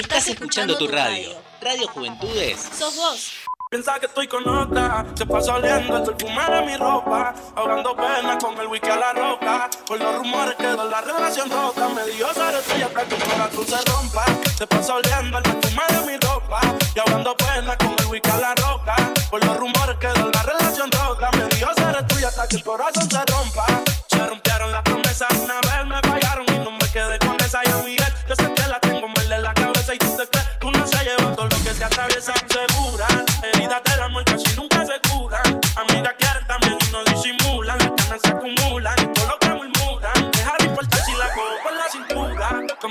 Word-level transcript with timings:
Estás 0.00 0.28
escuchando 0.28 0.78
tu 0.78 0.88
radio. 0.88 1.28
Radio. 1.60 1.86
Juventudes. 1.88 2.70
Sos 2.72 2.96
vos. 2.96 3.32
Piensa 3.70 4.00
que 4.00 4.06
estoy 4.06 4.26
con 4.26 4.48
otra, 4.48 5.04
se 5.14 5.26
pasa 5.26 5.56
oliendo 5.56 5.98
el 5.98 6.02
perfume 6.04 6.42
de 6.42 6.62
mi 6.62 6.76
ropa, 6.78 7.34
ahogando 7.54 7.94
pena 7.94 8.38
con 8.38 8.58
el 8.58 8.66
whisky 8.66 8.88
a 8.88 8.96
la 8.96 9.12
roca, 9.12 9.68
por 9.86 10.00
los 10.00 10.16
rumores 10.16 10.54
quedó 10.56 10.88
la 10.88 11.02
relación 11.02 11.50
rota, 11.50 11.88
me 11.90 12.04
dio 12.12 12.32
ser 12.32 12.54
estrella 12.54 12.86
hasta 12.86 13.04
que 13.04 13.14
el 13.14 13.22
corazón 13.22 13.66
se 13.66 13.92
rompa, 13.92 14.24
se 14.56 14.66
pasa 14.66 14.94
oliendo 14.94 15.36
el 15.36 15.42
perfume 15.44 15.82
de 15.90 16.12
mi 16.12 16.18
ropa, 16.18 16.60
y 16.96 16.98
ahogando 16.98 17.36
pena 17.36 17.76
con 17.76 17.94
el 17.98 18.06
whisky 18.06 18.30
a 18.30 18.36
la 18.38 18.54
roca, 18.54 18.96
por 19.30 19.44
los 19.44 19.56
rumores 19.58 19.98
quedó 19.98 20.30
la 20.30 20.42
relación 20.42 20.90
rota, 20.90 21.30
me 21.32 21.56
dio 21.56 21.68
ser 21.76 21.96
estrella 21.96 22.28
hasta 22.28 22.48
que 22.48 22.56
el 22.56 22.64
corazón 22.64 23.10
se 23.10 23.24
rompa, 23.26 23.66
se 24.08 24.26
rompieron 24.26 24.72
las 24.72 24.82
promesas, 24.82 25.30
una 25.44 25.60
vez 25.60 25.99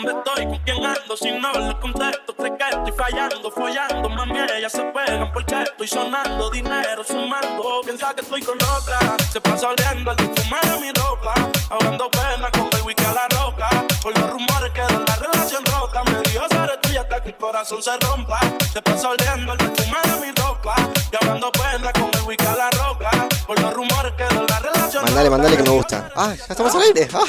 donde 0.03 0.19
estoy, 0.19 0.45
con 0.45 0.57
quién 0.59 0.85
ando, 0.85 1.17
si 1.17 1.31
no 1.31 1.51
les 1.51 1.75
contesto, 1.75 2.35
sé 2.37 2.51
que 2.57 2.69
estoy 2.69 2.91
fallando, 2.93 3.51
follando, 3.51 4.09
mami, 4.09 4.39
ellas 4.55 4.71
se 4.71 4.81
pegan 4.81 5.31
porque 5.33 5.61
estoy 5.63 5.87
sonando, 5.87 6.49
dinero 6.49 7.03
sumando, 7.03 7.81
piensa 7.83 8.13
que 8.13 8.21
estoy 8.21 8.41
con 8.41 8.57
otra, 8.77 9.17
se 9.31 9.41
pasa 9.41 9.69
oliendo 9.69 10.11
el 10.11 10.17
perfume 10.17 10.57
de 10.63 10.79
mi 10.79 10.91
ropa, 10.91 11.33
ahogando 11.69 12.09
pena 12.11 12.49
con 12.51 12.69
el 12.71 12.85
whisky 12.85 13.03
a 13.05 13.13
la 13.13 13.27
roca, 13.29 13.69
por 14.01 14.17
los 14.17 14.29
rumores 14.29 14.71
que 14.73 14.81
de 14.81 15.05
la 15.05 15.15
relación 15.15 15.65
rota, 15.65 16.03
me 16.05 16.21
dio 16.29 16.47
ser 16.47 16.79
tuya 16.81 17.01
hasta 17.01 17.23
que 17.23 17.29
el 17.29 17.35
corazón 17.35 17.83
se 17.83 17.97
rompa, 17.97 18.39
se 18.71 18.81
pasa 18.81 19.09
oliendo 19.09 19.51
el 19.51 19.57
perfume 19.57 19.97
de 20.03 20.25
mi 20.25 20.31
ropa, 20.31 20.75
y 21.11 21.15
hablando 21.15 21.51
pena 21.51 21.91
con 21.93 22.09
el 22.13 22.27
whisky 22.27 22.45
a 22.45 22.55
la 22.55 22.69
roca, 22.69 23.11
por 23.45 23.59
los 23.59 23.73
rumores 23.73 24.13
que 24.13 24.23
de 24.23 24.47
la 24.47 24.59
relación 24.59 25.03
Mandale, 25.03 25.29
rota, 25.29 25.37
mandale 25.37 25.57
que 25.57 25.63
me 25.63 25.75
gusta. 25.75 26.11
Ah, 26.15 26.33
ya 26.35 26.45
estamos 26.49 26.75
al 26.75 26.81
aire. 26.83 27.07
Ah. 27.13 27.25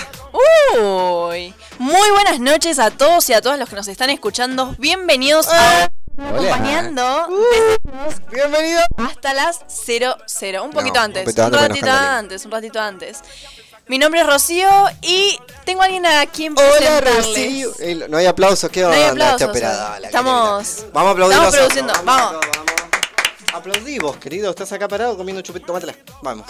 Uy. 1.31 1.55
Muy 1.81 2.11
buenas 2.11 2.41
noches 2.41 2.79
a 2.79 2.91
todos 2.91 3.27
y 3.31 3.33
a 3.33 3.41
todas 3.41 3.59
los 3.59 3.67
que 3.67 3.75
nos 3.75 3.89
están 3.89 4.11
escuchando. 4.11 4.75
Bienvenidos 4.79 5.49
a 5.49 5.89
Hola. 6.19 6.29
acompañando 6.55 7.29
Bienvenido. 8.31 8.83
hasta 8.99 9.33
las 9.33 9.61
00. 9.67 10.63
Un 10.63 10.73
poquito 10.73 10.97
No, 10.97 11.01
antes. 11.01 11.27
un 11.35 11.53
ratito 11.55 11.91
antes, 11.91 12.45
un 12.45 12.51
ratito 12.51 12.79
antes. 12.81 13.21
Mi 13.87 13.97
nombre 13.97 14.21
es 14.21 14.27
Rocío 14.27 14.69
y 15.01 15.41
tengo 15.65 15.81
a 15.81 15.87
alguien 15.87 16.05
a 16.05 16.27
quien 16.27 16.55
Hola. 16.55 17.01
Rocío. 17.01 17.73
Eh, 17.79 18.07
No 18.11 18.19
hay 18.19 18.27
aplausos, 18.27 18.69
¿qué 18.71 18.83
No 18.83 18.91
hay 18.91 19.05
aplausos, 19.05 19.49
operada 19.49 19.99
la 20.01 20.09
Estamos-. 20.09 20.85
Vamos 20.93 21.09
a 21.09 21.13
aplaudir 21.13 21.39
estamos 21.39 21.57
produciendo, 21.57 21.93
vamos. 22.05 22.33
vamos. 22.35 22.47
Aplaudimos, 23.55 24.17
querido. 24.19 24.51
Estás 24.51 24.71
acá 24.73 24.87
parado 24.87 25.17
comiendo 25.17 25.41
chupete. 25.41 25.65
Tómatela. 25.65 25.95
Vamos. 26.21 26.47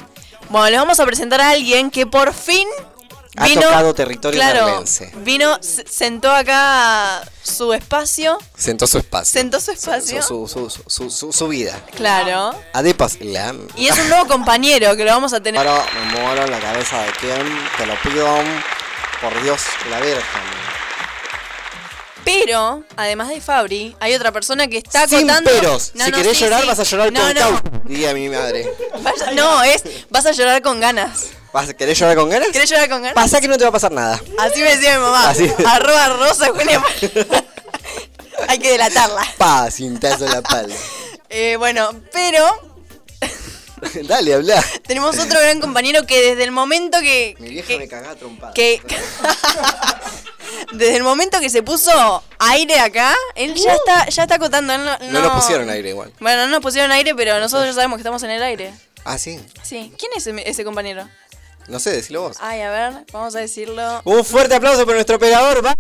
Bueno, 0.49 0.71
les 0.71 0.81
vamos 0.81 0.99
a 0.99 1.07
presentar 1.07 1.41
a 1.41 1.51
alguien 1.51 1.89
que 1.93 2.05
por 2.05 2.35
fin 2.35 2.67
Ha 3.37 3.47
vino. 3.47 3.61
tocado 3.63 3.95
territorio 3.95 4.39
claro, 4.41 4.67
merlense. 4.67 5.13
Vino, 5.19 5.59
se- 5.63 5.87
sentó 5.87 6.33
acá 6.33 7.23
su 7.43 7.73
espacio. 7.73 8.39
Sentó 8.57 8.87
su 8.89 8.99
espacio. 8.99 9.33
Sentó 9.41 9.61
su 9.61 9.71
espacio. 9.71 10.21
Su, 10.23 10.49
su, 10.49 11.11
su, 11.11 11.33
su, 11.33 11.49
vida. 11.49 11.79
Claro. 11.95 12.53
Adepas 12.73 13.21
Lam. 13.21 13.69
Y 13.77 13.87
es 13.87 13.99
un 13.99 14.09
nuevo 14.09 14.27
compañero 14.27 14.97
que 14.97 15.05
lo 15.05 15.13
vamos 15.13 15.33
a 15.33 15.41
tener. 15.41 15.67
Ahora 15.67 15.87
me 15.95 16.21
muero 16.21 16.43
en 16.45 16.51
la 16.51 16.59
cabeza 16.59 17.03
de 17.03 17.13
quién. 17.21 17.69
Te 17.77 17.87
lo 17.87 17.95
pido. 18.03 18.27
Por 19.21 19.43
Dios, 19.43 19.61
la 19.91 20.01
Virgen. 20.01 20.23
Pero, 22.25 22.85
además 22.97 23.29
de 23.29 23.41
Fabri, 23.41 23.97
hay 24.01 24.15
otra 24.15 24.31
persona 24.33 24.67
que 24.67 24.79
está 24.79 25.07
Sin 25.09 25.31
acotando. 25.31 25.51
peros. 25.51 25.93
No, 25.95 26.05
si 26.05 26.11
no, 26.11 26.17
querés 26.19 26.37
sí, 26.37 26.45
llorar, 26.45 26.63
sí. 26.63 26.67
vas 26.69 26.79
a 26.79 26.83
llorar 26.83 27.13
no, 27.13 27.21
con 27.21 27.35
no. 27.35 27.63
diría 27.85 28.13
mi 28.13 28.29
madre. 28.29 28.71
No, 29.35 29.63
es. 29.63 29.83
Vas 30.11 30.27
a 30.27 30.33
llorar 30.33 30.61
con 30.63 30.81
ganas. 30.81 31.29
¿Vas, 31.53 31.75
¿Querés 31.75 31.99
llorar 31.99 32.17
con 32.17 32.29
ganas? 32.31 32.49
¿Querés 32.49 32.71
llorar 32.71 32.89
con 32.89 33.03
ganas? 33.03 33.15
Pasa 33.15 33.41
que 33.41 33.49
no 33.49 33.59
te 33.59 33.65
va 33.65 33.71
a 33.71 33.73
pasar 33.73 33.91
nada. 33.93 34.21
Así 34.39 34.61
me 34.61 34.75
decía 34.77 34.95
mi 34.97 35.03
mamá. 35.03 35.31
Así. 35.31 35.51
Arroba 35.67 36.09
rosa 36.11 36.49
Julia. 36.49 36.83
Hay 38.49 38.59
que 38.59 38.71
delatarla. 38.73 39.23
Pa, 39.37 39.71
cintazo 39.71 40.27
en 40.27 40.33
la 40.33 40.43
pala. 40.43 40.75
Eh, 41.29 41.57
bueno, 41.57 41.91
pero 42.13 42.71
Dale, 44.05 44.35
habla. 44.35 44.65
tenemos 44.87 45.19
otro 45.19 45.41
gran 45.41 45.61
compañero 45.61 46.07
que 46.07 46.21
desde 46.23 46.45
el 46.45 46.51
momento 46.53 47.01
que. 47.01 47.35
Mi 47.41 47.49
vieja 47.51 47.69
que- 47.69 47.79
me 47.79 47.89
cagaba 47.89 48.15
trompada. 48.15 48.53
que 48.55 48.81
desde 50.73 50.97
el 50.97 51.03
momento 51.03 51.41
que 51.41 51.51
se 51.51 51.63
puso 51.63 52.23
aire 52.39 52.79
acá, 52.79 53.15
él 53.35 53.55
ya 53.55 53.75
está, 53.75 54.07
ya 54.09 54.23
está 54.23 54.37
acotando. 54.37 54.77
No, 54.79 54.93
Uh. 55.01 55.11
No 55.13 55.21
nos 55.23 55.33
pusieron 55.43 55.69
aire 55.71 55.91
igual. 55.91 56.13
Bueno, 56.21 56.43
no 56.47 56.49
nos 56.53 56.61
pusieron 56.61 56.93
aire, 56.93 57.15
pero 57.15 57.39
nosotros 57.41 57.67
ya 57.69 57.75
sabemos 57.75 57.97
que 57.97 58.03
estamos 58.03 58.23
en 58.23 58.31
el 58.31 58.43
aire. 58.43 58.73
Ah, 59.05 59.19
sí. 59.19 59.41
Sí. 59.63 59.93
¿Quién 59.99 60.13
es 60.17 60.27
ese, 60.27 60.49
ese 60.49 60.65
compañero? 60.65 61.09
No 61.71 61.79
sé, 61.79 61.91
decilo 61.93 62.23
vos. 62.23 62.37
Ay, 62.41 62.61
a 62.63 62.71
ver, 62.71 62.93
vamos 63.13 63.35
a 63.37 63.39
decirlo. 63.39 64.03
Un 64.05 64.25
fuerte 64.25 64.55
aplauso 64.57 64.85
para 64.85 64.97
nuestro 64.97 65.17
operador, 65.17 65.65
va. 65.65 65.77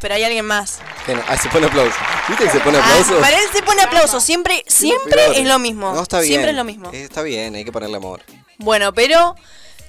Pero 0.00 0.14
hay 0.14 0.24
alguien 0.24 0.44
más. 0.44 0.80
Que 1.06 1.14
no, 1.14 1.22
Ah, 1.26 1.36
se 1.38 1.48
pone 1.48 1.66
aplauso. 1.66 1.96
¿Viste 2.28 2.44
que 2.44 2.50
se 2.50 2.60
pone 2.60 2.78
Ah, 2.78 2.84
aplauso? 2.84 3.18
para 3.20 3.36
él 3.36 3.44
se 3.52 3.62
pone 3.62 3.82
aplauso. 3.82 4.20
Siempre, 4.20 4.62
siempre 4.66 5.40
es 5.40 5.46
lo 5.48 5.58
mismo. 5.58 5.92
No, 5.94 6.02
está 6.02 6.18
bien. 6.20 6.28
Siempre 6.32 6.50
es 6.50 6.56
lo 6.56 6.64
mismo. 6.64 6.90
Eh, 6.92 7.04
Está 7.04 7.22
bien, 7.22 7.54
hay 7.54 7.64
que 7.64 7.72
ponerle 7.72 7.96
amor. 7.96 8.20
Bueno, 8.58 8.92
pero 8.92 9.34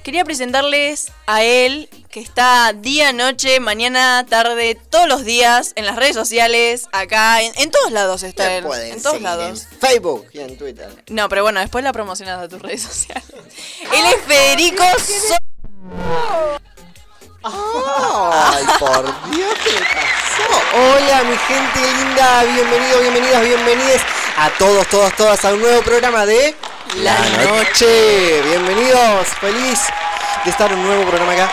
quería 0.03 0.23
presentarles 0.25 1.11
a 1.27 1.43
él, 1.43 1.89
que 2.09 2.19
está 2.19 2.73
día, 2.73 3.13
noche, 3.13 3.59
mañana, 3.59 4.25
tarde, 4.29 4.77
todos 4.89 5.07
los 5.07 5.23
días, 5.23 5.71
en 5.75 5.85
las 5.85 5.95
redes 5.95 6.13
sociales, 6.15 6.87
acá, 6.91 7.41
en, 7.41 7.53
en 7.55 7.71
todos 7.71 7.91
lados 7.91 8.21
está 8.23 8.43
Te 8.47 8.57
él. 8.57 8.65
En 8.91 9.01
todos 9.01 9.21
lados. 9.21 9.67
En 9.71 9.79
Facebook 9.79 10.27
y 10.33 10.39
en 10.39 10.57
Twitter. 10.57 10.89
No, 11.09 11.29
pero 11.29 11.43
bueno, 11.43 11.59
después 11.61 11.83
la 11.83 11.93
promocionas 11.93 12.39
a 12.43 12.47
tus 12.47 12.61
redes 12.61 12.81
sociales. 12.83 13.23
Él 13.93 14.05
es 14.05 14.17
Federico 14.27 14.83
So- 14.99 15.37
Ay, 17.45 18.63
por 18.79 19.03
Dios, 19.31 19.53
¿qué 19.65 19.71
le 19.73 19.79
pasó? 19.79 20.77
Hola, 20.77 21.23
mi 21.23 21.37
gente 21.37 21.93
linda. 21.97 22.43
Bienvenidos, 22.43 23.01
bienvenidas, 23.01 23.43
bienvenides 23.43 24.01
a 24.37 24.49
todos, 24.57 24.87
todas, 24.87 25.13
todas 25.17 25.43
a 25.43 25.53
un 25.53 25.59
nuevo 25.61 25.81
programa 25.81 26.25
de 26.25 26.55
La 27.01 27.17
Noche. 27.43 28.41
Bienvenidos, 28.43 29.27
feliz 29.39 29.79
de 30.45 30.51
estar 30.51 30.71
en 30.71 30.79
un 30.79 30.85
nuevo 30.85 31.03
programa 31.07 31.33
acá. 31.33 31.51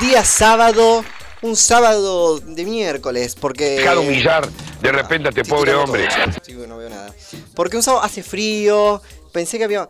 Día 0.00 0.24
sábado, 0.24 1.04
un 1.42 1.56
sábado 1.56 2.38
de 2.40 2.64
miércoles, 2.64 3.34
porque. 3.34 3.70
Dejar 3.76 3.98
humillar 3.98 4.48
de 4.80 4.92
repente 4.92 5.28
a 5.28 5.30
este 5.30 5.44
Sí, 5.44 5.50
pobre 5.50 5.72
tirando 5.72 5.84
hombre. 5.92 6.08
todo. 6.08 6.32
Sí, 6.42 6.52
no 6.68 6.76
veo 6.76 6.88
nada. 6.90 7.12
Porque 7.54 7.76
un 7.76 7.82
sábado 7.82 8.04
hace 8.04 8.22
frío. 8.22 9.02
Pensé 9.32 9.58
que 9.58 9.64
había 9.64 9.88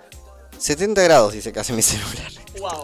70 0.58 1.02
grados, 1.02 1.32
dice 1.32 1.52
casi 1.52 1.72
mi 1.72 1.82
celular. 1.82 2.30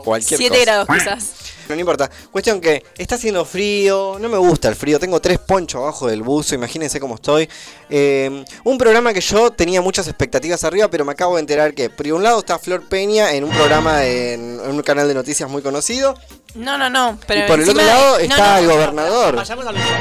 Cualquier 0.05 0.39
7 0.39 0.51
cosa. 0.59 0.65
grados 0.65 0.89
quizás. 0.93 1.31
No, 1.69 1.75
no 1.75 1.81
importa. 1.81 2.11
Cuestión 2.31 2.61
que 2.61 2.85
está 2.97 3.17
haciendo 3.17 3.45
frío, 3.45 4.17
no 4.21 4.29
me 4.29 4.39
gusta 4.39 4.69
el 4.69 4.77
frío, 4.77 4.99
tengo 4.99 5.21
tres 5.21 5.39
ponchos 5.39 5.81
abajo 5.81 6.07
del 6.07 6.23
buzo, 6.23 6.55
imagínense 6.55 7.01
cómo 7.01 7.17
estoy. 7.17 7.49
Eh, 7.91 8.45
un 8.65 8.79
programa 8.79 9.13
que 9.13 9.21
yo 9.21 9.51
tenía 9.51 9.81
muchas 9.81 10.07
expectativas 10.09 10.65
arriba, 10.65 10.89
pero 10.89 11.05
me 11.05 11.13
acabo 11.13 11.35
de 11.37 11.41
enterar 11.41 11.75
que 11.75 11.91
por 11.91 12.07
un 12.07 12.23
lado 12.23 12.39
está 12.41 12.59
Flor 12.59 12.89
Peña 12.89 13.33
en 13.33 13.45
un 13.45 13.51
programa 13.51 14.05
en, 14.05 14.61
en 14.61 14.71
un 14.71 14.83
canal 14.83 15.09
de 15.09 15.15
noticias 15.15 15.49
muy 15.49 15.63
conocido, 15.63 16.15
No, 16.55 16.79
no, 16.79 16.89
no. 16.89 17.19
Pero 17.27 17.45
y 17.45 17.49
por 17.49 17.61
el 17.61 17.69
otro 17.69 17.83
lado 17.83 18.13
no, 18.13 18.19
está 18.19 18.53
no. 18.55 18.59
el 18.59 18.67
gobernador. 18.69 19.35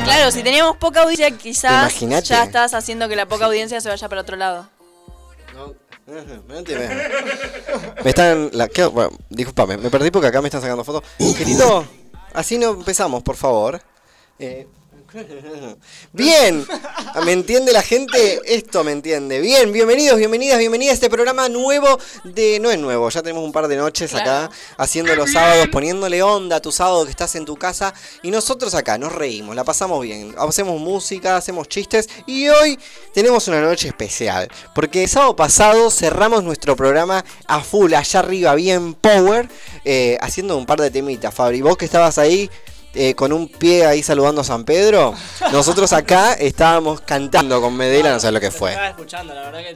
Claro, 0.04 0.32
si 0.32 0.44
teníamos 0.44 0.78
poca 0.78 1.02
audiencia, 1.02 1.32
quizás 1.32 1.82
Imaginate. 1.82 2.28
ya 2.28 2.44
estás 2.44 2.74
haciendo 2.74 3.10
que 3.10 3.16
la 3.16 3.26
poca 3.26 3.46
audiencia 3.46 3.82
se 3.82 3.90
vaya 3.90 4.08
para 4.08 4.22
otro 4.22 4.38
lado. 4.38 4.70
Me 6.48 6.62
me 8.04 8.10
están. 8.10 8.50
La, 8.54 8.68
¿qué? 8.68 8.86
Bueno, 8.86 9.12
discúlpame, 9.30 9.78
me 9.78 9.90
perdí 9.90 10.12
porque 10.12 10.28
acá 10.28 10.40
me 10.42 10.50
están 10.50 10.62
sacando 10.62 10.84
fotos. 10.84 11.04
Querido, 11.38 11.86
así 12.34 12.58
no 12.60 12.72
empezamos, 12.72 13.24
por 13.24 13.36
favor. 13.36 13.82
Eh, 14.38 14.68
Bien, 16.14 16.66
¿me 17.26 17.32
entiende 17.32 17.72
la 17.72 17.82
gente? 17.82 18.42
Esto 18.46 18.84
me 18.84 18.92
entiende. 18.92 19.40
Bien, 19.40 19.72
bienvenidos, 19.72 20.18
bienvenidas, 20.18 20.60
bienvenidas 20.60 20.92
a 20.92 20.96
este 20.96 21.10
programa 21.10 21.48
nuevo 21.48 22.00
de... 22.24 22.60
No 22.60 22.70
es 22.70 22.80
nuevo, 22.80 23.10
ya 23.10 23.22
tenemos 23.22 23.44
un 23.44 23.52
par 23.52 23.68
de 23.68 23.78
noches 23.78 24.14
acá 24.14 24.50
haciendo 24.78 25.16
los 25.16 25.32
sábados, 25.32 25.68
poniéndole 25.72 26.22
onda 26.22 26.58
a 26.58 26.62
tu 26.62 26.72
sábado 26.72 27.06
que 27.06 27.12
estás 27.12 27.36
en 27.36 27.46
tu 27.46 27.56
casa 27.56 27.94
y 28.24 28.32
nosotros 28.32 28.74
acá 28.76 28.98
nos 28.98 29.14
reímos, 29.14 29.56
la 29.56 29.64
pasamos 29.64 30.02
bien, 30.02 30.36
hacemos 30.38 30.80
música, 30.80 31.38
hacemos 31.38 31.70
chistes 31.70 32.10
y 32.26 32.48
hoy 32.48 32.78
tenemos 33.14 33.48
una 33.48 33.62
noche 33.62 33.88
especial 33.88 34.50
porque 34.74 35.04
el 35.04 35.10
sábado 35.10 35.36
pasado 35.36 35.92
cerramos 35.92 36.44
nuestro 36.44 36.76
programa 36.76 37.24
a 37.48 37.62
full, 37.62 37.94
allá 37.94 38.20
arriba, 38.20 38.56
bien 38.56 38.94
power, 38.94 39.48
eh, 39.86 40.18
haciendo 40.22 40.58
un 40.58 40.66
par 40.66 40.82
de 40.82 40.92
temitas. 40.92 41.34
Fabri, 41.34 41.62
vos 41.62 41.78
que 41.78 41.86
estabas 41.86 42.18
ahí 42.18 42.50
eh, 42.96 43.14
con 43.16 43.32
un 43.34 43.48
pie 43.48 43.86
ahí 43.86 44.02
saludando 44.02 44.42
a 44.42 44.44
San 44.44 44.64
Pedro. 44.66 45.14
Nosotros 45.52 45.94
acá 45.94 46.34
estábamos 46.34 47.02
cantando 47.02 47.62
con 47.62 47.76
Medela, 47.76 48.12
no 48.14 48.20
sé 48.20 48.32
lo 48.32 48.40
que 48.40 48.52
fue. 48.52 48.72
Estaba 48.72 48.90
escuchando, 48.90 49.34
la 49.34 49.42
verdad 49.44 49.60
que 49.60 49.76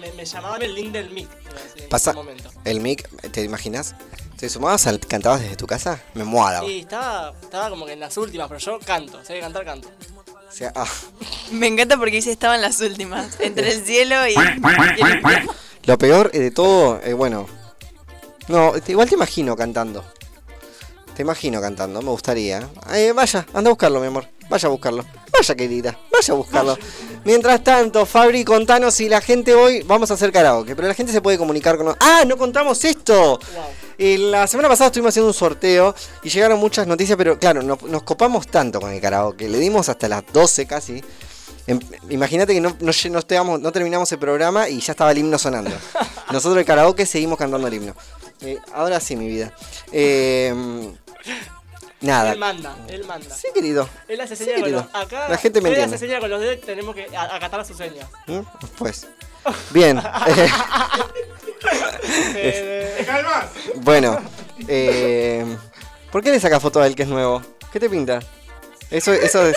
me, 0.00 0.12
me 0.12 0.24
llamaban 0.24 0.62
el 0.62 0.74
link 0.74 0.92
del 0.92 1.10
mic. 1.10 1.28
en 1.76 1.88
Pasa 1.88 2.10
ese 2.10 2.16
momento. 2.16 2.50
el 2.64 2.80
mic, 2.80 3.08
¿te 3.30 3.42
imaginas? 3.42 3.94
¿Te 4.36 4.48
sumabas 4.48 4.86
al 4.86 4.98
cantabas 5.00 5.40
desde 5.40 5.56
tu 5.56 5.66
casa? 5.66 6.00
Me 6.14 6.24
muero. 6.24 6.66
Sí, 6.66 6.80
estaba, 6.80 7.32
estaba 7.42 7.70
como 7.70 7.86
que 7.86 7.92
en 7.92 8.00
las 8.00 8.16
últimas, 8.16 8.48
pero 8.48 8.58
yo 8.58 8.78
canto, 8.80 9.22
sé 9.24 9.34
que 9.34 9.40
cantar 9.40 9.64
canto. 9.64 9.88
O 10.48 10.56
sea, 10.56 10.72
ah, 10.76 10.86
Me 11.50 11.66
encanta 11.66 11.96
porque 11.96 12.16
dice 12.16 12.30
estaban 12.32 12.60
las 12.60 12.80
últimas. 12.80 13.40
Entre 13.40 13.72
el 13.72 13.84
cielo 13.84 14.26
y, 14.26 14.32
y 14.32 14.36
el 14.36 15.16
infierno. 15.16 15.52
lo 15.84 15.98
peor 15.98 16.30
eh, 16.32 16.38
de 16.40 16.50
todo, 16.50 17.00
eh, 17.02 17.12
bueno. 17.12 17.46
No, 18.48 18.72
igual 18.86 19.08
te 19.08 19.14
imagino 19.14 19.56
cantando. 19.56 20.04
Te 21.14 21.22
imagino 21.22 21.60
cantando, 21.60 22.02
me 22.02 22.10
gustaría. 22.10 22.68
Eh, 22.92 23.12
vaya, 23.14 23.46
anda 23.54 23.70
a 23.70 23.72
buscarlo, 23.72 24.00
mi 24.00 24.08
amor. 24.08 24.26
Vaya 24.48 24.66
a 24.66 24.70
buscarlo. 24.70 25.04
Vaya, 25.32 25.54
querida. 25.54 25.98
Vaya 26.12 26.34
a 26.34 26.36
buscarlo. 26.36 26.78
Mientras 27.24 27.62
tanto, 27.64 28.04
Fabri, 28.04 28.44
contanos 28.44 28.94
si 28.94 29.08
la 29.08 29.20
gente 29.20 29.54
hoy. 29.54 29.82
Vamos 29.82 30.10
a 30.10 30.14
hacer 30.14 30.32
karaoke, 30.32 30.74
pero 30.76 30.88
la 30.88 30.94
gente 30.94 31.12
se 31.12 31.20
puede 31.22 31.38
comunicar 31.38 31.76
con. 31.76 31.86
nos- 31.86 31.96
¡Ah! 32.00 32.24
¡No 32.26 32.36
contamos 32.36 32.84
esto! 32.84 33.38
Eh, 33.96 34.18
la 34.18 34.46
semana 34.48 34.68
pasada 34.68 34.88
estuvimos 34.88 35.10
haciendo 35.10 35.28
un 35.28 35.34
sorteo 35.34 35.94
y 36.24 36.28
llegaron 36.28 36.58
muchas 36.58 36.86
noticias, 36.88 37.16
pero 37.16 37.38
claro, 37.38 37.62
no- 37.62 37.78
nos 37.86 38.02
copamos 38.02 38.48
tanto 38.48 38.80
con 38.80 38.90
el 38.92 39.00
karaoke. 39.00 39.48
Le 39.48 39.58
dimos 39.58 39.88
hasta 39.88 40.08
las 40.08 40.24
12 40.32 40.66
casi. 40.66 41.02
Em- 41.66 41.80
Imagínate 42.10 42.52
que 42.52 42.60
no, 42.60 42.76
no, 42.80 42.92
lle- 42.92 43.10
no, 43.10 43.20
estábamos- 43.20 43.60
no 43.60 43.70
terminamos 43.72 44.10
el 44.12 44.18
programa 44.18 44.68
y 44.68 44.80
ya 44.80 44.92
estaba 44.92 45.12
el 45.12 45.18
himno 45.18 45.38
sonando. 45.38 45.70
Nosotros 46.32 46.58
el 46.58 46.64
karaoke 46.66 47.06
seguimos 47.06 47.38
cantando 47.38 47.66
el 47.68 47.74
himno. 47.74 47.94
Eh, 48.42 48.58
ahora 48.74 49.00
sí, 49.00 49.16
mi 49.16 49.26
vida. 49.28 49.54
Eh, 49.92 50.52
nada. 52.00 52.32
Él 52.32 52.38
manda, 52.38 52.76
él 52.88 53.04
manda. 53.04 53.34
Sí, 53.34 53.48
querido. 53.54 53.88
Él 54.08 54.20
hace 54.20 54.36
Sí, 54.36 54.44
señas 54.44 54.60
con 54.60 54.64
querido. 54.70 54.88
los. 54.92 55.02
Acá. 55.02 55.28
La 55.28 55.36
gente 55.38 55.60
me 55.60 55.68
Fede 55.70 55.80
entiende. 55.82 55.96
hace 55.96 56.06
señas 56.06 56.20
con 56.20 56.30
los 56.30 56.40
dedos, 56.40 56.60
tenemos 56.64 56.94
que 56.94 57.06
a- 57.16 57.34
acatar 57.36 57.64
sus 57.64 57.76
señas. 57.76 58.06
¿Mm? 58.26 58.40
Pues. 58.78 59.06
Bien. 59.70 60.00
Eh, 62.36 63.04
Fede. 63.06 63.72
bueno. 63.76 64.20
Eh, 64.68 65.44
¿Por 66.12 66.22
qué 66.22 66.30
le 66.30 66.38
sacas 66.40 66.60
foto 66.62 66.80
a 66.80 66.86
él 66.86 66.94
que 66.94 67.02
es 67.04 67.08
nuevo? 67.08 67.42
¿Qué 67.72 67.80
te 67.80 67.88
pinta? 67.90 68.20
Eso, 68.90 69.12
eso 69.12 69.46
es 69.46 69.56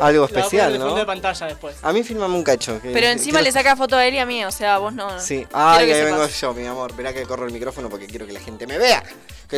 algo 0.00 0.22
a 0.24 0.26
especial, 0.26 0.72
fondo 0.78 0.94
de 0.94 1.00
¿no? 1.00 1.06
pantalla 1.06 1.46
después. 1.46 1.76
A 1.82 1.92
mí 1.92 2.02
filmame 2.04 2.34
un 2.34 2.44
cacho. 2.44 2.80
que- 2.80 2.90
Pero 2.90 3.06
encima 3.08 3.38
quiero- 3.38 3.44
le 3.44 3.52
saca 3.52 3.76
foto 3.76 3.96
a 3.96 4.06
él 4.06 4.14
y 4.14 4.18
a 4.18 4.26
mí, 4.26 4.44
o 4.44 4.50
sea, 4.50 4.78
vos 4.78 4.92
no. 4.92 5.18
Sí. 5.20 5.46
Que 5.50 5.56
ahí 5.56 5.90
vengo 6.04 6.26
yo, 6.28 6.54
mi 6.54 6.66
amor. 6.66 6.90
Esperá 6.90 7.12
que 7.12 7.22
corro 7.24 7.46
el 7.46 7.52
micrófono 7.52 7.88
porque 7.88 8.06
quiero 8.06 8.26
que 8.26 8.32
la 8.32 8.40
gente 8.40 8.66
me 8.66 8.78
vea. 8.78 9.02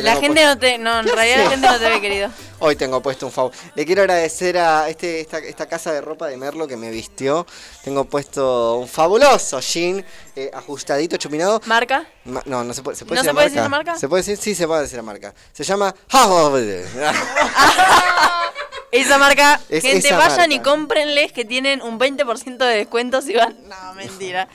La 0.01 0.15
gente 0.15 0.41
puesto- 0.41 0.47
no 0.47 0.57
te. 0.57 0.77
No, 0.77 0.99
en 0.99 1.05
¿Qué 1.05 1.11
realidad 1.13 1.43
la 1.45 1.49
gente 1.51 1.67
no 1.67 1.79
te 1.79 1.89
ve, 1.89 2.01
querido. 2.01 2.29
Hoy 2.59 2.75
tengo 2.75 3.01
puesto 3.01 3.25
un 3.25 3.31
favor. 3.31 3.51
Le 3.75 3.85
quiero 3.85 4.01
agradecer 4.01 4.57
a 4.57 4.89
este, 4.89 5.21
esta, 5.21 5.37
esta 5.39 5.67
casa 5.67 5.91
de 5.91 6.01
ropa 6.01 6.27
de 6.27 6.37
Merlo 6.37 6.67
que 6.67 6.77
me 6.77 6.89
vistió. 6.89 7.45
Tengo 7.83 8.05
puesto 8.05 8.75
un 8.75 8.87
fabuloso 8.87 9.59
jean 9.59 10.03
eh, 10.35 10.49
ajustadito, 10.53 11.17
chupinado. 11.17 11.61
¿Marca? 11.65 12.05
Ma- 12.25 12.41
no, 12.45 12.63
no 12.63 12.73
se 12.73 12.81
puede, 12.81 12.97
¿se 12.97 13.05
puede 13.05 13.21
¿No 13.21 13.23
decir 13.23 13.23
se 13.23 13.27
la 13.27 13.33
puede 13.33 13.45
marca? 13.45 13.49
decir 13.49 13.61
la 13.63 13.69
marca? 13.69 13.95
¿Se 13.99 14.07
puede 14.07 14.21
decir? 14.23 14.37
Sí, 14.37 14.55
se 14.55 14.67
puede 14.67 14.81
decir 14.83 14.97
la 14.97 15.03
marca. 15.03 15.33
Se 15.53 15.63
llama... 15.63 15.93
Esa 19.01 19.17
marca, 19.17 19.59
Es 19.69 19.81
gente, 19.83 20.07
esa 20.07 20.17
vayan 20.17 20.51
y 20.51 20.55
marca. 20.57 20.69
cómprenles 20.71 21.31
que 21.31 21.45
tienen 21.45 21.81
un 21.81 21.99
20% 21.99 22.57
de 22.57 22.77
descuento 22.77 23.21
si 23.21 23.33
van. 23.33 23.55
No, 23.67 23.93
mentira. 23.95 24.47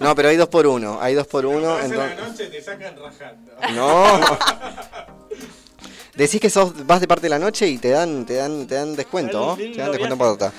No, 0.00 0.14
pero 0.14 0.28
hay 0.28 0.36
dos 0.36 0.48
por 0.48 0.66
uno. 0.66 0.98
Hay 1.00 1.14
dos 1.14 1.26
por 1.26 1.46
uno. 1.46 1.78
entonces- 1.80 2.16
No. 3.74 4.20
Decís 6.14 6.40
que 6.40 6.50
sos, 6.50 6.84
vas 6.86 7.00
de 7.00 7.06
parte 7.06 7.22
de 7.22 7.28
la 7.28 7.38
noche 7.38 7.68
y 7.68 7.78
te 7.78 7.90
dan, 7.90 8.26
te 8.26 8.34
dan, 8.34 8.66
te 8.66 8.74
dan 8.74 8.96
descuento, 8.96 9.38
¿no? 9.38 9.52
Un 9.52 9.58
lindo 9.60 9.76
Te 9.76 9.82
dan 9.82 9.90
descuento 9.92 10.16
viaje. 10.16 10.18
para 10.36 10.48
otra. 10.48 10.52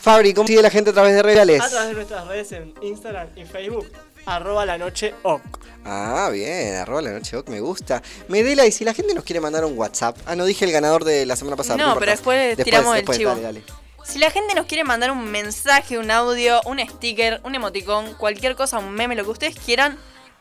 Fabri, 0.00 0.32
¿cómo 0.32 0.46
sigue 0.46 0.62
la 0.62 0.70
gente 0.70 0.90
a 0.90 0.92
través 0.92 1.14
de 1.16 1.22
redes? 1.24 1.60
A 1.60 1.68
través 1.68 1.88
de 1.88 1.94
nuestras 1.94 2.26
redes 2.28 2.52
en 2.52 2.72
Instagram 2.82 3.28
y 3.34 3.44
Facebook. 3.44 3.90
Arroba 4.26 4.66
la 4.66 4.76
noche 4.76 5.14
ok. 5.22 5.40
Ah, 5.84 6.30
bien, 6.32 6.74
arroba 6.74 7.00
la 7.00 7.12
noche 7.12 7.36
ok, 7.36 7.48
me 7.48 7.60
gusta. 7.60 8.02
Medela, 8.28 8.66
y 8.66 8.72
si 8.72 8.84
la 8.84 8.92
gente 8.92 9.14
nos 9.14 9.24
quiere 9.24 9.40
mandar 9.40 9.64
un 9.64 9.78
WhatsApp. 9.78 10.18
Ah, 10.26 10.34
no 10.34 10.44
dije 10.44 10.64
el 10.64 10.72
ganador 10.72 11.04
de 11.04 11.24
la 11.26 11.36
semana 11.36 11.56
pasada. 11.56 11.76
No, 11.76 11.96
pero 11.98 12.10
después 12.10 12.56
tiramos 12.56 12.96
el 12.96 13.06
chivo. 13.06 13.30
Dale, 13.30 13.42
dale. 13.42 13.62
Si 14.04 14.18
la 14.18 14.30
gente 14.30 14.54
nos 14.54 14.66
quiere 14.66 14.84
mandar 14.84 15.10
un 15.10 15.30
mensaje, 15.30 15.98
un 15.98 16.10
audio, 16.10 16.60
un 16.64 16.78
sticker, 16.78 17.40
un 17.44 17.54
emoticón, 17.54 18.14
cualquier 18.14 18.54
cosa, 18.54 18.78
un 18.78 18.92
meme, 18.92 19.16
lo 19.16 19.24
que 19.24 19.30
ustedes 19.30 19.56
quieran, 19.58 19.98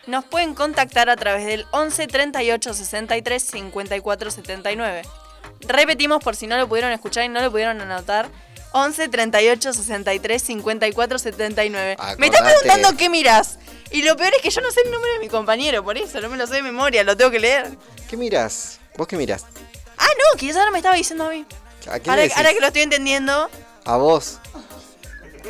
nos 0.08 0.26
pueden 0.26 0.54
contactar 0.54 1.10
a 1.10 1.16
través 1.16 1.46
del 1.46 1.66
11 1.72 2.08
38 2.08 2.74
63 2.74 3.44
54 3.44 4.32
79. 4.32 5.02
Repetimos 5.68 6.24
por 6.24 6.36
si 6.36 6.48
no 6.48 6.58
lo 6.58 6.68
pudieron 6.68 6.92
escuchar 6.92 7.24
y 7.24 7.30
no 7.30 7.42
lo 7.42 7.52
pudieron 7.52 7.82
anotar. 7.82 8.30
11 8.78 9.08
38 9.08 9.72
63 9.74 10.42
54 10.42 11.18
79. 11.20 11.96
Me 12.18 12.26
estás 12.28 12.42
Acordate. 12.42 12.60
preguntando 12.62 12.98
qué 12.98 13.10
miras. 13.10 13.58
Y 13.92 14.02
lo 14.02 14.18
peor 14.18 14.34
es 14.36 14.42
que 14.42 14.50
yo 14.50 14.60
no 14.60 14.70
sé 14.72 14.82
el 14.84 14.92
número 14.92 15.14
de 15.14 15.20
mi 15.20 15.30
compañero, 15.30 15.82
por 15.84 15.98
eso 15.98 16.20
no 16.20 16.28
me 16.30 16.36
lo 16.36 16.46
sé 16.46 16.56
de 16.56 16.62
memoria, 16.64 17.04
lo 17.06 17.16
tengo 17.16 17.32
que 17.32 17.40
leer. 17.40 17.78
¿Qué 18.10 18.18
miras? 18.18 18.80
¿Vos 18.98 19.08
qué 19.08 19.16
miras? 19.16 19.46
Ah, 19.98 20.08
no, 20.18 20.38
que 20.38 20.52
ahora 20.52 20.72
me 20.72 20.80
estaba 20.80 20.96
diciendo 20.96 21.26
a 21.26 21.30
mí. 21.30 21.46
¿A 21.88 22.00
quién 22.00 22.10
Ahora, 22.10 22.16
le 22.18 22.22
decís? 22.24 22.38
ahora 22.38 22.54
que 22.54 22.60
lo 22.60 22.68
estoy 22.68 22.82
entendiendo. 22.82 23.50
A 23.86 23.96
vos. 23.98 24.40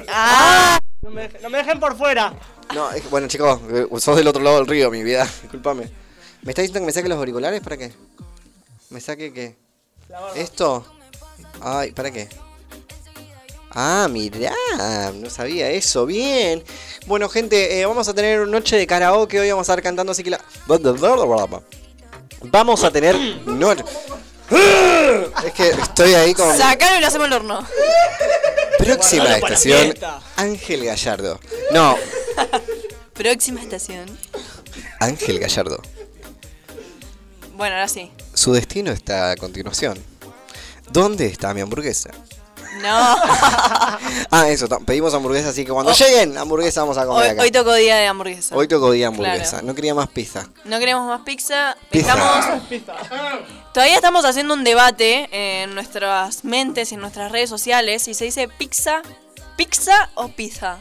Ah, 0.08 0.78
No 1.02 1.10
me, 1.10 1.24
dejen- 1.30 1.42
no 1.42 1.50
me 1.50 1.58
dejen 1.60 1.80
por 1.80 1.98
fuera. 1.98 2.34
No, 2.76 2.92
es 2.92 3.10
bueno, 3.10 3.28
chicos, 3.28 3.60
eh, 3.72 3.88
sos 4.00 4.18
del 4.18 4.28
otro 4.28 4.44
lado 4.44 4.58
del 4.58 4.68
río, 4.68 4.92
mi 4.92 5.02
vida. 5.02 5.24
Disculpame. 5.42 5.90
¿Me 6.44 6.52
está 6.52 6.62
diciendo 6.62 6.82
que 6.82 6.86
me 6.86 6.92
saque 6.92 7.10
los 7.10 7.18
auriculares? 7.18 7.62
¿Para 7.62 7.78
qué? 7.78 7.92
¿Me 8.92 9.02
saque 9.02 9.34
qué? 9.34 9.56
¿Esto? 10.36 10.86
Ay, 11.62 11.92
¿para 11.92 12.12
qué? 12.12 12.30
Ah, 13.76 14.08
mirá, 14.10 14.54
no 15.14 15.30
sabía 15.30 15.70
eso, 15.70 16.06
bien. 16.06 16.64
Bueno, 17.08 17.28
gente, 17.28 17.80
eh, 17.80 17.86
vamos 17.86 18.08
a 18.08 18.14
tener 18.14 18.40
una 18.40 18.52
noche 18.52 18.78
de 18.78 18.88
karaoke, 18.88 19.40
hoy 19.40 19.50
vamos 19.50 19.68
a 19.68 19.74
estar 19.74 19.84
cantando, 19.84 20.14
así 20.14 20.24
que 20.24 20.30
la... 20.30 20.42
Vamos 22.42 22.84
a 22.84 22.92
tener 22.92 23.16
noche... 23.46 23.84
Es 25.46 25.54
que 25.54 25.70
estoy 25.70 26.14
ahí 26.14 26.34
con... 26.34 26.56
sacalo 26.58 26.98
y 26.98 27.02
lo 27.02 27.08
hacemos 27.08 27.26
al 27.28 27.34
horno. 27.34 27.68
Próxima 28.78 29.36
estación. 29.36 29.94
Ángel 30.38 30.86
Gallardo. 30.86 31.40
No, 31.72 31.98
Próxima 33.14 33.62
estación. 33.62 34.06
Ángel 35.00 35.40
Gallardo. 35.40 35.82
Bueno, 37.56 37.76
ahora 37.76 37.88
sí. 37.88 38.12
Su 38.34 38.54
destino 38.54 38.92
está 38.92 39.32
a 39.32 39.36
continuación. 39.38 39.98
¿Dónde 40.92 41.28
está 41.28 41.54
mi 41.54 41.62
hamburguesa? 41.62 42.12
No. 42.82 43.16
Ah, 44.32 44.50
eso, 44.50 44.68
pedimos 44.86 45.14
hamburguesa, 45.14 45.50
así 45.50 45.64
que 45.64 45.72
cuando 45.72 45.92
Oh. 45.92 45.96
lleguen, 45.96 46.38
hamburguesa 46.38 46.82
vamos 46.82 46.98
a 46.98 47.06
comer 47.06 47.24
Hoy, 47.24 47.30
acá. 47.30 47.42
hoy 47.44 47.52
tocó 47.52 47.74
día 47.74 47.96
de 47.96 48.08
hamburguesa. 48.08 48.56
Hoy 48.56 48.68
tocó 48.68 48.92
día 48.92 49.08
hamburguesa, 49.08 49.50
Claro. 49.52 49.68
no 49.68 49.76
quería 49.76 49.94
más 49.96 50.08
pizza. 50.10 50.48
No 50.66 50.80
queremos 50.80 51.08
más 51.08 51.22
pizza. 51.22 51.78
Pizza. 51.90 52.14
Estamos, 52.14 52.62
todavía 53.74 53.96
estamos 53.96 54.26
haciendo 54.26 54.54
un 54.54 54.64
debate 54.64 55.30
en 55.32 55.74
nuestras 55.74 56.44
mentes 56.44 56.92
y 56.92 56.96
en 56.96 57.02
nuestras 57.02 57.32
redes 57.32 57.50
sociales 57.50 58.02
si 58.04 58.14
se 58.14 58.26
dice 58.26 58.48
pizza, 58.50 59.02
pizza 59.56 60.10
o 60.16 60.28
pizza. 60.30 60.80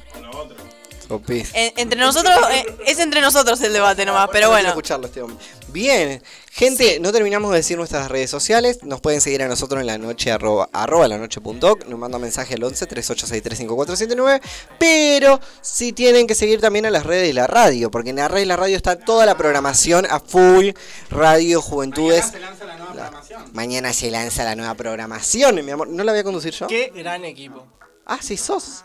O 1.10 1.18
pizza. 1.20 1.50
En- 1.56 1.72
entre 1.76 2.00
nosotros, 2.00 2.34
eh, 2.50 2.64
es 2.86 2.98
entre 2.98 3.20
nosotros 3.20 3.60
el 3.60 3.72
debate 3.72 4.04
nomás, 4.04 4.28
pero 4.32 4.46
No 4.48 4.48
quiero 4.48 4.50
bueno. 4.52 4.68
escucharlo 4.70 5.06
este 5.06 5.22
hombre. 5.22 5.44
Bien, 5.74 6.22
gente, 6.52 7.00
no 7.00 7.10
terminamos 7.10 7.50
de 7.50 7.56
decir 7.56 7.76
nuestras 7.76 8.08
redes 8.08 8.30
sociales. 8.30 8.84
Nos 8.84 9.00
pueden 9.00 9.20
seguir 9.20 9.42
a 9.42 9.48
nosotros 9.48 9.80
en 9.80 9.88
la 9.88 9.98
noche 9.98 10.30
arroba, 10.30 10.68
arroba 10.72 11.08
la 11.08 11.18
noche 11.18 11.40
punto 11.40 11.72
oc. 11.72 11.84
Nos 11.86 11.98
manda 11.98 12.16
mensaje 12.20 12.54
al 12.54 12.62
11 12.62 12.86
3863 12.86 13.58
5479. 13.58 14.40
Pero 14.78 15.40
si 15.62 15.92
tienen 15.92 16.28
que 16.28 16.36
seguir 16.36 16.60
también 16.60 16.86
a 16.86 16.90
las 16.90 17.04
redes 17.04 17.26
de 17.26 17.34
la 17.34 17.48
radio, 17.48 17.90
porque 17.90 18.10
en 18.10 18.16
la 18.16 18.28
red 18.28 18.38
de 18.42 18.46
la 18.46 18.54
radio 18.56 18.76
está 18.76 18.96
toda 19.00 19.26
la 19.26 19.36
programación 19.36 20.06
a 20.08 20.20
full. 20.20 20.68
Radio 21.10 21.60
Juventudes. 21.60 22.32
La- 22.94 23.10
Mañana 23.52 23.92
se 23.92 24.12
lanza 24.12 24.44
la 24.44 24.54
nueva 24.54 24.74
programación, 24.76 25.64
mi 25.64 25.72
amor. 25.72 25.88
¿No 25.88 26.04
la 26.04 26.12
voy 26.12 26.20
a 26.20 26.24
conducir 26.24 26.52
yo? 26.54 26.68
Qué 26.68 26.92
gran 26.94 27.24
equipo. 27.24 27.66
Ah, 28.06 28.18
sí, 28.22 28.36
sos. 28.36 28.84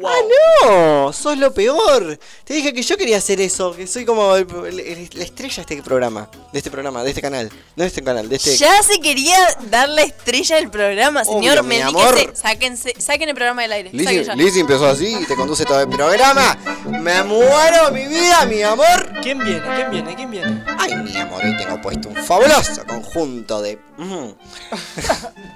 Wow. 0.00 0.10
¡Ah, 0.10 0.66
no! 0.66 1.12
¡Sos 1.12 1.36
lo 1.38 1.52
peor! 1.52 2.18
Te 2.44 2.54
dije 2.54 2.72
que 2.72 2.82
yo 2.82 2.96
quería 2.96 3.18
hacer 3.18 3.40
eso, 3.40 3.74
que 3.74 3.86
soy 3.86 4.04
como 4.04 4.36
el- 4.36 4.46
el- 4.80 5.10
la 5.14 5.24
estrella 5.24 5.56
de 5.56 5.60
este 5.74 5.82
programa, 5.82 6.30
de 6.52 6.58
este 6.58 6.70
programa, 6.70 7.02
de 7.02 7.08
este 7.10 7.20
canal, 7.22 7.50
no 7.76 7.82
de 7.82 7.88
este 7.88 8.02
canal, 8.02 8.28
de 8.28 8.36
este... 8.36 8.56
Ya 8.56 8.82
se 8.82 9.00
quería 9.00 9.36
dar 9.70 9.88
la 9.88 10.02
estrella 10.02 10.56
del 10.56 10.70
programa, 10.70 11.24
señor. 11.24 11.58
Obvio, 11.58 11.62
mi 11.64 11.80
amor. 11.80 12.14
Sáquense, 12.34 12.94
saquen 12.98 13.28
el 13.28 13.34
programa 13.34 13.62
del 13.62 13.72
aire. 13.72 13.90
Lizzy 13.92 14.60
empezó 14.60 14.86
así 14.86 15.16
y 15.20 15.24
te 15.26 15.34
conduce 15.34 15.64
todo 15.64 15.80
el 15.80 15.88
programa. 15.88 16.56
¡Me 16.86 17.22
muero, 17.24 17.90
mi 17.92 18.06
vida, 18.06 18.44
mi 18.46 18.62
amor! 18.62 19.12
¿Quién 19.22 19.38
viene? 19.38 19.62
¿Quién 19.76 19.90
viene? 19.90 20.14
¿Quién 20.16 20.30
viene? 20.30 20.64
Ay, 20.78 20.94
mi 20.96 21.16
amor, 21.16 21.44
hoy 21.44 21.56
tengo 21.56 21.80
puesto 21.80 22.08
un 22.08 22.16
fabuloso 22.16 22.84
conjunto 22.86 23.60
de... 23.62 23.78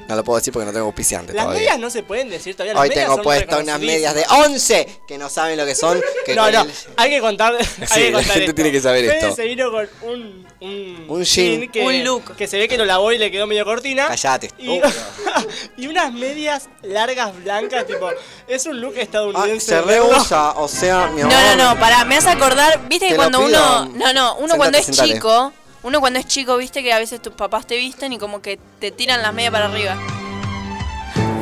No 0.08 0.16
lo 0.16 0.24
puedo 0.24 0.38
decir 0.38 0.52
porque 0.52 0.66
no 0.66 0.72
tengo 0.72 0.86
auspiciantes 0.86 1.34
Las 1.34 1.44
todavía. 1.44 1.60
medias 1.60 1.78
no 1.78 1.88
se 1.90 2.02
pueden 2.02 2.28
decir 2.28 2.54
todavía. 2.54 2.74
Las 2.74 2.82
Hoy 2.82 2.88
medias 2.90 3.06
tengo 3.08 3.22
puesto 3.22 3.58
unas 3.58 3.80
medias 3.80 4.14
de 4.14 4.24
11 4.34 5.00
que 5.06 5.18
no 5.18 5.28
saben 5.28 5.56
lo 5.56 5.64
que 5.66 5.74
son. 5.74 6.00
Que 6.24 6.34
No, 6.36 6.50
no, 6.50 6.62
el- 6.62 6.70
hay 6.96 7.10
que 7.10 7.20
contar. 7.20 7.54
hay 7.56 7.64
Sí, 7.64 7.94
que 7.94 8.10
la 8.10 8.18
contar 8.18 8.22
gente 8.24 8.40
esto. 8.44 8.54
tiene 8.54 8.72
que 8.72 8.80
saber 8.80 9.04
Fede 9.06 9.18
esto. 9.18 9.34
se 9.36 9.44
vino 9.44 9.70
con 9.70 9.88
un. 10.02 10.42
Un, 10.60 11.06
Un 11.08 11.24
jean. 11.24 11.68
que, 11.70 11.82
Un 11.82 12.04
look. 12.04 12.36
Que 12.36 12.46
se 12.46 12.56
ve 12.56 12.68
que 12.68 12.78
lo 12.78 12.84
lavó 12.84 13.10
y 13.12 13.18
le 13.18 13.30
quedó 13.32 13.46
medio 13.48 13.64
cortina. 13.64 14.06
Callate. 14.08 14.50
Y, 14.58 14.78
Oh. 14.80 14.82
y 15.76 15.86
unas 15.88 16.12
medias 16.12 16.68
largas 16.82 17.34
blancas, 17.42 17.86
tipo. 17.86 18.08
Es 18.46 18.64
un 18.66 18.80
look 18.80 18.94
Ah, 18.96 19.00
estadounidense. 19.02 19.66
se 19.66 19.74
¿verdad? 19.74 19.88
rehúsa, 19.88 20.52
o 20.52 20.68
sea, 20.68 21.08
mi 21.08 21.20
amor. 21.22 21.34
Ah, 21.36 21.54
No, 21.56 21.56
no, 21.56 21.74
no, 21.74 21.80
pará, 21.80 22.04
me 22.04 22.16
hace 22.16 22.30
acordar, 22.30 22.80
viste 22.88 23.06
Te 23.06 23.10
que 23.12 23.16
cuando 23.16 23.40
uno, 23.40 23.86
no, 23.86 24.12
no, 24.12 24.36
uno 24.36 24.54
Sentate, 24.54 24.56
cuando 24.58 24.78
es 24.78 24.84
sentate. 24.86 25.12
chico, 25.14 25.52
uno 25.82 25.98
cuando 26.00 26.18
es 26.20 26.26
chico, 26.26 26.56
viste 26.56 26.82
que 26.84 26.92
a 26.92 26.98
veces 27.00 27.20
tus 27.20 27.32
papás 27.32 27.66
te 27.66 27.76
visten 27.76 28.12
y 28.12 28.18
como 28.18 28.40
que 28.40 28.58
te 28.78 28.92
tiran 28.92 29.20
las 29.20 29.34
medias 29.34 29.50
para 29.52 29.66
arriba. 29.66 29.96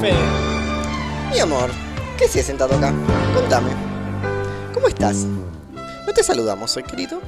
Fede. 0.00 0.14
Mi 1.32 1.40
amor, 1.40 1.70
¿qué 2.20 2.26
haces 2.26 2.44
sentado 2.44 2.74
acá? 2.76 2.92
Contame. 3.34 3.70
¿Cómo 4.74 4.88
estás? 4.88 5.24
¿No 6.06 6.12
te 6.12 6.22
saludamos 6.22 6.76
hoy, 6.76 6.82
querido? 6.82 7.18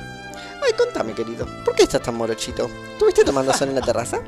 Ay, 0.63 0.75
contame, 0.77 1.15
querido. 1.15 1.47
¿Por 1.65 1.75
qué 1.75 1.85
estás 1.85 2.03
tan 2.03 2.15
morochito? 2.15 2.69
¿Estuviste 2.93 3.25
tomando 3.25 3.55
sol 3.55 3.71
en 3.71 3.77
la 3.77 3.81
terraza? 3.81 4.21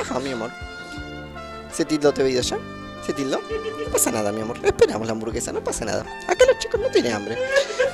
Ajá, 0.00 0.18
mi 0.18 0.32
amor. 0.32 0.50
¿Se 1.72 1.84
tildó 1.84 2.12
te 2.12 2.24
video 2.24 2.42
ya? 2.42 2.58
¿Se 3.06 3.12
tildó? 3.12 3.38
No 3.38 3.92
pasa 3.92 4.10
nada, 4.10 4.32
mi 4.32 4.40
amor. 4.40 4.58
Esperamos 4.64 5.06
la 5.06 5.12
hamburguesa, 5.12 5.52
no 5.52 5.62
pasa 5.62 5.84
nada. 5.84 6.04
Acá 6.26 6.44
los 6.44 6.58
chicos 6.58 6.80
no 6.80 6.88
tienen 6.88 7.12
hambre. 7.12 7.38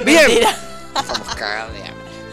Bien. 0.02 0.40
Estamos 0.98 1.34
cagados. 1.34 1.76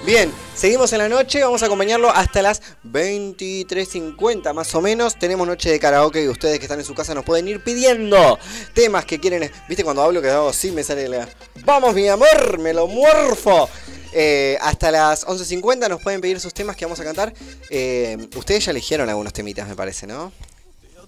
Bien, 0.05 0.31
seguimos 0.53 0.91
en 0.91 0.99
la 0.99 1.07
noche, 1.07 1.41
vamos 1.41 1.63
a 1.63 1.67
acompañarlo 1.67 2.09
hasta 2.09 2.41
las 2.41 2.61
23.50 2.83 4.53
más 4.53 4.75
o 4.75 4.81
menos. 4.81 5.17
Tenemos 5.17 5.47
noche 5.47 5.71
de 5.71 5.79
karaoke 5.79 6.21
y 6.21 6.27
ustedes 6.27 6.59
que 6.59 6.65
están 6.65 6.79
en 6.79 6.85
su 6.85 6.93
casa 6.93 7.15
nos 7.15 7.23
pueden 7.23 7.47
ir 7.47 7.63
pidiendo 7.63 8.37
temas 8.73 9.05
que 9.05 9.21
quieren. 9.21 9.49
¿Viste 9.69 9.85
cuando 9.85 10.03
hablo 10.03 10.21
que 10.21 10.29
hago 10.29 10.49
así 10.49 10.71
me 10.71 10.83
sale 10.83 11.07
la... 11.07 11.29
Vamos 11.63 11.95
mi 11.95 12.09
amor, 12.09 12.59
me 12.59 12.73
lo 12.73 12.87
muerfo. 12.87 13.69
Eh, 14.11 14.57
hasta 14.59 14.91
las 14.91 15.25
11.50 15.25 15.87
nos 15.87 16.01
pueden 16.01 16.19
pedir 16.19 16.41
sus 16.41 16.53
temas 16.53 16.75
que 16.75 16.83
vamos 16.83 16.99
a 16.99 17.05
cantar. 17.05 17.33
Eh, 17.69 18.27
ustedes 18.35 18.65
ya 18.65 18.71
eligieron 18.71 19.07
algunos 19.07 19.31
temitas, 19.31 19.69
me 19.69 19.75
parece, 19.75 20.05
¿no? 20.05 20.33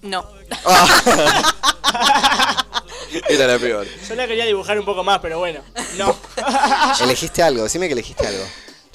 No. 0.00 0.26
Era 3.28 3.46
la 3.46 3.58
peor. 3.58 3.86
Yo 4.08 4.14
la 4.14 4.26
quería 4.26 4.46
dibujar 4.46 4.78
un 4.78 4.86
poco 4.86 5.04
más, 5.04 5.18
pero 5.20 5.38
bueno. 5.38 5.60
No. 5.98 6.16
Elegiste 7.02 7.42
algo, 7.42 7.64
decime 7.64 7.88
que 7.88 7.92
elegiste 7.92 8.26
algo. 8.26 8.44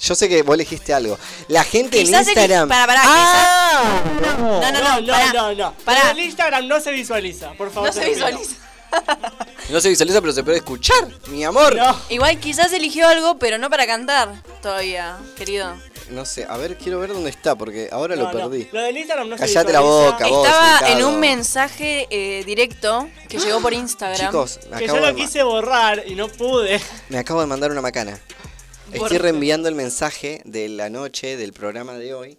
Yo 0.02 0.14
sé 0.16 0.28
que 0.28 0.42
vos 0.42 0.54
elegiste 0.54 0.92
algo. 0.92 1.16
La 1.48 1.62
gente 1.64 1.98
Quizás 1.98 2.22
en 2.26 2.28
Instagram. 2.34 2.68
para, 2.68 2.86
para, 2.86 3.00
¡Ah! 3.04 4.02
No, 4.20 4.60
no, 4.60 4.70
no, 4.72 5.00
no, 5.00 5.00
no, 5.00 5.32
no, 5.32 5.54
no. 5.54 5.74
Pará. 5.84 6.10
En 6.10 6.18
el 6.18 6.24
Instagram 6.24 6.66
no 6.66 6.80
se 6.80 6.90
visualiza, 6.90 7.52
por 7.52 7.70
favor. 7.70 7.88
No 7.88 7.92
se 7.92 8.08
visualiza. 8.08 8.54
No 9.70 9.80
se 9.80 9.88
visualiza, 9.88 10.20
pero 10.20 10.32
se 10.34 10.42
puede 10.44 10.58
escuchar, 10.58 11.08
mi 11.28 11.44
amor. 11.44 11.74
No. 11.74 11.96
Igual 12.10 12.38
quizás 12.38 12.72
eligió 12.74 13.08
algo, 13.08 13.38
pero 13.38 13.56
no 13.56 13.70
para 13.70 13.86
cantar 13.86 14.34
todavía, 14.60 15.16
querido. 15.36 15.74
No 16.10 16.26
sé, 16.26 16.44
a 16.46 16.56
ver, 16.58 16.76
quiero 16.76 16.98
ver 16.98 17.12
dónde 17.14 17.30
está, 17.30 17.54
porque 17.54 17.88
ahora 17.90 18.16
No, 18.16 18.24
lo 18.24 18.32
no. 18.32 18.50
perdí. 18.50 18.68
Lo 18.72 18.82
del 18.82 18.96
Instagram 18.98 19.28
no 19.30 19.38
se 19.38 19.44
Callate 19.46 19.72
la 19.72 19.80
visualiza. 19.80 20.10
boca, 20.12 20.26
vos. 20.26 20.46
Estaba 20.46 20.78
Ricardo. 20.80 20.98
en 20.98 21.04
un 21.06 21.20
mensaje 21.20 22.06
eh, 22.10 22.42
directo 22.44 23.08
que 23.28 23.38
llegó 23.38 23.60
por 23.62 23.72
Instagram. 23.84 24.26
Chicos, 24.30 24.58
me 24.70 24.78
Que 24.78 24.84
acabo, 24.84 24.98
yo 24.98 25.06
lo 25.06 25.14
quise 25.14 25.42
borrar 25.42 26.02
y 26.06 26.14
no 26.16 26.28
pude. 26.28 26.78
me 27.08 27.18
acabo 27.18 27.40
de 27.40 27.46
mandar 27.46 27.70
una 27.70 27.80
macana. 27.80 28.18
¿Por 28.96 29.06
Estoy 29.06 29.18
reenviando 29.18 29.68
el 29.68 29.74
mensaje 29.74 30.42
de 30.44 30.68
la 30.68 30.90
noche 30.90 31.36
del 31.36 31.52
programa 31.52 31.94
de 31.94 32.14
hoy. 32.14 32.38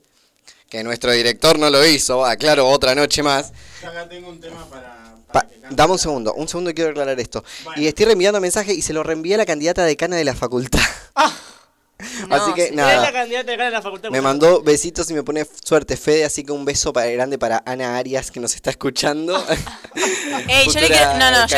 Que 0.70 0.84
nuestro 0.84 1.12
director 1.12 1.58
no 1.60 1.70
lo 1.70 1.86
hizo, 1.86 2.26
aclaro, 2.26 2.68
otra 2.68 2.96
noche 2.96 3.22
más. 3.24 3.52
Acá 3.86 4.08
tengo 4.10 4.30
un 4.30 4.40
tema 4.40 4.68
para. 4.70 5.16
Pa- 5.32 5.42
que 5.48 5.56
dame 5.70 5.94
un 5.94 6.00
segundo, 6.00 6.34
un 6.34 6.48
segundo 6.48 6.70
y 6.72 6.74
quiero 6.74 6.92
aclarar 6.92 7.20
esto. 7.20 7.44
Y 7.76 7.88
estoy 7.88 8.06
reenviando 8.06 8.40
mensaje 8.42 8.74
y 8.74 8.82
se 8.82 8.94
lo 8.94 9.04
reenvié 9.04 9.36
a 9.36 9.38
la 9.40 9.46
candidata 9.46 9.84
decana 9.84 10.16
de 10.16 10.24
la 10.26 10.36
facultad. 10.36 10.80
No, 12.28 12.36
así 12.36 12.54
que 12.54 12.68
sí. 12.68 12.76
Nada. 12.76 12.96
nada. 12.96 13.04
la 13.04 13.14
candidata 13.14 13.52
de 13.52 13.58
cara 13.58 13.68
en 13.68 13.74
la 13.74 13.82
facultad. 13.82 14.10
Me 14.10 14.22
mandó 14.22 14.62
besitos 14.62 15.10
y 15.10 15.14
me 15.14 15.24
pone 15.24 15.46
suerte 15.64 15.96
Fede, 15.96 16.26
así 16.26 16.44
que 16.44 16.52
un 16.52 16.66
beso 16.66 16.92
para, 16.92 17.08
grande 17.08 17.38
para 17.38 17.64
Ana 17.66 17.98
Arias 17.98 18.32
que 18.32 18.40
nos 18.40 18.56
está 18.56 18.72
escuchando. 18.72 19.36
Ey, 20.48 20.68
yo 20.68 20.80
le 20.80 20.88
Futura 20.88 20.88
quiero, 20.88 21.14
no, 21.18 21.32
no, 21.32 21.48
yo 21.48 21.58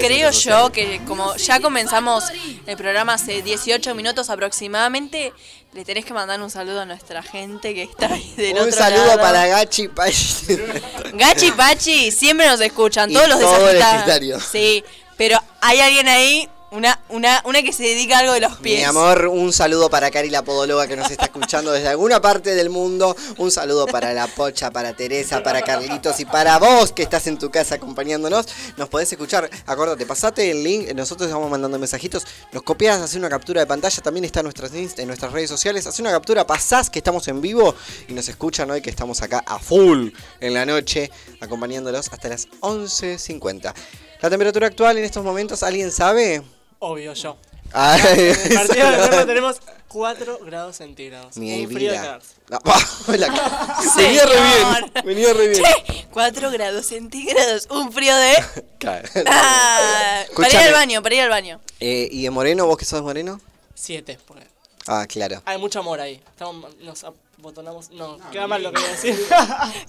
creo, 0.00 0.30
yo 0.30 0.72
que 0.72 1.00
como 1.06 1.34
ya 1.36 1.60
comenzamos 1.60 2.24
el 2.66 2.76
programa 2.76 3.14
hace 3.14 3.42
18 3.42 3.94
minutos 3.94 4.28
aproximadamente, 4.30 5.32
le 5.72 5.84
tenés 5.84 6.04
que 6.04 6.14
mandar 6.14 6.40
un 6.40 6.50
saludo 6.50 6.80
a 6.80 6.84
nuestra 6.86 7.22
gente 7.22 7.74
que 7.74 7.82
está 7.84 8.12
ahí 8.12 8.34
del 8.36 8.54
Un 8.54 8.62
otro 8.62 8.72
saludo 8.72 9.06
lado. 9.06 9.20
para 9.20 9.46
Gachi 9.46 9.88
Pachi. 9.88 10.58
Gachi 11.14 11.52
Pachi 11.52 12.10
siempre 12.10 12.46
nos 12.48 12.60
escuchan, 12.60 13.10
Y 13.10 13.14
todos 13.14 13.28
los 13.28 13.40
todo 13.40 13.66
desafitados. 13.66 14.42
Sí, 14.50 14.84
pero 15.16 15.38
hay 15.60 15.80
alguien 15.80 16.08
ahí, 16.08 16.48
una, 16.70 17.00
una, 17.08 17.42
una 17.44 17.62
que 17.62 17.72
se 17.72 17.82
dedica 17.82 18.16
a 18.16 18.20
algo 18.20 18.32
de 18.34 18.40
los 18.40 18.56
pies. 18.56 18.80
Mi 18.80 18.84
amor, 18.84 19.26
un 19.26 19.52
saludo 19.52 19.88
para 19.88 20.10
Cari 20.10 20.28
la 20.28 20.42
podóloga 20.42 20.86
que 20.86 20.96
nos 20.96 21.10
está 21.10 21.26
escuchando 21.26 21.72
desde 21.72 21.88
alguna 21.88 22.20
parte 22.20 22.54
del 22.54 22.68
mundo. 22.68 23.16
Un 23.38 23.50
saludo 23.50 23.86
para 23.86 24.12
la 24.12 24.26
Pocha, 24.26 24.70
para 24.70 24.94
Teresa, 24.94 25.42
para 25.42 25.62
Carlitos 25.62 26.20
y 26.20 26.24
para 26.24 26.58
vos 26.58 26.92
que 26.92 27.02
estás 27.02 27.26
en 27.26 27.38
tu 27.38 27.50
casa 27.50 27.76
acompañándonos. 27.76 28.46
Nos 28.76 28.88
podés 28.88 29.10
escuchar. 29.10 29.48
Acuérdate, 29.66 30.04
pasate 30.04 30.50
el 30.50 30.62
link. 30.62 30.92
Nosotros 30.94 31.28
estamos 31.28 31.50
mandando 31.50 31.78
mensajitos. 31.78 32.26
Nos 32.52 32.62
copias, 32.62 33.00
haces 33.00 33.16
una 33.16 33.30
captura 33.30 33.62
de 33.62 33.66
pantalla. 33.66 34.02
También 34.02 34.24
está 34.24 34.40
en 34.40 34.44
nuestras, 34.44 34.72
en 34.72 35.06
nuestras 35.06 35.32
redes 35.32 35.48
sociales. 35.48 35.86
Haz 35.86 35.98
una 36.00 36.10
captura, 36.10 36.46
pasás 36.46 36.90
que 36.90 36.98
estamos 36.98 37.26
en 37.28 37.40
vivo 37.40 37.74
y 38.08 38.12
nos 38.12 38.28
escuchan 38.28 38.70
hoy 38.70 38.82
que 38.82 38.90
estamos 38.90 39.22
acá 39.22 39.42
a 39.46 39.58
full 39.58 40.10
en 40.40 40.54
la 40.54 40.66
noche 40.66 41.10
acompañándolos 41.40 42.12
hasta 42.12 42.28
las 42.28 42.48
11.50. 42.60 43.72
La 44.20 44.30
temperatura 44.30 44.66
actual 44.66 44.98
en 44.98 45.04
estos 45.04 45.24
momentos, 45.24 45.62
¿alguien 45.62 45.92
sabe? 45.92 46.42
Obvio, 46.80 47.12
yo. 47.14 47.36
Ay, 47.72 48.00
En 48.06 48.52
el 48.52 48.54
partido 48.66 48.90
de 48.90 48.96
Ferro 48.98 49.26
tenemos 49.26 49.60
4 49.88 50.38
grados 50.44 50.76
centígrados. 50.76 51.36
Mi 51.36 51.64
Un 51.66 51.72
frío 51.72 51.92
de 51.92 51.98
vida. 51.98 52.02
cagarse. 52.02 52.34
No, 52.48 52.58
la- 53.16 53.76
venía 53.96 54.24
re 54.24 54.34
bien. 54.40 55.04
Venía 55.04 55.34
re 55.34 55.48
bien. 55.48 55.62
4 56.10 56.50
grados 56.50 56.86
centígrados, 56.86 57.66
un 57.70 57.92
frío 57.92 58.16
de... 58.16 58.34
Claro. 58.78 59.08
Ah, 59.26 59.78
para 59.78 60.22
ir 60.22 60.28
Escúchame. 60.30 60.64
al 60.64 60.72
baño, 60.72 61.02
para 61.02 61.14
ir 61.16 61.20
al 61.22 61.28
baño. 61.28 61.60
Eh, 61.80 62.08
¿Y 62.10 62.22
de 62.22 62.30
Moreno, 62.30 62.66
vos 62.66 62.78
que 62.78 62.84
sos 62.84 63.02
moreno? 63.02 63.40
7, 63.74 64.18
porque 64.26 64.46
Ah, 64.86 65.04
claro. 65.06 65.42
hay 65.44 65.58
mucho 65.58 65.80
amor 65.80 66.00
ahí. 66.00 66.14
Estamos, 66.30 66.74
nos 66.78 67.04
abotonamos. 67.04 67.90
No, 67.90 68.16
queda 68.30 68.46
mal 68.46 68.62
lo 68.62 68.72
que 68.72 68.80
voy 68.80 68.88
a 68.88 68.92
decir. 68.92 69.26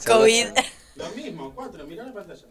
COVID. 0.05 0.47
Lo 0.95 1.09
mismo, 1.11 1.53
cuatro, 1.55 1.85
mirá 1.85 2.03
la 2.03 2.13
pantalla. 2.13 2.43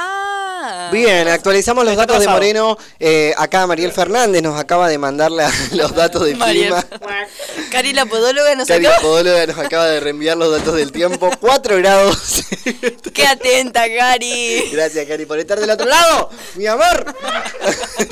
Ah. 0.00 0.90
Bien, 0.92 1.26
actualizamos 1.26 1.84
los 1.84 1.96
datos 1.96 2.20
de. 2.20 2.28
Moreno. 2.28 2.78
Eh, 3.00 3.34
acá 3.36 3.66
Mariel 3.66 3.90
Fernández 3.90 4.42
nos 4.42 4.56
acaba 4.58 4.88
de 4.88 4.96
mandar 4.96 5.32
la- 5.32 5.50
los 5.72 5.92
datos 5.92 6.24
del 6.24 6.38
clima. 6.38 6.84
Cari, 7.72 7.92
la 7.92 8.06
podóloga, 8.06 8.54
nos 8.54 8.68
Cari 8.68 8.86
acaba... 8.86 9.02
Podóloga 9.02 9.46
nos 9.46 9.58
acaba 9.58 9.86
de 9.86 9.98
reenviar 9.98 10.36
los 10.36 10.52
datos 10.52 10.76
del 10.76 10.92
tiempo. 10.92 11.30
4 11.40 11.76
grados. 11.78 12.44
Qué 13.12 13.26
atenta, 13.26 13.86
Cari. 13.88 14.68
Gracias, 14.70 15.04
Cari, 15.06 15.26
por 15.26 15.40
estar 15.40 15.58
del 15.58 15.70
otro 15.70 15.86
lado. 15.88 16.30
Mi 16.54 16.66
amor. 16.66 17.14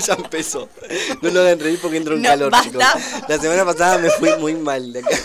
ya 0.04 0.14
empezó. 0.14 0.68
No 1.22 1.30
lo 1.30 1.40
hagan 1.42 1.60
reír 1.60 1.78
porque 1.80 1.98
entra 1.98 2.14
un 2.14 2.22
No, 2.22 2.28
calor, 2.30 2.50
basta. 2.50 2.68
chicos. 2.68 2.84
La 3.28 3.38
semana 3.38 3.64
pasada 3.64 3.98
me 3.98 4.10
fui 4.10 4.30
muy 4.38 4.54
mal 4.54 4.92
de 4.92 4.98
acá. 5.00 5.16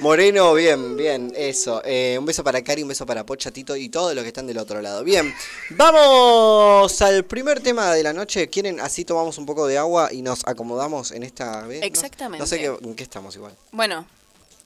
Moreno, 0.00 0.54
bien, 0.54 0.96
bien, 0.96 1.32
eso. 1.36 1.82
Eh, 1.84 2.16
un 2.18 2.24
beso 2.24 2.44
para 2.44 2.62
Cari, 2.62 2.82
un 2.82 2.88
beso 2.88 3.04
para 3.04 3.26
Pocha, 3.26 3.50
Tito 3.50 3.74
y 3.74 3.88
todos 3.88 4.14
los 4.14 4.22
que 4.22 4.28
están 4.28 4.46
del 4.46 4.58
otro 4.58 4.80
lado. 4.80 5.02
Bien, 5.02 5.34
vamos 5.70 7.02
al 7.02 7.24
primer 7.24 7.60
tema 7.60 7.92
de 7.92 8.04
la 8.04 8.12
noche. 8.12 8.48
¿Quieren? 8.48 8.78
Así 8.80 9.04
tomamos 9.04 9.38
un 9.38 9.46
poco 9.46 9.66
de 9.66 9.76
agua 9.76 10.10
y 10.12 10.22
nos 10.22 10.46
acomodamos 10.46 11.10
en 11.10 11.24
esta. 11.24 11.66
Exactamente. 11.82 12.38
No, 12.38 12.46
sé 12.46 12.58
qué, 12.58 12.66
en 12.66 12.94
qué 12.94 13.02
estamos 13.02 13.34
igual. 13.34 13.52
Bueno, 13.72 14.06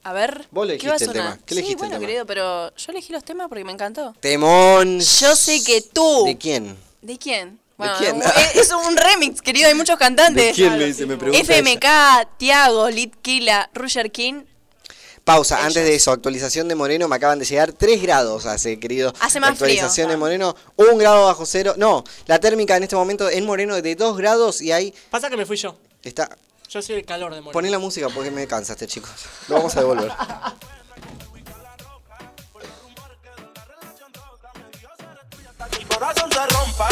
a 0.03 0.13
ver. 0.13 0.47
Vos 0.51 0.67
¿qué 0.79 0.87
va 0.87 0.93
a 0.93 0.97
elegiste 0.97 1.05
el 1.05 1.11
sonar? 1.11 1.33
tema. 1.33 1.45
¿Qué 1.45 1.53
elegiste 1.55 1.67
sí, 1.67 1.71
el 1.71 1.77
bueno, 1.77 1.93
tema? 1.95 2.05
querido, 2.05 2.25
pero 2.27 2.75
yo 2.75 2.91
elegí 2.91 3.11
los 3.11 3.23
temas 3.23 3.47
porque 3.49 3.63
me 3.63 3.71
encantó. 3.71 4.13
Temón. 4.19 4.99
Yo 4.99 5.35
sé 5.35 5.63
que 5.63 5.81
tú. 5.81 6.25
¿De 6.25 6.37
quién? 6.37 6.77
¿De 7.01 7.17
quién? 7.17 7.59
Bueno, 7.75 7.95
quién? 7.97 8.21
es, 8.21 8.55
es 8.55 8.71
un 8.71 8.95
remix, 8.95 9.41
querido, 9.41 9.67
hay 9.67 9.73
muchos 9.73 9.97
cantantes. 9.99 10.45
¿De 10.45 10.53
quién 10.53 10.77
me 10.77 10.85
dice? 10.85 11.07
Me 11.07 11.17
pregunta. 11.17 11.43
FMK, 11.43 12.37
Tiago, 12.37 12.87
Litkila, 12.91 13.71
Roger 13.73 14.11
King. 14.11 14.43
Pausa, 15.23 15.55
Ellos. 15.55 15.67
antes 15.67 15.83
de 15.85 15.95
eso, 15.95 16.11
actualización 16.11 16.67
de 16.67 16.75
Moreno, 16.75 17.07
me 17.07 17.15
acaban 17.15 17.39
de 17.39 17.45
llegar 17.45 17.71
3 17.71 18.01
grados 18.01 18.45
hace, 18.45 18.77
querido. 18.79 19.13
Hace 19.21 19.39
más 19.39 19.51
Actualización 19.51 20.07
frío. 20.07 20.09
de 20.09 20.17
Moreno, 20.17 20.55
1 20.75 20.97
grado 20.97 21.25
bajo 21.25 21.45
cero. 21.45 21.75
No, 21.77 22.03
la 22.25 22.39
térmica 22.39 22.75
en 22.75 22.83
este 22.83 22.95
momento 22.97 23.29
en 23.29 23.45
Moreno 23.45 23.75
es 23.77 23.83
de 23.83 23.95
2 23.95 24.17
grados 24.17 24.61
y 24.61 24.71
ahí 24.73 24.93
Pasa 25.09 25.29
que 25.29 25.37
me 25.37 25.45
fui 25.45 25.55
yo. 25.57 25.77
está. 26.03 26.29
Yo 26.69 26.81
soy 26.81 26.95
el 26.95 27.05
calor 27.05 27.33
de 27.33 27.39
morir. 27.41 27.53
Poné 27.53 27.69
la 27.69 27.77
música 27.79 28.09
porque 28.09 28.31
me 28.31 28.47
cansaste, 28.47 28.87
chicos. 28.87 29.11
Lo 29.47 29.55
vamos 29.55 29.75
a 29.77 29.79
devolver. 29.79 30.11
Mi 35.79 35.85
corazón 35.85 36.29
se 36.31 36.39
rompa. 36.47 36.89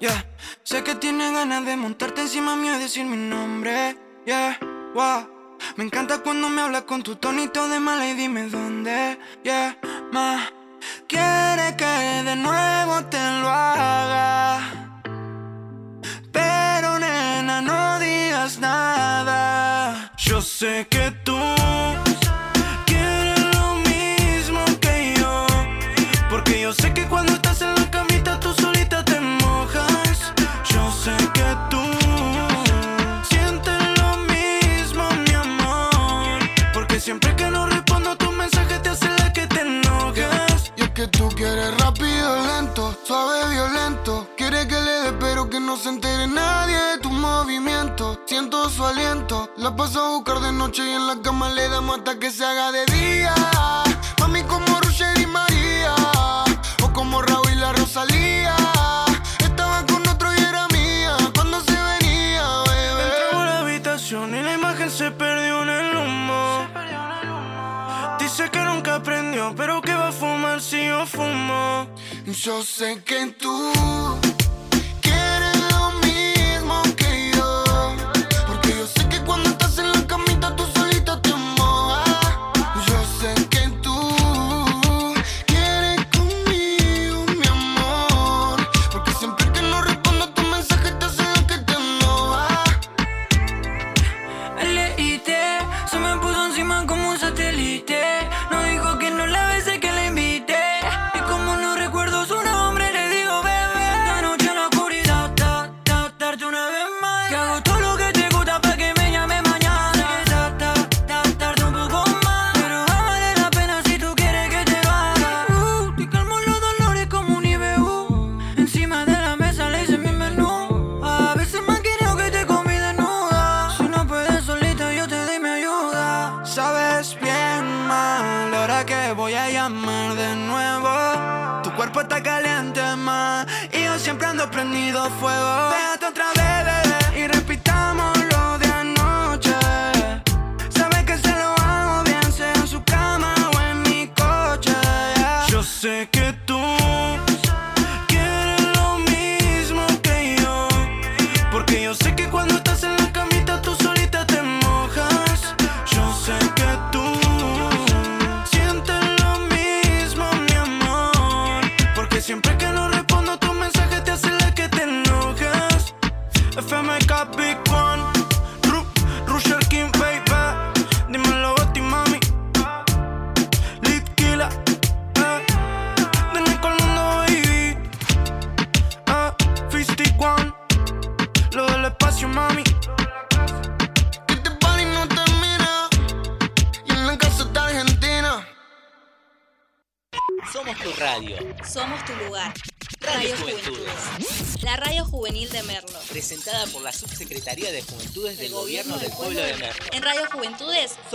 Yeah. 0.00 0.24
Sé 0.62 0.82
que 0.82 0.94
tienes 0.96 1.32
ganas 1.32 1.64
de 1.64 1.76
montarte 1.76 2.22
encima 2.22 2.56
mío 2.56 2.76
y 2.76 2.78
decir 2.82 3.04
mi 3.04 3.16
nombre. 3.16 3.96
Yeah, 4.26 4.58
wow. 4.94 5.28
Me 5.76 5.84
encanta 5.84 6.18
cuando 6.18 6.48
me 6.48 6.62
hablas 6.62 6.82
con 6.82 7.02
tu 7.02 7.16
tonito 7.16 7.68
de 7.68 7.80
mala 7.80 8.08
y 8.08 8.14
dime 8.14 8.48
dónde. 8.48 9.18
Yeah. 9.42 9.76
Quiere 11.08 11.76
que 11.76 12.22
de 12.24 12.36
nuevo 12.36 13.04
te 13.06 13.18
lo 13.40 13.48
haga. 13.48 14.60
Pero 16.32 16.98
nena, 16.98 17.60
no 17.60 17.98
digas 17.98 18.58
nada. 18.58 20.12
Yo 20.16 20.40
sé 20.40 20.86
que 20.88 21.10
tú 21.24 21.38
quieres 22.86 23.40
lo 23.54 23.76
mismo 23.90 24.64
que 24.80 25.14
yo. 25.18 25.46
Porque 26.30 26.60
yo 26.60 26.72
sé 26.72 26.92
que 26.92 27.06
cuando 27.06 27.32
estás 27.34 27.62
en 27.62 27.74
la 27.74 27.90
camita 27.90 28.38
tú 28.40 28.52
solita 28.54 28.73
La 49.64 49.74
paso 49.74 49.98
a 49.98 50.08
buscar 50.10 50.40
de 50.40 50.52
noche 50.52 50.82
y 50.84 50.92
en 50.92 51.06
la 51.06 51.22
cama 51.22 51.48
le 51.48 51.70
damos 51.70 51.96
hasta 51.96 52.18
que 52.18 52.30
se 52.30 52.44
haga 52.44 52.70
de 52.70 52.84
día. 52.84 53.34
Mami 54.20 54.42
como 54.42 54.78
Roger 54.78 55.18
y 55.18 55.24
María, 55.24 55.94
o 56.82 56.92
como 56.92 57.22
Raúl 57.22 57.48
y 57.50 57.54
la 57.54 57.72
Rosalía. 57.72 58.54
Estaba 59.38 59.86
con 59.86 60.06
otro 60.06 60.34
y 60.34 60.36
era 60.36 60.68
mía 60.68 61.16
cuando 61.34 61.60
se 61.62 61.72
venía, 61.72 62.46
bebé. 62.66 63.04
Entramos 63.04 63.40
a 63.40 63.44
la 63.46 63.58
habitación 63.60 64.34
y 64.34 64.42
la 64.42 64.52
imagen 64.52 64.90
se 64.90 65.10
perdió 65.10 65.62
en 65.62 65.70
el 65.70 65.96
humo. 65.96 66.66
Dice 68.18 68.50
que 68.50 68.60
nunca 68.60 68.96
aprendió, 68.96 69.54
pero 69.56 69.80
que 69.80 69.94
va 69.94 70.08
a 70.08 70.12
fumar 70.12 70.60
si 70.60 70.88
yo 70.88 71.06
fumo. 71.06 71.86
Yo 72.26 72.62
sé 72.62 73.02
que 73.02 73.28
tú 73.28 73.72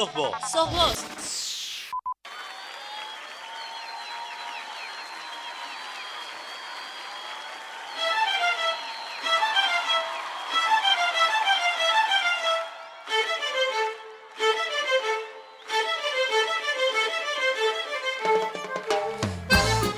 Sos 0.09 0.15
vos. 0.15 0.31
sos 0.51 0.71
vos. 0.71 1.05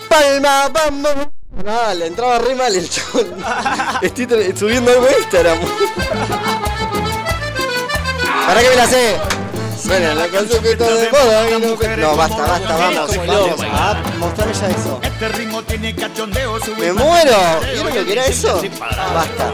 Palma, 0.09 0.69
vamos. 0.69 1.27
Ah, 1.65 1.93
le 1.93 2.07
entraba 2.07 2.39
re 2.39 2.55
mal 2.55 2.75
el 2.75 2.89
chabón. 2.89 3.45
Estoy 4.01 4.53
subiendo 4.57 4.91
algo 4.91 5.05
a 5.05 5.11
Instagram. 5.19 5.57
¿Para 8.45 8.61
qué 8.61 8.69
me 8.69 8.75
la 8.75 8.87
sé? 8.87 9.40
Suena 9.83 10.13
la 10.15 10.27
canción 10.27 10.61
que 10.63 10.71
está 10.71 10.87
de 10.87 11.09
moda 11.11 11.49
y 11.49 11.51
no 11.53 11.59
me- 11.59 11.97
No, 11.97 12.15
basta, 12.15 12.37
basta, 12.37 12.77
vamos. 12.77 13.17
Vamos. 13.17 13.27
loco. 13.27 13.63
Ah, 13.71 14.03
mostrame 14.19 14.53
ya 14.53 14.67
eso. 14.67 14.99
Este 15.03 15.29
ritmo 15.29 15.63
tiene 15.63 15.95
cachondeo, 15.95 16.59
¡Me 16.77 16.93
muero! 16.93 17.37
¿Vieron 17.73 17.95
lo 17.95 18.05
que 18.05 18.11
era 18.11 18.25
eso? 18.25 18.61
Basta. 18.79 19.53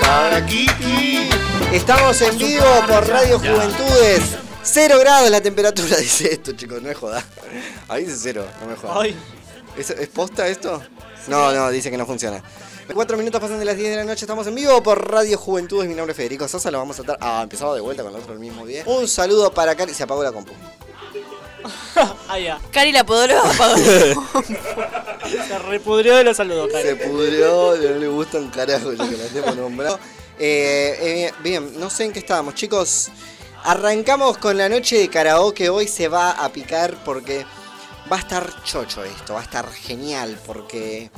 para 0.00 0.44
Kiki. 0.46 1.30
Estamos 1.72 2.20
en 2.22 2.38
vivo 2.38 2.64
por 2.88 3.06
Radio 3.08 3.38
Juventudes. 3.38 4.22
Cero 4.62 4.98
grados 4.98 5.30
la 5.30 5.40
temperatura, 5.40 5.96
dice 5.98 6.32
esto, 6.32 6.52
chicos, 6.52 6.82
no 6.82 6.90
es 6.90 6.96
joda. 6.96 7.24
Ahí 7.88 8.04
dice 8.04 8.18
cero, 8.20 8.44
no 8.60 8.66
me 8.66 8.76
jodas. 8.76 8.96
Ay, 9.00 9.16
¿Es, 9.76 9.90
¿Es 9.90 10.08
posta 10.08 10.46
esto? 10.48 10.82
No, 11.28 11.52
no, 11.52 11.70
dice 11.70 11.90
que 11.90 11.96
no 11.96 12.04
funciona. 12.04 12.42
Cuatro 12.94 13.16
minutos 13.16 13.40
pasan 13.40 13.58
de 13.58 13.64
las 13.64 13.76
10 13.76 13.90
de 13.90 13.96
la 13.96 14.04
noche, 14.04 14.24
estamos 14.24 14.46
en 14.46 14.54
vivo 14.54 14.82
por 14.82 15.10
Radio 15.10 15.38
Juventudes. 15.38 15.88
Mi 15.88 15.94
nombre 15.94 16.12
es 16.12 16.16
Federico 16.16 16.48
Sosa, 16.48 16.70
lo 16.70 16.78
vamos 16.78 16.98
a 16.98 17.02
estar. 17.02 17.18
Ah, 17.20 17.40
empezaba 17.42 17.74
de 17.74 17.80
vuelta 17.80 18.02
con 18.02 18.14
el 18.14 18.20
otro 18.20 18.32
el 18.32 18.38
mismo 18.40 18.66
día. 18.66 18.82
Un 18.86 19.06
saludo 19.06 19.52
para 19.52 19.74
Cari. 19.76 19.94
Se 19.94 20.02
apagó 20.02 20.24
la 20.24 20.32
compu. 20.32 20.52
ah, 22.28 22.38
ya. 22.38 22.58
Cari 22.72 22.92
la 22.92 23.04
podóloga 23.04 23.42
apagó. 23.42 23.76
Se 25.46 25.58
repudrió 25.58 26.16
de 26.16 26.24
los 26.24 26.36
saludos, 26.36 26.70
Se 26.72 26.96
Cari. 26.96 27.08
pudrió, 27.10 27.76
no 27.76 27.98
le 27.98 28.08
gusta 28.08 28.38
un 28.38 28.48
carajo 28.48 28.90
lo 28.90 29.08
que 29.08 29.16
la 29.16 29.26
hemos 29.26 29.56
nombrado. 29.56 30.00
Eh, 30.38 30.96
eh, 31.00 31.32
bien, 31.42 31.78
no 31.78 31.90
sé 31.90 32.04
en 32.04 32.12
qué 32.12 32.20
estábamos, 32.20 32.54
chicos. 32.54 33.10
Arrancamos 33.64 34.38
con 34.38 34.56
la 34.56 34.68
noche 34.68 34.96
de 34.98 35.08
karaoke. 35.08 35.68
Hoy 35.68 35.86
se 35.88 36.08
va 36.08 36.30
a 36.30 36.48
picar 36.50 36.96
porque 37.04 37.44
va 38.10 38.16
a 38.16 38.20
estar 38.20 38.64
chocho 38.64 39.04
esto, 39.04 39.34
va 39.34 39.40
a 39.40 39.44
estar 39.44 39.70
genial 39.70 40.38
porque 40.46 41.10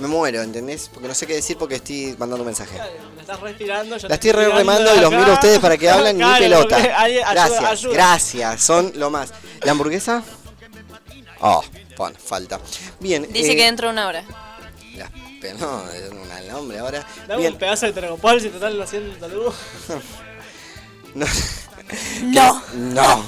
me 0.00 0.08
muero, 0.08 0.42
¿entendés? 0.42 0.90
Porque 0.92 1.06
no 1.08 1.14
sé 1.14 1.26
qué 1.26 1.34
decir 1.34 1.56
porque 1.56 1.76
estoy 1.76 2.14
mandando 2.18 2.38
un 2.42 2.46
mensaje. 2.46 2.78
Me 3.14 3.20
estás 3.20 3.38
respirando. 3.40 3.96
yo 3.96 4.08
La 4.08 4.14
estoy 4.16 4.32
re 4.32 4.48
remando 4.48 4.94
y 4.96 5.00
los 5.00 5.10
miro 5.10 5.26
a 5.30 5.34
ustedes 5.34 5.58
para 5.60 5.76
que 5.76 5.88
hablen 5.90 6.18
ni 6.18 6.24
pelota. 6.38 6.78
Gracias, 6.80 7.62
ayuda. 7.62 7.92
gracias, 7.94 8.62
son 8.62 8.92
lo 8.96 9.10
más. 9.10 9.32
¿La 9.62 9.72
hamburguesa? 9.72 10.22
Oh, 11.40 11.62
bueno, 11.96 12.16
falta. 12.22 12.60
Bien. 12.98 13.26
Dice 13.32 13.52
eh, 13.52 13.56
que 13.56 13.64
dentro 13.64 13.88
de 13.88 13.92
una 13.92 14.06
hora. 14.08 14.24
la- 14.96 15.10
pero 15.40 15.56
no, 15.58 15.88
es 15.90 16.10
un 16.10 16.48
nombre 16.48 16.78
ahora. 16.78 17.06
Dame 17.26 17.40
Bien. 17.40 17.52
un 17.54 17.58
pedazo 17.58 17.86
de 17.86 17.92
tergopol 17.92 18.40
si 18.40 18.48
te 18.48 18.56
están 18.56 18.78
haciendo 18.82 19.28
luz. 19.28 19.54
No. 21.14 21.26
No. 22.22 22.62
No. 22.74 23.24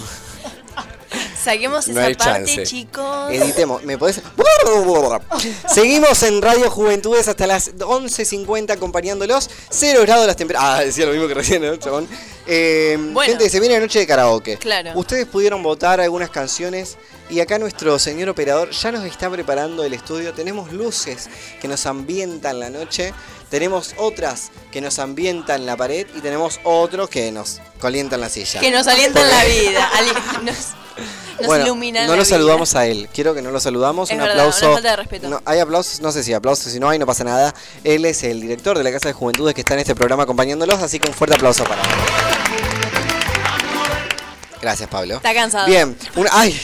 Saquemos 1.43 1.89
No 1.89 1.95
esa 2.01 2.07
hay 2.07 2.15
parte, 2.15 2.33
chance. 2.47 2.63
chicos. 2.65 3.31
Editemos. 3.31 3.83
¿Me 3.83 3.99
podés? 3.99 4.21
Seguimos 5.73 6.23
en 6.23 6.41
Radio 6.41 6.71
Juventudes 6.71 7.29
hasta 7.29 7.47
las 7.47 7.75
11.50 7.75 8.71
acompañándolos. 8.73 9.51
Cero 9.71 10.01
grados 10.03 10.27
las 10.27 10.37
temperaturas. 10.37 10.81
Ah, 10.81 10.85
decía 10.85 11.07
lo 11.07 11.13
mismo 11.13 11.29
que 11.29 11.35
recién, 11.35 11.63
¿no, 11.63 11.77
chabón? 11.77 12.09
Eh, 12.47 12.97
Bueno. 13.13 13.31
Gente, 13.31 13.51
se 13.51 13.61
viene 13.61 13.75
la 13.75 13.81
noche 13.81 13.99
de 13.99 14.07
karaoke. 14.07 14.57
Claro. 14.59 14.93
Ustedes 14.95 15.27
pudieron 15.27 15.63
votar 15.63 16.01
algunas 16.01 16.31
canciones 16.31 16.97
y 17.29 17.41
acá 17.41 17.59
nuestro 17.59 17.99
señor 17.99 18.29
operador 18.29 18.71
ya 18.71 18.93
nos 18.93 19.05
está 19.05 19.29
preparando 19.31 19.85
el 19.85 19.95
estudio. 19.95 20.33
Tenemos 20.33 20.73
luces 20.73 21.29
que 21.61 21.69
nos 21.69 21.85
ambientan 21.87 22.61
la 22.61 22.71
noche. 22.71 23.13
Tenemos 23.53 23.95
otras 23.99 24.51
que 24.71 24.81
nos 24.81 24.99
ambientan 24.99 25.67
la 25.67 25.77
pared 25.77 26.07
y 26.17 26.23
tenemos 26.23 26.59
otros 26.65 27.11
que 27.11 27.31
nos 27.31 27.61
calientan 27.83 28.23
la 28.23 28.31
silla. 28.31 28.61
Que 28.61 28.71
nos 28.71 28.87
alientan 28.87 29.29
la 29.29 29.45
vida. 29.45 29.91
nos, 30.43 30.57
Nos 31.37 31.47
bueno, 31.47 31.67
ilumina 31.67 32.07
no 32.07 32.13
la 32.13 32.17
lo 32.17 32.23
vida. 32.23 32.35
saludamos 32.35 32.75
a 32.77 32.87
él. 32.87 33.11
Quiero 33.13 33.35
que 33.35 33.43
no 33.43 33.51
lo 33.51 33.61
saludamos. 33.61 34.09
Es 34.09 34.17
un 34.17 34.23
verdad, 34.23 34.39
aplauso. 34.39 34.65
una 34.65 34.75
falta 34.77 34.91
de 34.93 34.97
respeto. 34.97 35.29
No, 35.29 35.43
hay 35.45 35.59
aplausos, 35.59 36.01
no 36.01 36.13
sé 36.13 36.25
si 36.25 36.33
aplausos, 36.33 36.73
si 36.73 36.81
no 36.81 36.89
hay, 36.89 36.99
no 36.99 37.05
pasa 37.05 37.25
nada. 37.25 37.55
Él 37.85 38.07
es 38.07 38.23
el 38.23 38.41
director 38.41 38.79
de 38.79 38.85
la 38.85 38.91
Casa 38.91 39.09
de 39.09 39.13
Juventudes 39.13 39.55
que 39.55 39.61
está 39.61 39.75
en 39.75 39.81
este 39.81 39.95
programa 39.95 40.23
acompañándolos, 40.23 40.83
así 40.83 40.99
que 40.99 41.09
un 41.09 41.15
fuerte 41.15 41.37
aplauso 41.37 41.65
para 41.65 41.83
él. 41.83 41.89
Gracias, 44.63 44.89
Pablo. 44.89 45.17
Está 45.17 45.35
cansado. 45.35 45.67
Bien, 45.67 45.95
ay, 46.31 46.59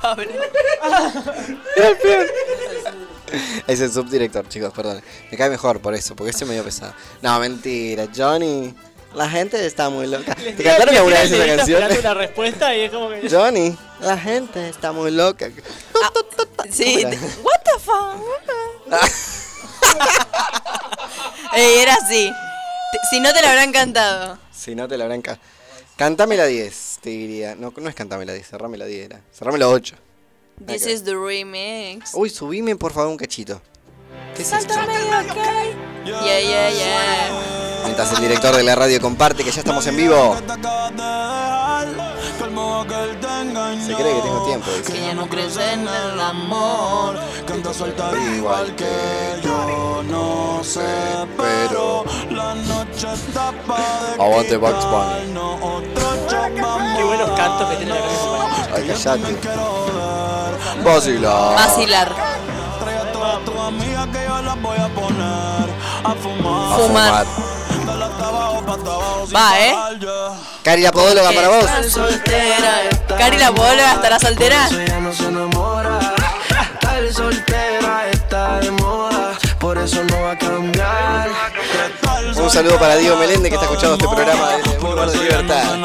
Pablo. 0.00 0.30
es 3.66 3.80
el 3.80 3.92
subdirector, 3.92 4.48
chicos, 4.48 4.72
perdón. 4.74 5.02
Me 5.30 5.36
cae 5.36 5.50
mejor 5.50 5.80
por 5.80 5.94
eso, 5.94 6.14
porque 6.16 6.30
ese 6.30 6.44
es 6.44 6.48
medio 6.50 6.64
pesado. 6.64 6.94
No, 7.20 7.38
mentira, 7.40 8.06
Johnny. 8.14 8.74
La 9.14 9.28
gente 9.28 9.66
está 9.66 9.90
muy 9.90 10.06
loca. 10.06 10.34
¿Te 10.34 10.64
cantaron 10.64 10.96
alguna 10.96 11.20
vez 11.20 11.30
esa 11.30 11.46
canción? 11.56 11.82
Una 12.00 12.14
respuesta 12.14 12.74
y 12.74 12.80
es 12.82 12.90
como 12.90 13.10
que. 13.10 13.28
Johnny, 13.28 13.76
la 14.00 14.16
gente 14.16 14.68
está 14.68 14.92
muy 14.92 15.10
loca. 15.10 15.50
Sí, 16.70 16.98
¿Cómo 17.02 17.10
te- 17.10 17.16
era? 17.16 17.26
what 17.42 17.60
the 17.64 17.78
fuck. 17.80 18.92
Ey, 21.54 21.78
era 21.80 21.94
así. 21.94 22.32
Si 23.10 23.20
no 23.20 23.32
te 23.32 23.42
lo 23.42 23.48
habrán 23.48 23.72
cantado. 23.72 24.38
Si 24.50 24.74
no 24.74 24.88
te 24.88 24.96
la 24.96 25.04
habrán 25.04 25.22
ca- 25.22 25.38
Cantame 25.96 26.36
la 26.36 26.46
10, 26.46 26.98
te 27.02 27.10
diría. 27.10 27.54
No, 27.54 27.72
no 27.76 27.88
es 27.88 27.94
cantame 27.94 28.24
la 28.24 28.32
10, 28.32 28.46
cerrame 28.48 28.78
la 28.78 28.86
10 28.86 29.06
era. 29.06 29.20
Cerrame 29.36 29.58
la 29.58 29.68
8. 29.68 29.94
This 30.58 30.86
is 30.86 31.02
the 31.02 31.12
remix. 31.12 32.14
Uy, 32.14 32.30
subime 32.30 32.76
por 32.76 32.92
favor 32.92 33.10
un 33.10 33.16
cachito. 33.16 33.60
¿Qué 34.34 34.42
es 34.42 34.52
esto? 34.52 34.74
Sáltame 34.74 35.14
acá. 35.14 35.34
Yeah, 36.04 36.40
yeah, 36.40 36.70
yeah. 36.70 37.82
Mientras 37.84 38.12
el 38.12 38.20
director 38.20 38.56
de 38.56 38.62
la 38.62 38.74
radio 38.74 39.00
comparte 39.00 39.44
que 39.44 39.50
ya 39.50 39.60
estamos 39.60 39.86
en 39.86 39.96
vivo. 39.96 40.36
Se 43.86 43.94
cree 43.94 44.14
que 44.14 44.20
tengo 44.22 44.44
tiempo, 44.46 44.70
dice. 44.70 44.92
Que 44.92 45.00
ya 45.00 45.14
no 45.14 45.28
crees 45.28 45.56
en 45.56 45.86
el 45.86 46.20
amor. 46.20 47.18
Canta 47.46 47.74
suelta 47.74 48.10
igual 48.36 48.74
que 48.76 49.40
yo, 49.42 50.02
no 50.04 50.62
sé, 50.64 50.80
pero 51.36 52.04
la 52.30 52.54
noche 52.54 53.12
está 53.12 53.52
para 53.66 54.14
Aguante 54.14 54.56
Bugs 54.56 54.86
Bunny. 54.86 55.34
Qué 56.96 57.04
buenos 57.04 57.30
cantos 57.30 57.68
que 57.70 57.76
tiene 57.76 57.94
la 57.94 58.00
canción. 58.00 58.50
Ay, 58.74 58.86
callate. 58.88 59.36
Vacila. 60.84 61.54
Vacilar. 61.56 62.12
A 63.42 63.44
tu 63.44 63.60
amiga 63.60 64.06
que 64.12 64.24
yo 64.26 64.42
las 64.42 64.62
voy 64.62 64.76
a 64.78 64.88
poner 64.88 65.70
a 66.04 66.14
fumar. 66.14 67.26
Va, 69.34 69.60
¿eh? 69.60 69.74
Cari 70.62 70.82
la 70.82 70.92
podóloga 70.92 71.32
para 71.32 71.48
vos. 71.48 71.64
Está 71.64 71.82
soltera. 71.82 72.90
Cari 73.18 73.38
la 73.38 73.52
podóloga 73.52 73.92
estará 73.92 74.18
soltera. 74.18 74.68
No 75.00 75.12
se 75.12 75.24
enamora. 75.24 76.14
Soltera 77.12 78.08
está 78.10 78.60
de 78.60 78.70
moda. 78.70 79.32
Por 79.58 79.76
eso 79.76 80.02
no 80.04 80.22
va 80.22 80.32
a 80.32 80.38
cambiar. 80.38 81.28
Un 82.36 82.50
saludo 82.50 82.78
para 82.78 82.96
Diego 82.96 83.16
Meléndez 83.16 83.50
que 83.50 83.56
está 83.56 83.66
escuchando 83.66 83.94
este 83.96 84.08
programa 84.08 84.56
desde 84.56 84.72
el 84.74 84.78
Boulevard 84.80 85.10
de 85.10 85.18
Libertad. 85.18 85.76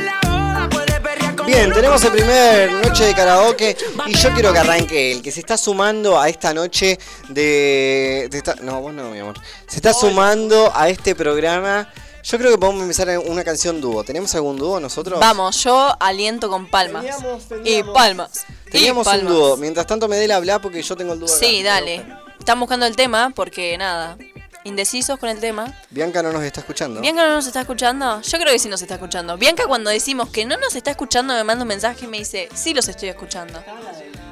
La 0.00 0.20
boda. 0.28 0.68
Puede 0.70 1.00
perrear 1.00 1.36
con 1.36 1.46
Bien, 1.46 1.64
el 1.66 1.72
tenemos 1.72 2.04
el 2.04 2.12
primer 2.12 2.72
noche 2.72 3.04
de 3.06 3.14
karaoke 3.14 3.76
y 4.06 4.14
yo 4.14 4.32
quiero 4.32 4.52
que 4.52 4.58
arranque 4.58 5.12
él, 5.12 5.22
que 5.22 5.30
se 5.32 5.40
está 5.40 5.56
sumando 5.56 6.18
a 6.20 6.28
esta 6.28 6.52
noche 6.54 6.98
de... 7.28 8.28
de 8.30 8.38
esta- 8.38 8.56
no, 8.56 8.80
vos 8.80 8.92
no, 8.92 9.10
mi 9.10 9.18
amor. 9.18 9.34
Se 9.66 9.76
está 9.76 9.92
sumando 9.94 10.72
a 10.74 10.88
este 10.88 11.14
programa. 11.14 11.88
Yo 12.24 12.38
creo 12.38 12.52
que 12.52 12.58
podemos 12.58 12.82
empezar 12.82 13.08
en 13.08 13.18
una 13.28 13.42
canción 13.42 13.80
dúo. 13.80 14.04
¿Tenemos 14.04 14.32
algún 14.36 14.56
dúo 14.56 14.78
nosotros? 14.78 15.18
Vamos, 15.18 15.62
yo 15.64 15.92
aliento 15.98 16.48
con 16.48 16.68
palmas. 16.68 17.02
Teníamos, 17.02 17.42
Y 17.64 17.82
palmas. 17.82 18.46
Teníamos 18.72 19.06
un 19.06 19.26
dúo. 19.26 19.56
Mientras 19.56 19.86
tanto 19.86 20.08
me 20.08 20.16
dé 20.16 20.26
la 20.26 20.36
habla 20.36 20.60
porque 20.60 20.82
yo 20.82 20.96
tengo 20.96 21.12
el 21.12 21.20
dúo. 21.20 21.28
acá. 21.28 21.38
Sí, 21.38 21.62
dale. 21.62 22.04
Están 22.38 22.58
buscando 22.58 22.86
el 22.86 22.96
tema 22.96 23.30
porque 23.34 23.76
nada. 23.78 24.16
Indecisos 24.64 25.18
con 25.18 25.28
el 25.28 25.40
tema. 25.40 25.76
Bianca 25.90 26.22
no 26.22 26.32
nos 26.32 26.42
está 26.44 26.60
escuchando. 26.60 27.00
¿Bianca 27.00 27.26
no 27.26 27.34
nos 27.34 27.46
está 27.46 27.60
escuchando? 27.62 28.20
Yo 28.22 28.38
creo 28.38 28.52
que 28.52 28.58
sí 28.58 28.68
nos 28.68 28.80
está 28.80 28.94
escuchando. 28.94 29.36
Bianca 29.36 29.66
cuando 29.66 29.90
decimos 29.90 30.28
que 30.30 30.44
no 30.44 30.56
nos 30.56 30.74
está 30.76 30.92
escuchando 30.92 31.34
me 31.34 31.42
manda 31.44 31.62
un 31.62 31.68
mensaje 31.68 32.04
y 32.04 32.08
me 32.08 32.18
dice, 32.18 32.48
sí 32.54 32.72
los 32.72 32.86
estoy 32.88 33.08
escuchando. 33.08 33.62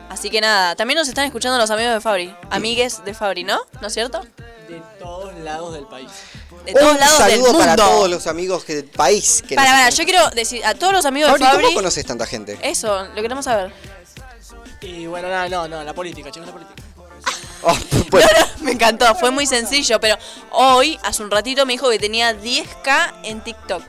Así 0.09 0.31
que 0.31 0.41
nada, 0.41 0.75
también 0.77 0.99
nos 0.99 1.09
están 1.09 1.25
escuchando 1.25 1.59
los 1.59 1.71
amigos 1.71 1.95
de 1.95 2.01
Fabri. 2.01 2.35
Amigues 2.51 3.05
de 3.05 3.15
Fabri, 3.15 3.45
¿no? 3.45 3.61
¿No 3.81 3.89
es 3.89 3.93
cierto? 3.95 4.21
De 4.69 4.81
todos 5.01 5.35
lados 5.41 5.73
del 5.75 5.87
país. 5.87 6.11
De 6.65 6.73
todos 6.75 6.93
un 6.93 6.99
lados 6.99 7.19
del 7.19 7.31
saludo 7.31 7.47
mundo. 7.53 7.59
para 7.59 7.77
todos 7.77 8.11
los 8.11 8.27
amigos 8.27 8.65
que, 8.65 8.75
del 8.77 8.85
país 8.85 9.43
que 9.47 9.55
Para, 9.57 9.71
nos 9.71 9.81
para, 9.81 9.91
yo 9.91 10.05
quiero 10.05 10.31
decir 10.31 10.65
a 10.65 10.75
todos 10.75 10.93
los 10.93 11.05
amigos 11.07 11.31
Fabri, 11.31 11.45
de 11.45 11.51
Fabri. 11.51 11.65
¿cómo 11.65 11.77
conoces 11.77 12.07
tanta 12.07 12.27
gente? 12.27 12.59
Eso, 12.63 13.07
lo 13.15 13.23
queremos 13.23 13.45
saber. 13.45 13.73
Y 14.83 15.07
bueno, 15.07 15.29
nada, 15.29 15.49
no, 15.49 15.69
no, 15.69 15.83
la 15.85 15.93
política, 15.95 16.31
chicos, 16.31 16.47
la 16.49 16.53
política. 16.53 16.83
Oh, 17.63 17.77
bueno, 18.11 18.27
No, 18.39 18.47
no, 18.59 18.65
me 18.65 18.73
encantó, 18.73 19.15
fue 19.17 19.31
muy 19.31 19.45
sencillo, 19.45 20.01
pero 20.01 20.17
hoy, 20.51 20.99
hace 21.03 21.23
un 21.23 21.31
ratito, 21.31 21.67
me 21.67 21.75
dijo 21.75 21.91
que 21.91 21.99
tenía 21.99 22.33
10k 22.33 23.13
en 23.25 23.43
TikTok. 23.45 23.83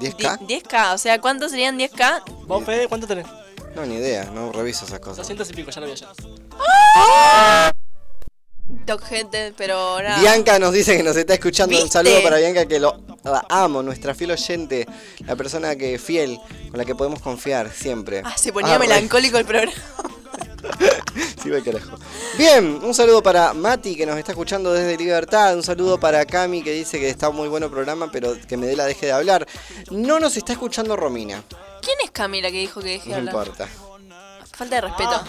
¿10K? 0.00 0.38
Di- 0.40 0.60
10k, 0.62 0.94
o 0.94 0.98
sea, 0.98 1.20
¿cuántos 1.20 1.52
serían 1.52 1.78
10k? 1.78 2.24
¿Vos, 2.46 2.64
Fede, 2.64 2.88
cuánto 2.88 3.06
tenés? 3.06 3.26
No, 3.76 3.86
ni 3.86 3.94
idea, 3.94 4.24
no 4.24 4.50
reviso 4.50 4.84
esas 4.84 4.98
cosas. 4.98 5.18
200 5.18 5.48
y 5.50 5.52
pico, 5.54 5.70
ya 5.70 5.80
lo 5.80 5.86
vi 5.86 5.92
ayer. 5.92 6.08
TikTok, 8.68 9.02
gente, 9.04 9.54
pero 9.56 10.00
nada. 10.02 10.20
Bianca 10.20 10.58
nos 10.58 10.72
dice 10.72 10.96
que 10.96 11.02
nos 11.02 11.16
está 11.16 11.34
escuchando. 11.34 11.80
Un 11.82 11.90
saludo 11.90 12.22
para 12.22 12.38
Bianca 12.38 12.66
que 12.66 12.78
lo 12.80 13.00
la 13.24 13.44
amo, 13.48 13.82
nuestra 13.82 14.14
fiel 14.14 14.32
oyente, 14.32 14.86
la 15.24 15.36
persona 15.36 15.74
que 15.76 15.98
fiel, 15.98 16.38
con 16.70 16.78
la 16.78 16.84
que 16.84 16.94
podemos 16.94 17.20
confiar 17.20 17.70
siempre. 17.72 18.22
Ah, 18.24 18.36
se 18.36 18.52
ponía 18.52 18.74
Ah, 18.74 18.78
melancólico 18.78 19.38
el 19.38 19.44
programa. 19.44 19.72
Sí, 21.42 21.48
va 21.50 21.60
carajo. 21.60 21.96
Bien, 22.36 22.80
un 22.82 22.92
saludo 22.92 23.22
para 23.22 23.54
Mati 23.54 23.94
que 23.94 24.04
nos 24.04 24.18
está 24.18 24.32
escuchando 24.32 24.72
desde 24.72 24.96
Libertad. 24.96 25.54
Un 25.54 25.62
saludo 25.62 25.98
para 26.00 26.24
Cami 26.26 26.62
que 26.62 26.72
dice 26.72 26.98
que 26.98 27.08
está 27.08 27.30
muy 27.30 27.48
bueno 27.48 27.66
el 27.66 27.72
programa, 27.72 28.10
pero 28.10 28.36
que 28.48 28.56
me 28.56 28.66
dé 28.66 28.74
la 28.74 28.84
deje 28.84 29.06
de 29.06 29.12
hablar. 29.12 29.46
No 29.92 30.18
nos 30.18 30.36
está 30.36 30.52
escuchando 30.54 30.96
Romina. 30.96 31.44
¿Quién 31.82 31.96
es 32.04 32.10
Camila 32.10 32.50
que 32.50 32.58
dijo 32.58 32.80
que 32.80 32.88
deje 32.88 33.10
No 33.10 33.14
de 33.14 33.20
hablar? 33.30 33.34
importa. 33.46 33.68
Falta 34.52 34.74
de 34.74 34.80
respeto. 34.80 35.24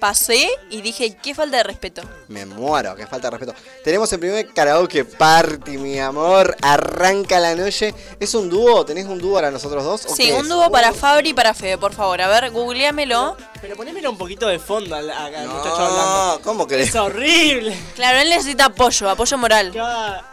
Pasé 0.00 0.48
y 0.70 0.82
dije, 0.82 1.16
¿qué 1.22 1.34
falta 1.34 1.56
de 1.56 1.62
respeto? 1.62 2.02
Me 2.28 2.44
muero, 2.44 2.94
que 2.94 3.06
falta 3.06 3.30
de 3.30 3.38
respeto. 3.38 3.58
Tenemos 3.82 4.12
el 4.12 4.20
primer 4.20 4.52
karaoke 4.52 5.04
party, 5.06 5.78
mi 5.78 5.98
amor. 5.98 6.54
Arranca 6.60 7.40
la 7.40 7.54
noche. 7.54 7.94
¿Es 8.20 8.34
un 8.34 8.50
dúo? 8.50 8.84
¿Tenés 8.84 9.06
un 9.06 9.18
dúo 9.18 9.34
para 9.34 9.50
nosotros 9.50 9.82
dos? 9.84 10.04
o 10.06 10.14
Sí, 10.14 10.26
qué 10.26 10.34
un 10.34 10.40
es? 10.42 10.48
dúo 10.48 10.70
para 10.70 10.92
Fabri 10.92 11.30
y 11.30 11.34
para 11.34 11.54
Fede, 11.54 11.78
por 11.78 11.94
favor. 11.94 12.20
A 12.20 12.28
ver, 12.28 12.50
googleamelo. 12.50 13.36
Pero 13.60 13.74
ponémelo 13.76 14.10
un 14.10 14.18
poquito 14.18 14.46
de 14.48 14.58
fondo 14.58 14.94
al, 14.94 15.08
al 15.10 15.32
No, 15.46 15.54
muchacho 15.54 15.76
hablando. 15.76 16.40
¿cómo 16.44 16.66
crees? 16.66 16.90
Es 16.90 16.94
horrible. 16.96 17.76
Claro, 17.94 18.18
él 18.18 18.28
necesita 18.28 18.66
apoyo, 18.66 19.08
apoyo 19.08 19.38
moral. 19.38 19.72
Cada- 19.72 20.32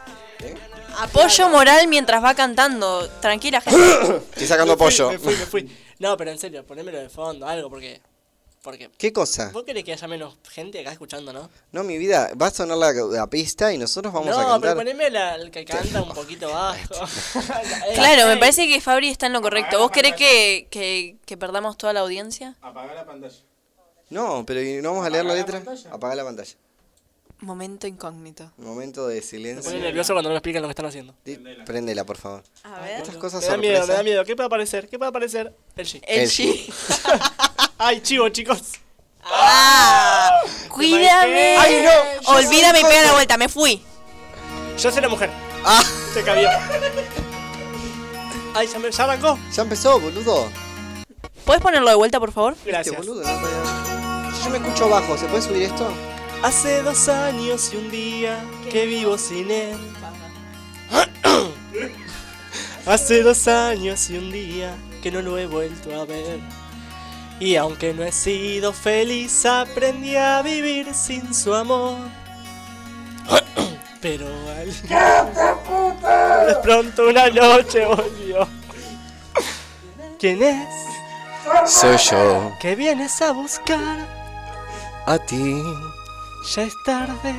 Apoyo 0.99 1.49
moral 1.49 1.87
mientras 1.87 2.23
va 2.23 2.35
cantando. 2.35 3.09
Tranquila, 3.19 3.61
gente. 3.61 3.81
Estoy 4.33 4.47
sacando 4.47 4.73
me 4.73 4.77
fui, 4.77 4.85
pollo. 4.85 5.09
Me 5.11 5.17
fui, 5.19 5.35
me 5.35 5.45
fui. 5.45 5.77
No, 5.99 6.15
pero 6.17 6.29
en 6.31 6.37
serio, 6.37 6.63
ponémelo 6.65 6.99
de 6.99 7.09
fondo, 7.09 7.47
algo, 7.47 7.69
porque. 7.69 7.99
Porque. 8.63 8.89
¿Qué 8.97 9.11
cosa? 9.11 9.51
¿Vos 9.53 9.63
querés 9.63 9.83
que 9.83 9.91
haya 9.91 10.07
menos 10.07 10.37
gente 10.49 10.79
acá 10.79 10.91
escuchando, 10.93 11.33
no? 11.33 11.49
No, 11.73 11.83
mi 11.83 11.97
vida, 11.97 12.31
va 12.41 12.47
a 12.47 12.51
sonar 12.51 12.77
la, 12.77 12.93
la 12.93 13.27
pista 13.27 13.73
y 13.73 13.77
nosotros 13.77 14.13
vamos 14.13 14.29
a 14.29 14.31
no, 14.31 14.37
pero 14.37 14.51
cantar. 14.51 14.75
poneme 14.77 15.09
la, 15.09 15.35
el 15.35 15.51
que 15.51 15.65
canta 15.65 16.01
un 16.01 16.13
poquito 16.13 16.49
bajo. 16.53 16.79
Claro, 17.93 18.25
me 18.27 18.37
parece 18.37 18.65
que 18.67 18.79
Fabri 18.79 19.09
está 19.09 19.25
en 19.27 19.33
lo 19.33 19.41
correcto. 19.41 19.77
¿Vos 19.79 19.91
querés 19.91 20.15
que, 20.15 20.67
que, 20.71 21.17
que 21.25 21.35
perdamos 21.37 21.77
toda 21.77 21.91
la 21.93 21.99
audiencia? 21.99 22.55
Apaga 22.61 22.93
la 22.93 23.05
pantalla. 23.05 23.35
No, 24.09 24.45
pero 24.45 24.61
¿y 24.61 24.81
¿no 24.81 24.91
vamos 24.91 25.05
a 25.05 25.09
leer 25.09 25.25
la 25.25 25.33
letra? 25.33 25.61
Apaga 25.91 26.15
la 26.15 26.23
pantalla. 26.23 26.53
Momento 27.39 27.87
incógnito. 27.87 28.49
Momento 28.55 29.07
de 29.09 29.15
Me 29.15 29.21
silencio. 29.21 29.69
pone 29.69 29.83
nervioso 29.83 30.13
cuando 30.13 30.29
no 30.29 30.33
me 30.35 30.37
explican 30.37 30.61
lo 30.61 30.69
que 30.69 30.71
están 30.71 30.85
haciendo. 30.85 31.13
Préndela, 31.65 32.05
por 32.05 32.15
favor. 32.15 32.43
A 32.63 32.79
ver. 32.79 33.01
Estas 33.01 33.17
cosas 33.17 33.41
Me 33.41 33.47
da 33.49 33.57
miedo, 33.57 33.85
me 33.87 33.93
da 33.93 34.03
miedo. 34.03 34.23
¿Qué 34.23 34.33
puede 34.37 34.47
aparecer? 34.47 34.87
¿Qué 34.87 34.97
puede 34.97 35.09
aparecer? 35.09 35.53
El 35.75 35.85
G. 35.85 36.01
El 36.07 36.19
El 36.21 36.29
G. 36.29 36.73
Ay, 37.77 38.01
chivo, 38.01 38.29
chicos. 38.29 38.59
¡Ah! 39.23 40.31
¡Cuídame! 40.69 41.57
Ay, 41.57 41.83
no, 41.83 42.31
Olvídame 42.33 42.79
y 42.79 42.83
pega 42.83 43.01
la 43.03 43.13
vuelta, 43.13 43.37
me 43.37 43.47
fui. 43.49 43.81
Yo 44.77 44.91
soy 44.91 45.01
la 45.01 45.09
mujer. 45.09 45.29
¡Ah! 45.65 45.81
Se 46.13 46.23
cabió. 46.23 46.49
Ay, 48.55 48.67
ya, 48.67 48.79
me, 48.79 48.91
ya 48.91 49.03
arrancó. 49.03 49.39
Ya 49.53 49.63
empezó, 49.63 49.99
boludo. 49.99 50.49
¿Puedes 51.45 51.61
ponerlo 51.61 51.89
de 51.89 51.95
vuelta, 51.95 52.19
por 52.19 52.31
favor? 52.31 52.53
Este 52.53 52.69
Gracias. 52.71 52.95
boludo, 52.97 53.23
no 53.23 53.39
podía- 53.39 54.43
Yo 54.43 54.49
me 54.49 54.57
escucho 54.57 54.89
bajo, 54.89 55.17
¿se 55.17 55.25
puede 55.25 55.41
subir 55.41 55.63
esto? 55.63 55.91
Hace 56.41 56.81
dos 56.83 57.07
años 57.07 57.71
y 57.73 57.77
un 57.77 57.89
día 57.91 58.43
que 58.69 58.85
vivo 58.85 59.17
sin 59.17 59.49
él. 59.49 59.77
Hace 62.85 63.23
dos 63.23 63.47
años 63.47 64.09
y 64.09 64.17
un 64.17 64.31
día 64.31 64.75
que 65.01 65.09
no 65.11 65.21
lo 65.21 65.37
he 65.37 65.45
vuelto 65.47 65.99
a 66.01 66.05
ver. 66.05 66.39
Y 67.43 67.57
aunque 67.57 67.93
no 67.93 68.03
he 68.03 68.11
sido 68.13 68.71
feliz, 68.71 69.45
aprendí 69.45 70.15
a 70.15 70.41
vivir 70.41 70.93
sin 70.93 71.33
su 71.33 71.53
amor. 71.53 71.97
Pero 74.01 74.27
al... 74.27 74.71
de 76.47 76.55
pronto 76.63 77.09
una 77.09 77.29
noche 77.29 77.85
volvió. 77.85 78.47
¿Quién 80.17 80.41
es? 80.41 80.69
Soy 81.69 81.97
yo, 81.97 82.53
¿Qué 82.61 82.77
vienes 82.77 83.21
a 83.21 83.33
buscar? 83.33 84.07
a 85.05 85.17
ti, 85.19 85.61
Ya 86.55 86.63
es 86.63 86.73
tarde. 86.85 87.35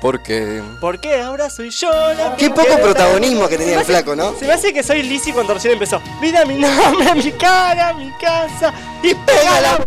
Porque... 0.00 0.62
Porque 0.80 1.20
ahora 1.20 1.48
soy 1.50 1.70
yo 1.70 1.90
la 1.90 2.36
Qué 2.36 2.50
poco 2.50 2.76
protagonismo 2.76 3.48
que 3.48 3.58
tenía 3.58 3.78
el 3.78 3.84
flaco, 3.84 4.14
¿no? 4.14 4.36
Se 4.38 4.46
me 4.46 4.52
hace 4.52 4.72
que 4.72 4.82
soy 4.82 5.02
Lizzy 5.02 5.32
cuando 5.32 5.54
recién 5.54 5.72
empezó. 5.72 6.00
Vida, 6.20 6.44
mi 6.44 6.56
nombre, 6.56 7.14
mi 7.22 7.32
cara, 7.32 7.92
mi 7.94 8.10
casa 8.12 8.72
y 9.02 9.14
pégala. 9.14 9.86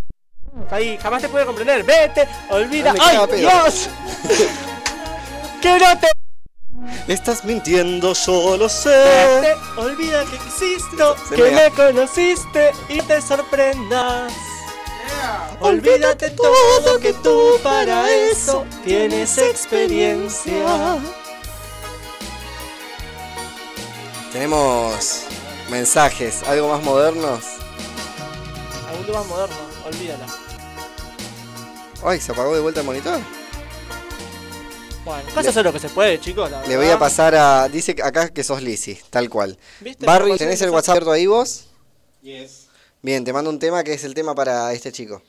Ahí, 0.71 0.97
jamás 1.01 1.21
te 1.21 1.29
pude 1.29 1.45
comprender. 1.45 1.83
Vete, 1.83 2.27
olvida. 2.49 2.91
Ay, 2.91 2.97
me 2.97 3.03
¡Ay, 3.03 3.15
caga 3.15 3.27
pedo. 3.27 3.39
Dios! 3.39 3.89
que 5.61 5.79
no 5.79 5.99
te 5.99 6.07
Estás 7.07 7.43
mintiendo, 7.43 8.13
yo 8.13 8.57
lo 8.57 8.69
sé. 8.69 8.89
Vete, 8.89 9.55
olvida 9.77 10.23
que 10.25 10.35
existo, 10.35 11.15
Se 11.27 11.35
que 11.35 11.43
me 11.43 11.51
me 11.51 11.71
conociste 11.71 12.71
y 12.87 13.01
te 13.01 13.21
sorprendas. 13.21 14.31
Olvídate 15.61 16.29
todo 16.31 16.99
que 16.99 17.13
tú 17.13 17.59
para 17.61 18.11
eso 18.11 18.65
tienes 18.83 19.37
experiencia. 19.37 20.99
Tenemos 24.31 25.23
mensajes, 25.69 26.43
algo 26.43 26.69
más 26.69 26.83
modernos. 26.83 27.43
Aún 28.89 29.13
más 29.13 29.25
moderno, 29.27 29.55
olvídala. 29.85 30.25
Ay, 32.03 32.21
se 32.21 32.31
apagó 32.31 32.55
de 32.55 32.61
vuelta 32.61 32.79
el 32.79 32.85
monitor. 32.85 33.19
Bueno, 35.03 35.23
vas 35.35 35.45
a 35.45 35.49
hacer 35.49 35.65
lo 35.65 35.73
que 35.73 35.79
se 35.79 35.89
puede, 35.89 36.19
chicos. 36.19 36.49
la 36.49 36.65
Le 36.65 36.77
voy 36.77 36.87
a 36.89 36.99
pasar 36.99 37.35
a. 37.35 37.67
Dice 37.67 37.95
acá 38.03 38.29
que 38.29 38.43
sos 38.43 38.61
Lizzy, 38.61 38.99
tal 39.09 39.29
cual. 39.29 39.57
¿Viste? 39.79 40.05
Barry, 40.05 40.37
¿tenés 40.37 40.61
el 40.61 40.69
WhatsApp 40.69 40.97
abierto 40.97 41.11
ahí 41.11 41.25
vos? 41.25 41.65
Yes. 42.21 42.68
Bien, 43.01 43.23
te 43.23 43.31
mando 43.31 43.49
un 43.49 43.59
tema 43.59 43.83
que 43.83 43.93
es 43.93 44.03
el 44.03 44.13
tema 44.13 44.35
para 44.35 44.73
este 44.73 44.91
chico. 44.91 45.21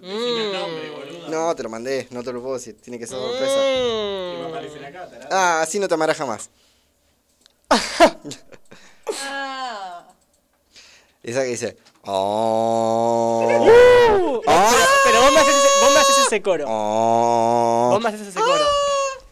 Mm. 0.00 1.30
No, 1.30 1.54
te 1.54 1.62
lo 1.62 1.68
mandé, 1.68 2.08
no 2.10 2.22
te 2.22 2.32
lo 2.32 2.40
puedo 2.40 2.54
decir, 2.54 2.80
tiene 2.80 2.98
que 2.98 3.06
ser 3.06 3.18
sorpresa. 3.18 3.56
Mm. 3.56 4.40
Va 4.40 4.46
a 4.46 4.48
aparecer 4.48 4.84
acá, 4.84 5.08
tarado. 5.10 5.28
Ah, 5.30 5.60
así 5.60 5.78
no 5.78 5.86
te 5.86 5.94
amarás 5.94 6.16
jamás. 6.16 6.48
Esa 11.22 11.42
que 11.42 11.48
dice. 11.48 11.76
Oh. 12.04 13.42
Uh, 13.44 13.48
pero, 13.48 14.42
pero 15.04 15.20
vos, 15.20 15.32
me 15.32 15.40
haces 15.40 15.54
ese, 15.56 15.68
vos 15.82 15.92
me 15.92 16.00
haces 16.00 16.18
ese 16.26 16.42
coro. 16.42 16.64
Oh. 16.66 17.88
Vos 17.90 18.00
me 18.00 18.08
haces 18.08 18.28
ese 18.28 18.40
coro. 18.40 18.64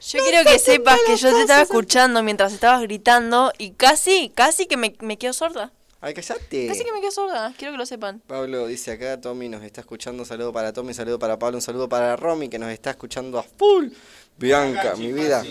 Yo 0.08 0.22
quiero 0.22 0.44
que 0.50 0.58
sepas 0.58 1.00
que 1.06 1.16
yo 1.16 1.32
te 1.32 1.40
estaba 1.40 1.62
escuchando 1.62 2.22
mientras 2.22 2.52
estabas 2.52 2.82
gritando 2.82 3.50
y 3.56 3.70
casi, 3.70 4.30
casi 4.34 4.66
que 4.66 4.76
me, 4.76 4.94
me 5.00 5.16
quedo 5.16 5.32
sorda. 5.32 5.72
Ay, 6.06 6.14
callate. 6.14 6.68
Casi 6.68 6.84
que 6.84 6.92
me 6.92 7.00
quedo 7.00 7.10
sorda, 7.10 7.52
quiero 7.58 7.72
que 7.72 7.78
lo 7.78 7.84
sepan. 7.84 8.20
Pablo 8.28 8.68
dice 8.68 8.92
acá, 8.92 9.20
Tommy 9.20 9.48
nos 9.48 9.64
está 9.64 9.80
escuchando, 9.80 10.22
un 10.22 10.26
saludo 10.26 10.52
para 10.52 10.72
Tommy, 10.72 10.90
un 10.90 10.94
saludo 10.94 11.18
para 11.18 11.36
Pablo, 11.36 11.58
un 11.58 11.62
saludo 11.62 11.88
para 11.88 12.14
Romy 12.14 12.48
que 12.48 12.60
nos 12.60 12.70
está 12.70 12.90
escuchando 12.90 13.40
a 13.40 13.42
full. 13.42 13.88
Bianca, 14.38 14.94
mi 14.94 15.12
vida. 15.12 15.44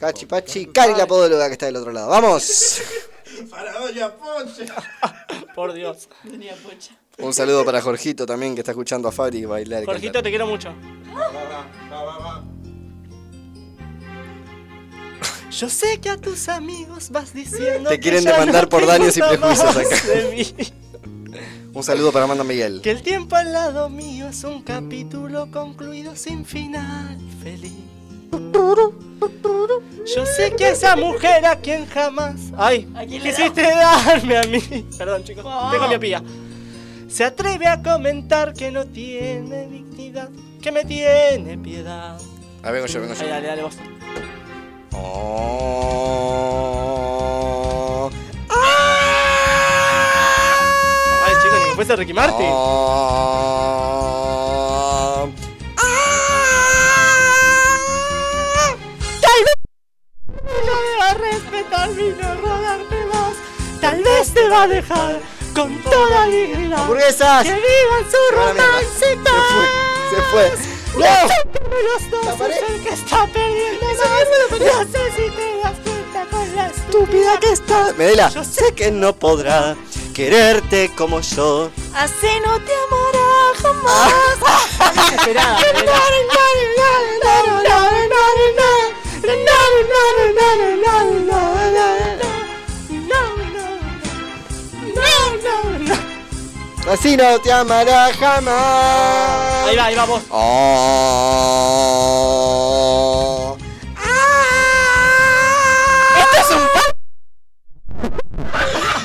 Cachi 0.00 0.26
Pachi, 0.26 0.66
Cari 0.66 0.94
la 0.96 1.06
podóloga 1.06 1.46
que 1.46 1.52
está 1.52 1.66
del 1.66 1.76
otro 1.76 1.92
lado. 1.92 2.08
¡Vamos! 2.10 2.82
Para 3.50 3.72
Doña 3.78 4.12
Poncha. 4.12 4.74
Por 5.54 5.72
Dios. 5.72 6.08
Un 7.18 7.32
saludo 7.32 7.64
para 7.64 7.80
Jorgito 7.80 8.26
también 8.26 8.54
que 8.54 8.62
está 8.62 8.72
escuchando 8.72 9.06
a 9.06 9.12
Fabri 9.12 9.44
bailar. 9.44 9.84
Jorgito, 9.84 10.20
te 10.20 10.30
quiero 10.30 10.46
mucho. 10.46 10.74
Va, 11.16 11.28
va, 11.28 11.44
va, 11.44 12.31
Yo 15.52 15.68
sé 15.68 16.00
que 16.00 16.08
a 16.08 16.16
tus 16.16 16.48
amigos 16.48 17.10
vas 17.10 17.34
diciendo 17.34 17.90
Te 17.90 17.96
que 17.96 18.00
quieren 18.00 18.24
ya 18.24 18.32
demandar 18.32 18.64
no 18.64 18.68
por 18.70 18.86
daños 18.86 19.16
y 19.16 19.20
prejuicios 19.20 19.76
acá. 19.76 19.96
Un 21.74 21.82
saludo 21.82 22.10
para 22.10 22.24
Amanda 22.24 22.44
Miguel. 22.44 22.80
Que 22.82 22.90
el 22.90 23.02
tiempo 23.02 23.36
al 23.36 23.52
lado 23.52 23.88
mío 23.90 24.28
es 24.28 24.44
un 24.44 24.62
capítulo 24.62 25.50
concluido 25.50 26.16
sin 26.16 26.44
final 26.44 27.18
feliz. 27.42 27.72
Yo 30.14 30.26
sé 30.26 30.54
que 30.56 30.70
esa 30.70 30.96
mujer 30.96 31.44
a 31.44 31.56
quien 31.56 31.86
jamás. 31.86 32.36
¡Ay! 32.56 32.86
Quisiste 33.08 33.62
darme 33.62 34.38
a 34.38 34.42
mí. 34.44 34.60
Perdón, 34.96 35.22
chicos. 35.22 35.44
Tengo 35.70 35.88
miopía. 35.88 36.22
Se 37.08 37.24
atreve 37.24 37.66
a 37.66 37.82
comentar 37.82 38.54
que 38.54 38.70
no 38.70 38.86
tiene 38.86 39.66
dignidad, 39.68 40.30
que 40.62 40.72
me 40.72 40.84
tiene 40.84 41.58
piedad. 41.58 42.18
Ah, 42.62 42.70
vengo 42.70 42.86
yo, 42.86 43.00
vengo 43.02 43.14
yo. 43.14 43.20
Ay, 43.22 43.28
dale, 43.28 43.46
dale 43.48 43.62
vos. 43.62 43.76
Oh. 44.94 46.10
Ay, 51.24 51.34
chicos, 51.42 51.58
que 51.66 51.74
fuese 51.74 51.96
Ricky 51.96 52.12
Martin. 52.12 52.46
Oh. 52.50 53.22
Tal 59.20 59.44
vez 59.44 59.56
no 60.66 60.72
va 61.00 61.08
a 61.10 61.14
respetarme 61.14 62.02
y 62.02 62.10
no 62.10 62.34
rodarte 62.34 63.06
más. 63.06 63.34
Tal 63.80 64.02
vez 64.02 64.34
te 64.34 64.48
va 64.48 64.62
a 64.62 64.66
dejar 64.66 65.20
con 65.54 65.82
toda 65.82 66.26
dignidad. 66.26 66.80
¡Hamburguesas! 66.80 67.44
Que 67.44 67.54
vivan 67.54 68.04
su 68.10 68.18
romance 68.34 68.98
Se 68.98 69.16
fue, 69.16 69.66
se 70.10 70.16
fue. 70.30 70.81
No 70.94 71.00
los 71.00 72.10
dos 72.10 72.48
es 72.50 72.62
el 72.68 72.82
que 72.82 72.90
está 72.90 73.26
perdiendo 73.26 73.86
más. 73.86 74.58
No 74.60 74.84
sé 74.84 75.10
si 75.16 75.30
te 75.30 75.56
das 75.62 75.78
cuenta 75.82 76.26
con 76.30 76.56
la 76.56 76.66
estúpida 76.66 77.40
que 77.40 77.52
estás. 77.52 77.96
Medela, 77.96 78.28
yo 78.28 78.44
sé 78.44 78.74
que 78.74 78.90
no 78.90 79.14
podrá 79.14 79.76
quererte 80.14 80.90
como 80.94 81.20
yo. 81.20 81.70
Así 81.94 82.28
no 82.44 82.60
te 82.60 82.72
amará 82.86 83.52
jamás. 83.62 84.94
Desesperada, 84.94 85.58
Así 96.88 97.16
no 97.16 97.40
te 97.40 97.52
amará 97.52 98.12
jamás. 98.12 99.68
Ahí 99.68 99.76
va, 99.76 99.84
ahí 99.84 99.94
va 99.94 100.04
vos. 100.04 100.22
Oh. 100.30 100.66
Esto 106.18 106.36
es 106.40 106.50
un 106.50 106.62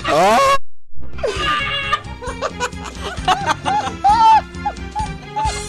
Oh. 0.10 0.38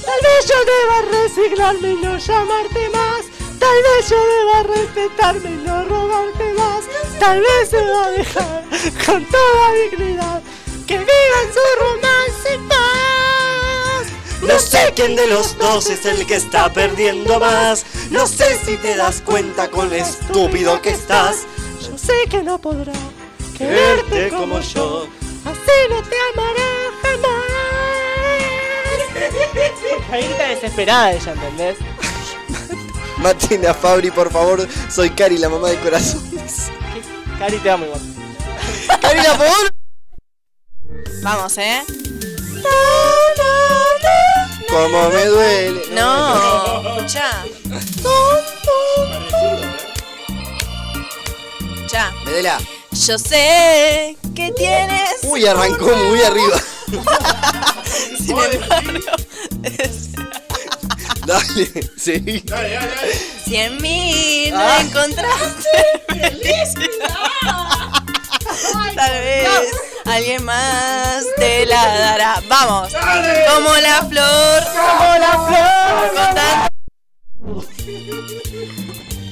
Tal 0.06 0.20
vez 0.22 0.46
yo 0.48 0.58
deba 0.64 1.02
resignarme 1.10 1.88
y 1.90 1.96
no 1.96 2.16
llamarte 2.16 2.88
más. 2.90 3.26
Tal 3.58 3.82
vez 3.82 4.08
yo 4.08 4.16
deba 4.16 4.62
respetarme 4.62 5.50
y 5.50 5.56
no 5.66 5.84
robarte 5.84 6.54
más. 6.54 6.84
Tal 7.18 7.40
vez 7.40 7.68
se 7.68 7.84
va 7.84 8.04
a 8.04 8.10
dejar 8.10 8.64
con 9.04 9.26
toda 9.26 9.72
dignidad 9.90 10.42
que 10.88 10.96
vivan 10.96 11.46
su 11.52 11.60
romance 11.80 12.54
en 12.54 12.66
paz. 12.66 14.06
No 14.40 14.58
sé 14.58 14.92
quién 14.96 15.14
de 15.16 15.26
los 15.26 15.58
dos 15.58 15.90
es 15.90 16.06
el 16.06 16.26
que 16.26 16.36
está 16.36 16.72
perdiendo 16.72 17.38
más. 17.38 17.84
No 18.10 18.26
sé 18.26 18.58
si 18.64 18.78
te 18.78 18.96
das 18.96 19.20
cuenta 19.20 19.68
con 19.68 19.90
lo 19.90 19.96
estúpido 19.96 20.80
que 20.80 20.90
estás. 20.90 21.46
Yo 21.82 21.98
sé 21.98 22.14
que 22.30 22.42
no 22.42 22.58
podrá 22.58 22.94
quererte 23.56 24.30
como 24.30 24.60
yo. 24.60 25.06
Así 25.44 25.88
no 25.90 26.02
te 26.02 26.16
amaré 26.32 26.90
jamás. 27.02 27.48
Caída 30.10 30.48
desesperada 30.48 31.12
ella, 31.12 31.32
¿entendés? 31.32 31.76
Martina 33.18 33.74
Fabri, 33.74 34.10
por 34.10 34.32
favor. 34.32 34.66
Soy 34.88 35.10
Cari, 35.10 35.36
la 35.36 35.50
mamá 35.50 35.68
de 35.68 35.76
corazones. 35.80 36.70
Cari, 37.38 37.58
te 37.58 37.70
amo 37.70 37.84
igual. 37.84 38.00
Cari, 39.02 39.20
la 39.20 39.36
por 39.36 39.77
Vamos, 41.22 41.58
¿eh? 41.58 41.82
Como 44.68 45.08
me 45.10 45.24
duele. 45.26 45.82
No, 45.92 46.96
escucha. 46.96 47.44
Ya. 51.90 52.12
Medela. 52.24 52.58
Yo 52.92 53.18
sé 53.18 54.16
que 54.34 54.52
tienes. 54.52 55.16
Uy, 55.22 55.46
arrancó 55.46 55.86
muy 55.96 56.22
arriba. 56.22 56.60
Sin 58.18 58.38
embargo, 58.38 58.98
Dale, 61.26 61.66
sí. 61.98 62.42
Dale, 62.46 62.70
dale, 62.70 62.94
dale. 62.94 63.14
si 63.44 63.56
en 63.56 63.76
mí 63.82 64.48
no 64.50 64.58
Ah. 64.60 64.78
encontraste 64.80 65.68
felicidad. 66.08 67.14
tal 68.94 69.12
vez 69.20 69.48
alguien 70.10 70.44
más 70.44 71.24
te 71.36 71.66
la 71.66 71.86
dará. 71.98 72.42
Vamos. 72.48 72.92
Como 72.92 73.76
la 73.76 74.02
flor. 74.08 74.62
Como 74.64 75.18
la 75.18 75.32
flor. 75.46 76.08
Con 76.14 76.34
tan- 76.34 76.68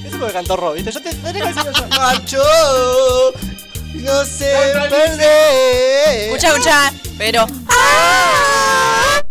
Eso 0.05 0.17
porque 0.19 0.33
cantó 0.33 0.55
Rob, 0.57 0.73
¿viste? 0.75 0.91
Yo 0.91 1.01
te. 1.01 1.13
Macho, 1.97 2.43
no 3.95 4.25
sé 4.25 4.73
perder. 4.89 6.29
Escucha, 6.29 6.47
escucha. 6.49 6.93
Pero. 7.17 7.45
¡Ah! 7.69 9.21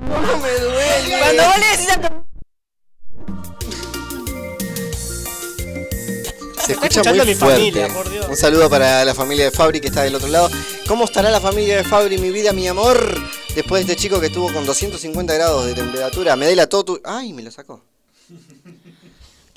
No 0.00 0.36
me 0.38 0.50
duele. 0.52 1.18
Cuando 1.18 1.44
vos 1.44 1.58
le 1.58 1.66
decís 1.76 1.90
a 1.90 2.00
tu- 2.00 2.29
Se 6.74 6.86
escucha 6.86 7.12
muy 7.12 7.34
fuerte. 7.34 7.56
familia, 7.56 7.88
por 7.88 8.10
Dios. 8.10 8.26
Un 8.28 8.36
saludo 8.36 8.70
para 8.70 9.04
la 9.04 9.14
familia 9.14 9.46
de 9.46 9.50
Fabri 9.50 9.80
que 9.80 9.88
está 9.88 10.02
del 10.02 10.14
otro 10.14 10.28
lado. 10.28 10.50
¿Cómo 10.86 11.04
estará 11.04 11.30
la 11.30 11.40
familia 11.40 11.78
de 11.78 11.84
Fabri, 11.84 12.18
mi 12.18 12.30
vida, 12.30 12.52
mi 12.52 12.68
amor? 12.68 13.20
Después 13.54 13.84
de 13.84 13.92
este 13.92 14.02
chico 14.02 14.20
que 14.20 14.26
estuvo 14.26 14.52
con 14.52 14.64
250 14.64 15.34
grados 15.34 15.66
de 15.66 15.74
temperatura. 15.74 16.36
Me 16.36 16.46
dela 16.46 16.68
todo 16.68 16.84
tu... 16.84 17.00
Ay, 17.04 17.32
me 17.32 17.42
lo 17.42 17.50
sacó. 17.50 17.82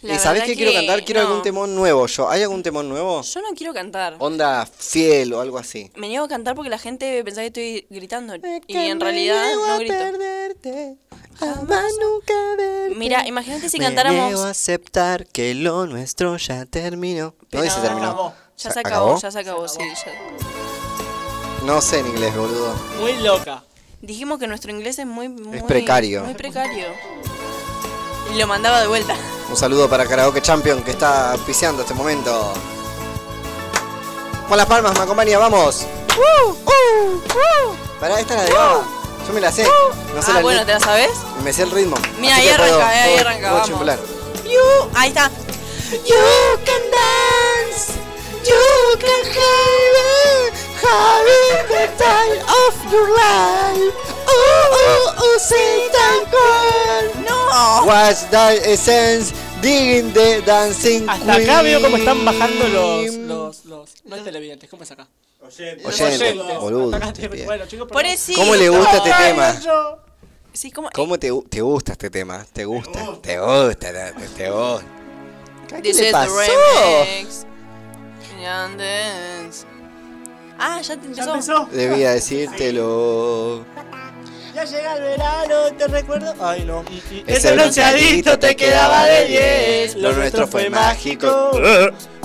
La 0.03 0.15
¿Y 0.15 0.19
sabés 0.19 0.43
qué 0.43 0.55
quiero 0.55 0.73
cantar? 0.73 1.03
Quiero 1.05 1.21
no. 1.21 1.27
algún 1.27 1.43
temón 1.43 1.75
nuevo 1.75 2.05
yo. 2.07 2.29
¿Hay 2.29 2.41
algún 2.43 2.61
temón 2.61 2.89
nuevo? 2.89 3.21
Yo 3.21 3.41
no 3.41 3.47
quiero 3.55 3.73
cantar. 3.73 4.15
Onda 4.19 4.65
fiel 4.65 5.33
o 5.33 5.39
algo 5.39 5.57
así. 5.57 5.89
Me 5.95 6.09
niego 6.09 6.25
a 6.25 6.27
cantar 6.27 6.55
porque 6.55 6.69
la 6.69 6.77
gente 6.77 7.23
pensaba 7.23 7.43
que 7.43 7.47
estoy 7.47 7.87
gritando. 7.89 8.35
Y 8.67 8.75
en 8.75 8.99
realidad 8.99 9.53
no 9.55 9.77
grito. 9.79 9.93
Jamás 11.39 11.85
nunca 12.01 12.33
verte. 12.57 12.95
Mira, 12.95 13.27
imagínate 13.27 13.69
si 13.69 13.79
Me 13.79 13.85
cantáramos. 13.85 14.25
niego 14.27 14.43
a 14.43 14.49
aceptar 14.49 15.25
que 15.25 15.53
lo 15.55 15.85
nuestro 15.87 16.37
ya 16.37 16.65
terminó. 16.65 17.33
No 17.51 17.61
dice 17.61 17.79
terminó. 17.81 18.33
Ya 18.57 18.69
se 18.69 18.73
¿Se 18.73 18.79
acabó, 18.81 19.05
acabó? 19.05 19.21
ya 19.21 19.31
se 19.31 19.39
acabó, 19.39 19.67
sí. 19.67 19.79
ya. 19.79 21.65
No 21.65 21.81
sé 21.81 21.99
en 21.99 22.07
inglés, 22.07 22.35
boludo. 22.35 22.75
Muy 22.99 23.13
loca. 23.23 23.63
Dijimos 24.01 24.37
que 24.37 24.47
nuestro 24.47 24.69
inglés 24.69 24.99
es 24.99 25.05
muy, 25.07 25.29
muy 25.29 25.61
precario. 25.61 26.23
Muy 26.25 26.33
precario. 26.33 26.87
Y 28.31 28.37
lo 28.37 28.47
mandaba 28.47 28.81
de 28.81 28.87
vuelta. 28.87 29.15
Un 29.49 29.57
saludo 29.57 29.89
para 29.89 30.05
Karaoke 30.05 30.41
Champion 30.41 30.83
que 30.83 30.91
está 30.91 31.35
piseando 31.45 31.81
este 31.83 31.93
momento. 31.93 32.53
Con 34.47 34.57
las 34.57 34.65
palmas, 34.65 34.93
me 34.97 35.03
acompaña, 35.03 35.37
vamos. 35.37 35.85
Pará, 37.99 38.19
esta 38.19 38.33
es 38.35 38.39
la 38.39 38.45
de 38.45 38.61
Ava. 38.61 38.83
Yo 39.27 39.33
me 39.33 39.41
la 39.41 39.51
sé. 39.51 39.63
No 40.13 40.21
sé 40.21 40.31
ah, 40.31 40.35
la 40.35 40.41
bueno. 40.41 40.65
¿te 40.65 40.73
la 40.73 40.79
sabes? 40.79 41.11
Me 41.43 41.53
sé 41.53 41.63
el 41.63 41.71
ritmo. 41.71 41.95
Mira, 42.19 42.35
ahí 42.35 42.47
que 42.49 42.55
puedo- 42.55 42.75
arranca, 42.75 42.89
ahí 42.89 43.09
puedo- 43.15 43.27
arranca, 43.29 43.49
puedo 43.49 43.77
vamos. 43.79 43.99
ahí 44.95 45.09
está. 45.09 45.31
You 45.91 46.15
can 46.65 46.81
dance, 46.91 47.93
you 48.45 48.97
can 48.99 49.23
have, 49.37 50.53
have 50.83 51.67
the 51.69 51.85
time 51.97 52.39
of 52.43 52.91
your 52.91 53.07
life. 53.15 53.95
Oh, 54.27 54.33
oh, 54.71 55.15
oh, 55.17 55.37
say 55.39 55.89
that 55.91 56.21
girl. 56.31 57.23
No. 57.23 57.85
What's 57.87 58.23
that 58.31 58.59
essence? 58.65 59.31
Digging 59.61 60.11
the 60.11 60.41
dancing 60.45 61.07
Hasta 61.07 61.35
acá 61.35 61.61
veo 61.61 61.79
cómo 61.81 61.95
están 61.95 62.25
bajando 62.25 62.67
los. 62.67 63.13
los, 63.15 63.65
los 63.65 63.89
no 64.03 64.15
es 64.17 64.23
televidentes, 64.25 64.69
¿cómo 64.69 64.83
es 64.83 64.91
acá? 64.91 65.07
Oyente. 65.41 65.83
Los 65.83 66.01
Oyente, 66.01 66.31
oyentes. 66.31 66.59
boludo, 66.59 66.95
Hasta 66.95 67.07
acá 67.07 67.13
te- 67.13 67.27
bien. 67.29 67.45
Bueno, 67.45 67.65
chicos, 67.65 67.87
Por 67.87 67.97
perdón. 68.01 68.11
eso. 68.13 68.33
¿Cómo 68.35 68.55
le 68.55 68.67
gusta 68.69 68.97
este 68.97 69.13
Ay, 69.13 69.31
tema? 69.31 69.59
yo- 69.61 69.99
Sí, 70.51 70.69
como. 70.71 70.89
¿Cómo 70.93 71.17
te, 71.17 71.31
gu- 71.31 71.49
te 71.49 71.61
gusta 71.61 71.93
este 71.93 72.09
tema? 72.09 72.45
¿Te 72.51 72.65
gusta? 72.65 72.91
¿Te 73.21 73.39
gusta? 73.39 73.91
¿Te, 73.91 74.13
te 74.35 74.51
gusta? 74.51 74.85
¿Qué 75.69 75.81
This 75.81 75.99
is 76.01 76.11
pasó? 76.11 76.35
the 76.35 77.05
remix. 77.05 77.45
Dance. 78.43 79.65
Ah, 80.59 80.81
ya 80.81 80.95
te 80.97 81.01
¿Ya 81.13 81.23
empezó. 81.23 81.31
empezó? 81.31 81.69
Debía 81.71 82.11
decírtelo. 82.11 83.65
Ya 84.53 84.65
llega 84.65 84.97
el 84.97 85.01
verano, 85.01 85.55
te 85.77 85.87
recuerdo. 85.87 86.35
Ay, 86.39 86.63
no. 86.63 86.83
Ese 87.25 87.53
bronceadito 87.53 88.37
te 88.37 88.55
quedaba 88.55 89.05
de 89.05 89.25
10. 89.27 89.95
Lo 89.95 90.13
nuestro 90.13 90.47
fue 90.47 90.69
mágico. 90.69 91.51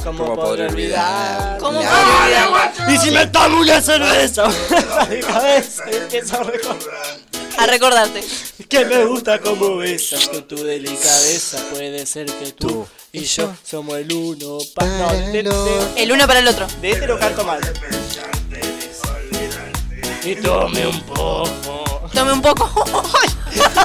¿Cómo 0.05 0.25
¿Cómo 0.25 0.35
podré 0.37 0.67
olvidar? 0.67 1.59
¿Cómo 1.59 1.81
podré 1.81 2.43
olvidar? 2.45 2.91
Y 2.91 2.99
si 2.99 3.11
me 3.11 3.27
tomo 3.27 3.61
una 3.61 3.81
cerveza, 3.81 4.45
cabeza 5.27 5.85
empiezo 5.91 6.41
a 6.41 6.45
recordar 6.45 7.38
A 7.59 7.67
recordarte. 7.67 8.23
que 8.69 8.85
me 8.85 9.05
gusta 9.05 9.41
como 9.41 9.77
besas 9.79 10.29
con 10.29 10.47
tu 10.47 10.63
delicadeza. 10.63 11.59
Puede 11.73 12.07
ser 12.07 12.27
que 12.27 12.53
tú 12.53 12.87
y 13.13 13.25
yo 13.25 13.53
somos 13.65 13.97
el 13.99 14.13
uno 14.13 14.59
pa- 14.75 14.85
no, 14.87 15.13
de, 15.13 15.43
de, 15.43 15.51
El 15.97 16.13
uno 16.13 16.27
para 16.27 16.39
el 16.41 16.47
otro. 16.49 16.67
de 16.81 16.91
este 16.93 17.07
lo 17.07 17.19
canto 17.19 17.45
mal. 17.45 17.61
Y 20.25 20.35
tome 20.37 20.87
un 20.87 21.01
poco. 21.03 21.85
Tome 22.13 22.33
un 22.33 22.43
poco. 22.43 22.85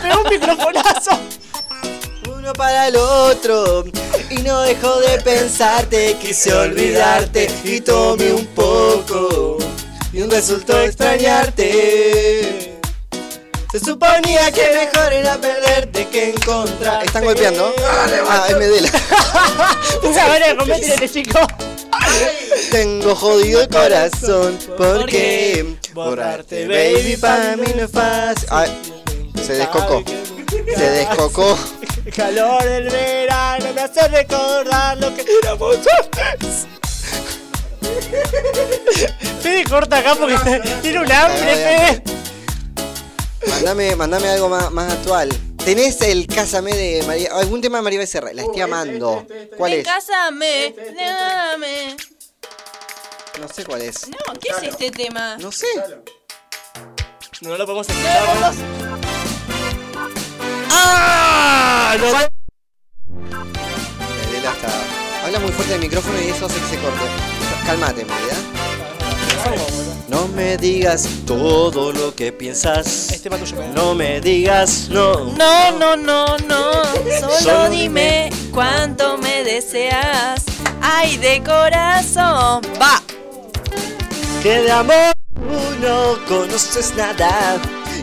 Pegó 0.01 0.21
un 0.23 0.29
microfonazo. 0.29 1.19
Uno 2.29 2.53
para 2.53 2.87
el 2.89 2.95
otro. 2.97 3.85
Y 4.29 4.35
no 4.43 4.61
dejo 4.61 4.99
de 4.99 5.19
pensarte. 5.21 6.17
Quise 6.21 6.53
olvidarte 6.53 7.49
y 7.63 7.79
tomé 7.81 8.33
un 8.33 8.45
poco. 8.47 9.57
Y 10.11 10.21
un 10.21 10.29
resultó 10.29 10.79
extrañarte. 10.81 12.72
Se 13.73 13.79
suponía 13.79 14.51
que 14.51 14.69
mejor 14.69 15.11
era 15.11 15.35
perderte 15.35 16.07
que 16.09 16.29
encontrar. 16.29 17.03
¿Están 17.03 17.25
golpeando? 17.25 17.73
Ah, 18.29 18.45
es 18.47 18.55
Medela. 18.55 18.91
Una 20.03 20.25
hora 20.27 20.53
de 20.99 21.09
chico. 21.09 21.39
Tengo 22.69 23.15
jodido 23.15 23.63
el 23.63 23.69
corazón. 23.69 24.59
Porque 24.77 25.75
borrarte, 25.91 26.67
baby, 26.67 27.17
para 27.17 27.57
mí 27.57 27.65
no 27.75 27.85
es 27.85 27.91
fácil. 27.91 28.47
Ay, 28.51 28.79
se 29.43 29.53
descocó. 29.53 30.03
Se 30.77 30.89
descocó. 30.91 31.57
El 32.05 32.13
calor 32.13 32.63
del 32.63 32.89
verano 32.91 33.73
me 33.73 33.81
hace 33.81 34.07
recordar 34.07 34.99
lo 34.99 35.15
que 35.15 35.25
éramos 35.41 35.77
antes. 36.31 36.67
Fede 39.41 39.63
corta 39.63 39.97
acá 39.97 40.13
porque 40.13 40.37
tiene 40.83 40.99
un 40.99 41.11
hambre, 41.11 41.55
Fede. 41.55 42.22
Mándame, 43.49 43.95
mándame 43.95 44.27
algo 44.29 44.49
más, 44.49 44.71
más 44.71 44.91
actual. 44.91 45.29
¿Tenés 45.63 46.01
el 46.01 46.27
Cásame 46.27 46.73
de 46.73 47.03
María? 47.07 47.29
¿Algún 47.33 47.61
tema 47.61 47.77
de 47.77 47.83
María 47.83 47.99
Becerra? 47.99 48.33
La 48.33 48.41
estoy 48.41 48.61
amando. 48.61 49.25
¿Cuál 49.57 49.71
Ven, 49.71 49.79
es? 49.81 49.87
Cásame, 49.87 50.75
dame. 50.95 51.95
No 53.39 53.47
sé 53.47 53.63
cuál 53.65 53.81
es. 53.81 54.07
No, 54.09 54.17
¿qué 54.39 54.49
es 54.49 54.63
este 54.63 54.91
tema? 54.91 55.37
No 55.37 55.51
sé. 55.51 55.67
No 57.41 57.57
lo 57.57 57.65
podemos 57.65 57.87
escuchar. 57.89 58.27
¿verdad? 58.33 58.53
¡Ah! 60.69 61.95
Está. 64.35 65.25
Habla 65.25 65.39
muy 65.39 65.51
fuerte 65.51 65.71
del 65.73 65.81
micrófono 65.81 66.21
y 66.21 66.27
eso 66.27 66.45
hace 66.45 66.59
que 66.59 66.67
se 66.67 66.77
corte. 66.77 67.05
Cálmate, 67.65 68.05
Medela. 68.05 68.52
No 70.09 70.27
me 70.27 70.57
digas 70.57 71.07
todo 71.25 71.91
lo 71.91 72.13
que 72.13 72.31
piensas. 72.31 73.09
Este 73.11 73.29
yo 73.29 73.63
No 73.73 73.95
me 73.95 74.19
digas 74.21 74.87
no. 74.89 75.33
No, 75.33 75.71
no, 75.79 75.95
no, 75.95 76.37
no. 76.39 76.71
Solo 77.19 77.33
Solo 77.39 77.69
dime 77.69 78.29
cuánto 78.51 79.17
me 79.17 79.43
deseas. 79.43 80.43
Ay, 80.81 81.17
de 81.17 81.41
corazón. 81.43 82.61
Va. 82.81 83.01
Que 84.41 84.61
de 84.61 84.71
amor 84.71 85.13
no 85.81 86.17
conoces 86.27 86.93
nada. 86.95 87.57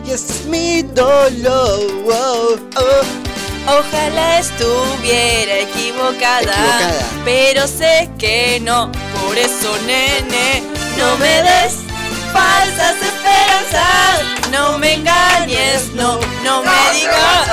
Y 0.05 0.11
ese 0.11 0.33
es 0.33 0.45
mi 0.45 0.81
dolor. 0.81 1.79
oh, 2.07 2.55
oh. 2.77 3.31
Ojalá 3.67 4.39
estuviera 4.39 5.59
equivocada, 5.59 6.41
Equivocada. 6.41 7.05
pero 7.23 7.67
sé 7.67 8.09
que 8.17 8.59
no. 8.59 8.91
Por 9.23 9.37
eso, 9.37 9.71
nene, 9.85 10.63
no 10.97 11.15
me 11.17 11.43
des 11.43 11.90
falsas 12.33 12.95
esperanzas. 13.01 14.49
No 14.51 14.77
me 14.77 14.93
engañes, 14.95 15.91
no, 15.93 16.19
no 16.43 16.61
me 16.63 16.71
digas. 16.93 17.47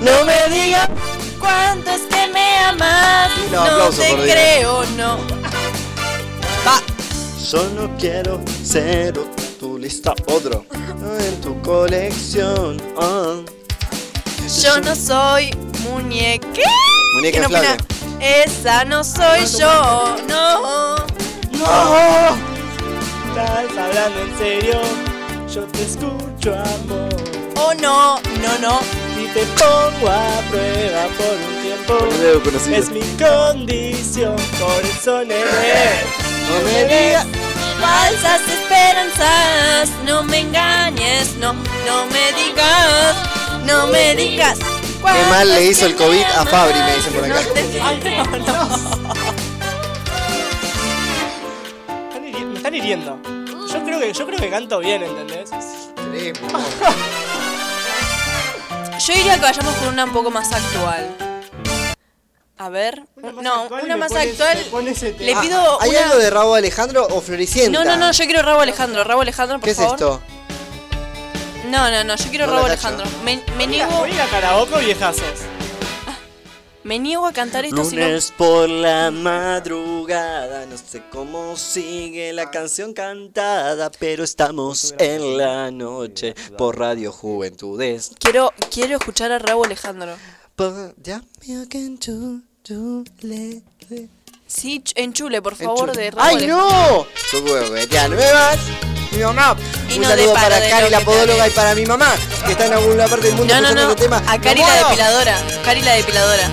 No. 0.00 0.24
Me 0.24 0.54
digas 0.54 0.88
cuánto 1.38 1.90
es 1.90 2.02
que 2.02 2.26
me 2.32 2.58
amas. 2.58 3.30
No, 3.50 3.56
No, 3.64 3.70
aplauso 3.70 4.00
te 4.02 4.08
por 4.10 4.22
Dios. 4.22 4.32
creo, 4.34 4.84
no. 4.96 5.16
Va. 6.66 6.80
Yo 7.50 7.64
no 7.76 7.96
quiero 7.98 8.40
ser 8.64 9.12
tu 9.60 9.78
lista 9.78 10.14
otro 10.26 10.64
en 11.20 11.40
tu 11.40 11.60
colección. 11.62 12.80
ah. 13.00 13.34
Yo 14.62 14.80
no 14.80 14.94
soy 14.96 15.50
muñeca. 15.90 16.46
Muñeca 17.14 17.32
¿Quién 17.38 17.44
opina? 17.44 17.60
inflable. 17.76 18.44
Esa 18.44 18.84
no 18.84 19.02
soy 19.04 19.46
yo, 19.58 20.16
no. 20.28 20.96
No. 21.52 22.36
Estás 23.36 23.78
hablando 23.78 24.20
en 24.20 24.38
serio. 24.38 24.80
Yo 25.52 25.62
te 25.64 25.82
escucho, 25.82 26.52
amor. 26.54 27.08
Oh 27.56 27.72
no, 27.80 28.20
no, 28.20 28.58
no. 28.60 28.80
Y 29.18 29.26
te 29.28 29.44
pongo 29.56 30.08
a 30.10 30.40
prueba 30.50 31.06
por 31.16 31.34
un 31.48 31.62
tiempo. 31.62 31.98
Es 32.76 32.90
mi 32.90 33.00
condición, 33.22 34.36
por 34.58 34.82
eso, 34.84 35.20
nene. 35.24 35.44
No 36.48 36.60
me 36.64 36.84
digas. 36.84 37.26
falsas 37.80 38.40
esperanzas. 38.48 39.88
No 40.04 40.22
me 40.24 40.40
engañes, 40.40 41.34
no, 41.36 41.52
no 41.54 42.06
me 42.06 42.32
digas, 42.32 43.16
no 43.66 43.86
me 43.86 44.14
digas. 44.14 44.58
Qué 44.58 45.30
mal 45.30 45.48
le 45.48 45.64
hizo 45.66 45.86
el 45.86 45.96
COVID 45.96 46.22
a 46.38 46.44
Fabri, 46.46 46.78
me 46.78 46.94
dicen 46.96 47.12
por 47.14 47.24
acá. 47.24 47.40
Hiri- 47.40 48.12
Me 49.32 49.41
están 52.62 52.74
hiriendo. 52.76 53.18
Yo 53.72 53.82
creo 53.84 53.98
que, 53.98 54.12
yo 54.12 54.24
creo 54.26 54.38
que 54.38 54.48
canto 54.50 54.78
bien, 54.78 55.02
¿entendés? 55.02 55.50
Yo 59.04 59.14
diría 59.14 59.34
que 59.34 59.40
vayamos 59.40 59.74
con 59.74 59.88
una 59.88 60.04
un 60.04 60.12
poco 60.12 60.30
más 60.30 60.52
actual. 60.52 61.08
A 62.58 62.68
ver, 62.68 63.02
no, 63.42 63.62
actual 63.62 63.84
una 63.84 63.96
más 63.96 64.12
pones- 64.12 64.30
actual. 64.40 64.58
Le 65.18 65.34
pido 65.36 65.60
Ah, 65.60 65.78
¿Hay 65.80 65.90
una. 65.90 66.02
algo 66.04 66.16
de 66.18 66.30
Rabo 66.30 66.54
Alejandro 66.54 67.08
o 67.10 67.20
Floricienta? 67.20 67.76
No, 67.76 67.84
no, 67.84 67.96
no, 67.96 68.12
yo 68.12 68.24
quiero 68.26 68.42
Rabo 68.42 68.60
Alejandro. 68.60 69.02
Rabo 69.02 69.22
Alejandro, 69.22 69.58
por 69.58 69.64
¿Qué 69.64 69.70
es 69.72 69.76
favor. 69.76 69.94
esto? 69.94 70.22
No, 71.66 71.90
no, 71.90 72.04
no, 72.04 72.14
yo 72.14 72.30
quiero 72.30 72.46
No 72.46 72.52
Rabo 72.52 72.66
la. 72.68 72.74
Alejandro. 72.74 73.06
Me, 73.24 73.36
me 73.36 73.42
Voy 73.54 73.64
a- 73.64 73.66
niego, 73.66 73.90
Voy 73.98 74.10
a 74.10 74.14
ir 74.14 74.20
a 74.20 74.26
karaoke 74.26 74.78
viejazos. 74.84 75.24
Me 76.84 76.98
niego 76.98 77.26
a 77.26 77.32
cantar 77.32 77.64
esto 77.64 77.76
no. 77.76 77.82
Lunes 77.84 78.32
por 78.36 78.68
la 78.68 79.10
madrugada, 79.10 80.66
no 80.66 80.76
sé 80.76 81.02
cómo 81.10 81.56
sigue 81.56 82.32
la 82.32 82.50
canción 82.50 82.92
cantada, 82.92 83.90
pero 83.98 84.24
estamos 84.24 84.94
en 84.98 85.36
la 85.38 85.70
noche 85.70 86.34
por 86.58 86.78
Radio 86.78 87.12
Juventudes. 87.12 88.10
Quiero, 88.18 88.52
quiero 88.70 88.96
escuchar 88.98 89.32
a 89.32 89.38
Rabo 89.38 89.64
Alejandro. 89.64 90.16
Me 93.22 93.62
Sí, 94.46 94.82
ch- 94.84 94.92
en 94.96 95.12
Chule, 95.14 95.40
por 95.40 95.56
favor, 95.56 95.92
chu- 95.92 95.96
de 95.96 96.10
Rabo 96.10 96.22
¡Ay, 96.28 96.36
Alejandro. 96.36 97.06
no! 97.32 97.40
Puedo 97.42 97.68
coquetear 97.68 98.10
nuevas. 98.10 98.58
Mi 99.12 99.22
mamá. 99.22 99.56
Y 99.88 99.94
Un 99.96 100.02
no 100.02 100.08
saludo 100.08 100.34
para 100.34 100.60
Cari, 100.68 100.90
la 100.90 101.00
podóloga, 101.00 101.46
y 101.48 101.50
para 101.50 101.74
mi 101.74 101.84
mamá, 101.86 102.14
que 102.46 102.52
está 102.52 102.66
en 102.66 102.72
alguna 102.72 103.06
parte 103.06 103.26
del 103.26 103.36
mundo 103.36 103.54
No, 103.54 103.60
no, 103.60 103.66
escuchando 103.68 103.84
no. 103.84 103.90
este 103.92 104.02
tema. 104.04 104.22
A 104.26 104.40
Cari 104.40 104.60
¡Me 104.60 104.66
la 104.66 104.74
depiladora. 104.84 105.38
Cari 105.64 105.82
la 105.82 105.92
depiladora. 105.94 106.48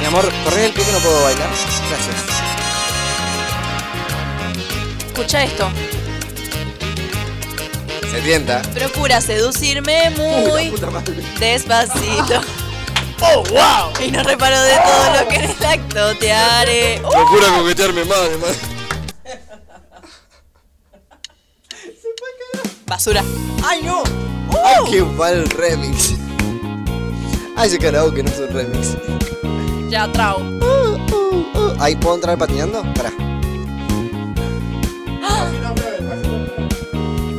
Mi 0.00 0.06
amor, 0.06 0.30
corre 0.44 0.66
el 0.66 0.72
pie 0.72 0.84
que 0.84 0.92
no 0.92 0.98
puedo 0.98 1.22
bailar. 1.24 1.48
Gracias. 1.88 2.16
Escucha 5.06 5.44
esto. 5.44 5.68
Se 8.10 8.20
tienta. 8.22 8.62
Procura 8.74 9.20
seducirme 9.20 10.10
muy 10.10 10.72
despacito. 11.38 12.40
¡Oh, 13.20 13.42
wow! 13.44 13.92
Y 14.06 14.10
no 14.10 14.22
reparo 14.22 14.60
de 14.60 14.74
todo 14.74 15.22
lo 15.22 15.28
que 15.28 15.36
en 15.36 15.44
el 15.50 15.64
acto 15.66 16.14
te 16.16 16.32
haré. 16.32 17.00
Procura 17.10 17.48
coquetearme 17.58 18.04
más, 18.04 18.18
además. 18.18 18.50
Basura. 22.86 23.24
¡Ay, 23.64 23.82
no! 23.82 24.04
¡Ay, 24.64 24.90
qué 24.90 25.02
mal 25.02 25.44
remix! 25.50 26.14
Ay, 27.56 27.66
ese 27.66 27.78
karaoke 27.78 28.22
no 28.22 28.30
es 28.30 28.38
un 28.38 28.48
remix. 28.48 28.96
Ya, 29.90 30.10
trao. 30.12 30.40
¿Ahí 31.80 31.96
puedo 31.96 32.14
entrar 32.14 32.38
patinando? 32.38 32.82
Pará. 32.94 33.12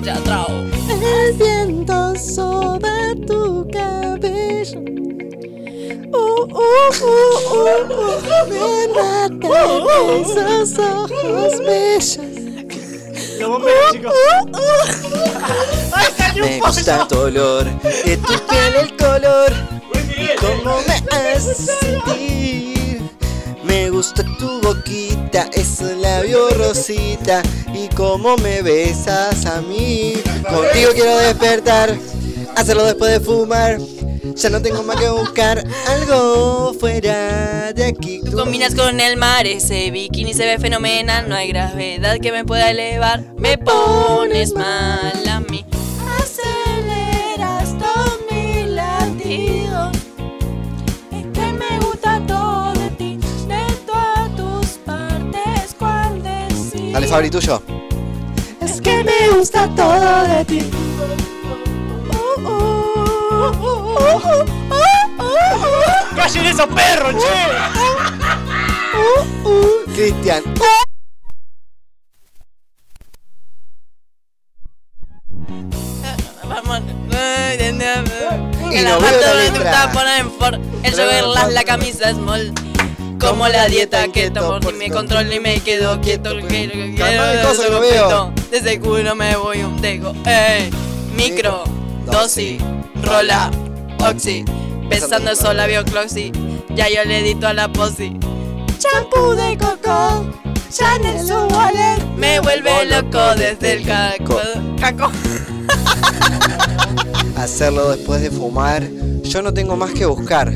Ya, 0.04 0.16
trao. 0.24 0.66
El 0.90 1.34
viento 1.38 2.16
sobre 2.16 3.16
tu 3.26 3.66
cabello. 3.72 4.82
Uh, 6.12 6.44
uh, 6.44 6.92
uh, 7.02 7.36
uh, 7.52 7.84
uh, 7.94 8.48
me 8.50 8.88
matan 8.94 9.82
esos 10.22 10.78
ojos 10.80 11.60
bellos. 11.60 12.47
Los 13.40 13.50
bomberos, 13.50 13.92
chicos. 13.92 14.14
¡Ay, 15.92 16.06
salió 16.18 16.44
Me 16.46 16.60
gusta 16.60 17.08
tu 17.08 17.20
olor, 17.20 17.66
de 17.82 18.18
tu 18.18 18.34
piel 18.48 18.76
el 18.82 18.98
color. 18.98 19.54
¿Cómo 20.40 20.82
me 20.88 20.96
hace 21.16 21.54
sentir? 21.54 23.02
Me 23.64 23.90
gusta 23.90 24.24
tu 24.40 24.62
boquita, 24.62 25.50
ese 25.54 25.96
labio 25.98 26.50
rosita. 26.52 27.44
Y 27.74 27.88
cómo 27.90 28.38
me 28.38 28.62
besas 28.62 29.46
a 29.46 29.62
mí. 29.62 30.14
Contigo 30.50 30.92
quiero 30.94 31.18
despertar, 31.18 31.96
hacerlo 32.58 32.86
después 32.86 33.12
de 33.12 33.20
fumar. 33.20 33.78
Ya 34.36 34.50
no 34.50 34.62
tengo 34.62 34.84
más 34.84 34.98
que 34.98 35.10
buscar 35.10 35.64
algo 35.88 36.74
fuera 36.80 37.72
de 37.74 37.86
aquí. 37.86 38.22
Tú 38.24 38.36
combinas 38.36 38.76
con 38.76 39.00
el 39.00 39.18
mar, 39.18 39.48
ese 39.48 39.90
bikini 39.92 40.34
se 40.34 40.46
ve 40.46 40.60
fenomenal. 40.60 41.30
No 41.30 41.36
hay 41.36 41.48
gravedad 41.48 42.18
que 42.20 42.32
me 42.32 42.44
pueda 42.44 42.72
elevar. 42.72 43.24
Me 43.38 43.58
pones 43.58 44.54
mal 44.54 45.28
a 45.30 45.40
mí. 45.42 45.66
Aceleras 46.20 47.76
todos 47.78 48.20
mis 48.30 48.68
latidos. 48.70 49.96
Es 51.12 51.26
que 51.34 51.54
me 51.54 51.80
gusta 51.80 52.22
todo 52.28 52.74
de 52.74 52.90
ti, 52.92 53.20
de 53.48 53.66
todas 53.86 54.36
tus 54.36 54.78
partes, 54.80 55.76
cuál 55.80 56.22
decir. 56.22 56.92
Dale, 56.92 57.08
Fabri, 57.08 57.30
tuyo. 57.30 57.62
Es 58.62 58.82
que 58.82 59.04
me 59.04 59.38
gusta 59.38 59.70
todo 59.76 60.28
de 60.28 60.46
ti. 60.46 60.60
¡Callen 66.16 66.46
esos 66.46 66.68
perros, 66.68 67.16
che! 67.24 67.48
Cristian. 69.96 70.44
Vamos. 76.44 76.82
Y 78.72 78.84
no 78.84 78.90
la 78.90 79.90
parte 79.90 80.24
for. 80.38 80.60
El 80.84 80.92
joverlas, 80.92 81.54
la 81.54 81.64
camisa 81.64 82.12
small. 82.12 82.54
Como 83.20 83.48
la 83.48 83.66
dieta 83.66 84.08
que 84.10 84.30
tomo, 84.30 84.60
ni 84.60 84.74
me 84.74 84.92
controlo 84.92 85.34
y 85.34 85.40
me 85.40 85.60
quedo 85.62 86.00
quieto. 86.02 86.36
De. 86.36 88.32
Desde 88.52 88.80
culo 88.80 89.16
me 89.16 89.36
voy 89.36 89.64
un 89.64 89.82
dejo. 89.82 90.14
Ey, 90.26 90.70
micro, 91.16 91.64
dosis, 92.06 92.62
rola, 93.02 93.50
oxi. 94.00 94.46
Besando 94.90 95.32
el 95.32 95.38
sol, 95.38 95.58
labio 95.58 95.84
cloxy. 95.84 96.32
Ya 96.76 96.90
yo 96.90 97.04
le 97.06 97.20
edito 97.20 97.48
a 97.48 97.54
la 97.54 97.72
posi. 97.72 98.18
Champú 98.80 99.32
de 99.32 99.58
coco, 99.58 100.26
Chanel 100.70 101.26
su 101.26 101.34
wallet. 101.34 102.04
Me 102.16 102.40
vuelve 102.40 102.86
loco 102.86 103.36
desde 103.36 103.74
el 103.74 103.86
caco. 103.86 104.40
caco. 104.80 105.12
hacerlo 107.38 107.92
después 107.92 108.22
de 108.22 108.32
fumar. 108.32 108.84
Yo 109.24 109.42
no 109.42 109.54
tengo 109.54 109.76
más 109.76 109.92
que 109.92 110.06
buscar. 110.06 110.52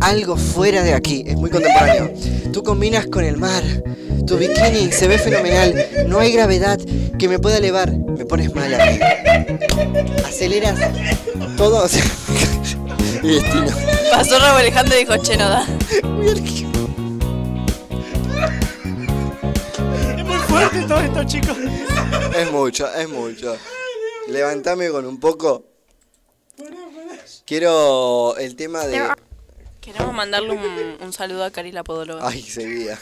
Algo 0.00 0.36
fuera 0.36 0.82
de 0.82 0.94
aquí. 0.94 1.24
Es 1.26 1.36
muy 1.36 1.50
contemporáneo. 1.50 2.12
Tú 2.52 2.62
combinas 2.62 3.06
con 3.06 3.24
el 3.24 3.36
mar. 3.36 3.62
Tu 4.26 4.36
bikini 4.36 4.92
se 4.92 5.08
ve 5.08 5.18
fenomenal. 5.18 5.74
No 6.06 6.20
hay 6.20 6.32
gravedad 6.32 6.78
que 7.18 7.28
me 7.28 7.38
pueda 7.38 7.58
elevar. 7.58 7.92
Me 7.92 8.24
pones 8.24 8.54
mal 8.54 8.74
a 8.74 8.86
mí. 8.86 8.98
Aceleras 10.24 10.78
todo. 11.56 11.86
Destino. 13.22 13.70
Pasó 14.10 14.38
Rabo 14.38 14.58
Alejandro 14.58 14.96
y 14.96 14.98
dijo, 15.00 15.20
che, 15.22 15.36
no 15.36 15.48
da. 15.48 15.66
Es 20.16 20.24
muy 20.24 20.38
fuerte 20.38 20.82
todo 20.82 21.00
esto, 21.00 21.24
chicos. 21.24 21.56
Es 22.36 22.50
mucho, 22.52 22.92
es 22.94 23.08
mucho. 23.08 23.56
Levantame 24.28 24.90
con 24.90 25.06
un 25.06 25.18
poco. 25.20 25.64
Quiero 27.44 28.36
el 28.38 28.56
tema 28.56 28.84
de. 28.86 29.08
Queremos 29.80 30.12
mandarle 30.14 30.50
un, 30.50 30.96
un 31.00 31.12
saludo 31.12 31.44
a 31.44 31.50
Cari 31.50 31.70
la 31.70 31.84
podóloga. 31.84 32.26
Ay, 32.26 32.42
seguía. 32.42 32.98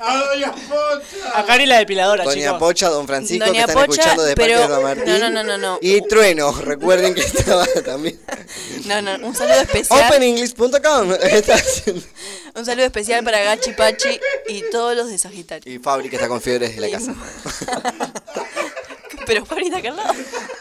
¡A 0.00 0.16
Doña 0.16 0.52
Pocha! 0.52 1.38
A 1.38 1.44
Cari 1.44 1.66
la 1.66 1.78
depiladora, 1.78 2.24
Doña 2.24 2.44
chicos. 2.44 2.58
Pocha, 2.58 2.88
Don 2.88 3.06
Francisco, 3.06 3.44
Doña 3.44 3.64
que 3.64 3.70
están 3.72 3.86
Pocha, 3.86 4.00
escuchando 4.00 4.22
de 4.24 4.36
parte 4.36 4.52
pero- 4.52 4.60
de 4.62 4.68
Don 4.68 4.82
Martín. 4.82 5.04
no, 5.20 5.30
no, 5.30 5.42
no, 5.42 5.58
no. 5.58 5.78
Y 5.82 6.00
Trueno, 6.02 6.52
recuerden 6.52 7.14
que 7.14 7.22
estaba 7.22 7.66
también. 7.84 8.18
No, 8.86 9.02
no, 9.02 9.26
un 9.26 9.34
saludo 9.34 9.60
especial. 9.62 10.04
OpenEnglish.com 10.06 11.08
Un 12.54 12.64
saludo 12.66 12.86
especial 12.86 13.22
para 13.24 13.40
Gachi 13.42 13.72
Pachi 13.72 14.18
y 14.48 14.62
todos 14.70 14.96
los 14.96 15.08
de 15.10 15.18
Sagitario. 15.18 15.72
Y 15.72 15.78
Fabri, 15.78 16.08
que 16.08 16.16
está 16.16 16.28
con 16.28 16.40
fiebre 16.40 16.68
desde 16.68 16.80
la 16.80 16.90
casa. 16.90 17.14
Pero 19.28 19.44
Fabrita 19.46 19.76
acá 19.78 19.90
al 19.90 19.96
lado. 19.96 20.14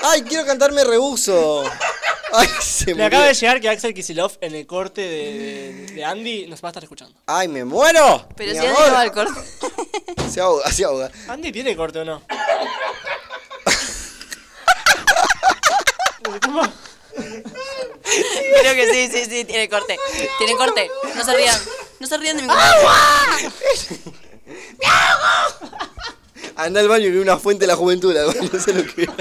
¡Ay, 0.03 0.21
quiero 0.23 0.45
cantarme 0.45 0.83
rehuso! 0.83 1.63
¡Ay, 2.33 2.47
se 2.61 2.87
Me 2.87 2.93
murió. 2.93 3.05
acaba 3.07 3.25
de 3.27 3.33
llegar 3.33 3.61
que 3.61 3.69
Axel 3.69 3.93
Kisilov 3.93 4.33
en 4.41 4.53
el 4.53 4.67
corte 4.67 5.01
de, 5.01 5.33
de- 5.87 5.93
de 5.93 6.03
Andy 6.05 6.45
nos 6.47 6.61
va 6.63 6.67
a 6.67 6.71
estar 6.71 6.83
escuchando. 6.83 7.17
¡Ay, 7.25 7.47
me 7.47 7.63
muero! 7.63 8.27
Pero 8.35 8.51
Mi 8.53 8.59
si 8.59 8.65
amor. 8.65 8.77
Andy 8.81 8.89
no 8.89 8.93
va 8.95 9.01
al 9.01 9.11
corte. 9.13 9.41
Se 10.29 10.41
ahoga, 10.41 10.69
se 10.71 10.83
ahoga. 10.83 11.09
¿Andy 11.29 11.51
tiene 11.53 11.75
corte 11.77 11.99
o 11.99 12.05
no? 12.05 12.21
¿Cómo? 16.43 16.61
Creo 18.61 18.75
que 18.75 18.87
sí, 18.91 19.07
sí, 19.11 19.25
sí, 19.29 19.45
tiene 19.45 19.69
corte. 19.69 19.97
Tiene 20.37 20.55
corte. 20.57 20.89
No 21.15 21.23
se 21.23 21.33
rían. 21.35 21.57
No 22.01 22.07
se 22.07 22.17
rían 22.17 22.35
de 22.37 22.43
mi 22.43 22.49
corte. 22.49 22.63
Anda 26.57 26.79
al 26.81 26.87
baño 26.87 27.05
y 27.07 27.11
ve 27.11 27.21
una 27.21 27.37
fuente 27.37 27.61
de 27.63 27.67
la 27.67 27.75
juventud. 27.75 28.13
baño, 28.13 28.49
no 28.51 28.59
sé 28.59 28.73
lo 28.73 28.83
que 28.85 29.03
era. 29.03 29.13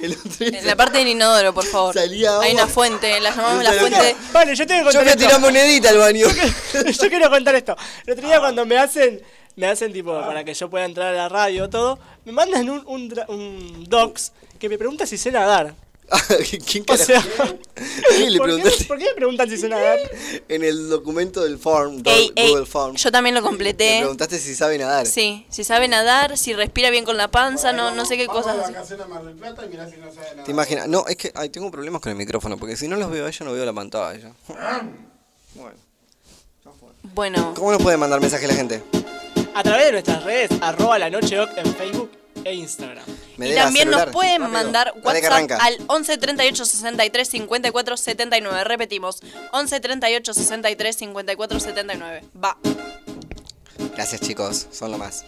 El 0.00 0.12
otro 0.12 0.46
día 0.46 0.58
En 0.60 0.66
la 0.66 0.76
parte 0.76 0.98
del 0.98 1.08
inodoro, 1.08 1.52
por 1.54 1.64
favor. 1.64 1.94
Salía 1.94 2.32
agua. 2.32 2.44
Hay 2.44 2.52
una 2.54 2.66
fuente, 2.66 3.20
la 3.20 3.30
llamamos 3.30 3.64
la 3.64 3.72
fuente. 3.72 4.16
Vale, 4.32 4.54
yo 4.54 4.66
tengo 4.66 4.88
que 4.88 4.94
Yo 4.94 5.00
contar 5.00 5.02
fui 5.02 5.08
a 5.08 5.12
esto. 5.12 5.24
tirar 5.26 5.40
monedita 5.40 5.88
al 5.90 5.98
baño. 5.98 6.26
yo 6.74 7.08
quiero 7.08 7.30
contar 7.30 7.54
esto. 7.54 7.76
El 8.06 8.12
otro 8.14 8.26
día 8.28 8.38
cuando 8.40 8.64
me 8.66 8.78
hacen, 8.78 9.20
me 9.56 9.66
hacen 9.66 9.92
tipo 9.92 10.12
para 10.20 10.44
que 10.44 10.54
yo 10.54 10.70
pueda 10.70 10.84
entrar 10.84 11.08
a 11.08 11.16
la 11.16 11.28
radio 11.28 11.68
todo, 11.68 11.98
me 12.24 12.32
mandan 12.32 12.68
un, 12.70 12.82
un, 12.86 13.10
dra- 13.10 13.26
un 13.28 13.84
docs 13.88 14.32
que 14.58 14.68
me 14.68 14.78
pregunta 14.78 15.06
si 15.06 15.16
sé 15.18 15.30
nadar. 15.32 15.74
¿Quién 16.66 16.84
O 16.88 16.96
sea, 16.96 17.22
¿Quién 18.16 18.32
le 18.32 18.38
¿por, 18.38 18.46
preguntaste? 18.48 18.78
qué, 18.78 18.84
¿por 18.86 18.98
qué 18.98 19.04
me 19.04 19.14
preguntan 19.14 19.48
si 19.48 19.56
sé 19.56 19.68
nadar? 19.68 19.98
En 20.48 20.64
el 20.64 20.88
documento 20.88 21.42
del 21.44 21.58
form, 21.58 22.02
do- 22.02 22.10
Ey, 22.10 22.32
ey, 22.34 22.50
Google 22.50 22.66
Form. 22.66 22.96
yo 22.96 23.12
también 23.12 23.34
lo 23.34 23.40
Le 23.40 23.46
completé. 23.46 23.98
preguntaste 24.00 24.38
si 24.38 24.54
sabe 24.56 24.76
nadar. 24.78 25.06
Sí, 25.06 25.46
si 25.50 25.62
sabe 25.64 25.86
nadar, 25.88 26.36
si 26.36 26.52
respira 26.52 26.90
bien 26.90 27.04
con 27.04 27.16
la 27.16 27.28
panza, 27.30 27.72
no, 27.72 27.92
no 27.94 28.04
sé 28.06 28.16
qué 28.16 28.26
cosas 28.26 28.56
así. 28.58 28.72
¿Te 30.44 30.50
imaginas? 30.50 30.88
No, 30.88 31.04
es 31.06 31.16
que 31.16 31.30
ay, 31.34 31.48
tengo 31.50 31.70
problemas 31.70 32.00
con 32.00 32.10
el 32.10 32.18
micrófono, 32.18 32.56
porque 32.56 32.76
si 32.76 32.88
no 32.88 32.96
los 32.96 33.10
veo 33.10 33.26
a 33.26 33.28
ellos, 33.28 33.40
no 33.46 33.52
veo 33.52 33.64
la 33.64 33.72
pantalla. 33.72 34.32
Bueno. 35.54 35.74
Bueno, 37.14 37.54
¿Cómo 37.56 37.72
nos 37.72 37.82
puede 37.82 37.96
mandar 37.96 38.20
mensaje 38.20 38.46
la 38.46 38.54
gente? 38.54 38.82
A 39.54 39.62
través 39.62 39.86
de 39.86 39.92
nuestras 39.92 40.22
redes, 40.22 40.50
arroba 40.60 40.98
la 40.98 41.08
noche 41.10 41.40
Oc 41.40 41.50
en 41.56 41.74
Facebook 41.74 42.10
e 42.44 42.54
Instagram. 42.54 43.04
Me 43.36 43.50
y 43.50 43.54
también 43.54 43.90
nos 43.90 44.06
pueden 44.06 44.42
Rápido. 44.42 44.48
mandar 44.52 44.92
WhatsApp 45.02 45.50
al 45.60 45.78
11 45.86 46.18
38 46.18 46.64
63 46.64 47.28
54 47.28 47.96
79. 47.96 48.64
Repetimos, 48.64 49.22
11 49.52 49.80
38 49.80 50.34
63 50.34 50.96
54 50.96 51.60
79. 51.60 52.22
Va. 52.42 52.56
Gracias 53.94 54.20
chicos, 54.20 54.66
son 54.70 54.92
lo 54.92 54.98
más. 54.98 55.24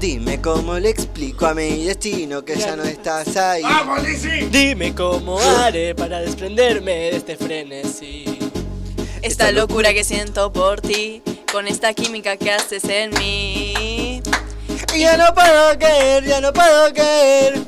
Dime 0.00 0.40
cómo 0.42 0.78
le 0.78 0.90
explico 0.90 1.46
a 1.46 1.54
mi 1.54 1.84
destino 1.84 2.44
que 2.44 2.56
ya 2.56 2.76
no 2.76 2.84
estás 2.84 3.36
ahí. 3.36 3.62
Dime 4.50 4.94
cómo 4.94 5.40
haré 5.58 5.94
para 5.94 6.20
desprenderme 6.20 6.92
de 6.92 7.16
este 7.16 7.36
frenesí. 7.36 8.38
Esta 9.22 9.50
locura 9.52 9.92
que 9.94 10.04
siento 10.04 10.52
por 10.52 10.80
ti, 10.82 11.22
con 11.50 11.66
esta 11.66 11.94
química 11.94 12.36
que 12.36 12.52
haces 12.52 12.84
en 12.84 13.10
mí. 13.18 14.05
Y 14.96 15.00
ya 15.00 15.18
no 15.18 15.34
puedo 15.34 15.78
caer, 15.78 16.24
ya 16.24 16.40
no 16.40 16.54
puedo 16.54 16.90
caer. 16.94 17.60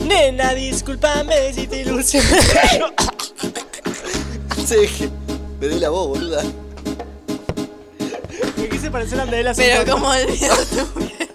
Nena, 0.00 0.52
discúlpame 0.52 1.50
si 1.54 1.66
te 1.66 1.80
ilusioné. 1.80 2.26
Sí, 4.66 5.10
me 5.60 5.68
dé 5.68 5.80
la 5.80 5.88
voz, 5.88 6.08
boluda. 6.08 6.42
Me 8.56 8.68
quise 8.68 8.90
parecer 8.90 9.18
a 9.20 9.22
Andrea 9.22 9.52
Pero 9.54 9.90
cómo 9.90 10.08
olvidarte, 10.08 10.84
mujer. 10.94 11.28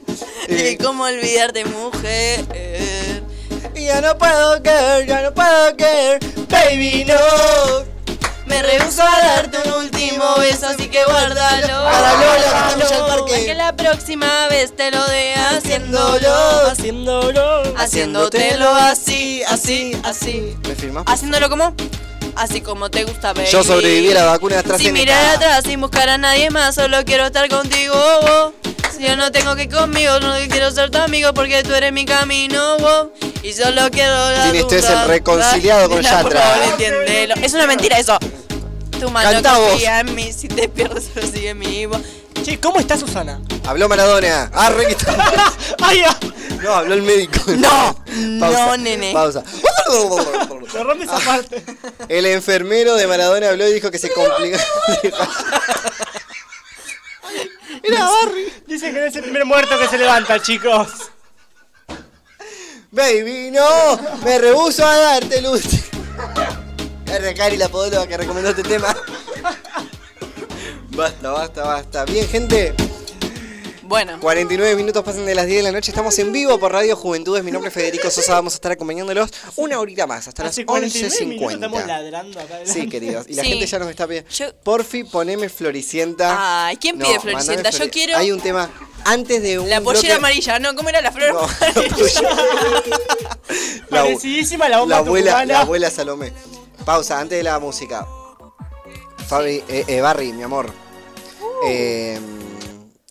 Y 0.49 0.77
cómo 0.77 1.03
olvidarte, 1.03 1.65
mujer. 1.65 2.45
Y 3.75 3.85
ya 3.85 4.01
no 4.01 4.17
puedo 4.19 4.61
caer, 4.61 5.07
ya 5.07 5.21
no 5.23 5.33
puedo 5.33 5.75
caer. 5.77 6.19
Baby, 6.47 7.05
no. 7.05 7.88
Me 8.49 8.61
rehuso 8.63 9.03
a 9.03 9.19
darte 9.21 9.57
un 9.69 9.73
último 9.85 10.35
beso, 10.39 10.67
así 10.67 10.87
que 10.89 11.03
guárdalo. 11.05 11.81
Guárdalo, 11.81 12.33
la 12.33 12.75
que 12.87 12.93
al 12.93 13.05
parque. 13.07 13.31
Para 13.31 13.45
que 13.45 13.53
la 13.55 13.75
próxima 13.75 14.47
vez 14.49 14.75
te 14.75 14.91
lo 14.91 15.05
dé 15.07 15.35
haciéndolo. 15.35 16.67
Haciéndolo. 16.69 17.63
Haciéndotelo 17.77 18.69
así, 18.69 19.43
así, 19.43 19.95
así. 20.03 20.57
¿Me 20.67 20.75
firma? 20.75 21.03
Haciéndolo 21.05 21.49
como. 21.49 21.73
Así 22.35 22.61
como 22.61 22.89
te 22.89 23.03
gusta, 23.03 23.33
baby. 23.33 23.47
Yo 23.51 23.63
sobreviví 23.63 24.11
a 24.11 24.15
la 24.15 24.25
vacuna 24.25 24.55
de 24.55 24.59
AstraZeneca. 24.59 24.83
Sin 24.83 24.93
mirar 24.93 25.35
atrás, 25.35 25.63
sin 25.65 25.81
buscar 25.81 26.07
a 26.09 26.17
nadie 26.17 26.49
más, 26.49 26.75
solo 26.75 27.03
quiero 27.05 27.25
estar 27.25 27.47
contigo. 27.49 27.93
oh. 27.95 28.53
Si 28.95 29.03
yo 29.05 29.15
no 29.15 29.31
tengo 29.31 29.55
que 29.55 29.63
ir 29.63 29.69
conmigo, 29.69 30.19
no 30.19 30.33
quiero 30.49 30.71
ser 30.71 30.89
tu 30.89 30.97
amigo 30.99 31.33
porque 31.33 31.63
tú 31.63 31.73
eres 31.73 31.91
mi 31.91 32.05
camino. 32.05 32.77
oh. 32.77 33.09
Y 33.43 33.53
solo 33.53 33.89
quiero 33.91 34.13
la 34.31 34.43
Tini, 34.45 34.59
este 34.59 34.79
es 34.79 34.85
el 34.85 34.91
duda. 34.91 35.05
reconciliado 35.05 35.89
con 35.89 36.01
Yatra. 36.01 36.55
Es 37.41 37.53
una 37.53 37.67
mentira 37.67 37.97
eso. 37.99 38.17
Tu 38.99 39.09
mano 39.09 39.59
vos. 39.59 39.81
en 39.81 40.15
mí, 40.15 40.33
si 40.33 40.47
te 40.47 40.67
pierdes, 40.67 41.09
pero 41.13 41.27
sigue 41.27 41.53
mi 41.53 41.85
voz. 41.85 42.01
Che, 42.43 42.59
¿cómo 42.59 42.79
está 42.79 42.97
Susana? 42.97 43.41
Habló 43.65 43.87
Maradona. 43.89 44.49
Ah, 44.53 44.69
re 44.69 44.87
que 44.87 44.93
está-. 44.93 45.53
No, 46.61 46.73
habló 46.73 46.93
el 46.93 47.01
médico. 47.03 47.39
No, 47.47 47.95
Pausa, 48.39 48.65
no, 48.65 48.77
nene. 48.77 49.13
Pausa. 49.13 49.43
Rompe 50.83 51.05
esa 51.05 51.19
parte. 51.19 51.63
El 52.09 52.25
enfermero 52.25 52.95
de 52.95 53.07
Maradona 53.07 53.49
habló 53.49 53.67
y 53.67 53.73
dijo 53.73 53.89
que 53.89 53.97
se 53.97 54.11
complica. 54.11 54.59
Era 57.81 58.05
Barry. 58.05 58.53
Dicen 58.67 58.93
que 58.93 59.07
es 59.07 59.15
el 59.15 59.23
primer 59.23 59.45
muerto 59.45 59.79
que 59.79 59.87
se 59.87 59.97
levanta, 59.97 60.41
chicos. 60.41 60.89
Baby, 62.91 63.51
no, 63.51 63.99
me 64.23 64.37
rehuso 64.39 64.85
a 64.85 64.95
darte 64.95 65.41
luz. 65.41 65.63
R. 67.11 67.33
Cari, 67.33 67.57
la 67.57 67.69
podóloga 67.69 68.07
que 68.07 68.17
recomendó 68.17 68.49
este 68.51 68.63
tema. 68.63 68.95
Basta, 70.91 71.31
basta, 71.31 71.63
basta. 71.63 72.05
Bien, 72.05 72.27
gente. 72.27 72.73
Bueno. 73.83 74.19
49 74.19 74.75
minutos 74.75 75.03
pasan 75.03 75.25
de 75.25 75.33
las 75.33 75.47
10 75.47 75.57
de 75.59 75.63
la 75.63 75.71
noche. 75.71 75.89
Estamos 75.89 76.17
en 76.19 76.31
vivo 76.31 76.59
por 76.59 76.71
Radio 76.71 76.95
Juventudes. 76.95 77.43
Mi 77.43 77.51
nombre 77.51 77.69
es 77.69 77.73
Federico 77.73 78.11
Sosa. 78.11 78.33
Vamos 78.33 78.53
a 78.53 78.57
estar 78.57 78.71
acompañándolos 78.71 79.31
una 79.55 79.79
horita 79.79 80.05
más, 80.05 80.27
hasta 80.27 80.43
las 80.43 80.51
Hace 80.51 80.65
49 80.65 81.25
minutos 81.25 81.53
estamos 81.53 81.79
11.50. 81.81 81.87
ladrando 81.87 82.39
acá. 82.39 82.59
Sí, 82.65 82.87
queridos. 82.87 83.25
Y 83.27 83.33
la 83.33 83.41
Sí. 83.43 83.49
gente 83.49 83.65
ya 83.65 83.79
nos 83.79 83.89
está 83.89 84.05
pidiendo. 84.05 84.29
Yo- 84.29 84.53
Porfi, 84.63 85.05
poneme 85.05 85.49
Floricienta. 85.49 86.67
Ay, 86.67 86.77
¿quién 86.77 86.99
pide 86.99 87.19
Floricienta? 87.19 87.71
Yo 87.71 87.89
quiero 87.89 88.15
Hay 88.17 88.31
un 88.31 88.41
tema 88.41 88.69
antes 89.05 89.41
de 89.41 89.57
un. 89.57 89.67
la 89.67 89.81
pollera 89.81 90.01
bloque- 90.01 90.13
amarilla. 90.17 90.59
No, 90.59 90.75
¿cómo 90.75 90.89
era 90.89 91.01
la 91.01 91.11
flor 91.11 91.33
No, 91.33 91.39
amarilla? 91.39 92.21
La, 93.89 94.03
Parecidísima 94.03 94.69
la 94.69 94.79
bomba 94.81 94.95
la 94.95 94.99
abuela, 94.99 95.31
tucumana. 95.31 95.53
la 95.53 95.61
abuela 95.61 95.89
Salomé. 95.89 96.31
Pausa, 96.89 97.19
antes 97.19 97.37
de 97.37 97.43
la 97.43 97.59
música. 97.59 98.07
Fabi, 99.27 99.63
eh, 99.69 99.85
eh, 99.87 100.01
Barry, 100.01 100.33
mi 100.33 100.41
amor. 100.41 100.73
Eh, 101.63 102.19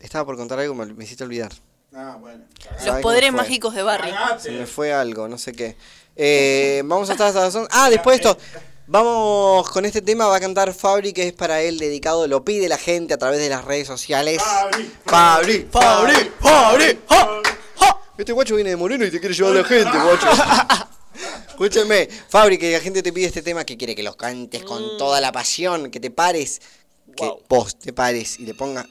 estaba 0.01 0.27
por 0.27 0.37
contar 0.37 0.59
algo, 0.59 0.75
me, 0.75 0.85
me 0.87 1.05
hiciste 1.05 1.23
olvidar. 1.23 1.53
Ah, 1.95 2.17
bueno. 2.19 2.45
Los 2.73 2.83
¿Sabes 2.83 3.03
poderes 3.05 3.33
mágicos 3.33 3.77
de 3.77 3.85
Barry. 3.85 4.11
Se 4.41 4.51
me 4.51 4.67
fue 4.67 4.93
algo, 4.93 5.29
no 5.29 5.39
sé 5.39 5.53
qué. 5.53 5.77
Eh, 6.17 6.83
vamos 6.87 7.09
a 7.09 7.13
estar 7.13 7.29
hasta 7.29 7.41
las 7.41 7.55
11. 7.55 7.69
Ah, 7.71 7.89
después 7.89 8.21
de 8.21 8.29
esto. 8.29 8.37
Vamos 8.89 9.71
con 9.71 9.85
este 9.85 10.03
tema, 10.03 10.27
va 10.27 10.35
a 10.35 10.41
cantar 10.41 10.75
Fabri, 10.75 11.13
que 11.13 11.29
es 11.29 11.33
para 11.33 11.61
él 11.61 11.79
dedicado, 11.79 12.27
lo 12.27 12.45
pide 12.45 12.69
la 12.69 12.79
gente 12.79 13.15
a 13.15 13.17
través 13.17 13.39
de 13.39 13.49
las 13.49 13.65
redes 13.65 13.87
sociales. 13.87 14.43
Fabri, 15.05 15.69
Fabri, 15.71 16.33
Fabri, 16.41 16.99
ja. 17.09 17.43
Este 18.19 18.33
guacho 18.33 18.57
viene 18.57 18.71
de 18.71 18.77
Moreno 18.77 19.05
y 19.05 19.13
te 19.13 19.21
quiere 19.21 19.37
llevar 19.37 19.53
a 19.53 19.61
la 19.61 19.65
gente, 19.65 19.97
guacho. 19.97 20.27
Escúchame, 21.61 22.09
Fabri, 22.29 22.57
que 22.57 22.71
la 22.71 22.79
gente 22.79 23.03
te 23.03 23.13
pide 23.13 23.27
este 23.27 23.43
tema 23.43 23.65
que 23.65 23.77
quiere 23.77 23.97
que 23.97 24.05
los 24.05 24.15
cantes 24.15 24.63
con 24.63 24.97
toda 24.97 25.21
la 25.21 25.33
pasión, 25.33 25.91
que 25.91 25.99
te 25.99 26.09
pares, 26.09 26.61
que 27.17 27.29
vos 27.49 27.77
te 27.77 27.93
pares 27.93 28.39
y 28.39 28.47
le 28.47 28.55
ponga. 28.55 28.87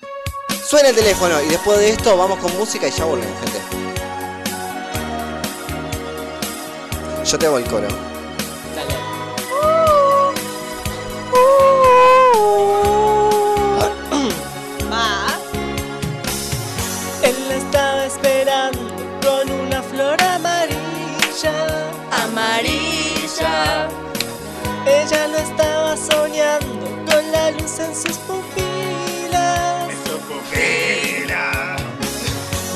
Suena 0.67 0.89
el 0.89 0.95
teléfono 0.95 1.41
y 1.41 1.47
después 1.47 1.79
de 1.79 1.91
esto 1.91 2.17
vamos 2.17 2.39
con 2.39 2.53
música 2.57 2.85
y 2.85 2.91
ya 2.91 3.05
volvemos, 3.05 3.39
gente. 3.39 3.59
Yo 7.23 7.39
te 7.39 7.45
hago 7.45 7.57
el 7.57 7.63
coro. 7.63 8.06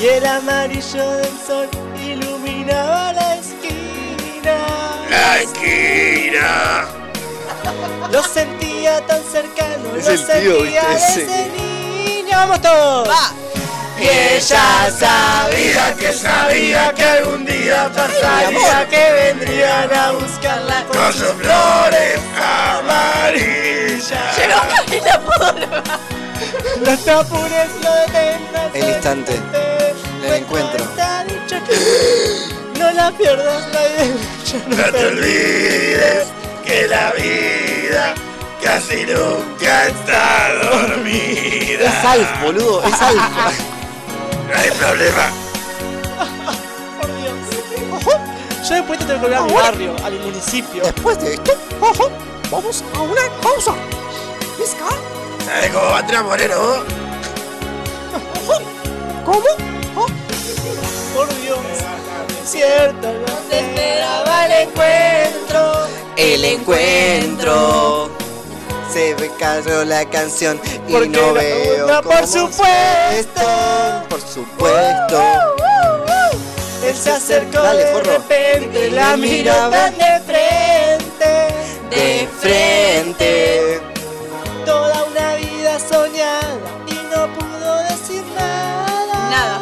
Y 0.01 0.07
el 0.07 0.25
amarillo 0.25 1.07
del 1.17 1.37
sol 1.45 1.69
iluminaba 2.03 3.13
la 3.13 3.35
esquina. 3.35 4.57
La 5.11 5.37
esquina. 5.37 6.85
Lo 8.11 8.23
sentía 8.23 9.05
tan 9.05 9.21
cercano, 9.23 9.95
Es 9.95 10.07
lo 10.07 10.13
tío, 10.13 10.25
sentía 10.25 10.83
¿viste? 10.89 11.25
desde 11.25 11.49
niño. 11.51 12.35
¡Vamos 12.35 12.61
todos! 12.63 13.09
Y 13.99 14.07
ella 14.07 14.89
sabía 14.89 15.93
que 15.95 16.11
sabía 16.13 16.91
que 16.95 17.03
algún 17.03 17.45
día 17.45 17.91
Sabía 17.93 18.87
que 18.89 19.11
vendrían 19.11 19.93
a 19.93 20.11
buscarla 20.13 20.83
con 20.85 21.13
sus 21.13 21.31
flores 21.33 22.19
amarillas. 22.35 24.09
No 26.83 26.97
te 26.97 27.11
apures, 27.11 27.69
no 27.83 27.95
detengas 27.95 28.73
El 28.73 28.89
instante 28.89 29.39
del 30.21 30.33
encuentro. 30.33 30.85
No 32.77 32.91
la 32.91 33.11
pierdas 33.11 33.67
la 33.73 33.87
idea. 33.87 34.15
No 34.67 34.83
te 34.91 35.05
olvides 35.05 36.27
que 36.65 36.87
la 36.87 37.11
vida 37.11 38.13
casi 38.63 39.05
nunca 39.05 39.87
está 39.87 40.53
dormida. 40.63 41.85
Es 41.85 42.05
Alf, 42.05 42.41
boludo, 42.41 42.83
es 42.83 43.01
Alf. 43.01 43.21
No 44.49 44.57
hay 44.57 44.71
problema. 44.71 45.31
Yo 48.67 48.75
después 48.75 48.99
te 48.99 49.05
tengo 49.05 49.19
que 49.21 49.25
volver 49.27 49.37
a 49.37 49.41
mi 49.43 49.53
barrio, 49.53 49.95
a 50.03 50.09
mi 50.09 50.19
municipio. 50.19 50.83
Después 50.83 51.19
de 51.19 51.33
esto, 51.33 51.53
ojo, 51.81 52.11
vamos 52.51 52.83
a 52.95 53.01
una 53.01 53.21
pausa. 53.41 53.73
¿Sabes 55.45 55.71
cómo 55.71 55.85
va 55.85 55.99
Andrea 55.99 56.21
Moreno? 56.21 56.55
vos? 56.59 56.81
¿Cómo? 59.93 60.07
Por 61.15 61.41
Dios. 61.41 61.59
Cierto, 62.45 63.13
no 63.13 63.33
te 63.49 63.59
esperaba 63.59 64.45
el 64.45 64.67
encuentro. 64.67 65.87
El 66.17 66.45
encuentro. 66.45 68.09
Se 68.91 69.15
me 69.15 69.29
cayó 69.39 69.85
la 69.85 70.03
canción 70.09 70.59
y 70.87 70.91
Porque 70.91 71.07
no 71.09 71.33
veo 71.33 71.85
otra, 71.85 72.01
por 72.01 72.13
cómo 72.13 72.27
supuesto. 72.27 73.41
Por 74.09 74.21
supuesto. 74.21 75.21
Él 76.85 76.95
se 76.95 77.11
acercó 77.11 77.61
Dale, 77.61 77.85
de 77.85 78.01
repente, 78.01 78.91
la 78.91 79.15
miró 79.15 79.53
tan 79.69 79.97
de 79.97 80.19
frente. 80.25 81.47
De 81.89 82.27
frente. 82.39 83.70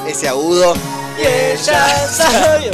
Ese 0.09 0.27
agudo. 0.27 0.73
Y 1.17 1.21
ella 1.25 2.07
sabía 2.07 2.71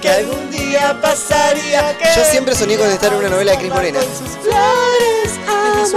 que 0.00 0.08
algún 0.10 0.50
día 0.50 0.98
pasaría 1.00 1.96
que 1.98 2.04
Yo 2.16 2.24
siempre 2.30 2.54
soñé 2.54 2.76
con 2.76 2.88
estar 2.88 3.12
en 3.12 3.18
una 3.18 3.28
novela 3.30 3.52
de 3.52 3.58
Cris 3.58 3.72
Morena. 3.72 3.98
con 4.00 4.08
sus 4.08 4.36
flores 4.38 5.38
amarillas. 5.48 5.92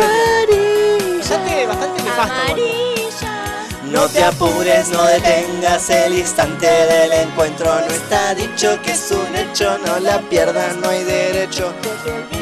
Bastante, 1.20 1.66
bastante 1.68 2.04
nefasto. 2.04 2.58
igual. 2.58 2.72
No 3.92 4.08
te 4.08 4.24
apures, 4.24 4.88
no 4.90 5.04
detengas 5.04 5.90
el 5.90 6.18
instante 6.18 6.66
del 6.66 7.12
encuentro. 7.12 7.66
No 7.82 7.88
está 7.94 8.34
dicho 8.34 8.82
que 8.82 8.94
es 8.94 9.12
un 9.12 9.36
hecho, 9.36 9.78
no 9.80 10.00
la 10.00 10.20
pierdas, 10.22 10.78
no 10.78 10.88
hay 10.90 11.04
derecho. 11.04 11.74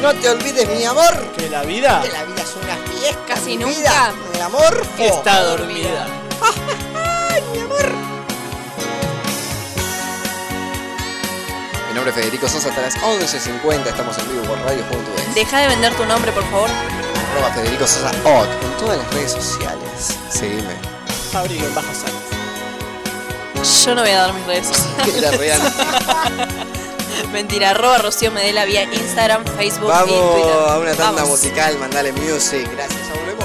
No 0.00 0.14
te 0.14 0.28
olvides, 0.30 0.68
mi 0.68 0.84
amor, 0.84 1.12
Que 1.36 1.50
la 1.50 1.62
vida 1.62 2.00
que 2.02 2.08
la 2.12 2.22
vida 2.24 2.42
es 2.42 2.54
una 2.62 2.76
fiesta. 2.90 3.20
Casi 3.26 3.58
mi 3.58 3.64
nunca. 3.64 3.78
vida, 3.80 4.12
mi 4.34 4.40
amor. 4.40 4.82
está 4.98 5.42
dormida. 5.42 6.06
Mi 7.52 7.58
amor. 7.60 7.92
Mi 11.88 11.94
nombre 11.94 12.10
es 12.10 12.14
Federico 12.16 12.48
Sosa, 12.48 12.68
hasta 12.68 12.82
las 12.82 12.96
11.50 12.96 13.86
estamos 13.86 14.16
en 14.18 14.28
vivo 14.28 14.42
por 14.44 14.58
Radio.es. 14.60 15.34
Deja 15.34 15.58
de 15.60 15.68
vender 15.68 15.94
tu 15.94 16.04
nombre, 16.04 16.30
por 16.32 16.44
favor. 16.50 16.70
Arroba 17.32 17.52
Federico 17.54 17.86
Sosa 17.86 18.10
en 18.12 18.76
todas 18.78 18.98
las 18.98 19.12
redes 19.14 19.32
sociales. 19.32 20.16
Seguime. 20.30 20.74
Fabrico 21.32 21.64
en 21.66 21.74
bajos 21.74 21.96
años. 22.04 22.22
Yo 23.84 23.94
no 23.94 24.00
voy 24.02 24.10
a 24.10 24.16
dar 24.22 24.32
mis 24.32 24.46
redes 24.46 24.66
sociales. 24.68 25.14
Era 25.18 25.30
real. 25.32 25.60
Mentira, 27.32 27.70
arroba 27.70 27.98
Rocío 27.98 28.30
Medela 28.32 28.64
vía 28.64 28.84
Instagram, 28.84 29.44
Facebook 29.44 29.88
y 29.88 29.92
Vamos 29.92 30.32
Twitter. 30.34 30.52
a 30.68 30.78
una 30.78 30.90
tanda 30.94 31.22
Vamos. 31.22 31.28
musical, 31.30 31.76
mandale 31.78 32.12
music. 32.12 32.68
Gracias, 32.72 33.00
ya 33.08 33.14
volvemos. 33.14 33.44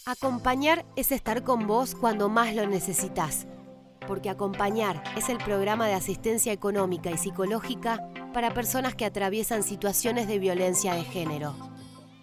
Acompañar 0.07 0.85
es 0.97 1.13
estar 1.13 1.45
con 1.45 1.69
vos 1.69 1.95
cuando 1.95 2.29
más 2.29 2.53
lo 2.53 2.67
necesitas. 2.67 3.47
Porque 4.09 4.29
Acompañar 4.29 5.05
es 5.17 5.29
el 5.29 5.39
programa 5.39 5.87
de 5.87 5.95
asistencia 5.95 6.53
económica 6.53 7.13
y 7.13 7.17
psicológica 7.17 8.11
para 8.35 8.53
personas 8.53 8.97
que 8.97 9.05
atraviesan 9.05 9.63
situaciones 9.63 10.27
de 10.27 10.41
violencia 10.41 10.95
de 10.95 11.05
género. 11.05 11.55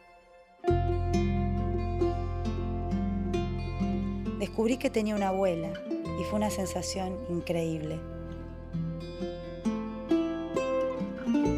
Descubrí 4.43 4.76
que 4.76 4.90
tenía 4.90 5.14
una 5.14 5.28
abuela 5.28 5.72
y 5.88 6.24
fue 6.24 6.40
una 6.40 6.51
sensación 6.51 7.16
increíble. 7.28 8.01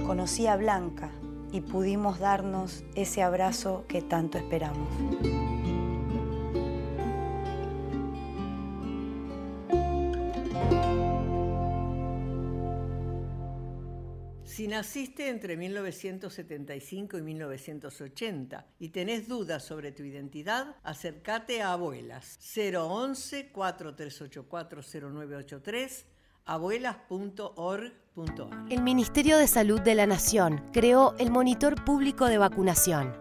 Conocí 0.07 0.47
a 0.47 0.57
Blanca 0.57 1.11
y 1.51 1.63
pudimos 1.63 2.19
darnos 2.19 2.85
ese 2.95 3.23
abrazo 3.23 3.87
que 3.89 4.03
tanto 4.03 4.37
esperamos. 4.37 4.87
Si 14.55 14.69
naciste 14.69 15.31
entre 15.31 15.57
1975 15.57 17.19
y 17.19 17.23
1980 17.23 18.67
y 18.79 18.91
tenés 18.91 19.27
dudas 19.27 19.65
sobre 19.65 19.91
tu 19.91 20.05
identidad, 20.05 20.77
acércate 20.85 21.61
a 21.61 21.73
Abuelas 21.73 22.39
011 22.55 23.51
4384 23.51 24.83
0983 25.11 26.07
abuelas.org.ar. 26.45 27.93
El 28.71 28.83
Ministerio 28.83 29.39
de 29.39 29.49
Salud 29.49 29.81
de 29.81 29.97
la 29.97 30.07
Nación 30.07 30.65
creó 30.73 31.17
el 31.19 31.33
Monitor 31.33 31.85
Público 31.85 32.27
de 32.27 32.39
Vacunación, 32.39 33.13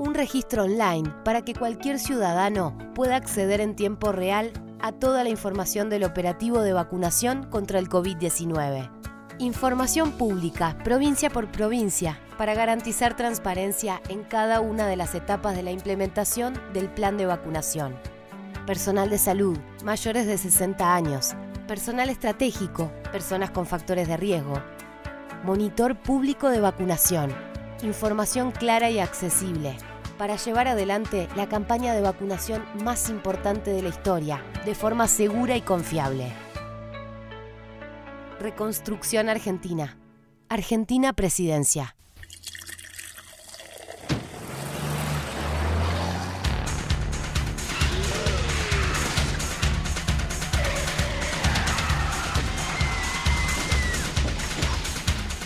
un 0.00 0.14
registro 0.14 0.64
online 0.64 1.14
para 1.24 1.44
que 1.44 1.54
cualquier 1.54 2.00
ciudadano 2.00 2.76
pueda 2.96 3.14
acceder 3.14 3.60
en 3.60 3.76
tiempo 3.76 4.10
real 4.10 4.52
a 4.80 4.90
toda 4.90 5.22
la 5.22 5.30
información 5.30 5.88
del 5.90 6.02
operativo 6.02 6.60
de 6.60 6.72
vacunación 6.72 7.48
contra 7.50 7.78
el 7.78 7.88
COVID-19. 7.88 9.01
Información 9.42 10.12
pública, 10.12 10.78
provincia 10.84 11.28
por 11.28 11.50
provincia, 11.50 12.20
para 12.38 12.54
garantizar 12.54 13.16
transparencia 13.16 14.00
en 14.08 14.22
cada 14.22 14.60
una 14.60 14.86
de 14.86 14.94
las 14.94 15.16
etapas 15.16 15.56
de 15.56 15.64
la 15.64 15.72
implementación 15.72 16.54
del 16.72 16.88
plan 16.88 17.16
de 17.16 17.26
vacunación. 17.26 17.96
Personal 18.68 19.10
de 19.10 19.18
salud, 19.18 19.58
mayores 19.82 20.28
de 20.28 20.38
60 20.38 20.94
años, 20.94 21.34
personal 21.66 22.08
estratégico, 22.08 22.92
personas 23.10 23.50
con 23.50 23.66
factores 23.66 24.06
de 24.06 24.16
riesgo. 24.16 24.62
Monitor 25.42 25.96
público 25.96 26.48
de 26.48 26.60
vacunación. 26.60 27.34
Información 27.82 28.52
clara 28.52 28.90
y 28.90 29.00
accesible 29.00 29.76
para 30.18 30.36
llevar 30.36 30.68
adelante 30.68 31.26
la 31.34 31.48
campaña 31.48 31.94
de 31.94 32.00
vacunación 32.00 32.64
más 32.84 33.10
importante 33.10 33.72
de 33.72 33.82
la 33.82 33.88
historia, 33.88 34.40
de 34.64 34.76
forma 34.76 35.08
segura 35.08 35.56
y 35.56 35.62
confiable. 35.62 36.32
Reconstrucción 38.42 39.28
Argentina. 39.28 39.96
Argentina 40.48 41.12
Presidencia. 41.12 41.94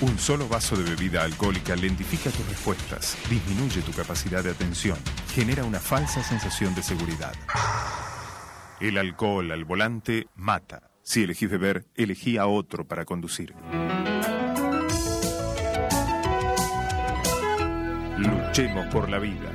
Un 0.00 0.18
solo 0.18 0.48
vaso 0.48 0.74
de 0.74 0.84
bebida 0.84 1.22
alcohólica 1.22 1.76
lentifica 1.76 2.30
tus 2.30 2.48
respuestas, 2.48 3.18
disminuye 3.28 3.82
tu 3.82 3.92
capacidad 3.92 4.42
de 4.42 4.52
atención, 4.52 4.96
genera 5.34 5.64
una 5.64 5.80
falsa 5.80 6.22
sensación 6.22 6.74
de 6.74 6.82
seguridad. 6.82 7.34
El 8.80 8.96
alcohol 8.96 9.52
al 9.52 9.66
volante 9.66 10.28
mata. 10.34 10.95
Si 11.06 11.22
elegís 11.22 11.48
beber, 11.48 11.86
elegí 11.94 12.36
a 12.36 12.48
otro 12.48 12.84
para 12.84 13.04
conducir. 13.04 13.54
Luchemos 18.18 18.86
por 18.92 19.08
la 19.08 19.20
vida. 19.20 19.52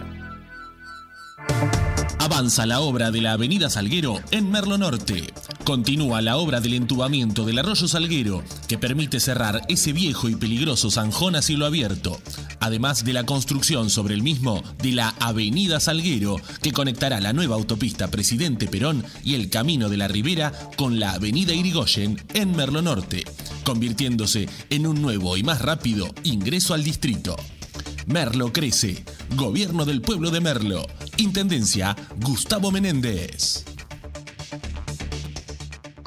Avanza 2.22 2.68
la 2.68 2.82
obra 2.82 3.10
de 3.10 3.20
la 3.20 3.32
Avenida 3.32 3.72
Salguero 3.72 4.22
en 4.30 4.52
Merlo 4.52 4.78
Norte. 4.78 5.34
Continúa 5.64 6.22
la 6.22 6.38
obra 6.38 6.62
del 6.62 6.76
entubamiento 6.76 7.46
del 7.46 7.58
arroyo 7.58 7.88
Salguero, 7.88 8.44
que 8.68 8.78
permite 8.78 9.20
cerrar 9.20 9.64
ese 9.70 9.92
viejo 9.92 10.30
y 10.30 10.36
peligroso 10.36 10.92
zanjón 10.92 11.36
a 11.36 11.42
cielo 11.42 11.66
abierto. 11.66 12.22
Además 12.60 13.04
de 13.06 13.14
la 13.14 13.24
construcción 13.24 13.90
sobre 13.90 14.14
el 14.14 14.22
mismo 14.22 14.62
de 14.84 14.92
la 14.92 15.16
Avenida 15.20 15.80
Salguero, 15.80 16.36
que 16.62 16.72
conectará 16.72 17.20
la 17.22 17.34
nueva 17.34 17.56
autopista 17.56 18.12
Presidente 18.12 18.68
Perón 18.68 19.04
y 19.24 19.34
el 19.34 19.50
Camino 19.50 19.90
de 19.90 19.98
la 19.98 20.08
Ribera 20.08 20.54
con 20.78 21.00
la 21.00 21.14
Avenida 21.14 21.54
Irigoyen 21.54 22.22
en 22.36 22.56
Merlo 22.56 22.84
Norte, 22.84 23.24
convirtiéndose 23.64 24.48
en 24.70 24.86
un 24.86 25.02
nuevo 25.02 25.38
y 25.38 25.44
más 25.44 25.60
rápido 25.60 26.14
ingreso 26.22 26.76
al 26.76 26.84
distrito. 26.84 27.36
Merlo 28.08 28.52
crece. 28.52 29.04
Gobierno 29.36 29.86
del 29.86 30.02
pueblo 30.02 30.32
de 30.32 30.42
Merlo. 30.42 30.88
Intendencia 31.18 31.96
Gustavo 32.18 32.72
Menéndez. 32.72 33.71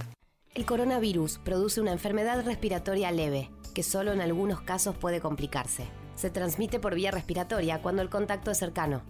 El 0.54 0.64
coronavirus 0.64 1.38
produce 1.44 1.80
una 1.80 1.92
enfermedad 1.92 2.44
respiratoria 2.44 3.10
leve, 3.12 3.50
que 3.74 3.82
solo 3.82 4.12
en 4.12 4.20
algunos 4.20 4.62
casos 4.62 4.96
puede 4.96 5.20
complicarse. 5.20 5.84
Se 6.16 6.30
transmite 6.30 6.80
por 6.80 6.94
vía 6.94 7.10
respiratoria 7.10 7.80
cuando 7.82 8.02
el 8.02 8.10
contacto 8.10 8.50
es 8.50 8.58
cercano. 8.58 9.02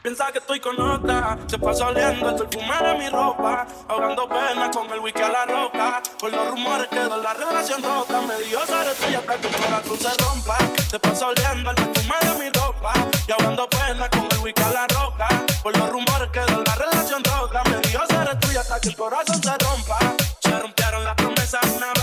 Piensa 0.03 0.32
que 0.32 0.38
estoy 0.38 0.59
con 0.59 0.80
otra, 0.80 1.38
se 1.46 1.57
pasa 1.59 1.86
oliendo 1.86 2.30
el 2.30 2.34
perfume 2.34 2.88
de 2.88 2.94
mi 2.98 3.09
ropa, 3.09 3.64
ahogando 3.86 4.28
pena 4.28 4.68
con 4.72 4.90
el 4.90 4.98
whisky 4.98 5.22
a 5.22 5.28
la 5.28 5.46
roca. 5.46 6.03
Por 6.18 6.32
los 6.32 6.50
rumores 6.50 6.88
quedó 6.88 7.22
la 7.22 7.32
relación 7.32 7.80
rota, 7.80 8.20
me 8.22 8.36
dio 8.42 8.66
ser 8.66 8.88
estrella 8.88 9.18
hasta 9.20 9.36
que 9.38 9.46
el 9.46 9.55
corazón 9.55 9.98
se 9.98 10.24
rompa. 10.24 10.59
Se 10.90 10.98
pasa 10.98 11.28
oliendo 11.28 11.70
el 11.70 11.76
perfume 11.76 12.14
de 12.20 12.44
mi 12.44 12.50
ropa, 12.50 12.92
y 13.28 13.30
ahogando 13.30 13.68
pena 13.68 14.11
con 14.11 14.26
el 14.28 14.38
whisky 14.38 14.62
a 14.62 14.70
la 14.70 14.86
roca. 14.88 15.28
Por 15.62 15.78
los 15.78 15.88
rumores 15.88 16.30
quedó 16.32 16.64
la 16.64 16.74
relación 16.74 17.22
rota, 17.22 17.62
me 17.70 17.88
dio 17.88 18.00
ser 18.09 18.28
estrella 18.28 18.61
hasta 18.61 18.80
que 18.80 18.88
el 18.88 18.96
corazón 18.96 19.40
se 19.40 19.50
rompa. 19.59 19.98
Se 20.40 20.59
rompieron 20.59 21.05
las 21.05 21.14
promesas, 21.14 21.64
una 21.76 21.92
vez 21.92 22.01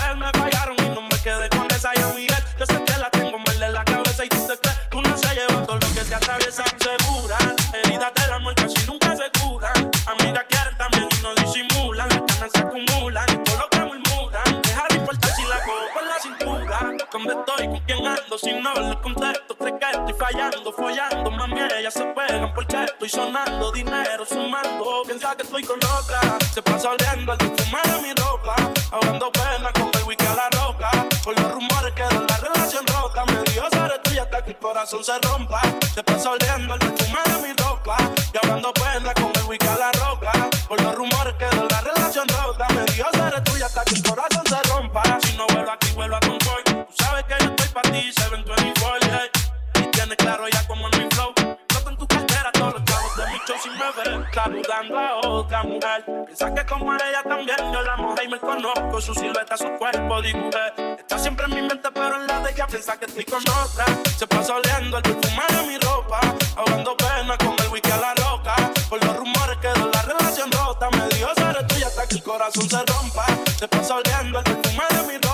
¿Con 18.30 18.38
quién 18.38 18.58
ando? 18.58 18.74
Si 18.74 18.80
no 18.80 18.88
les 18.88 18.96
contesto, 18.98 19.56
creo 19.56 19.78
que 19.78 19.86
estoy 19.90 20.14
fallando, 20.14 20.72
follando. 20.72 21.30
Mami, 21.32 21.60
ellas 21.78 21.94
se 21.94 22.04
pegan 22.04 22.52
porque 22.54 22.84
estoy 22.84 23.08
sonando. 23.08 23.72
Dinero 23.72 24.24
sumando. 24.24 25.02
Piensa 25.04 25.34
que 25.36 25.42
estoy 25.42 25.64
con 25.64 25.78
otra. 25.78 26.38
Se 26.52 26.62
pasa 26.62 26.90
oliendo 26.90 27.32
el 27.32 27.38
perfume 27.38 27.80
de 27.84 28.02
mi 28.02 28.14
ropa. 28.14 28.54
Ahogando 28.92 29.32
pena 29.32 29.72
con 29.72 29.90
el 29.92 30.06
whisky 30.06 30.26
a 30.26 30.34
la 30.34 30.48
roca. 30.50 30.90
Por 31.24 31.40
los 31.40 31.52
rumores 31.52 31.92
que 31.94 32.02
la 32.02 32.36
relación 32.36 32.86
rota. 32.86 33.24
Me 33.26 33.42
dio 33.52 33.68
ser 33.70 34.00
tuya 34.02 34.22
hasta 34.22 34.44
que 34.44 34.50
el 34.50 34.58
corazón 34.58 35.02
se 35.02 35.18
rompa. 35.18 35.62
Se 35.92 36.02
pasa 36.04 36.30
oliendo 36.30 36.74
el 36.74 36.80
perfume 36.80 37.20
de 37.26 37.48
mi 37.48 37.52
ropa. 37.54 37.96
Y 38.32 38.38
hablando 38.38 38.72
pena 38.74 39.14
con 39.14 39.32
el 39.34 39.48
whisky 39.48 39.66
a 39.66 39.76
la 39.76 39.92
roca. 39.92 40.32
Por 40.68 40.80
los 40.80 40.94
rumores 40.94 41.19
7, 48.12 48.42
24, 48.44 49.08
hey. 49.12 49.30
Y 49.74 49.86
tiene 49.90 50.16
claro 50.16 50.48
ya 50.48 50.66
como 50.66 50.88
es 50.88 50.98
mi 50.98 51.06
flow. 51.10 51.32
Flota 51.68 51.90
en 51.90 51.96
tu 51.96 52.06
cartera 52.08 52.50
todos 52.52 52.74
los 52.74 52.84
chavos 52.84 53.16
de 53.16 53.26
mi 53.26 53.38
show 53.46 53.56
sin 53.62 53.72
me 53.72 53.92
ver. 53.92 54.20
A 54.92 55.26
otra 55.28 55.62
mujer. 55.62 56.04
Piensa 56.26 56.54
que 56.54 56.66
como 56.66 56.94
era 56.94 57.08
ella 57.08 57.22
también 57.22 57.56
yo 57.72 57.82
la 57.82 57.96
mojé 57.96 58.24
y 58.24 58.28
me 58.28 58.38
conozco. 58.38 59.00
Su 59.00 59.14
silueta, 59.14 59.56
su 59.56 59.68
cuerpo, 59.78 60.22
dibujé. 60.22 60.96
Está 60.98 61.18
siempre 61.18 61.46
en 61.46 61.54
mi 61.54 61.62
mente, 61.62 61.88
pero 61.92 62.16
en 62.16 62.26
la 62.26 62.40
de 62.40 62.50
ella 62.50 62.66
piensa 62.66 62.98
que 62.98 63.04
estoy 63.04 63.24
con 63.24 63.42
otra. 63.48 63.86
Se 64.16 64.26
pasa 64.26 64.54
oleando 64.54 64.96
el 64.96 65.02
perfume 65.02 65.42
de 65.50 65.66
mi 65.68 65.78
ropa. 65.78 66.20
Ahogando 66.56 66.96
pena 66.96 67.38
con 67.38 67.54
el 67.64 67.68
wiki 67.72 67.90
a 67.90 67.96
la 67.96 68.14
loca. 68.14 68.56
Por 68.88 69.04
los 69.04 69.16
rumores 69.16 69.58
quedó 69.58 69.88
la 69.88 70.02
relación 70.02 70.50
rota. 70.50 70.90
Me 70.90 71.06
dijo, 71.14 71.28
seré 71.36 71.62
tuya 71.64 71.86
hasta 71.86 72.06
que 72.08 72.14
el 72.16 72.22
corazón 72.22 72.68
se 72.68 72.78
rompa. 72.78 73.26
Se 73.58 73.68
pasa 73.68 73.94
oleando 73.94 74.38
el 74.38 74.44
perfume 74.44 74.84
de 74.90 75.02
mi 75.06 75.14
ropa. 75.18 75.29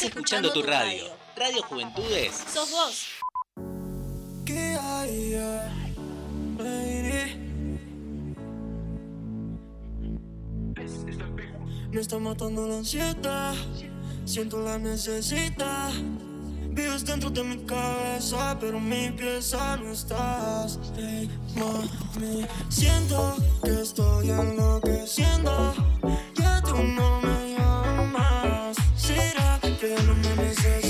Estás 0.00 0.16
escuchando 0.16 0.50
tu 0.50 0.62
radio. 0.62 1.04
Radio 1.36 1.62
Juventudes. 1.62 2.32
Sos 2.50 2.70
vos. 2.70 3.06
¿Qué 4.46 4.78
hay, 4.80 5.36
Me 11.92 12.00
está 12.00 12.18
matando 12.18 12.66
la 12.66 12.78
ansiedad. 12.78 13.54
Siento 14.24 14.62
la 14.62 14.78
necesidad. 14.78 15.92
Vives 16.70 17.04
dentro 17.04 17.28
de 17.28 17.44
mi 17.44 17.58
cabeza, 17.66 18.56
pero 18.58 18.80
mi 18.80 19.10
pieza 19.10 19.76
no 19.76 19.92
estás. 19.92 20.80
Hey, 20.96 21.28
mami. 21.54 22.46
Siento 22.70 23.36
que 23.62 23.82
estoy 23.82 24.30
enloqueciendo. 24.30 25.74
Que 26.34 26.48
tú 26.64 26.82
no 26.82 27.20
me 27.20 27.39
music 30.50 30.89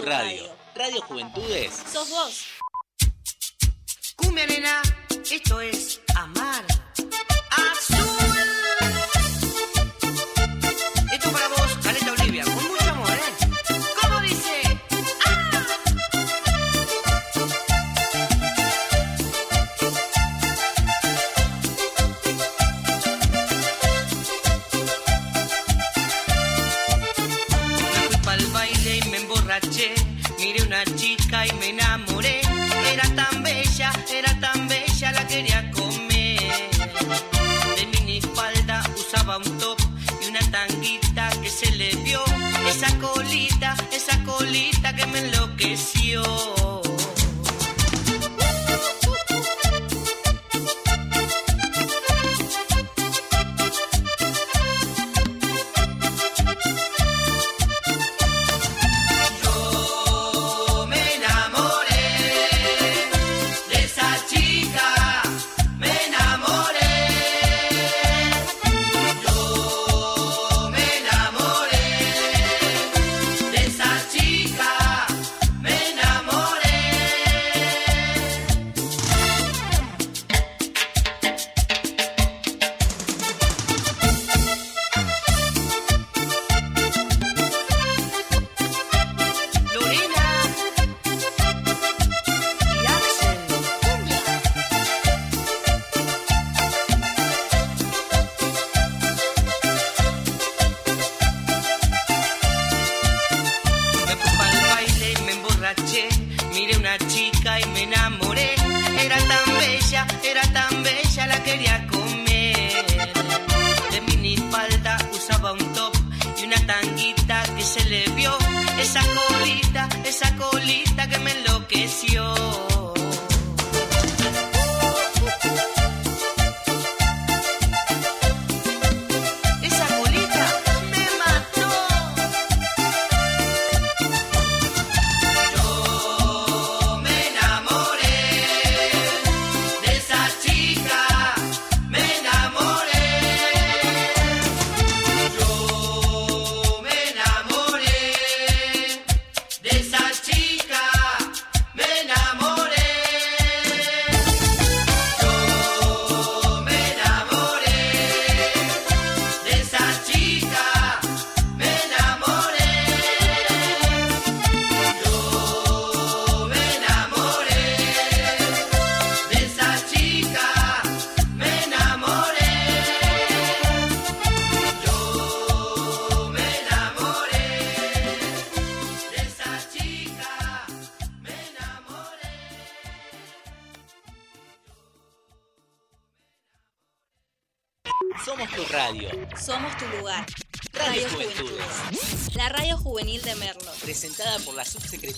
Tu 0.00 0.04
radio. 0.06 0.28
Radio 0.28 0.47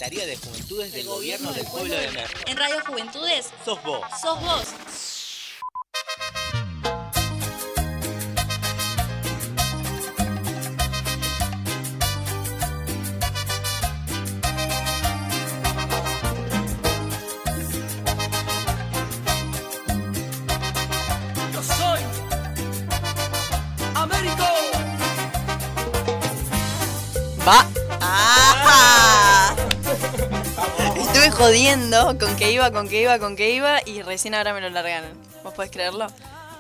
Subsecretaría 0.01 0.27
de 0.27 0.37
Juventudes 0.39 0.93
del 0.95 1.07
Gobierno 1.07 1.53
del 1.53 1.67
Pueblo 1.67 1.95
de 1.95 2.11
Merlo. 2.13 2.39
En 2.47 2.57
Radio 2.57 2.77
Juventudes 2.87 3.51
Sos 3.63 3.83
vos. 3.83 4.01
sos 4.23 4.41
vos. 4.41 4.65
Jodiendo 31.41 32.19
con 32.19 32.37
que 32.37 32.53
iba, 32.53 32.71
con 32.71 32.87
que 32.89 33.01
iba, 33.01 33.19
con 33.19 33.35
que 33.35 33.51
iba 33.51 33.81
y 33.87 34.03
recién 34.03 34.35
ahora 34.35 34.53
me 34.53 34.61
lo 34.61 34.69
largaron. 34.69 35.11
¿Vos 35.43 35.55
podés 35.55 35.71
creerlo? 35.71 36.07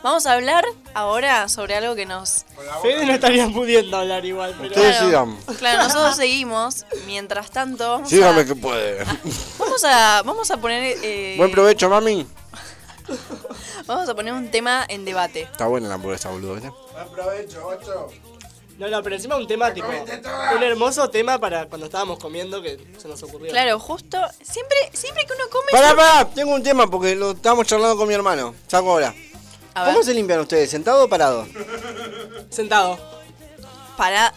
Vamos 0.03 0.25
a 0.25 0.33
hablar 0.33 0.65
ahora 0.95 1.47
sobre 1.51 1.77
algo 1.77 1.95
que 1.95 2.07
nos... 2.07 2.47
Fede 2.81 3.05
no 3.05 3.13
estaría 3.13 3.47
pudiendo 3.51 3.99
hablar 3.99 4.25
igual, 4.25 4.55
pero... 4.59 4.69
Ustedes 4.71 4.97
sigan. 4.99 5.37
Claro, 5.59 5.83
nosotros 5.83 6.17
seguimos. 6.17 6.87
Mientras 7.05 7.51
tanto, 7.51 7.91
vamos 7.91 8.09
Sígame 8.09 8.41
a, 8.41 8.45
que 8.47 8.55
puede. 8.55 9.05
vamos 9.59 9.85
a, 9.85 10.23
vamos 10.25 10.51
a 10.51 10.57
poner... 10.57 10.97
eh, 11.03 11.35
Buen 11.37 11.51
provecho, 11.51 11.91
mami. 11.91 12.27
Vamos 13.87 14.09
a 14.09 14.15
poner 14.15 14.33
un 14.33 14.53
tema 14.53 14.85
en 14.89 15.05
debate. 15.05 15.43
Está 15.43 15.67
buena 15.67 15.89
la 15.89 15.95
hamburguesa, 15.95 16.31
boludo, 16.31 16.55
¿viste? 16.55 16.71
Aprovecho, 16.97 17.67
ocho. 17.67 18.07
No, 18.81 18.89
no, 18.89 19.03
pero 19.03 19.15
encima 19.15 19.37
un 19.37 19.47
tema 19.47 19.75
tipo... 19.75 19.87
Un 20.57 20.63
hermoso 20.63 21.11
tema 21.11 21.39
para 21.39 21.67
cuando 21.67 21.85
estábamos 21.85 22.19
comiendo 22.19 22.63
que 22.63 22.79
se 22.97 23.09
nos 23.09 23.23
ocurrió. 23.23 23.51
Claro, 23.51 23.79
justo... 23.79 24.17
Siempre, 24.43 24.79
siempre 24.95 25.27
que 25.27 25.35
uno 25.35 25.45
come... 25.51 25.67
Pará, 25.71 25.95
pará, 25.95 26.25
tengo 26.35 26.55
un 26.55 26.63
tema 26.63 26.87
porque 26.91 27.15
lo 27.15 27.33
estábamos 27.33 27.67
charlando 27.67 27.99
con 27.99 28.09
mi 28.09 28.15
hermano. 28.15 28.55
Saco 28.69 28.91
ahora. 28.91 29.15
A 29.75 29.85
¿Cómo 29.85 29.99
ver. 29.99 30.07
se 30.07 30.15
limpian 30.15 30.41
ustedes? 30.41 30.71
¿Sentado 30.71 31.05
o 31.05 31.09
parado? 31.11 31.47
Sentado. 32.49 32.99
Para... 33.99 34.33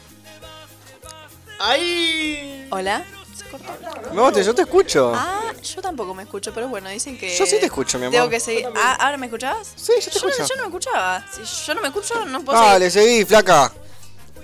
¡Ay! 1.60 2.68
¿Hola? 2.70 3.06
¿Se 3.34 3.46
cortó? 3.46 3.72
No, 4.14 4.30
te, 4.34 4.44
yo 4.44 4.54
te 4.54 4.64
escucho. 4.64 5.14
Ah, 5.16 5.54
yo 5.64 5.82
tampoco 5.82 6.14
me 6.14 6.24
escucho, 6.24 6.54
pero 6.54 6.68
bueno, 6.68 6.90
dicen 6.90 7.18
que. 7.18 7.34
Yo 7.38 7.46
sí 7.46 7.58
te 7.62 7.68
escucho, 7.68 7.98
mi 7.98 8.06
amor. 8.08 8.18
Tengo 8.18 8.30
que 8.30 8.40
seguir. 8.42 8.68
Ah, 8.76 8.98
¿ahora 9.00 9.16
me 9.16 9.28
escuchabas? 9.28 9.72
Sí, 9.78 9.94
yo 10.02 10.12
te 10.12 10.20
no- 10.20 10.28
escucho. 10.30 10.48
Yo 10.50 10.56
no 10.58 10.62
me 10.64 10.68
escuchaba. 10.68 11.26
Si 11.32 11.66
yo 11.66 11.74
no 11.76 11.82
me 11.82 11.88
escucho, 11.88 12.26
no 12.26 12.42
puedo 12.44 12.60
Dale, 12.60 12.92
seguí, 12.92 13.24
flaca. 13.24 13.72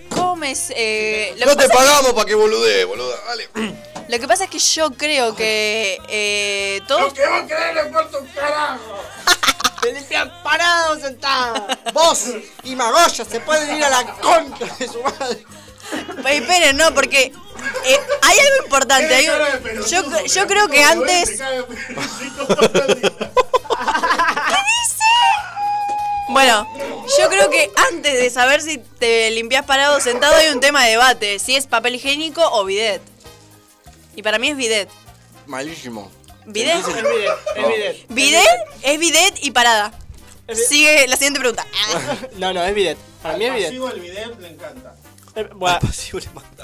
Seguir. 0.09 0.21
¿Cómo 0.21 0.35
me. 0.35 0.53
eh, 0.75 1.33
lo, 1.37 1.45
No 1.47 1.55
que 1.57 1.63
te 1.67 1.69
pagamos 1.69 2.13
para 2.13 2.25
que 2.25 2.35
boludee, 2.35 2.85
boluda. 2.85 3.15
Dale. 3.27 3.47
que, 3.53 3.75
lo 4.07 4.19
que 4.19 4.27
pasa 4.27 4.43
es 4.45 4.49
que 4.49 4.59
yo 4.59 4.91
creo 4.91 5.35
que. 5.35 5.97
Eh, 6.09 6.81
todos. 6.87 7.13
¿Qué 7.13 7.25
va 7.25 7.37
a 7.39 7.47
querer 7.47 7.77
el 7.77 7.91
cuarto 7.91 8.25
carajo? 8.35 8.99
Te 9.81 9.93
limpian 9.93 10.29
parado, 10.43 10.99
sentado. 10.99 11.65
Vos 11.93 12.25
y 12.63 12.75
Magoya 12.75 13.23
se 13.23 13.39
pueden 13.39 13.77
ir 13.77 13.83
a 13.85 13.89
la 13.89 14.05
contra 14.17 14.67
de 14.75 14.87
su 14.87 15.01
madre. 15.01 15.45
Pues, 16.21 16.41
Esperen, 16.41 16.75
no, 16.75 16.93
porque. 16.93 17.31
eh, 17.85 17.99
hay 18.21 18.39
algo 18.39 18.63
importante. 18.65 19.15
hay 19.15 19.27
un- 19.29 19.85
yo, 19.87 20.03
yo 20.25 20.47
creo 20.47 20.67
que 20.67 20.83
antes. 20.83 21.39
Bueno, 26.29 26.67
yo 27.17 27.29
creo 27.29 27.49
que 27.49 27.71
antes 27.91 28.13
de 28.13 28.29
saber 28.29 28.61
si 28.61 28.77
te 28.77 29.31
limpias 29.31 29.65
parado 29.65 29.97
o 29.97 30.01
sentado 30.01 30.35
hay 30.35 30.49
un 30.49 30.59
tema 30.59 30.83
de 30.85 30.91
debate, 30.91 31.39
si 31.39 31.55
es 31.55 31.67
papel 31.67 31.95
higiénico 31.95 32.41
o 32.51 32.65
bidet. 32.65 33.01
Y 34.15 34.21
para 34.23 34.37
mí 34.39 34.49
es 34.49 34.57
bidet. 34.57 34.89
Malísimo. 35.47 36.11
¿Bidet? 36.45 36.77
Es 36.77 36.85
bidet, 36.87 37.29
es 37.55 37.67
bidet. 37.67 38.05
Bidet 38.09 38.59
es 38.81 38.99
bidet 38.99 39.43
y 39.43 39.51
parada. 39.51 39.91
Sigue 40.67 41.07
la 41.07 41.15
siguiente 41.15 41.39
pregunta. 41.39 41.65
No, 42.37 42.53
no, 42.53 42.63
es 42.63 42.73
bidet. 42.73 42.97
Para 43.21 43.37
mí 43.37 43.45
es 43.45 43.53
bidet. 43.53 43.67
Pasivo 43.69 43.89
el 43.91 43.99
bidet 43.99 44.39
le 44.39 44.47
encanta. 44.49 44.95
Eh, 45.35 45.47
bueno. 45.53 45.79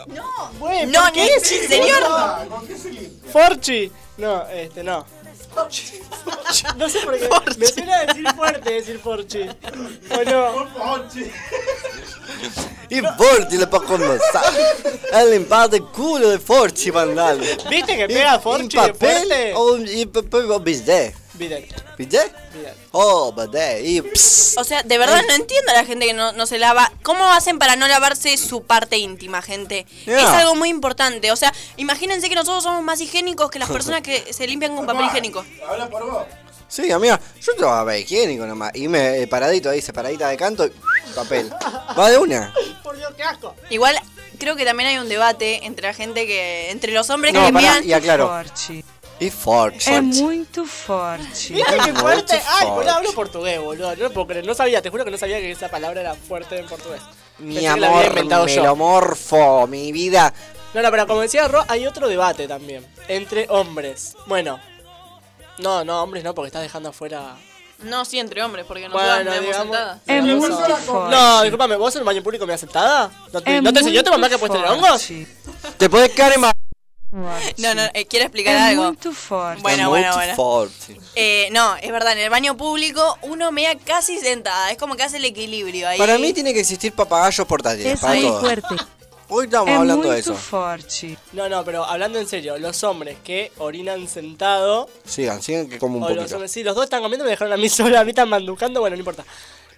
No, 0.07 0.51
Güey, 0.59 0.85
no, 0.87 1.01
¿por 1.03 1.11
qué? 1.13 1.29
ni- 1.35 1.67
señor. 1.67 2.03
¿Con 2.49 2.67
qué 2.67 2.77
se 2.77 2.91
limpia? 2.91 3.31
Forchi. 3.31 3.91
No, 4.17 4.47
este, 4.49 4.83
no. 4.83 5.05
No 6.77 6.89
sé 6.89 6.99
por 7.01 7.17
qué. 7.17 7.29
Me 7.57 7.65
suena 7.67 8.05
decir 8.05 8.27
fuerte 8.35 8.71
decir 8.73 8.99
Forchi. 8.99 9.41
¿O 9.43 10.23
no? 10.23 10.67
Y 12.89 13.01
Forti 13.01 13.57
le 13.57 13.67
puedo 13.67 13.83
comenzar. 13.85 14.43
El 15.13 15.31
limpiar 15.31 15.69
de 15.69 15.81
culo 15.81 16.29
de 16.29 16.39
Forti, 16.39 16.91
mandale. 16.91 17.57
¿Viste 17.69 17.97
que 17.97 18.07
pega 18.07 18.39
Forchi 18.39 18.63
¿En 18.63 18.69
de 18.69 18.93
papel 18.93 19.27
fuerte? 19.27 19.53
o 19.55 19.75
en 19.77 20.11
papel 20.11 20.51
o 20.51 20.59
bidet? 20.59 21.15
Bidet. 21.37 21.97
¿Bidet? 21.97 22.33
Bidet. 22.53 22.75
Oh, 22.91 23.31
bidet. 23.33 23.85
Y 23.85 24.01
pss. 24.01 24.55
O 24.57 24.63
sea, 24.63 24.83
de 24.83 24.97
verdad 24.97 25.21
no 25.27 25.33
entiendo 25.35 25.71
a 25.71 25.75
la 25.75 25.85
gente 25.85 26.05
que 26.05 26.13
no, 26.13 26.31
no 26.31 26.45
se 26.45 26.57
lava. 26.57 26.91
¿Cómo 27.03 27.29
hacen 27.31 27.59
para 27.59 27.75
no 27.75 27.87
lavarse 27.87 28.37
su 28.37 28.63
parte 28.63 28.97
íntima, 28.97 29.41
gente? 29.41 29.85
Es 30.05 30.23
algo 30.23 30.55
muy 30.55 30.69
importante. 30.69 31.31
O 31.31 31.35
sea, 31.35 31.53
imagínense 31.77 32.29
que 32.29 32.35
nosotros 32.35 32.63
somos 32.63 32.83
más 32.83 33.01
higiénicos 33.01 33.51
que 33.51 33.59
las 33.59 33.69
personas 33.75 34.01
que 34.01 34.33
se 34.33 34.47
limpian 34.47 34.75
con 34.75 34.85
papel 34.85 35.05
higiénico. 35.07 35.45
Habla 35.67 35.89
por 35.89 36.05
vos. 36.09 36.23
Sí, 36.67 36.91
amiga, 36.91 37.19
yo 37.41 37.53
papel 37.57 38.01
higiénico 38.01 38.45
nomás. 38.45 38.71
Y 38.75 38.87
me 38.87 39.21
eh, 39.21 39.27
paradito 39.27 39.69
ahí, 39.69 39.81
separadita 39.81 40.29
de 40.29 40.37
canto, 40.37 40.65
y 40.65 40.71
papel. 41.13 41.51
Va 41.97 42.09
de 42.09 42.17
una. 42.17 42.53
Por 42.83 42.97
Dios, 42.97 43.13
qué 43.15 43.23
asco. 43.23 43.55
Igual 43.69 43.99
creo 44.39 44.55
que 44.55 44.65
también 44.65 44.89
hay 44.89 44.97
un 44.97 45.09
debate 45.09 45.65
entre 45.65 45.87
la 45.87 45.93
gente 45.93 46.25
que. 46.25 46.71
entre 46.71 46.91
los 46.91 47.09
hombres 47.09 47.33
No, 47.33 47.45
que 47.45 47.53
pará, 47.53 47.73
mean. 47.73 47.87
y 47.87 47.93
aclaro. 47.93 48.43
Y 49.19 49.29
Forti. 49.29 49.89
É 49.89 50.01
muito 50.01 50.65
forte. 50.65 51.23
¿Viste 51.53 51.77
qué 51.85 51.91
Muy 51.93 52.01
fuerte? 52.01 52.41
Ay, 52.47 52.67
boludo, 52.67 52.91
hablo 52.91 53.13
portugués, 53.13 53.61
boludo. 53.61 53.95
No 53.95 54.03
lo 54.03 54.11
puedo 54.11 54.27
creer. 54.27 54.45
No 54.45 54.53
sabía, 54.53 54.81
te 54.81 54.89
juro 54.89 55.05
que 55.05 55.11
no 55.11 55.17
sabía 55.17 55.37
que 55.39 55.51
esa 55.51 55.69
palabra 55.69 56.01
era 56.01 56.15
fuerte 56.15 56.59
en 56.59 56.65
portugués. 56.67 57.01
Mi 57.39 57.55
Pensé 57.55 57.73
que 57.73 57.79
la 57.79 57.87
había 57.87 57.99
amor, 57.99 58.05
inventado 58.07 58.47
yo. 58.47 58.61
melomorfo, 58.61 59.67
mi 59.67 59.91
vida. 59.93 60.33
No, 60.73 60.81
no, 60.81 60.91
pero 60.91 61.07
como 61.07 61.21
decía 61.21 61.47
Ro, 61.47 61.63
hay 61.69 61.87
otro 61.87 62.09
debate 62.09 62.45
también. 62.47 62.85
Entre 63.07 63.47
hombres. 63.49 64.15
Bueno. 64.25 64.59
No, 65.59 65.85
no, 65.85 66.03
hombres 66.03 66.21
no, 66.23 66.35
porque 66.35 66.47
estás 66.47 66.61
dejando 66.63 66.89
afuera. 66.89 67.37
No, 67.79 68.03
sí, 68.03 68.19
entre 68.19 68.43
hombres, 68.43 68.65
porque 68.67 68.89
nosotros 68.89 69.23
Bueno, 69.23 69.31
digamos. 69.31 69.55
sentadas. 69.55 69.99
No, 70.07 70.77
forte. 70.79 71.43
discúlpame, 71.43 71.75
¿vos 71.77 71.95
en 71.95 71.99
el 71.99 72.05
baño 72.05 72.21
público 72.23 72.45
me 72.45 72.53
has 72.53 72.59
sentada? 72.59 73.09
¿No 73.31 73.41
te, 73.41 73.61
¿no 73.61 73.71
te 73.71 73.79
enseñó 73.79 74.03
tu 74.03 74.11
mamá 74.11 74.27
que 74.29 74.37
puedes 74.37 74.53
tener 74.55 74.67
forte. 74.67 74.85
hongos? 74.85 75.07
Te 75.77 75.89
podés 75.89 76.11
caer 76.11 76.33
en 76.33 76.41
ma- 76.41 76.51
No, 77.57 77.73
no, 77.75 77.81
eh, 77.93 78.05
quiero 78.07 78.25
explicar 78.25 78.55
algo. 78.57 78.83
muito 78.83 79.11
forte. 79.13 79.61
Bueno, 79.61 79.83
Muy 79.89 79.99
bueno, 80.01 80.13
bueno. 80.15 80.35
forte. 80.35 80.99
Eh, 81.15 81.47
no, 81.51 81.75
es 81.77 81.91
verdad, 81.91 82.11
en 82.13 82.19
el 82.19 82.29
baño 82.29 82.57
público 82.57 83.17
uno 83.21 83.51
mea 83.51 83.77
casi 83.77 84.17
sentada. 84.19 84.71
Es 84.71 84.77
como 84.77 84.95
que 84.95 85.03
hace 85.03 85.17
el 85.17 85.25
equilibrio 85.25 85.87
ahí. 85.87 85.97
Para 85.97 86.17
mí 86.17 86.33
tiene 86.33 86.53
que 86.53 86.59
existir 86.59 86.91
papagayos 86.93 87.47
portátiles, 87.47 87.93
Es 87.93 87.99
para 88.01 88.13
muy 88.15 88.23
todos. 88.23 88.41
fuerte. 88.41 88.75
Hoy 89.27 89.45
estamos 89.45 89.69
hablando 89.69 90.11
de 90.11 90.19
eso. 90.19 90.37
No, 91.33 91.49
no, 91.49 91.63
pero 91.65 91.83
hablando 91.83 92.19
en 92.19 92.27
serio, 92.27 92.57
los 92.59 92.83
hombres 92.83 93.17
que 93.23 93.51
orinan 93.57 94.07
sentado. 94.07 94.87
Sigan, 95.03 95.41
sigan 95.41 95.67
que 95.67 95.79
como 95.79 95.95
un 95.97 96.01
los 96.03 96.11
poquito. 96.15 96.35
hombres, 96.35 96.51
sí, 96.51 96.63
los 96.63 96.75
dos 96.75 96.83
están 96.83 97.01
comiendo, 97.01 97.23
me 97.25 97.31
dejaron 97.31 97.51
a 97.53 97.57
mí 97.57 97.67
sola, 97.69 98.01
a 98.01 98.03
mí 98.03 98.11
están 98.11 98.29
manducando, 98.29 98.81
bueno, 98.81 98.95
no 98.95 98.99
importa. 98.99 99.23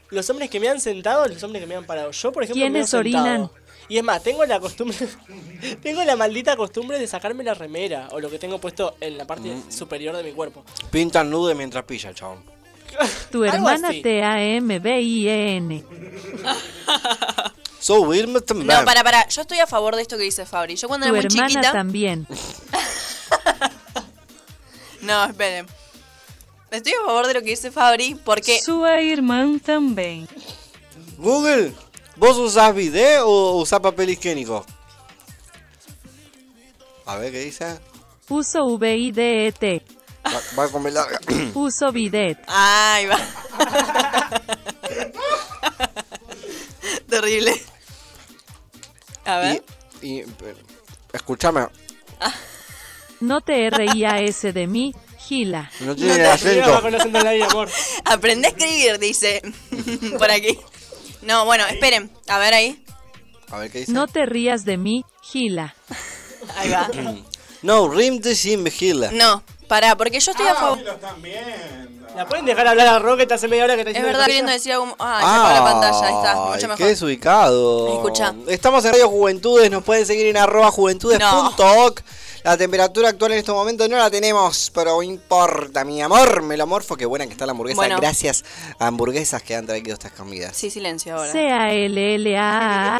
Los 0.10 0.30
hombres 0.30 0.50
que 0.50 0.60
me 0.60 0.68
han 0.70 0.82
sentado, 0.82 1.26
los 1.28 1.42
hombres 1.44 1.62
que 1.62 1.68
me 1.68 1.76
han 1.76 1.86
parado. 1.86 2.12
Yo, 2.12 2.32
por 2.32 2.44
ejemplo, 2.44 2.64
me 2.66 2.72
¿Quiénes 2.72 2.94
he 2.94 3.04
sentado. 3.04 3.52
Y 3.90 3.98
es 3.98 4.04
más, 4.04 4.22
tengo 4.22 4.44
la 4.46 4.60
costumbre, 4.60 4.98
tengo 5.82 6.04
la 6.04 6.16
maldita 6.16 6.56
costumbre 6.58 7.00
de 7.00 7.08
sacarme 7.08 7.44
la 7.44 7.54
remera 7.54 8.10
o 8.12 8.20
lo 8.20 8.30
que 8.30 8.38
tengo 8.38 8.60
puesto 8.60 8.96
en 9.00 9.18
la 9.18 9.26
parte 9.26 9.50
Mm. 9.50 9.72
superior 9.72 10.16
de 10.16 10.24
mi 10.24 10.32
cuerpo. 10.34 10.64
Pintan 10.92 11.30
nude 11.30 11.56
mientras 11.56 11.84
pilla, 11.86 12.14
chabón. 12.14 12.44
Tu 13.32 13.44
hermana 13.44 13.90
así. 13.90 14.02
T-A-M-B-I-E-N. 14.02 15.84
So 17.80 18.02
también. 18.46 18.68
No, 18.68 18.86
para, 18.86 19.04
para. 19.04 19.28
Yo 19.30 19.42
estoy 19.42 19.60
a 19.60 19.68
favor 19.68 19.96
de 19.96 20.02
esto 20.02 20.18
que 20.18 20.24
dice 20.24 20.46
Fabri. 20.46 20.76
Yo 20.76 20.88
cuando 20.88 21.08
Tu 21.08 21.16
era 21.16 21.22
muy 21.22 21.36
hermana 21.36 21.48
chiquita. 21.50 21.72
también. 21.72 22.28
No, 25.02 25.24
esperen. 25.26 25.66
Estoy 26.72 26.94
a 26.94 27.06
favor 27.06 27.28
de 27.28 27.34
lo 27.36 27.42
que 27.42 27.52
dice 27.52 27.72
Fabri 27.72 28.16
porque. 28.26 28.60
Sua 28.60 29.00
irmã 29.02 29.58
também. 29.60 30.28
Google, 31.18 31.72
¿vos 32.18 32.38
usás 32.38 32.74
bidet 32.76 33.20
o 33.24 33.58
usás 33.58 33.80
papel 33.80 34.10
higiénico? 34.10 34.66
A 37.06 37.16
ver 37.18 37.32
qué 37.32 37.40
dice. 37.40 37.80
Uso 38.30 38.66
V-I-D-E-T. 38.66 39.82
Va, 40.26 40.42
va 40.60 40.64
a 40.66 40.70
comer 40.70 40.94
larga. 40.94 41.20
Uso 41.54 41.92
bidet. 41.92 42.38
Ay, 42.48 43.06
va. 43.06 43.18
Terrible. 47.10 47.54
A 49.26 49.38
ver. 49.40 49.64
Y, 50.02 50.20
y, 50.20 50.26
escúchame, 51.14 51.68
No 53.22 53.42
te 53.42 53.70
rías 53.70 54.42
de 54.42 54.68
mí, 54.68 54.94
Gila. 55.20 55.72
no 55.80 55.96
tiene 55.96 56.26
acento. 56.26 56.82
con 56.82 56.94
acento 56.94 57.18
en 57.18 57.24
la 57.24 57.36
I, 57.36 57.42
amor. 57.42 57.70
Aprende 58.06 58.48
a 58.48 58.52
escribir, 58.52 59.00
dice. 59.00 59.42
Por 60.18 60.30
aquí. 60.30 60.60
No, 61.22 61.46
bueno, 61.46 61.66
esperen. 61.68 62.12
A 62.28 62.38
ver 62.40 62.54
ahí. 62.54 62.84
A 63.52 63.58
ver 63.60 63.72
qué 63.72 63.80
dice. 63.80 63.92
No 63.92 64.08
te 64.08 64.26
rías 64.26 64.66
de 64.66 64.78
mí, 64.78 65.06
Gila. 65.22 65.74
Ahí 66.58 66.70
va. 66.70 66.90
No, 67.62 67.88
rim 67.90 68.20
de 68.20 68.36
sin 68.36 68.64
vigila. 68.64 69.10
No, 69.12 69.44
pará, 69.68 69.96
porque 69.98 70.20
yo 70.20 70.32
estoy 70.32 70.48
a 70.48 70.56
favor. 70.56 70.80
¿La 72.16 72.26
pueden 72.28 72.46
dejar 72.46 72.68
hablar 72.68 72.88
a 72.88 73.00
Rocket 73.00 73.32
hace 73.32 73.48
media 73.48 73.66
hora 73.66 73.76
que 73.76 73.82
está 73.82 73.90
Es 73.92 73.96
diciendo 73.96 74.08
verdad, 74.08 74.26
que 74.26 74.32
queriendo 74.32 74.52
decir 74.52 74.72
algo. 74.74 74.96
Ah, 75.00 75.20
se 75.20 75.26
apagó 75.26 75.54
la 75.54 75.64
pantalla, 75.72 76.08
ahí 76.08 76.16
está, 76.16 76.36
mucho 76.36 76.54
Ay, 76.54 76.62
mejor. 76.64 76.78
qué 76.78 76.86
desubicado. 76.86 77.94
Escucha. 77.94 78.34
Estamos 78.48 78.86
en 78.86 78.92
Radio 78.94 79.10
Juventudes, 79.10 79.70
nos 79.72 79.84
pueden 79.84 80.06
seguir 80.06 80.28
en 80.28 80.38
arroba 80.38 80.72
juventudes.oc. 80.72 82.02
La 82.48 82.56
temperatura 82.56 83.10
actual 83.10 83.34
en 83.34 83.40
este 83.40 83.52
momento 83.52 83.90
no 83.90 83.98
la 83.98 84.10
tenemos, 84.10 84.72
pero 84.74 84.96
no 84.96 85.04
importa, 85.04 85.84
mi 85.84 86.02
amor. 86.02 86.42
Melomorfo, 86.44 86.96
qué 86.96 87.06
buena 87.06 87.26
que 87.26 87.34
está 87.34 87.46
la 87.46 87.52
hamburguesa. 87.52 87.76
Bueno. 87.76 87.98
Gracias 87.98 88.46
a 88.80 88.88
hamburguesas 88.88 89.44
que 89.44 89.54
han 89.54 89.66
traído 89.66 89.92
estas 89.92 90.14
comidas. 90.14 90.56
Sí, 90.56 90.70
silencio 90.70 91.18
ahora. 91.18 91.34
C-A-L-L-A. 91.34 93.00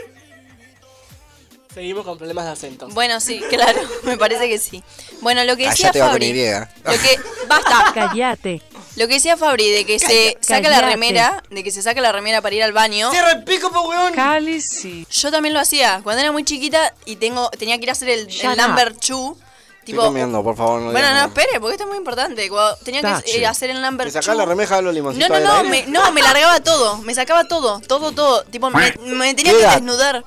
Seguimos 1.78 2.06
con 2.06 2.18
problemas 2.18 2.46
de 2.46 2.52
acentos. 2.54 2.92
Bueno, 2.96 3.20
sí, 3.20 3.40
claro, 3.52 3.80
me 4.04 4.18
parece 4.18 4.50
que 4.50 4.58
sí. 4.58 4.84
Bueno, 5.22 5.44
lo 5.44 5.56
que 5.56 5.70
decía 5.70 5.92
Callate 5.92 6.00
va 6.00 6.06
con 6.08 6.14
Fabri. 6.14 6.26
Y. 6.28 6.52
Lo 6.84 6.92
que. 7.04 7.20
Basta. 7.48 7.92
Cállate. 7.94 8.64
Lo 8.96 9.08
que 9.08 9.14
decía 9.14 9.38
Fabri 9.38 9.70
de 9.70 9.86
que 9.86 10.00
se 10.00 10.36
saca 10.42 10.62
la 10.70 10.78
Cállate. 10.78 10.86
remera, 10.94 11.44
de 11.52 11.64
que 11.64 11.70
se 11.70 11.84
saca 11.84 12.02
la 12.02 12.12
remera 12.12 12.42
para 12.42 12.56
ir 12.56 12.64
al 12.64 12.72
baño. 12.74 13.12
¡Cierra 13.12 13.34
el 13.34 13.44
pico, 13.44 13.72
po, 13.72 13.82
weón! 13.88 14.12
Cálice. 14.16 15.06
Yo 15.08 15.30
también 15.30 15.54
lo 15.54 15.60
hacía 15.60 16.02
cuando 16.04 16.20
era 16.24 16.32
muy 16.32 16.44
chiquita 16.44 16.96
y 17.06 17.18
tengo 17.18 17.48
tenía 17.52 17.78
que 17.78 17.84
ir 17.84 17.90
a 17.90 17.92
hacer 17.92 18.10
el, 18.10 18.26
Shut 18.26 18.54
el 18.54 18.60
up. 18.60 18.68
number 18.68 18.96
two. 18.98 19.38
Estoy 19.80 19.94
Tipo, 19.94 20.02
comiendo, 20.08 20.44
por 20.44 20.58
favor, 20.58 20.82
no 20.82 20.92
bueno, 20.92 20.98
digas 20.98 21.12
no, 21.12 21.16
nada. 21.16 21.28
espere, 21.28 21.60
porque 21.62 21.76
esto 21.76 21.84
es 21.84 21.90
muy 21.90 21.98
importante. 22.00 22.50
Cuando 22.50 22.76
tenía 22.78 23.02
que 23.02 23.08
Tache. 23.08 23.40
eh, 23.40 23.46
hacer 23.46 23.70
el 23.70 23.82
number 23.84 24.08
¿Te 24.08 24.14
two. 24.14 24.22
sacás 24.24 24.36
la 24.36 24.46
remeja 24.46 24.78
de 24.78 24.82
los 24.82 24.94
limoncitos 24.96 25.30
No, 25.30 25.36
no, 25.36 25.40
del 25.40 25.48
no, 25.48 25.56
aire? 25.74 25.86
me, 25.86 25.92
no, 25.94 26.12
me 26.12 26.22
largaba 26.24 26.60
todo, 26.60 26.98
me 27.04 27.14
sacaba 27.14 27.44
todo, 27.46 27.80
todo, 27.82 28.12
todo. 28.14 28.44
Tipo, 28.46 28.70
me, 28.72 28.92
me 29.06 29.34
tenía 29.36 29.54
¿Qué 29.54 29.60
que 29.60 29.66
desnudar. 29.68 30.26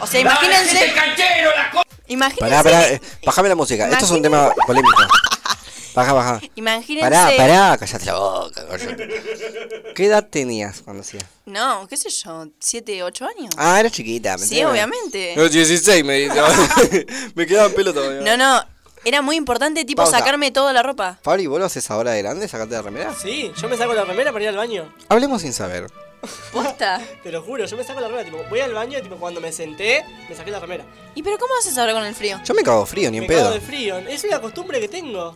O 0.00 0.06
sea, 0.06 0.20
imagínense. 0.20 0.94
Imagínense. 2.08 2.40
Pará, 2.40 2.62
pará, 2.62 2.88
eh, 2.88 3.00
bajame 3.24 3.48
la 3.48 3.54
música. 3.54 3.88
Esto 3.88 4.04
es 4.04 4.10
un 4.10 4.22
tema 4.22 4.50
polémico. 4.66 4.96
Baja, 5.94 6.12
baja. 6.12 6.40
Imagínense. 6.54 7.10
Pará, 7.10 7.30
pará, 7.36 7.76
callate 7.78 8.06
la 8.06 8.14
boca, 8.14 8.66
cállate. 8.68 9.92
¿Qué 9.94 10.06
edad 10.06 10.26
tenías 10.28 10.82
cuando 10.82 11.00
hacías? 11.02 11.24
No, 11.44 11.86
qué 11.88 11.96
sé 11.96 12.08
yo, 12.08 12.46
7, 12.58 13.02
8 13.02 13.26
años. 13.36 13.54
Ah, 13.56 13.80
era 13.80 13.90
chiquita. 13.90 14.38
Sí, 14.38 14.62
obviamente. 14.62 15.34
No, 15.36 15.48
16 15.48 16.04
me 16.04 16.14
dice. 16.14 16.40
me 17.34 17.46
quedaba 17.46 17.68
en 17.68 17.74
pelo 17.74 17.92
todavía. 17.92 18.20
No, 18.20 18.36
no, 18.36 18.64
era 19.04 19.22
muy 19.22 19.36
importante, 19.36 19.84
tipo, 19.84 20.02
Pausa. 20.02 20.18
sacarme 20.18 20.50
toda 20.50 20.72
la 20.72 20.82
ropa. 20.82 21.18
Fabri, 21.22 21.46
¿vos 21.46 21.58
lo 21.58 21.66
haces 21.66 21.90
ahora 21.90 22.12
de 22.12 22.22
grande? 22.22 22.46
¿Sacate 22.46 22.74
la 22.74 22.82
remera? 22.82 23.14
Sí, 23.14 23.50
yo 23.60 23.68
me 23.68 23.76
saco 23.76 23.92
la 23.94 24.04
remera 24.04 24.32
para 24.32 24.44
ir 24.44 24.50
al 24.50 24.56
baño. 24.56 24.92
Hablemos 25.08 25.42
sin 25.42 25.52
saber. 25.52 25.88
Posta. 26.52 27.00
Te 27.22 27.30
lo 27.30 27.42
juro, 27.42 27.64
yo 27.64 27.76
me 27.76 27.84
saco 27.84 28.00
la 28.00 28.08
remera, 28.08 28.24
tipo, 28.24 28.38
voy 28.50 28.60
al 28.60 28.72
baño 28.72 28.98
y 28.98 29.02
tipo 29.02 29.16
cuando 29.16 29.40
me 29.40 29.52
senté, 29.52 30.04
me 30.28 30.34
saqué 30.34 30.50
la 30.50 30.60
remera. 30.60 30.84
¿Y 31.14 31.22
pero 31.22 31.38
cómo 31.38 31.52
haces 31.58 31.76
ahora 31.78 31.92
con 31.92 32.04
el 32.04 32.14
frío? 32.14 32.40
Yo 32.44 32.54
me 32.54 32.62
cago 32.62 32.84
frío, 32.86 33.10
ni 33.10 33.18
en 33.18 33.22
me 33.24 33.28
cago 33.28 33.40
pedo. 33.40 33.52
de 33.54 33.60
frío. 33.60 33.98
Es 33.98 34.24
una 34.24 34.40
costumbre 34.40 34.80
que 34.80 34.88
tengo. 34.88 35.34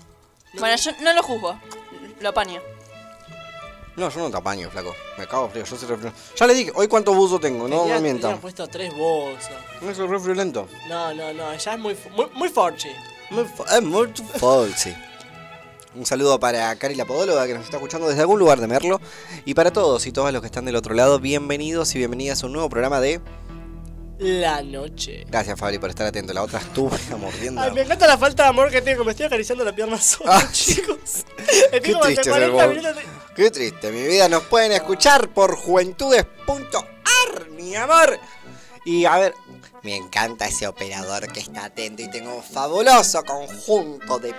Bueno, 0.54 0.76
yo 0.76 0.90
no 1.00 1.12
lo 1.12 1.22
juzgo, 1.22 1.58
lo 2.20 2.28
apaño. 2.28 2.60
No, 3.94 4.08
yo 4.08 4.20
no 4.20 4.30
te 4.30 4.36
apaño, 4.38 4.70
flaco. 4.70 4.94
Me 5.18 5.26
cago 5.26 5.50
frío, 5.50 5.64
yo 5.64 5.76
soy 5.76 5.88
re 5.88 5.96
frío. 5.98 6.12
Ya 6.34 6.46
le 6.46 6.54
dije, 6.54 6.72
hoy 6.74 6.88
cuántos 6.88 7.14
buzos 7.14 7.40
tengo, 7.40 7.68
no 7.68 7.84
me 7.86 8.00
mientan. 8.00 8.38
puesto 8.38 8.66
tres 8.66 8.92
bolsas. 8.96 9.52
No 9.80 9.94
soy 9.94 10.06
re 10.08 10.18
friolento. 10.18 10.66
No, 10.88 11.12
no, 11.14 11.32
no, 11.32 11.54
ya 11.54 11.74
es 11.74 11.78
muy, 11.78 11.96
muy, 12.16 12.26
muy 12.34 12.48
forchi. 12.48 12.88
Es 12.88 13.82
muy 13.82 14.06
falsi. 14.38 14.94
Un 15.94 16.06
saludo 16.06 16.40
para 16.40 16.74
Cari 16.76 16.94
la 16.94 17.04
Podóloga 17.04 17.46
que 17.46 17.52
nos 17.54 17.64
está 17.64 17.76
escuchando 17.76 18.08
desde 18.08 18.22
algún 18.22 18.38
lugar 18.38 18.58
de 18.60 18.66
Merlo. 18.66 18.98
Y 19.44 19.52
para 19.54 19.70
todos 19.72 20.06
y 20.06 20.12
todas 20.12 20.32
los 20.32 20.40
que 20.40 20.46
están 20.46 20.64
del 20.64 20.76
otro 20.76 20.94
lado, 20.94 21.18
bienvenidos 21.20 21.94
y 21.94 21.98
bienvenidas 21.98 22.42
a 22.42 22.46
un 22.46 22.52
nuevo 22.54 22.68
programa 22.70 23.00
de. 23.00 23.20
La 24.18 24.62
noche. 24.62 25.24
Gracias, 25.28 25.58
Fabri, 25.58 25.78
por 25.78 25.90
estar 25.90 26.06
atento. 26.06 26.32
La 26.32 26.42
otra 26.42 26.60
estúpida 26.60 27.16
mordiendo. 27.20 27.60
Ay, 27.60 27.72
me 27.72 27.82
encanta 27.82 28.06
la 28.06 28.16
falta 28.16 28.44
de 28.44 28.48
amor 28.50 28.70
que 28.70 28.80
tengo, 28.80 29.04
me 29.04 29.10
estoy 29.10 29.26
acariciando 29.26 29.64
la 29.64 29.74
pierna 29.74 30.00
sola, 30.00 30.38
Ah, 30.38 30.48
chicos. 30.52 31.24
Qué 31.70 31.80
triste 31.80 32.24
ser 32.24 32.32
40 32.32 32.52
vos. 32.52 32.68
minutos 32.68 32.96
de- 32.96 33.02
Qué 33.34 33.50
triste, 33.50 33.90
mi 33.92 34.02
vida. 34.06 34.28
Nos 34.28 34.44
pueden 34.44 34.72
escuchar 34.72 35.28
por 35.34 35.56
juventudes.ar, 35.56 37.50
mi 37.50 37.74
amor. 37.76 38.18
Y 38.84 39.04
a 39.04 39.16
ver, 39.18 39.34
me 39.82 39.96
encanta 39.96 40.46
ese 40.46 40.66
operador 40.66 41.32
que 41.32 41.40
está 41.40 41.64
atento 41.64 42.02
y 42.02 42.08
tengo 42.08 42.34
un 42.34 42.42
fabuloso 42.42 43.24
conjunto 43.24 44.18
de... 44.18 44.34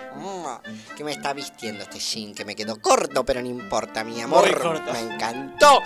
que 0.95 1.03
me 1.03 1.11
está 1.11 1.34
vistiendo 1.34 1.84
este 1.84 1.99
jean 1.99 2.34
que 2.34 2.45
me 2.45 2.56
quedó 2.56 2.80
corto, 2.82 3.26
pero 3.26 3.41
no 3.41 3.48
importa, 3.48 4.03
mi 4.03 4.22
amor. 4.22 4.45
Muy 4.45 4.53
corto. 4.53 4.94
Me 4.94 4.99
encantó. 4.99 5.82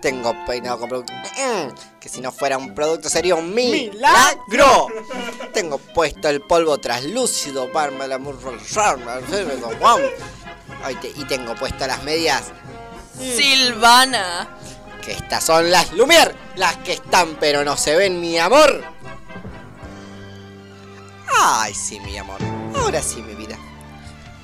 Tengo 0.00 0.34
peinado 0.44 0.78
con 0.80 0.88
producto... 0.88 1.12
mm, 1.14 1.98
que 2.00 2.08
si 2.08 2.20
no 2.20 2.32
fuera 2.32 2.58
un 2.58 2.74
producto 2.74 3.08
sería 3.08 3.34
un 3.34 3.54
milagro. 3.54 4.88
Tengo 5.54 5.78
puesto 5.78 6.28
el 6.28 6.42
polvo 6.42 6.78
traslúcido, 6.78 7.70
la 7.72 8.20
Y 11.16 11.24
tengo 11.24 11.54
puesto 11.54 11.86
las 11.86 12.02
medias 12.02 12.52
Silvana. 13.18 14.48
Que 15.02 15.12
estas 15.12 15.44
son 15.44 15.70
las 15.70 15.92
Lumière, 15.92 16.32
las 16.56 16.76
que 16.78 16.94
están 16.94 17.36
pero 17.38 17.64
no 17.64 17.76
se 17.76 17.94
ven, 17.96 18.20
mi 18.20 18.38
amor. 18.38 18.82
Ay, 21.38 21.74
sí, 21.74 22.00
mi 22.00 22.16
amor. 22.16 22.38
Ahora 22.76 23.02
sí, 23.02 23.20
mi 23.20 23.34
vida. 23.34 23.58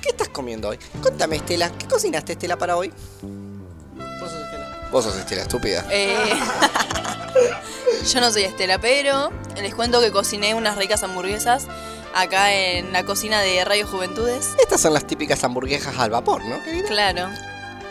¿Qué 0.01 0.09
estás 0.09 0.29
comiendo 0.29 0.69
hoy? 0.69 0.77
Contame, 1.01 1.37
Estela, 1.37 1.71
¿qué 1.71 1.87
cocinaste, 1.87 2.33
Estela, 2.33 2.57
para 2.57 2.75
hoy? 2.77 2.91
Vos 3.21 4.31
sos 4.31 4.41
Estela. 4.41 4.89
Vos 4.91 5.03
sos 5.05 5.15
Estela, 5.15 5.41
estúpida. 5.43 5.85
Eh, 5.89 6.15
yo 8.13 8.19
no 8.21 8.31
soy 8.31 8.43
Estela, 8.43 8.79
pero 8.79 9.31
les 9.61 9.73
cuento 9.73 10.01
que 10.01 10.11
cociné 10.11 10.53
unas 10.55 10.77
ricas 10.77 11.03
hamburguesas 11.03 11.67
acá 12.13 12.53
en 12.53 12.91
la 12.91 13.05
cocina 13.05 13.41
de 13.41 13.63
Radio 13.63 13.87
Juventudes. 13.87 14.55
Estas 14.59 14.81
son 14.81 14.93
las 14.93 15.05
típicas 15.05 15.43
hamburguesas 15.43 15.97
al 15.97 16.09
vapor, 16.09 16.43
¿no, 16.45 16.61
querida? 16.63 16.87
Claro. 16.87 17.29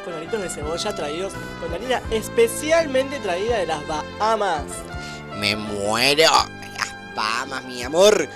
Con 0.08 0.16
aritos 0.16 0.40
de 0.40 0.48
cebolla 0.48 0.94
traídos 0.94 1.32
con 1.60 1.74
harina 1.74 2.00
especialmente 2.10 3.18
traída 3.20 3.58
de 3.58 3.66
las 3.66 3.86
Bahamas. 3.86 4.62
Me 5.36 5.54
muero. 5.54 6.22
Las 6.78 7.14
Bahamas, 7.14 7.64
mi 7.64 7.82
amor. 7.82 8.26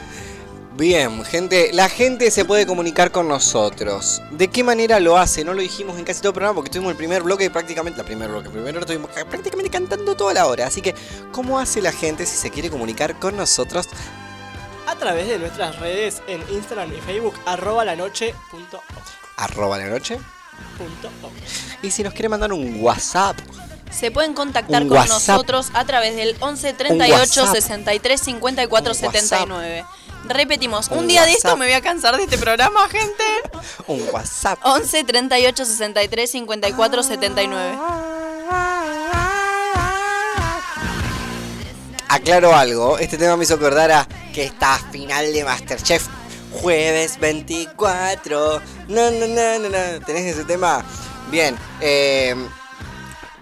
Bien, 0.75 1.25
gente, 1.25 1.71
la 1.73 1.89
gente 1.89 2.31
se 2.31 2.45
puede 2.45 2.67
comunicar 2.67 3.11
con 3.11 3.27
nosotros. 3.27 4.21
¿De 4.33 4.49
qué 4.49 4.63
manera 4.63 5.01
lo 5.01 5.17
hace? 5.17 5.45
No 5.45 5.55
lo 5.55 5.63
dijimos 5.63 5.99
en 5.99 6.05
casi 6.05 6.21
todo 6.21 6.29
el 6.31 6.35
programa 6.35 6.57
porque 6.57 6.69
tuvimos 6.71 6.91
el 6.91 6.97
primer 6.99 7.23
bloque 7.23 7.45
y 7.45 7.49
prácticamente 7.49 7.99
la 7.99 8.05
primer 8.05 8.29
bloque. 8.29 8.51
Primero 8.51 8.81
estuvimos 8.81 9.11
ca- 9.11 9.25
prácticamente 9.25 9.71
cantando 9.71 10.15
toda 10.15 10.35
la 10.35 10.47
hora. 10.47 10.67
Así 10.67 10.83
que, 10.83 10.95
¿cómo 11.31 11.59
hace 11.59 11.81
la 11.81 11.93
gente 11.93 12.27
si 12.27 12.37
se 12.37 12.51
quiere 12.51 12.69
comunicar 12.71 13.19
con 13.19 13.35
nosotros? 13.37 13.89
A 14.87 14.95
través 14.97 15.27
de 15.27 15.39
nuestras 15.39 15.79
redes 15.79 16.21
en 16.27 16.43
Instagram 16.51 16.93
y 16.93 17.01
Facebook, 17.01 17.35
arroba 17.47 17.83
la 17.87 17.97
noche 17.97 18.35
punto 18.51 18.77
o- 18.79 19.43
Arroba 19.43 19.79
la 19.79 19.87
noche. 19.89 20.19
Y 21.83 21.91
si 21.91 22.03
nos 22.03 22.13
quiere 22.13 22.29
mandar 22.29 22.53
un 22.53 22.81
WhatsApp. 22.83 23.37
Se 23.91 24.11
pueden 24.11 24.33
contactar 24.35 24.83
Un 24.83 24.89
con 24.89 24.99
WhatsApp. 24.99 25.37
nosotros 25.37 25.71
a 25.75 25.85
través 25.85 26.17
del 26.17 26.35
11 26.41 26.73
38 26.73 27.15
WhatsApp. 27.43 27.55
63 27.55 28.21
54 28.21 28.93
Un 28.93 28.97
WhatsApp. 29.05 29.13
79. 29.21 29.85
Repetimos, 30.29 30.89
un, 30.89 30.99
Un 30.99 31.07
día 31.09 31.25
de 31.25 31.33
esto 31.33 31.49
WhatsApp. 31.49 31.59
me 31.59 31.67
voy 31.67 31.75
a 31.75 31.81
cansar 31.83 32.17
de 32.17 32.23
este 32.25 32.39
programa, 32.39 32.89
gente. 32.89 33.25
Un 33.89 34.03
WhatsApp. 34.13 34.59
11 34.63 35.05
38 35.05 35.65
63 35.65 36.31
54 36.31 37.03
79. 37.03 37.79
Aclaro 42.09 42.55
algo, 42.55 42.99
este 42.99 43.17
tema 43.17 43.37
me 43.37 43.45
hizo 43.45 43.55
acordar 43.55 43.91
a 43.91 44.07
que 44.35 44.45
está 44.45 44.79
final 44.91 45.33
de 45.33 45.45
Masterchef. 45.45 46.07
Jueves 46.61 47.19
24. 47.19 48.61
No, 48.89 49.11
no, 49.11 49.27
no, 49.27 49.59
no, 49.59 49.69
no. 49.69 50.05
¿Tenés 50.07 50.37
ese 50.37 50.45
tema? 50.45 50.85
Bien. 51.31 51.57
eh, 51.81 52.35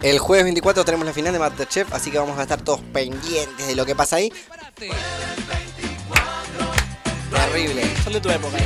el 0.02 0.18
jueves 0.18 0.44
24 0.44 0.82
tenemos 0.84 1.04
la 1.06 1.12
final 1.12 1.32
de 1.34 1.38
Masterchef, 1.38 1.92
así 1.92 2.10
que 2.10 2.16
vamos 2.18 2.38
a 2.38 2.42
estar 2.42 2.62
todos 2.62 2.80
pendientes 2.80 3.66
de 3.66 3.74
lo 3.74 3.84
que 3.84 3.94
pasa 3.94 4.16
ahí. 4.16 4.32
Terrible. 7.30 7.82
Son 8.02 8.12
de 8.12 8.20
tu 8.20 8.30
época. 8.30 8.56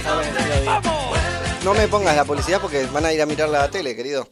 No 1.64 1.74
me 1.74 1.88
pongas 1.88 2.14
la 2.14 2.24
publicidad 2.24 2.60
porque 2.60 2.86
van 2.86 3.04
a 3.06 3.12
ir 3.12 3.20
a 3.22 3.26
mirar 3.26 3.48
la 3.48 3.68
tele, 3.70 3.96
querido. 3.96 4.28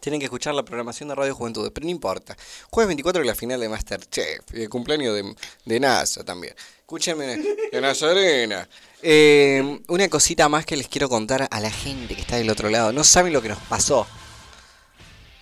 Tienen 0.00 0.20
que 0.20 0.26
escuchar 0.26 0.54
la 0.54 0.62
programación 0.64 1.08
de 1.08 1.14
Radio 1.14 1.34
Juventud, 1.34 1.70
pero 1.74 1.84
no 1.84 1.90
importa. 1.90 2.36
Jueves 2.70 2.88
24 2.88 3.22
es 3.22 3.26
la 3.26 3.34
final 3.34 3.60
de 3.60 3.68
Masterchef 3.68 4.40
y 4.54 4.62
el 4.62 4.68
cumpleaños 4.68 5.14
de, 5.14 5.34
de 5.64 5.80
NASA 5.80 6.24
también. 6.24 6.54
Escúchenme, 6.88 7.36
de 7.70 7.80
Nazarena. 7.82 8.66
Eh, 9.02 9.78
una 9.88 10.08
cosita 10.08 10.48
más 10.48 10.64
que 10.64 10.74
les 10.74 10.88
quiero 10.88 11.10
contar 11.10 11.46
a 11.50 11.60
la 11.60 11.70
gente 11.70 12.14
que 12.14 12.22
está 12.22 12.36
del 12.36 12.48
otro 12.48 12.70
lado. 12.70 12.94
No 12.94 13.04
saben 13.04 13.34
lo 13.34 13.42
que 13.42 13.50
nos 13.50 13.58
pasó. 13.58 14.06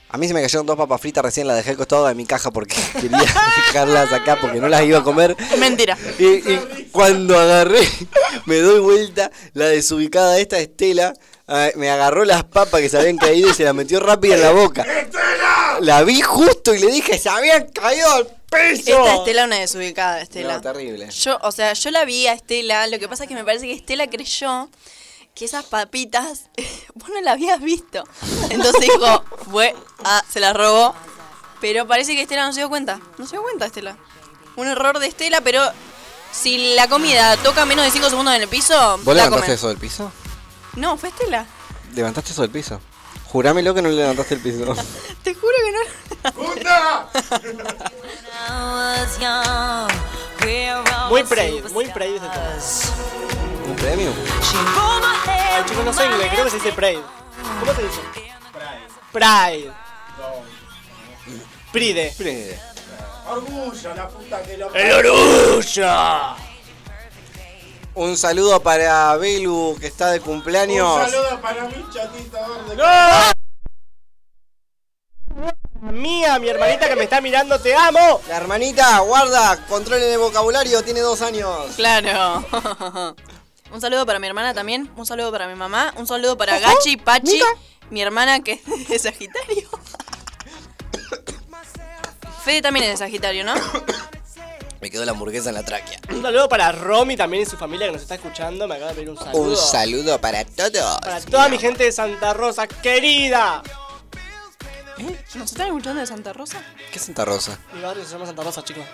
A 0.08 0.18
mí 0.18 0.26
se 0.26 0.34
me 0.34 0.42
cayeron 0.42 0.66
dos 0.66 0.76
papas 0.76 1.00
fritas, 1.00 1.24
recién 1.24 1.46
las 1.46 1.56
dejé 1.56 1.70
al 1.70 1.76
costado 1.76 2.04
de 2.08 2.16
mi 2.16 2.26
caja 2.26 2.50
porque 2.50 2.74
quería 3.00 3.20
dejarlas 3.20 4.12
acá 4.12 4.40
porque 4.40 4.58
no 4.58 4.68
las 4.68 4.82
iba 4.82 4.98
a 4.98 5.04
comer. 5.04 5.36
Mentira. 5.60 5.96
Y, 6.18 6.24
y 6.24 6.88
cuando 6.90 7.38
agarré, 7.38 7.78
me 8.46 8.56
doy 8.56 8.80
vuelta, 8.80 9.30
la 9.52 9.66
desubicada 9.66 10.40
esta 10.40 10.58
Estela 10.58 11.14
me 11.76 11.90
agarró 11.90 12.24
las 12.24 12.42
papas 12.42 12.80
que 12.80 12.88
se 12.88 12.98
habían 12.98 13.18
caído 13.18 13.50
y 13.50 13.54
se 13.54 13.62
las 13.62 13.72
metió 13.72 14.00
rápido 14.00 14.34
en 14.34 14.42
la 14.42 14.50
boca. 14.50 14.84
La 15.78 16.02
vi 16.02 16.22
justo 16.22 16.74
y 16.74 16.80
le 16.80 16.90
dije, 16.90 17.16
se 17.20 17.28
habían 17.28 17.68
caído 17.68 18.10
al 18.10 18.35
piso. 18.50 18.90
Esta 18.90 19.14
Estela 19.16 19.44
una 19.44 19.56
desubicada, 19.56 20.20
Estela. 20.20 20.54
No, 20.54 20.60
terrible. 20.60 21.10
Yo, 21.10 21.38
o 21.42 21.52
sea, 21.52 21.72
yo 21.72 21.90
la 21.90 22.04
vi 22.04 22.26
a 22.26 22.32
Estela, 22.32 22.86
lo 22.86 22.98
que 22.98 23.08
pasa 23.08 23.24
es 23.24 23.28
que 23.28 23.34
me 23.34 23.44
parece 23.44 23.66
que 23.66 23.72
Estela 23.72 24.06
creyó 24.08 24.68
que 25.34 25.44
esas 25.44 25.64
papitas 25.66 26.48
vos 26.94 27.08
no 27.08 27.20
las 27.20 27.34
habías 27.34 27.60
visto. 27.60 28.04
Entonces 28.50 28.80
dijo, 28.80 29.24
fue, 29.50 29.74
ah, 30.04 30.22
se 30.28 30.40
las 30.40 30.54
robó. 30.56 30.94
Pero 31.60 31.86
parece 31.86 32.14
que 32.14 32.22
Estela 32.22 32.46
no 32.46 32.52
se 32.52 32.60
dio 32.60 32.68
cuenta. 32.68 33.00
No 33.18 33.26
se 33.26 33.32
dio 33.32 33.42
cuenta, 33.42 33.66
Estela. 33.66 33.96
Un 34.56 34.68
error 34.68 34.98
de 34.98 35.06
Estela, 35.06 35.40
pero 35.40 35.62
si 36.32 36.74
la 36.74 36.88
comida 36.88 37.36
toca 37.38 37.64
menos 37.64 37.84
de 37.84 37.90
5 37.90 38.10
segundos 38.10 38.34
en 38.34 38.42
el 38.42 38.48
piso, 38.48 38.74
¿Vos 39.04 39.16
la 39.16 39.24
levantaste 39.24 39.40
comen. 39.40 39.50
eso 39.52 39.68
del 39.68 39.78
piso? 39.78 40.12
No, 40.76 40.96
fue 40.98 41.08
Estela. 41.08 41.46
¿Levantaste 41.94 42.32
eso 42.32 42.42
del 42.42 42.50
piso? 42.50 42.80
Jurámelo 43.36 43.74
que 43.74 43.82
no 43.82 43.90
le 43.90 43.96
levantaste 43.96 44.36
el 44.36 44.40
piso. 44.40 44.64
Te 45.22 45.34
juro 45.34 45.52
que 45.62 45.70
no. 45.70 45.80
Muy 51.10 51.22
prey, 51.24 51.62
muy 51.70 51.84
prey 51.88 52.16
ese 52.16 52.26
tema. 52.30 52.56
¿Un 53.68 53.76
premio? 53.76 54.10
Ay, 55.26 55.64
chicos, 55.66 55.84
no 55.84 55.92
sé 55.92 56.06
inglés, 56.06 56.30
creo 56.32 56.44
que 56.44 56.50
se 56.50 56.56
dice 56.56 56.72
pride. 56.72 57.02
¿Cómo 57.60 57.74
se 57.74 57.82
dice? 57.82 58.00
Pride. 59.12 59.70
Pride. 61.72 62.14
Pride. 62.16 62.58
Orgullo, 63.28 63.94
la 63.94 64.08
puta 64.08 64.42
que 64.44 64.56
lo 64.56 64.74
¡El 64.74 65.06
orgullo! 65.06 66.45
Un 67.96 68.16
saludo 68.18 68.60
para 68.60 69.16
Belu 69.16 69.74
que 69.80 69.86
está 69.86 70.10
de 70.10 70.20
cumpleaños. 70.20 71.02
Un 71.02 71.10
saludo 71.10 71.40
para 71.40 71.64
mi 71.64 71.82
chatita 71.90 72.46
verde. 72.68 73.32
Mía, 75.80 76.38
mi 76.38 76.50
hermanita 76.50 76.90
que 76.90 76.96
me 76.96 77.04
está 77.04 77.22
mirando, 77.22 77.58
te 77.58 77.74
amo. 77.74 78.20
La 78.28 78.36
hermanita, 78.36 78.98
guarda, 78.98 79.64
controlen 79.66 80.12
el 80.12 80.18
vocabulario, 80.18 80.84
tiene 80.84 81.00
dos 81.00 81.22
años. 81.22 81.74
Claro. 81.76 82.44
Un 83.72 83.80
saludo 83.80 84.04
para 84.04 84.18
mi 84.18 84.26
hermana 84.26 84.52
también. 84.52 84.90
Un 84.94 85.06
saludo 85.06 85.32
para 85.32 85.48
mi 85.48 85.54
mamá. 85.54 85.94
Un 85.96 86.06
saludo 86.06 86.36
para 86.36 86.58
Gachi, 86.58 86.98
Pachi, 86.98 87.40
mi 87.88 88.02
hermana 88.02 88.40
que 88.40 88.52
es 88.66 88.88
de 88.88 88.98
Sagitario. 88.98 89.70
Fede 92.44 92.60
también 92.60 92.84
es 92.84 92.92
de 92.92 92.98
Sagitario, 92.98 93.42
¿no? 93.42 93.54
Me 94.86 94.90
quedó 94.92 95.04
la 95.04 95.10
hamburguesa 95.10 95.48
en 95.48 95.56
la 95.56 95.64
tráquea. 95.64 95.98
Un 96.10 96.22
saludo 96.22 96.48
para 96.48 96.70
Romy 96.70 97.16
también 97.16 97.42
y 97.42 97.46
su 97.46 97.56
familia 97.56 97.86
que 97.88 97.94
nos 97.94 98.02
está 98.02 98.14
escuchando. 98.14 98.68
Me 98.68 98.76
acaba 98.76 98.90
de 98.90 98.94
pedir 98.94 99.10
un 99.10 99.16
saludo. 99.18 99.42
Un 99.50 99.56
saludo 99.56 100.20
para 100.20 100.44
todos. 100.44 101.00
Para 101.00 101.20
toda 101.22 101.48
mi 101.48 101.58
gente 101.58 101.82
de 101.82 101.90
Santa 101.90 102.32
Rosa, 102.34 102.68
querida. 102.68 103.64
¿Nos 105.34 105.50
están 105.50 105.66
escuchando 105.66 106.00
de 106.00 106.06
Santa 106.06 106.32
Rosa? 106.32 106.62
¿Qué 106.92 107.00
es 107.00 107.04
Santa 107.04 107.24
Rosa? 107.24 107.58
Mi 107.72 107.80
barrio 107.80 108.04
se 108.04 108.12
llama 108.12 108.26
Santa 108.26 108.44
Rosa, 108.44 108.62
chicos. 108.62 108.84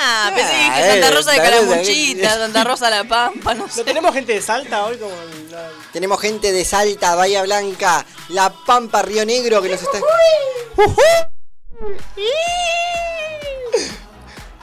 Ah, 0.00 0.30
pensé 0.32 0.52
Ah, 0.54 0.74
que 0.76 0.90
Santa 0.92 1.08
eh, 1.08 1.10
Rosa 1.10 1.30
de 1.32 1.36
Calamuchita, 1.38 2.22
eh. 2.34 2.38
Santa 2.38 2.62
Rosa 2.62 2.90
La 2.90 3.02
Pampa, 3.02 3.54
no 3.54 3.68
sé. 3.68 3.80
¿No 3.80 3.84
tenemos 3.86 4.14
gente 4.14 4.32
de 4.34 4.42
Salta 4.42 4.84
hoy 4.84 4.96
como 4.96 5.12
la- 5.50 5.70
Tenemos 5.92 6.20
gente 6.20 6.52
de 6.52 6.64
Salta, 6.64 7.16
Bahía 7.16 7.42
Blanca, 7.42 8.06
La 8.28 8.50
Pampa, 8.64 9.02
Río 9.02 9.26
Negro 9.26 9.60
que 9.60 9.70
nos 9.70 9.82
está. 9.82 9.98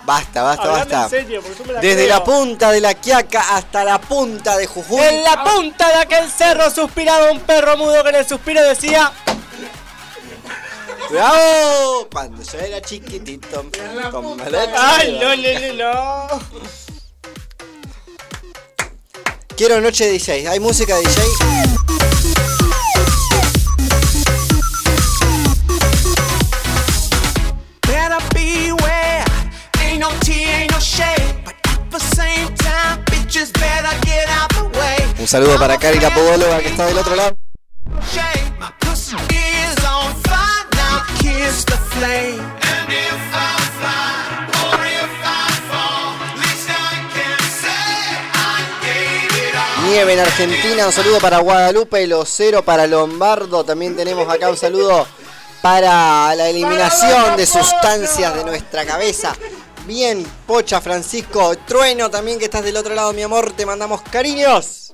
Basta, 0.07 0.41
basta, 0.41 0.67
basta. 0.69 1.09
Desde 1.81 2.07
la 2.07 2.23
punta 2.23 2.71
de 2.71 2.79
la 2.79 2.93
Quiaca 2.93 3.57
hasta 3.57 3.84
la 3.84 3.99
punta 3.99 4.55
de 4.55 4.65
Jujuy. 4.65 5.01
En 5.01 5.21
la 5.21 5.43
punta 5.43 5.85
de 5.89 5.95
aquel 5.95 6.31
cerro 6.31 6.71
suspiraba 6.71 7.29
un 7.29 7.41
perro 7.41 7.75
mudo 7.75 8.01
que 8.03 8.09
en 8.11 8.15
el 8.15 8.25
suspiro 8.25 8.63
decía. 8.63 9.11
¡Bravo! 11.09 12.07
Cuando 12.09 12.41
yo 12.41 12.57
era 12.57 12.81
chiquitito. 12.81 13.65
¡Ay, 14.77 15.19
no, 15.19 15.35
no, 15.35 15.73
no! 15.73 16.39
Quiero 19.57 19.81
noche 19.81 20.05
de 20.05 20.11
16. 20.11 20.47
¿Hay 20.47 20.61
música 20.61 20.95
de 20.95 21.01
16? 21.01 22.56
Un 35.27 35.31
saludo 35.31 35.59
para 35.59 35.77
Cari 35.77 35.99
la 35.99 36.13
podóloga 36.13 36.59
que 36.59 36.69
está 36.69 36.85
del 36.85 36.97
otro 36.99 37.13
lado. 37.13 37.37
Nieve 49.83 50.13
en 50.13 50.19
Argentina, 50.19 50.85
un 50.85 50.93
saludo 50.93 51.19
para 51.19 51.39
Guadalupe, 51.39 52.07
los 52.07 52.29
cero 52.29 52.63
para 52.63 52.87
Lombardo. 52.87 53.65
También 53.65 53.97
tenemos 53.97 54.33
acá 54.33 54.49
un 54.49 54.55
saludo 54.55 55.05
para 55.61 56.33
la 56.35 56.47
eliminación 56.47 57.35
de 57.35 57.45
sustancias 57.45 58.33
de 58.33 58.45
nuestra 58.45 58.85
cabeza. 58.85 59.35
Bien, 59.85 60.25
Pocha, 60.45 60.79
Francisco, 60.79 61.53
Trueno 61.67 62.09
también 62.09 62.39
que 62.39 62.45
estás 62.45 62.63
del 62.63 62.77
otro 62.77 62.95
lado, 62.95 63.11
mi 63.11 63.23
amor, 63.23 63.51
te 63.51 63.65
mandamos 63.65 64.01
cariños. 64.03 64.86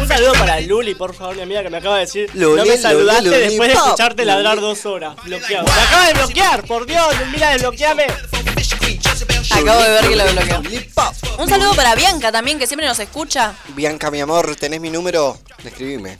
Un 0.00 0.08
saludo 0.08 0.32
para 0.34 0.60
Luli, 0.60 0.94
por 0.94 1.14
favor, 1.14 1.34
mi 1.34 1.42
amiga 1.42 1.62
que 1.62 1.70
me 1.70 1.78
acaba 1.78 1.96
de 1.96 2.00
decir. 2.02 2.30
Luli, 2.34 2.62
no 2.62 2.66
me 2.66 2.78
saludaste 2.78 3.22
Luli, 3.22 3.36
Luli, 3.36 3.48
después 3.48 3.68
de 3.68 3.74
escucharte 3.74 4.24
ladrar 4.24 4.60
dos 4.60 4.86
horas. 4.86 5.16
Bloqueado. 5.24 5.64
¡Me 5.64 5.82
acaba 5.82 6.06
de 6.06 6.12
bloquear! 6.14 6.64
¡Por 6.64 6.86
Dios! 6.86 7.14
Mira, 7.32 7.50
desbloqueame. 7.50 8.06
Acabo 9.50 9.82
de 9.82 9.90
ver 9.90 10.08
que 10.08 10.16
lo 10.16 10.24
bloqueó. 10.32 10.62
Un 11.38 11.48
saludo 11.48 11.74
para 11.74 11.94
Bianca 11.94 12.30
también, 12.30 12.58
que 12.58 12.66
siempre 12.66 12.86
nos 12.86 12.98
escucha. 12.98 13.54
Bianca, 13.68 14.10
mi 14.10 14.20
amor, 14.20 14.54
¿tenés 14.56 14.80
mi 14.80 14.90
número? 14.90 15.38
Escribime. 15.64 16.18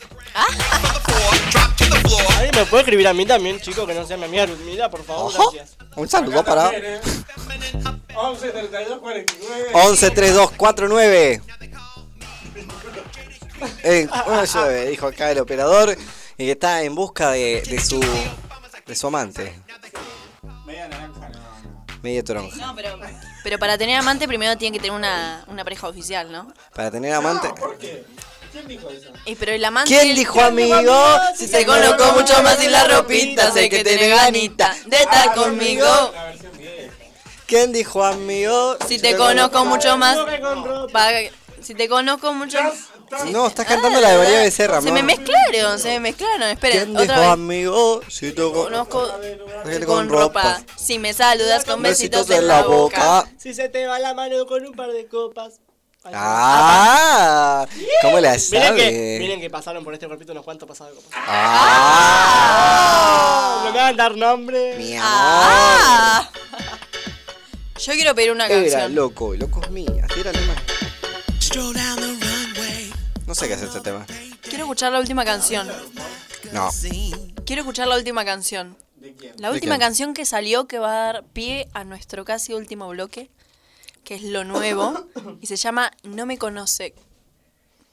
¿Alguien 2.36 2.54
me 2.56 2.66
puede 2.66 2.82
escribir 2.82 3.06
a 3.06 3.14
mí 3.14 3.24
también, 3.24 3.60
chico, 3.60 3.86
que 3.86 3.94
no 3.94 4.04
sea 4.06 4.16
mi 4.16 4.24
amiga 4.24 4.46
Ludmila, 4.46 4.90
por 4.90 5.04
favor? 5.04 5.32
Ojo. 5.32 5.52
Gracias. 5.52 5.76
Un 5.96 6.08
saludo 6.08 6.44
para 6.44 6.72
11 8.16 8.50
32 8.50 8.98
49. 8.98 9.70
11 9.74 10.10
3249. 10.72 11.42
Eh, 13.82 14.08
bueno, 14.26 14.44
yo, 14.44 14.70
eh, 14.70 14.90
dijo 14.90 15.06
acá 15.06 15.30
el 15.30 15.38
operador 15.38 15.96
y 16.36 16.44
que 16.44 16.52
está 16.52 16.82
en 16.82 16.94
busca 16.94 17.30
de, 17.30 17.62
de 17.62 17.80
su 17.80 18.00
de 18.86 18.94
su 18.94 19.06
amante. 19.06 19.58
Media 20.66 20.88
naranja, 20.88 21.28
no. 21.30 21.98
Media 22.02 22.22
toronja. 22.22 22.56
No, 22.56 22.74
pero, 22.74 22.98
pero 23.42 23.58
para 23.58 23.78
tener 23.78 23.96
amante 23.96 24.28
primero 24.28 24.56
tiene 24.58 24.76
que 24.76 24.82
tener 24.82 24.96
una, 24.96 25.44
una 25.48 25.64
pareja 25.64 25.88
oficial, 25.88 26.30
¿no? 26.30 26.52
Para 26.74 26.90
tener 26.90 27.14
amante. 27.14 27.48
¿Por 27.58 27.78
qué? 27.78 28.04
¿Quién 28.52 28.68
dijo 28.68 28.90
eso? 28.90 29.10
Y 29.24 29.34
pero 29.34 29.52
el 29.52 29.64
amante. 29.64 29.88
¿Quién 29.88 30.14
dijo 30.14 30.40
amigo? 30.40 30.94
Si 31.36 31.50
te 31.50 31.64
conozco 31.64 32.12
mucho 32.12 32.42
más 32.42 32.58
sin 32.58 32.70
la 32.70 32.84
ropita, 32.84 33.50
sé 33.50 33.68
que 33.68 33.82
tenés 33.82 34.14
ganita 34.14 34.74
de 34.86 34.96
estar 34.96 35.34
conmigo. 35.34 35.86
¿Quién 37.46 37.72
dijo 37.72 38.04
amigo? 38.04 38.76
Si 38.88 38.98
te 38.98 39.16
conozco 39.16 39.64
mucho 39.64 39.96
más. 39.98 40.18
Si 41.62 41.74
te 41.74 41.88
conozco 41.88 42.32
mucho 42.34 42.58
No, 43.30 43.46
estás 43.46 43.66
cantando 43.66 44.00
la 44.00 44.10
de 44.10 44.18
María 44.18 44.40
Becerra, 44.40 44.80
Se 44.82 44.90
me 44.92 45.00
amor. 45.00 45.16
mezclaron, 45.16 45.78
se 45.78 45.88
me 45.90 46.00
mezclaron. 46.00 46.48
Esperen, 46.50 46.84
¿Quién 46.84 46.96
otra 46.96 47.02
dijo 47.04 47.20
vez. 47.20 47.28
amigo? 47.30 48.00
Si 48.08 48.32
te 48.32 48.42
Conozco 48.42 49.08
con, 49.62 49.84
con 49.86 50.08
ropa. 50.08 50.60
Si 50.76 50.98
me 50.98 51.12
saludas 51.14 51.64
con 51.64 51.80
besitos 51.82 52.22
Besitos 52.26 52.38
en 52.42 52.48
la 52.48 52.62
boca. 52.62 53.24
Si 53.38 53.54
se 53.54 53.68
te 53.68 53.86
va 53.86 53.98
la 53.98 54.14
mano 54.14 54.44
con 54.46 54.64
un 54.66 54.72
par 54.74 54.90
de 54.90 55.06
copas. 55.06 55.60
Ah, 56.12 57.66
¿cómo 58.02 58.20
la 58.20 58.32
Miren 58.32 58.74
que, 58.76 58.82
sabe? 58.82 59.16
miren 59.20 59.40
que 59.40 59.48
pasaron 59.48 59.82
por 59.84 59.94
este 59.94 60.06
cuerpito 60.06 60.32
unos 60.32 60.44
cuantos 60.44 60.68
pasados 60.68 60.94
de 60.94 61.00
copas. 61.02 61.18
Ah, 61.26 62.42
No 63.64 63.72
me 63.72 63.78
van 63.78 63.94
a 63.94 63.96
dar 63.96 64.14
nombre. 64.14 64.74
mi 64.76 64.94
Ah. 65.00 66.28
Yo 67.84 67.92
quiero 67.92 68.14
pedir 68.14 68.32
una 68.32 68.46
Era 68.46 68.62
canción. 68.62 68.94
loco, 68.94 69.34
y 69.34 69.38
loco 69.38 69.60
es 69.62 69.70
mía. 69.70 70.06
Así 70.08 70.20
era 70.20 70.30
el 70.30 70.38
tema. 70.38 70.54
No 73.26 73.34
sé 73.34 73.46
qué 73.46 73.52
es 73.52 73.62
este 73.62 73.80
tema. 73.82 74.06
Quiero 74.40 74.64
escuchar 74.64 74.90
la 74.90 75.00
última 75.00 75.22
canción. 75.26 75.68
No. 76.50 76.70
Quiero 77.44 77.60
escuchar 77.60 77.86
la 77.88 77.96
última 77.96 78.24
canción. 78.24 78.78
La 79.36 79.50
¿De 79.50 79.54
última 79.56 79.78
canción 79.78 80.14
que 80.14 80.24
salió 80.24 80.66
que 80.66 80.78
va 80.78 80.92
a 80.92 81.12
dar 81.12 81.24
pie 81.24 81.68
a 81.74 81.84
nuestro 81.84 82.24
casi 82.24 82.54
último 82.54 82.88
bloque, 82.88 83.30
que 84.02 84.14
es 84.14 84.22
lo 84.22 84.44
nuevo, 84.44 85.06
y 85.42 85.46
se 85.46 85.56
llama 85.56 85.90
No 86.04 86.24
me 86.24 86.38
conoce. 86.38 86.94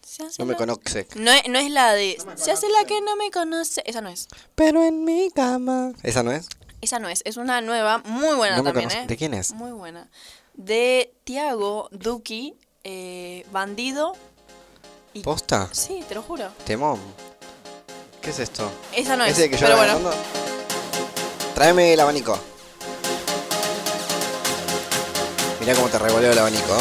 ¿Se 0.07 0.23
hace 0.23 0.35
No 0.39 0.45
me 0.45 0.55
conoce. 0.55 1.05
No 1.15 1.31
es, 1.31 1.49
no 1.49 1.59
es 1.59 1.69
la 1.69 1.91
de 1.91 2.17
Se 2.35 2.51
hace 2.51 2.69
la 2.69 2.85
que 2.85 3.01
no 3.01 3.17
me 3.17 3.29
conoce. 3.29 3.83
Esa 3.85 3.99
no 3.99 4.07
es. 4.07 4.29
Pero 4.55 4.85
en 4.85 5.03
mi 5.03 5.31
cama. 5.31 5.91
¿Esa 6.01 6.23
no 6.23 6.31
es? 6.31 6.47
Esa 6.81 6.99
no 6.99 7.07
es. 7.09 7.21
Es 7.25 7.37
una 7.37 7.61
nueva, 7.61 7.99
muy 8.05 8.35
buena 8.35 8.57
No 8.57 8.63
también. 8.63 8.91
¿eh? 8.91 9.05
¿De 9.07 9.15
quién 9.17 9.33
es? 9.33 9.53
Muy 9.53 9.71
buena. 9.71 10.09
De 10.53 11.13
Tiago 11.23 11.87
Duki, 11.91 12.55
eh, 12.83 13.45
Bandido. 13.51 14.13
y- 15.13 15.21
¿Posta? 15.21 15.69
Sí, 15.71 16.03
te 16.07 16.15
lo 16.15 16.21
juro. 16.23 16.49
Temón. 16.65 16.99
¿Qué 18.21 18.29
es 18.31 18.39
esto? 18.39 18.71
Esa 18.93 19.15
no 19.17 19.25
es, 19.25 19.33
¿Ese 19.37 19.49
que 19.49 19.57
yo 19.57 19.65
pero 19.65 19.77
bueno. 19.77 20.11
Tráeme 21.55 21.93
el 21.93 21.99
abanico. 21.99 22.37
Mirá 25.59 25.75
cómo 25.75 25.89
te 25.89 25.99
revoleo 25.99 26.31
el 26.31 26.39
abanico. 26.39 26.77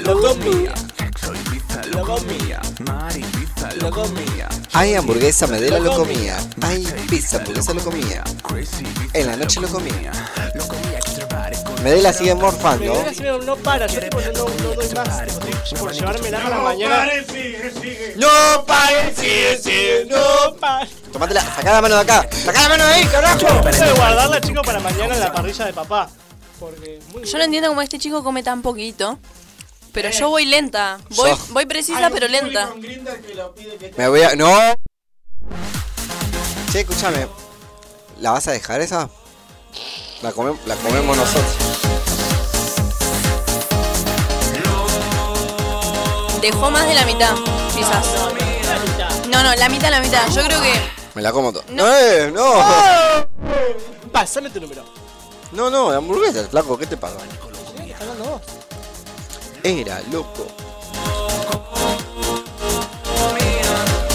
Lo 0.00 0.14
comía. 1.82 1.90
Lo 1.90 2.04
comía. 2.04 2.60
Lo 2.78 2.84
comía. 2.86 3.74
Lo 3.80 3.90
comía. 3.90 4.48
Ay, 4.72 4.94
hamburguesa, 4.94 5.46
medela 5.46 5.78
lo 5.78 5.94
comía. 5.94 6.36
Ay, 6.62 6.86
pizza, 7.08 7.38
hamburguesa 7.38 7.74
lo 7.74 7.82
comía. 7.82 8.24
En 9.12 9.26
la 9.26 9.36
noche 9.36 9.60
lo 9.60 9.68
comía. 9.68 10.12
Medela 11.82 12.12
sigue 12.12 12.34
morfando. 12.34 12.92
Medela 12.94 13.14
sigue- 13.14 13.38
no 13.44 13.56
para, 13.56 13.86
yo 13.86 14.00
tipo, 14.00 14.20
no, 14.20 14.32
no, 14.32 14.48
no 14.62 14.74
doy 14.74 14.88
más. 14.94 15.08
Por 15.78 15.92
llevarme 15.92 16.28
a 16.28 16.48
la 16.48 16.58
mañana. 16.58 16.96
Pare, 16.98 17.24
sigue, 17.24 17.72
sigue. 17.80 18.14
No 18.16 18.64
paren, 18.66 19.14
sigue, 19.16 19.58
sigue, 19.62 20.06
no 20.10 20.54
paren. 20.56 20.88
Tomátela, 21.12 21.40
sacá 21.42 21.72
la 21.72 21.80
mano 21.82 21.94
de 21.96 22.00
acá. 22.02 22.28
Sacá 22.44 22.62
la 22.62 22.68
mano 22.70 22.84
de 22.86 22.92
ahí, 22.94 23.04
carajo. 23.06 23.38
Tengo 23.38 23.62
que 23.62 23.92
guardarla, 23.92 24.40
chicos, 24.40 24.66
para 24.66 24.80
mañana 24.80 25.14
en 25.14 25.20
la 25.20 25.32
parrilla 25.32 25.66
de 25.66 25.72
papá. 25.72 26.10
Porque 26.58 27.00
muy 27.12 27.24
Yo 27.24 27.38
no 27.38 27.44
entiendo 27.44 27.68
cómo 27.68 27.82
este 27.82 27.98
chico 27.98 28.24
come 28.24 28.42
tan 28.42 28.62
poquito. 28.62 29.18
Pero 29.92 30.10
yo 30.10 30.28
voy 30.28 30.44
lenta. 30.44 30.98
Voy, 31.10 31.30
voy 31.50 31.66
precisa, 31.66 32.10
pero 32.10 32.28
lenta. 32.28 32.72
Me 33.96 34.08
voy 34.08 34.22
a. 34.22 34.34
¡No! 34.36 34.50
Che, 36.72 36.80
escúchame. 36.80 37.26
¿La 38.20 38.32
vas 38.32 38.46
a 38.48 38.52
dejar 38.52 38.80
esa? 38.80 39.08
La, 40.22 40.32
come- 40.32 40.58
la 40.66 40.74
comemos 40.76 41.16
nosotros. 41.16 41.56
Dejó 46.42 46.70
más 46.70 46.86
de 46.86 46.94
la 46.94 47.04
mitad, 47.04 47.34
quizás. 47.74 48.06
No, 49.28 49.42
no, 49.42 49.54
la 49.54 49.68
mitad, 49.68 49.90
la 49.90 50.00
mitad. 50.00 50.28
Yo 50.30 50.42
creo 50.44 50.60
que. 50.62 50.72
Me 51.14 51.22
la 51.22 51.32
como 51.32 51.52
toda. 51.52 51.64
¡No! 51.70 51.86
¡Eh! 51.96 52.30
¡No! 52.32 52.62
Pásame 54.12 54.50
tu 54.50 54.60
número. 54.60 54.84
No, 55.52 55.70
no, 55.70 55.90
la 55.90 55.96
hamburguesa, 55.98 56.46
flaco, 56.48 56.78
¿qué 56.78 56.86
te 56.86 56.96
pasa? 56.96 57.16
¿Estás 57.80 58.00
hablando 58.02 58.24
vos? 58.24 58.42
Era 59.68 60.00
loco. 60.10 60.46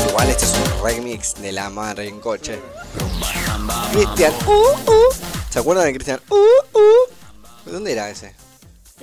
Igual 0.09 0.30
este 0.30 0.45
es 0.45 0.53
un 0.55 0.84
remix 0.84 1.35
de 1.35 1.51
la 1.51 1.69
madre 1.69 2.07
en 2.07 2.19
coche. 2.19 2.59
Cristian, 3.91 4.34
uh, 4.47 4.51
uh. 4.51 5.13
¿Se 5.51 5.59
acuerdan 5.59 5.85
de 5.85 5.93
Cristian? 5.93 6.19
Uh, 6.27 6.35
uh. 6.35 7.65
¿De 7.65 7.71
dónde 7.71 7.91
era 7.91 8.09
ese? 8.09 8.34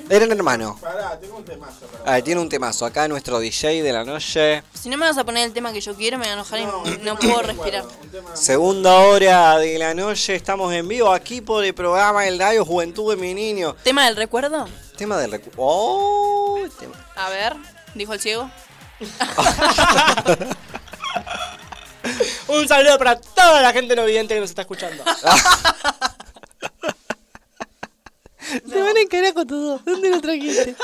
Era 0.08 0.24
un 0.24 0.32
hermano. 0.32 0.76
Pará, 0.80 1.16
tengo 1.20 1.36
un 1.36 1.44
temazo. 1.44 1.86
pará. 1.86 2.10
A 2.10 2.14
ver, 2.16 2.24
tiene 2.24 2.40
un 2.40 2.48
temazo. 2.48 2.84
Acá 2.84 3.06
nuestro 3.06 3.38
DJ 3.38 3.84
de 3.84 3.92
la 3.92 4.02
noche. 4.02 4.64
Si 4.74 4.88
no 4.88 4.96
me 4.96 5.06
vas 5.06 5.18
a 5.18 5.24
poner 5.24 5.46
el 5.46 5.52
tema 5.52 5.72
que 5.72 5.80
yo 5.80 5.94
quiero, 5.94 6.18
me 6.18 6.24
voy 6.24 6.30
a 6.30 6.32
enojar 6.32 6.58
y 6.58 7.04
no 7.04 7.16
puedo 7.16 7.42
respirar. 7.42 7.84
Segunda 8.34 8.98
hora 8.98 9.56
de 9.58 9.78
la 9.78 9.94
noche. 9.94 10.34
Estamos 10.34 10.74
en 10.74 10.88
vivo 10.88 11.12
aquí 11.12 11.42
por 11.42 11.64
el 11.64 11.74
programa 11.74 12.26
El 12.26 12.40
Radio 12.40 12.64
Juventud 12.64 13.14
de 13.14 13.20
mi 13.20 13.34
niño. 13.34 13.76
¿Tema 13.84 14.06
del 14.06 14.16
recuerdo? 14.16 14.66
Tema 15.00 15.16
del 15.16 15.32
recu- 15.32 15.50
¡Oh! 15.56 16.58
tema- 16.78 16.92
A 17.16 17.30
ver, 17.30 17.56
dijo 17.94 18.12
el 18.12 18.20
ciego. 18.20 18.50
Un 22.48 22.68
saludo 22.68 22.98
para 22.98 23.18
toda 23.18 23.62
la 23.62 23.72
gente 23.72 23.96
no 23.96 24.04
vidente 24.04 24.34
que 24.34 24.40
nos 24.40 24.50
está 24.50 24.60
escuchando. 24.62 25.02
Se 28.68 28.82
van 28.82 28.94
en 28.98 29.08
carajo 29.08 29.46
todos. 29.46 29.82
¿Dónde 29.86 30.10
lo 30.10 30.20
trajiste? 30.20 30.76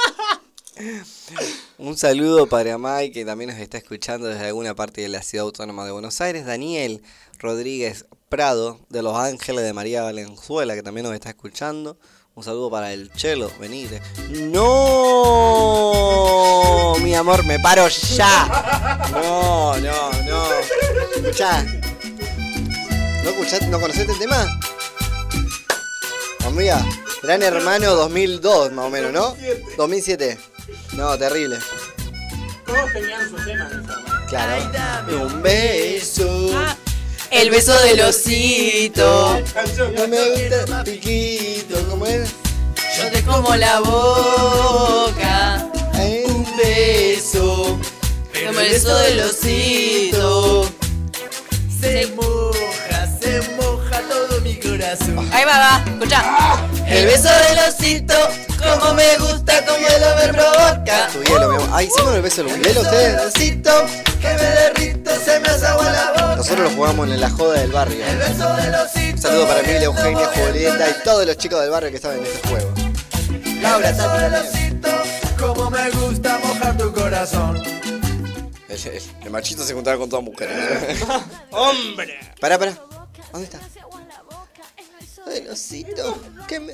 Un 1.76 1.98
saludo 1.98 2.47
para 2.47 2.78
Mike, 2.78 3.12
que 3.12 3.26
también 3.26 3.51
nos 3.51 3.59
está 3.59 3.76
escuchando 3.76 4.28
desde 4.28 4.47
alguna 4.47 4.74
parte 4.74 5.02
de 5.02 5.10
la 5.10 5.20
ciudad 5.20 5.44
autónoma 5.44 5.84
de 5.84 5.93
Buenos 5.93 6.22
Aires. 6.22 6.47
Daniel 6.47 7.02
Rodríguez 7.38 8.06
Prado, 8.30 8.80
de 8.88 9.02
Los 9.02 9.14
Ángeles 9.18 9.62
de 9.62 9.74
María 9.74 10.05
Valenzuela, 10.05 10.74
que 10.74 10.82
también 10.82 11.05
nos 11.05 11.12
está 11.12 11.28
escuchando. 11.28 11.98
Un 12.37 12.45
saludo 12.45 12.71
para 12.71 12.93
el 12.93 13.11
Chelo, 13.13 13.51
venite. 13.59 14.03
¡No! 14.29 14.63
Mi 17.01 17.15
amor, 17.15 17.43
me 17.47 17.59
paro 17.59 17.89
ya. 17.89 19.09
No, 19.11 19.75
no, 19.79 20.13
no. 20.25 20.45
Escuchá. 21.17 21.65
¿No 23.25 23.31
escuchaste, 23.31 23.69
no 23.69 23.81
conociste 23.81 24.13
el 24.13 24.19
tema? 24.19 24.47
Amiga, 26.45 26.85
Gran 27.23 27.43
Hermano 27.43 27.95
2002 27.95 28.73
más 28.73 28.85
o 28.85 28.91
menos, 28.91 29.15
¿no? 29.15 29.35
2007. 29.79 30.39
No, 30.93 31.17
terrible. 31.17 31.57
Todos 32.67 32.93
tenían 32.93 33.31
su 33.31 33.37
tema 33.47 33.67
en 33.73 33.83
esa. 33.83 34.27
Claro. 34.29 35.23
Un 35.27 35.41
beso. 35.43 36.51
El 37.37 37.51
beso 37.51 37.79
del 37.81 38.01
osito. 38.01 39.39
No 39.95 40.09
me 40.09 40.31
gusta 40.31 40.83
piquito, 40.85 41.87
¿cómo 41.91 42.07
es? 42.07 42.31
Yo 42.97 43.11
te 43.13 43.23
como 43.25 43.55
la 43.57 43.81
boca. 43.81 45.69
Un 46.27 46.47
beso. 46.57 47.79
Como 48.47 48.61
el 48.61 48.71
beso 48.71 48.97
del 48.99 49.21
osito. 49.21 50.67
Se 51.79 52.07
moja, 52.17 53.07
se 53.21 53.43
moja 53.61 54.01
todo 54.09 54.41
mi 54.41 54.57
corazón. 54.59 55.29
Ahí 55.31 55.45
va, 55.45 55.59
va, 55.59 55.85
escucha. 55.87 56.25
El 56.89 57.05
beso 57.05 57.29
del 57.29 57.59
osito, 57.69 58.15
como 58.59 58.95
me 58.95 59.19
gusta, 59.19 59.63
como 59.67 59.79
hielo 59.79 60.07
me 60.17 60.33
provoca. 60.33 61.09
Tu 61.13 61.23
hielo, 61.23 61.51
mi 61.51 61.57
amor. 61.57 61.69
Ay, 61.73 61.87
¿hicieron 61.87 62.15
el 62.15 62.23
beso 62.23 62.45
del 62.45 62.63
hielo 62.63 62.81
ustedes? 62.81 63.21
Osito, 63.27 63.87
que 64.23 64.29
me 64.29 64.43
derrito, 64.43 64.95
se 65.24 65.40
me 65.40 65.48
hace 65.48 65.66
agua 65.66 65.90
la 65.90 66.12
boca. 66.12 66.36
Nosotros 66.36 66.70
lo 66.70 66.76
jugamos 66.76 67.09
en 67.09 67.20
la 67.20 67.30
joda 67.30 67.60
del 67.60 67.72
barrio. 67.72 68.05
El 68.06 68.16
beso 68.18 68.56
del 68.56 68.74
osito. 68.74 69.16
Un 69.16 69.18
saludo 69.22 69.47
para 69.48 69.60
Emilia, 69.60 69.84
Eugenia, 69.84 70.26
Julieta 70.28 70.90
y 70.90 71.02
todos 71.05 71.26
los 71.26 71.36
chicos 71.38 71.60
del 71.60 71.70
barrio 71.70 71.90
que 71.90 71.97
estaban 71.97 72.18
en 72.18 72.24
este 72.26 72.48
juego. 72.48 72.72
Laura, 73.60 73.90
osito, 74.40 74.88
como 75.38 75.70
me 75.70 75.90
gusta 75.90 76.38
mojar 76.38 76.76
tu 76.76 76.93
corazón. 76.93 77.56
El, 78.68 78.86
el- 78.88 79.02
el 79.24 79.30
machito 79.30 79.64
se 79.64 79.72
juntaba 79.74 79.97
con 79.98 80.09
todas 80.09 80.24
mujeres. 80.24 80.56
¡Hombre! 81.51 82.18
Pará, 82.40 82.59
pará. 82.59 82.78
¿Dónde 83.32 83.47
está? 83.47 83.60
El 85.32 85.48
osito. 85.51 86.16
¿Qué 86.47 86.60
me.? 86.60 86.72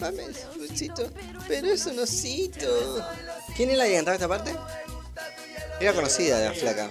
Mame, 0.00 0.24
osito. 0.70 1.10
Pero 1.46 1.68
es 1.68 1.86
un 1.86 1.98
osito. 2.00 3.06
¿Quién 3.56 3.70
es 3.70 3.78
la 3.78 3.84
que 3.86 3.94
cantaba 3.94 4.14
esta 4.16 4.28
parte? 4.28 4.54
Era 5.80 5.92
conocida 5.92 6.38
la 6.40 6.52
flaca. 6.52 6.90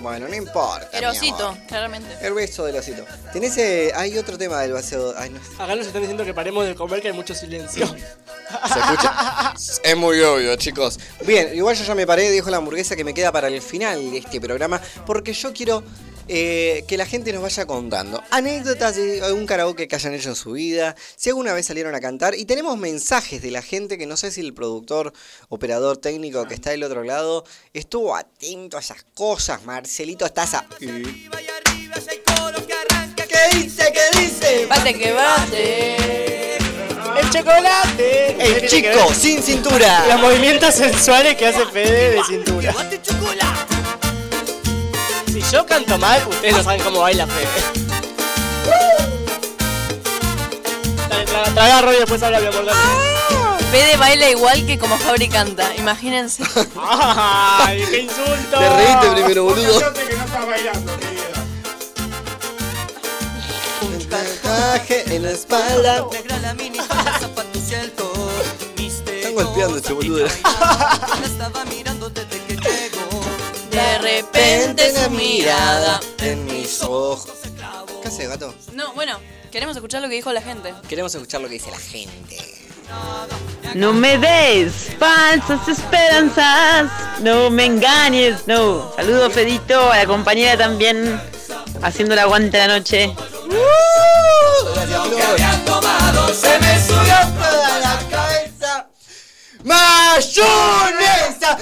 Bueno, 0.00 0.28
no 0.28 0.34
importa. 0.34 0.88
El 0.92 1.00
mi 1.02 1.06
osito, 1.06 1.48
amor. 1.48 1.66
claramente. 1.66 2.08
El 2.22 2.32
beso 2.32 2.64
del 2.64 2.76
osito. 2.76 3.04
Tenés. 3.32 3.56
eh, 3.58 3.92
hay 3.94 4.16
otro 4.16 4.38
tema 4.38 4.60
del 4.62 4.72
beso. 4.72 5.14
Ay, 5.16 5.30
no. 5.30 5.40
Acá 5.62 5.76
nos 5.76 5.86
están 5.86 6.00
diciendo 6.00 6.24
que 6.24 6.32
paremos 6.32 6.64
de 6.66 6.74
comer, 6.74 7.02
que 7.02 7.08
hay 7.08 7.14
mucho 7.14 7.34
silencio. 7.34 7.86
¿Se 8.72 8.78
escucha? 8.78 9.54
Es 9.84 9.96
muy 9.96 10.20
obvio, 10.22 10.56
chicos. 10.56 10.98
Bien, 11.26 11.54
igual 11.54 11.76
yo 11.76 11.84
ya 11.84 11.94
me 11.94 12.06
paré, 12.06 12.30
dijo 12.30 12.48
la 12.50 12.56
hamburguesa 12.56 12.96
que 12.96 13.04
me 13.04 13.12
queda 13.12 13.30
para 13.30 13.48
el 13.48 13.60
final 13.60 14.10
de 14.10 14.18
este 14.18 14.40
programa, 14.40 14.80
porque 15.06 15.32
yo 15.34 15.52
quiero 15.52 15.82
eh, 16.32 16.84
que 16.86 16.96
la 16.96 17.06
gente 17.06 17.32
nos 17.32 17.42
vaya 17.42 17.66
contando 17.66 18.22
anécdotas 18.30 18.94
de 18.94 19.20
algún 19.20 19.46
karaoke 19.46 19.88
que 19.88 19.96
hayan 19.96 20.14
hecho 20.14 20.28
en 20.28 20.36
su 20.36 20.52
vida, 20.52 20.94
si 21.16 21.28
alguna 21.28 21.52
vez 21.52 21.66
salieron 21.66 21.92
a 21.96 22.00
cantar, 22.00 22.36
y 22.36 22.44
tenemos 22.44 22.78
mensajes 22.78 23.42
de 23.42 23.50
la 23.50 23.62
gente 23.62 23.98
que 23.98 24.06
no 24.06 24.16
sé 24.16 24.30
si 24.30 24.40
el 24.40 24.54
productor, 24.54 25.12
operador 25.48 25.96
técnico 25.96 26.46
que 26.46 26.54
está 26.54 26.70
del 26.70 26.84
otro 26.84 27.02
lado, 27.02 27.44
estuvo 27.74 28.14
atento 28.14 28.76
a 28.76 28.80
esas 28.80 29.04
cosas. 29.12 29.64
Marcelito, 29.64 30.24
estás 30.24 30.54
a... 30.54 30.64
¿Qué 30.78 30.86
dice? 33.56 33.92
¿Qué 33.92 34.20
dice? 34.20 34.66
Bate 34.66 34.94
que 34.94 35.12
bate. 35.12 36.56
¡El 36.56 37.30
chocolate! 37.30 38.36
El 38.38 38.68
chico 38.68 39.12
sin 39.12 39.42
cintura. 39.42 40.06
Los 40.06 40.20
movimientos 40.20 40.76
sensuales 40.76 41.34
que 41.34 41.48
hace 41.48 41.66
Fede 41.66 42.10
de 42.10 42.22
cintura. 42.22 42.72
Si 42.72 43.79
yo 45.50 45.66
canto 45.66 45.98
mal, 45.98 46.22
ustedes 46.28 46.56
no 46.56 46.62
saben 46.62 46.80
cómo 46.82 47.00
baila 47.00 47.26
Fede. 47.26 47.48
Dale, 51.08 51.24
traga, 51.24 51.54
traga 51.54 51.80
Roy, 51.82 51.96
después 51.96 52.22
habla 52.22 52.40
mi 52.40 52.46
amor. 52.46 52.64
dale. 52.64 52.78
Fede 53.70 53.96
baila 53.96 54.30
igual 54.30 54.66
que 54.66 54.78
como 54.78 54.96
Fabri 54.98 55.28
canta, 55.28 55.74
imagínense. 55.76 56.42
¡Ay, 56.80 57.84
qué 57.90 58.00
insulto! 58.00 58.58
Te 58.58 58.68
reíste 58.76 59.10
primero, 59.12 59.44
boludo. 59.44 59.80
Yo 59.80 59.94
sé 59.94 60.06
que 60.06 60.16
no 60.16 60.24
estás 60.24 60.46
bailando, 60.46 60.96
querida. 60.98 61.20
Tatuaje 64.10 65.14
en 65.14 65.22
la 65.22 65.30
espalda. 65.30 66.04
Negra 66.12 66.38
la 66.38 66.54
mini, 66.54 66.78
zapatos 66.78 67.70
y 67.70 67.74
el 67.74 67.92
top. 67.92 68.30
Están 68.76 69.34
golpeando 69.34 69.76
este 69.76 69.92
boludo. 69.92 70.26
Estaba 70.26 71.64
mirando 71.66 72.10
desde. 72.10 72.39
De 73.70 73.98
repente 73.98 74.92
su 74.94 75.10
mirada. 75.10 76.00
en 76.18 76.44
mis 76.46 76.82
ojos. 76.82 77.30
¿Qué 78.02 78.08
hace, 78.08 78.26
gato? 78.26 78.54
No, 78.72 78.92
bueno, 78.94 79.18
queremos 79.50 79.76
escuchar 79.76 80.02
lo 80.02 80.08
que 80.08 80.14
dijo 80.14 80.32
la 80.32 80.42
gente. 80.42 80.74
Queremos 80.88 81.14
escuchar 81.14 81.40
lo 81.40 81.48
que 81.48 81.54
dice 81.54 81.70
la 81.70 81.78
gente. 81.78 82.36
No 83.74 83.92
me 83.92 84.18
des 84.18 84.90
falsas 84.98 85.68
esperanzas, 85.68 86.90
no 87.20 87.50
me 87.50 87.66
engañes, 87.66 88.46
no. 88.46 88.92
Saludo 88.96 89.30
Fedito, 89.30 89.92
a 89.92 89.98
la 89.98 90.06
compañera 90.06 90.58
también, 90.58 91.20
haciendo 91.82 92.14
el 92.14 92.20
aguante 92.20 92.58
la 92.58 92.66
noche. 92.66 93.14
Gracias, 97.70 98.09
¡Mayonesa! 99.62 101.58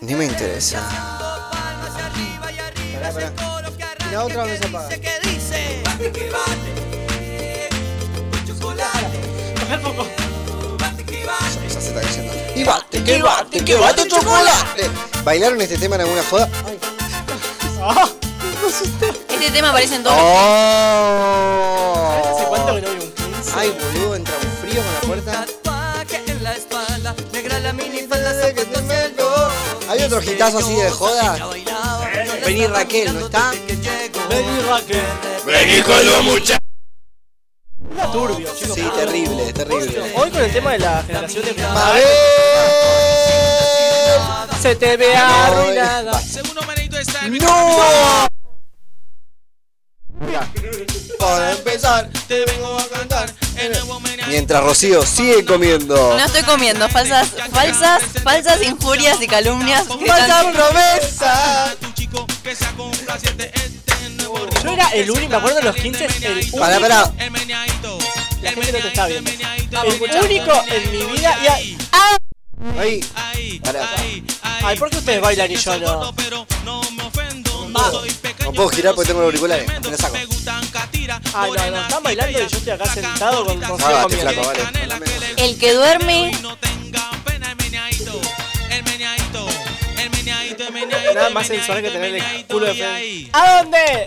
Ni 0.00 0.14
me 0.14 0.24
interesa. 0.26 0.78
Pará, 2.94 3.10
pará. 3.12 3.32
¿Y 4.08 4.12
la 4.12 4.24
otra 4.24 4.42
dónde 4.42 4.58
se 4.58 4.66
apaga? 4.66 4.88
Ya 4.88 4.96
se 11.68 11.78
está 11.78 12.00
cayendo. 12.00 12.32
Y 12.54 12.64
bate, 12.64 13.02
que 13.02 13.22
bate, 13.22 13.64
que 13.64 13.74
bate 13.74 14.06
chocolate. 14.08 14.90
¿Bailaron 15.24 15.60
este 15.60 15.78
tema 15.78 15.96
en 15.96 16.02
alguna 16.02 16.22
joda? 16.24 16.48
Este 19.30 19.50
tema 19.50 19.70
aparece 19.70 19.96
en 19.96 20.04
todo. 20.04 20.14
¡Oh! 20.16 21.72
¿Hace 22.32 22.44
cuánto 22.44 22.74
que 22.76 22.82
no 22.82 22.88
veo 22.88 23.02
un 23.02 23.12
15? 23.12 23.52
Ay, 23.56 23.70
boludo, 23.70 24.16
entra 24.16 24.34
un 24.36 24.52
frío 24.60 24.82
con 24.82 24.94
la 24.94 25.00
puerta. 25.00 25.46
En 26.26 26.44
la 26.44 26.54
espalda. 26.54 27.14
Negra 27.32 27.58
la. 27.60 27.72
¿Hay 29.88 30.02
otro 30.04 30.22
hitazo 30.22 30.58
así 30.58 30.74
de 30.74 30.90
joda? 30.90 31.50
Vení 32.46 32.66
Raquel, 32.66 33.12
¿no 33.12 33.26
está? 33.26 33.50
Vení 33.50 34.60
Raquel. 34.68 35.02
Vení 35.44 35.82
con 35.82 36.06
los 36.06 36.24
muchachos. 36.24 36.58
Turbio, 38.12 38.48
chicos. 38.54 38.74
Sí, 38.74 38.88
terrible, 38.94 39.52
terrible. 39.52 40.12
Hoy 40.16 40.30
con 40.30 40.40
el 40.40 40.52
tema 40.52 40.72
de 40.72 40.78
la 40.78 41.02
generación 41.02 41.44
de 41.44 41.54
Mabel. 41.62 42.04
Se 44.60 44.76
te 44.76 44.96
ve 44.96 45.14
arruinada. 45.14 46.20
¡No! 47.40 48.26
Para 51.18 51.52
empezar, 51.52 52.08
te 52.28 52.44
vengo 52.44 52.78
a 52.78 52.88
cantar 52.88 53.32
el 53.56 53.72
nuevo 53.72 54.00
Mientras 54.28 54.62
Rocío 54.62 55.04
sigue 55.04 55.44
comiendo. 55.44 55.94
No 56.16 56.24
estoy 56.24 56.42
comiendo 56.42 56.88
falsas, 56.88 57.28
falsas, 57.52 58.02
falsas 58.22 58.62
injurias 58.62 59.20
y 59.20 59.26
calumnias. 59.26 59.86
¡Falsa 59.86 60.52
promesa! 60.52 61.74
Yo 64.64 64.72
era 64.72 64.88
el 64.90 65.10
único, 65.10 65.28
me 65.28 65.36
acuerdo 65.36 65.56
de 65.58 65.64
los 65.64 65.76
15, 65.76 66.06
el 66.06 66.32
único. 66.32 66.58
Pará, 66.58 66.78
pará. 66.80 67.12
La 68.42 68.50
gente 68.52 68.72
no 68.72 68.78
te 68.78 68.88
está 68.88 69.06
viendo. 69.06 69.30
El 69.30 70.24
único 70.24 70.52
en 70.68 70.92
mi 70.92 71.04
vida. 71.12 71.38
Y 71.42 71.46
a- 71.46 71.78
¡Ah! 71.92 72.16
Ahí. 72.78 73.60
Pará. 73.62 73.88
Ay, 74.64 74.76
¿por 74.78 74.90
qué 74.90 74.98
ustedes 74.98 75.20
bailan 75.20 75.50
y 75.50 75.56
yo 75.56 75.78
no? 75.78 76.12
No 78.44 78.52
puedo 78.52 78.68
girar 78.68 78.94
porque 78.94 79.08
tengo 79.08 79.20
los 79.20 79.26
auriculares. 79.28 79.66
Me 79.82 79.90
los 79.90 80.00
saco. 80.00 80.16
Ay, 81.34 81.50
no, 81.50 81.70
no, 81.70 81.82
están 81.82 82.02
bailando 82.02 82.38
y 82.38 82.42
yo 82.48 82.56
estoy 82.58 82.72
acá 82.72 82.86
sentado 82.92 83.44
con 83.46 83.60
con 83.60 83.78
Cágate, 83.78 84.02
comiendo. 84.02 84.32
flaco, 84.32 84.48
vale. 84.48 85.34
El 85.36 85.58
que 85.58 85.72
duerme 85.72 86.32
Nada 91.14 91.30
más 91.30 91.46
sensual 91.46 91.82
que 91.82 91.90
tener 91.90 92.14
el 92.14 92.46
culo 92.46 92.66
de 92.66 92.74
Fede. 92.74 93.30
¿A 93.32 93.58
dónde? 93.62 94.06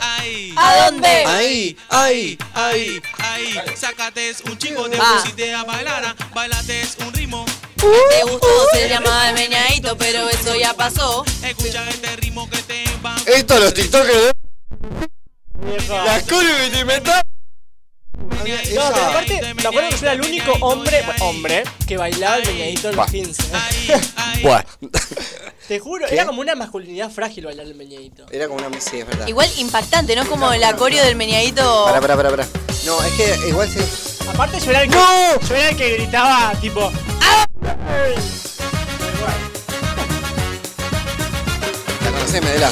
¿A 0.57 0.85
dónde? 0.85 1.07
Ahí, 1.25 1.77
ahí, 1.89 2.37
ahí. 2.53 3.01
Ahí, 3.19 3.55
sácate 3.75 4.33
un 4.45 4.57
chico, 4.57 4.89
te 4.89 4.97
Ah. 4.99 5.19
pusiste 5.21 5.53
a 5.53 5.63
bailar, 5.63 6.15
bailate 6.33 6.81
un 7.05 7.13
ritmo. 7.13 7.45
Te 7.75 8.23
gustó, 8.23 8.47
se 8.73 8.89
llamaba 8.89 9.29
el 9.29 9.35
meñadito, 9.35 9.97
pero 9.97 10.29
eso 10.29 10.55
ya 10.55 10.73
pasó. 10.73 11.23
Escucha 11.43 11.87
este 11.89 12.15
ritmo 12.17 12.49
que 12.49 12.57
te 12.59 12.83
va. 13.03 13.15
Esto 13.25 13.59
los 13.59 13.73
TikTokers. 13.73 14.31
Viejo. 15.59 15.93
Las 16.05 16.23
curvas 16.23 16.61
que 16.61 16.69
te 16.71 16.79
inventas. 16.79 17.21
No, 18.73 18.81
pero 18.93 19.05
aparte, 19.05 19.53
me 19.53 19.61
acuerdo 19.61 19.89
que 19.89 19.95
yo 19.97 20.01
era 20.03 20.13
el 20.13 20.21
único 20.21 20.51
hombre, 20.61 21.01
bueno, 21.05 21.25
hombre, 21.25 21.63
que 21.87 21.97
bailaba 21.97 22.37
el 22.37 22.47
meñadito 22.47 22.89
en 22.89 22.95
los 22.95 23.05
Buah. 23.05 23.11
15. 23.11 23.43
Buah. 24.43 24.63
Te 25.67 25.79
juro, 25.79 26.05
¿Qué? 26.07 26.13
era 26.13 26.25
como 26.25 26.41
una 26.41 26.55
masculinidad 26.55 27.09
frágil 27.09 27.45
bailar 27.45 27.65
el 27.65 27.75
meñadito. 27.75 28.25
Era 28.31 28.47
como 28.47 28.65
una. 28.65 28.79
Sí, 28.79 28.99
es 28.99 29.07
verdad. 29.07 29.27
Igual 29.27 29.49
impactante, 29.57 30.15
¿no? 30.15 30.21
Es 30.21 30.27
como 30.27 30.51
el 30.53 30.63
acorio 30.63 31.03
del 31.03 31.15
meñadito. 31.15 31.85
Pará, 31.85 31.99
pará, 32.01 32.15
pará, 32.15 32.29
pará. 32.29 32.47
No, 32.85 33.03
es 33.03 33.13
que 33.13 33.47
igual 33.49 33.69
sí. 33.69 33.79
Aparte 34.29 34.59
yo 34.59 34.69
era 34.71 34.83
el 34.83 34.89
que, 34.89 34.97
yo 34.97 35.55
era 35.55 35.69
el 35.69 35.77
que 35.77 35.89
gritaba 35.97 36.53
tipo 36.59 36.91
¡Ah! 37.21 37.44
La 37.61 37.75
conocés, 42.11 42.41
Medela. 42.43 42.71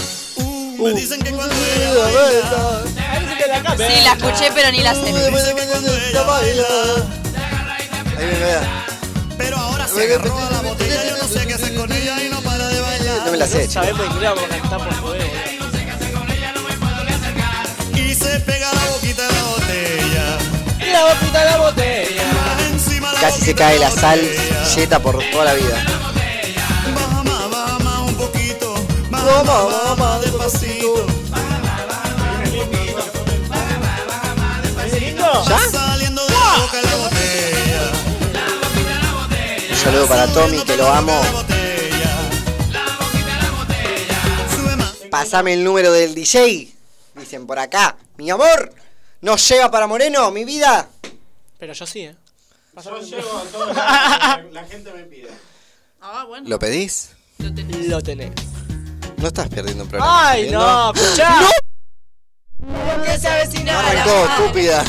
Me 0.79 0.93
dicen 0.93 1.21
que 1.21 1.31
cuando 1.31 1.55
ella 1.55 2.81
Sí, 3.77 4.01
la 4.03 4.13
escuché, 4.13 4.51
pero 4.53 4.71
ni 4.71 4.81
la 4.81 4.93
sé. 4.93 5.01
Ahí 5.07 5.13
me 5.13 5.21
Medela. 8.17 8.83
Pero 9.37 9.57
ahora 9.57 9.87
se 9.87 10.03
agarró 10.03 10.37
a 10.37 10.51
la 10.51 10.61
botella, 10.61 11.03
yo 11.09 11.17
no 11.17 11.27
sé 11.27 11.47
qué 11.47 11.53
hacer 11.55 11.75
con 11.75 11.91
ella 11.91 12.23
y 12.23 12.29
no 12.29 12.39
para 12.41 12.67
de 12.67 12.79
bailar. 12.81 13.25
No 13.25 13.31
me 13.31 13.37
la 13.37 13.47
sé. 13.47 13.67
Sabemos 13.67 14.05
inglés, 14.05 14.29
vamos 14.29 14.43
a 14.45 14.47
cantar 14.47 14.77
por 14.79 14.93
joder. 14.95 15.21
Y 17.95 18.15
se 18.15 18.39
pega 18.41 18.71
la 18.73 18.85
boquita 18.91 19.27
de 19.27 19.33
la 19.33 19.43
botella. 19.43 20.37
La 20.91 21.03
boquita 21.05 21.39
de 21.39 21.45
la 21.45 21.57
botella. 21.57 22.42
Casi 23.23 23.39
se 23.39 23.55
cae 23.55 23.79
la 23.79 23.89
sal 23.89 24.19
yeta 24.75 24.99
por 24.99 25.17
toda 25.31 25.45
la 25.45 25.53
vida. 25.53 25.81
¿Ya? 35.47 35.57
Un 39.69 39.77
saludo 39.77 40.07
para 40.09 40.27
Tommy, 40.27 40.57
que 40.63 40.75
lo 40.75 40.89
amo. 40.89 41.21
Pásame 45.09 45.53
el 45.53 45.63
número 45.63 45.93
del 45.93 46.13
DJ. 46.13 46.73
Dicen 47.15 47.47
por 47.47 47.57
acá. 47.57 47.95
Mi 48.17 48.29
amor. 48.29 48.73
¿No 49.21 49.37
llega 49.37 49.71
para 49.71 49.87
Moreno, 49.87 50.29
mi 50.31 50.43
vida? 50.43 50.89
Pero 51.57 51.71
yo 51.71 51.85
sí, 51.85 52.01
eh. 52.01 52.15
Yo 52.81 52.99
llego 52.99 53.37
a 53.37 53.43
todo 53.43 53.73
la, 53.73 54.43
la 54.51 54.63
gente 54.65 54.91
me 54.93 55.03
pide. 55.03 55.29
Ah, 56.01 56.25
bueno. 56.27 56.49
¿Lo 56.49 56.57
pedís? 56.57 57.11
Lo 57.37 58.01
tenés. 58.01 58.31
No 59.17 59.27
estás 59.27 59.47
perdiendo 59.47 59.83
un 59.83 59.89
programa. 59.89 60.29
Ay, 60.29 60.45
¿estás 60.45 60.59
no, 60.61 60.93
viendo? 60.93 61.09
escuchá. 61.09 61.39
Porque 62.97 63.17
se 63.19 63.27
avecina 63.27 63.73
la 63.73 63.79
Arrancó, 63.79 64.25
estúpida. 64.25 64.83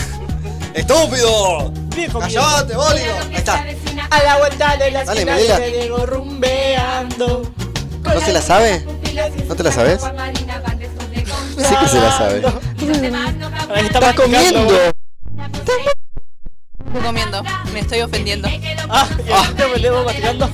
¡Estúpido! 0.74 1.70
Viejo 1.94 2.18
¡Callate, 2.18 2.74
bólido! 2.74 3.14
Ahí 3.28 3.34
está. 3.36 3.64
A 4.10 4.22
la 4.22 4.38
vuelta 4.38 4.76
de 4.76 4.90
la 4.90 5.04
Dale, 5.04 5.20
esquina 5.20 5.36
Medela. 5.36 5.58
me 5.58 5.70
llego 5.70 6.06
rumbeando. 6.06 7.52
¿No 8.02 8.20
se 8.20 8.32
la 8.32 8.42
sabe? 8.42 8.84
¿No 9.46 9.54
te 9.54 9.62
la 9.62 9.72
sabes? 9.72 10.00
Sí 10.02 11.76
que 11.80 11.88
se 11.88 12.00
la 12.00 12.16
sabe. 12.16 12.42
Ahí 13.74 13.86
está 13.86 13.98
¡Estás 13.98 14.14
comiendo! 14.14 14.94
Estoy 16.86 17.02
comiendo. 17.02 17.42
Me 17.72 17.80
estoy 17.80 18.00
ofendiendo. 18.02 18.48
Ah, 18.88 19.08
ah. 19.32 19.48
te 19.56 19.64
volvemos 19.66 20.04
masticando. 20.04 20.50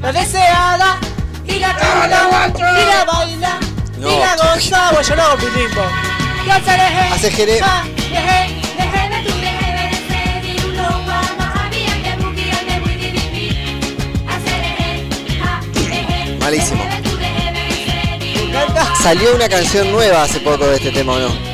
La 0.00 0.12
deseada 0.12 0.98
y 1.46 1.58
la 1.58 1.76
canta 1.76 2.58
y 2.58 2.86
la 2.86 3.04
baila 3.04 3.60
No. 3.98 4.10
y 4.10 4.18
la 4.18 4.36
goza. 4.36 4.90
Bueno, 4.92 5.08
yo 5.08 5.16
no 5.16 5.22
hago 5.22 5.36
pilimbo. 5.36 5.82
Hace 7.12 7.30
jere. 7.30 7.60
Malísimo. 16.40 16.82
Salió 19.02 19.34
una 19.34 19.48
canción 19.48 19.90
nueva 19.90 20.22
hace 20.22 20.40
poco 20.40 20.66
de 20.66 20.76
este 20.76 20.90
tema, 20.90 21.12
¿o 21.12 21.18
no? 21.18 21.51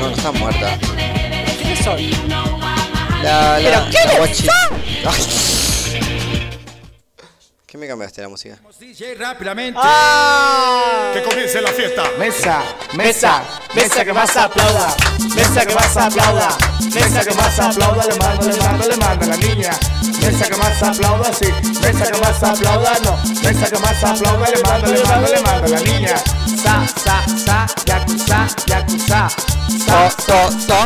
No, 0.00 0.08
no 0.08 0.16
está 0.16 0.32
muerta. 0.32 0.78
¿Quiénes 1.58 1.84
son? 1.84 1.98
La, 3.22 3.58
la, 3.58 3.86
¿Pero 3.92 4.06
la 4.06 4.18
guachi-. 4.18 4.48
¿Qué 7.66 7.78
me 7.78 7.86
cambiaste 7.86 8.22
la 8.22 8.28
música? 8.28 8.58
rápidamente. 9.18 9.78
¡Ah! 9.80 11.12
Que 11.12 11.22
comience 11.22 11.60
la 11.60 11.70
fiesta. 11.70 12.04
Mesa, 12.18 12.62
mesa, 12.94 13.42
mesa 13.74 14.04
que 14.04 14.12
más 14.14 14.36
aplauda, 14.36 14.96
mesa 15.36 15.66
que 15.66 15.74
más 15.74 15.96
aplauda, 15.96 16.48
mesa 16.94 17.24
que 17.24 17.34
más 17.34 17.58
aplauda, 17.60 18.06
le 18.06 18.16
mando, 18.16 18.48
le 18.48 18.56
mando, 18.56 18.88
le 18.88 18.96
mando 18.96 19.24
a 19.24 19.28
la 19.28 19.36
niña. 19.36 19.70
Mesa 20.20 20.48
que 20.48 20.56
más 20.56 20.82
aplauda, 20.82 21.32
sí, 21.32 21.46
mesa 21.80 22.10
que 22.10 22.20
más 22.20 22.42
aplauda, 22.42 22.98
no, 23.04 23.16
mesa 23.42 23.70
que 23.70 23.78
más 23.78 24.02
aplauda, 24.02 24.50
le 24.50 24.62
mando, 24.62 24.92
le 24.92 25.04
mando, 25.04 25.28
le 25.28 25.42
mando 25.42 25.66
a 25.66 25.68
la 25.68 25.80
niña. 25.80 26.14
Sa, 26.62 26.86
sa, 26.86 27.16
sa, 27.44 27.66
yakuza, 27.86 28.46
yakuza, 28.66 29.28
sa, 29.86 30.10
So, 30.10 30.10
so, 30.26 30.38
so. 30.66 30.78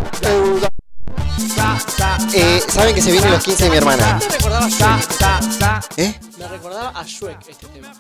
sa, 1.57 1.79
sa, 1.79 2.19
Eh, 2.35 2.61
Saben 2.69 2.95
que 2.95 3.03
se 3.03 3.11
vienen 3.13 3.33
los 3.33 3.43
15 3.45 3.65
de 3.65 3.71
mi 3.71 3.77
hermana. 3.77 4.19
Me 4.21 4.29
recordaba 4.37 4.71
sa, 4.71 5.01
sa, 5.03 5.41
sa. 5.43 5.81
¿Eh? 5.97 6.15
Me 6.39 6.47
recordaba 6.49 6.93
a 7.01 7.03
Shrek 7.05 7.49
este 7.49 7.67
tema. 7.69 7.93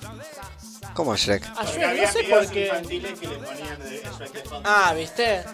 ¿Cómo 0.94 1.16
Shrek? 1.16 1.44
A 1.56 1.64
Shrek, 1.64 2.01
no 2.01 2.12
sé 2.12 2.22
por 2.24 2.46
qué. 2.51 2.64
infantiles 2.66 3.18
que 3.18 3.26
le 3.28 3.36
ponían 3.38 3.78
de 3.80 4.02
Shrek 4.18 4.32
de 4.32 4.40
fondo. 4.48 4.68
Ah, 4.68 4.94
¿viste? 4.94 5.44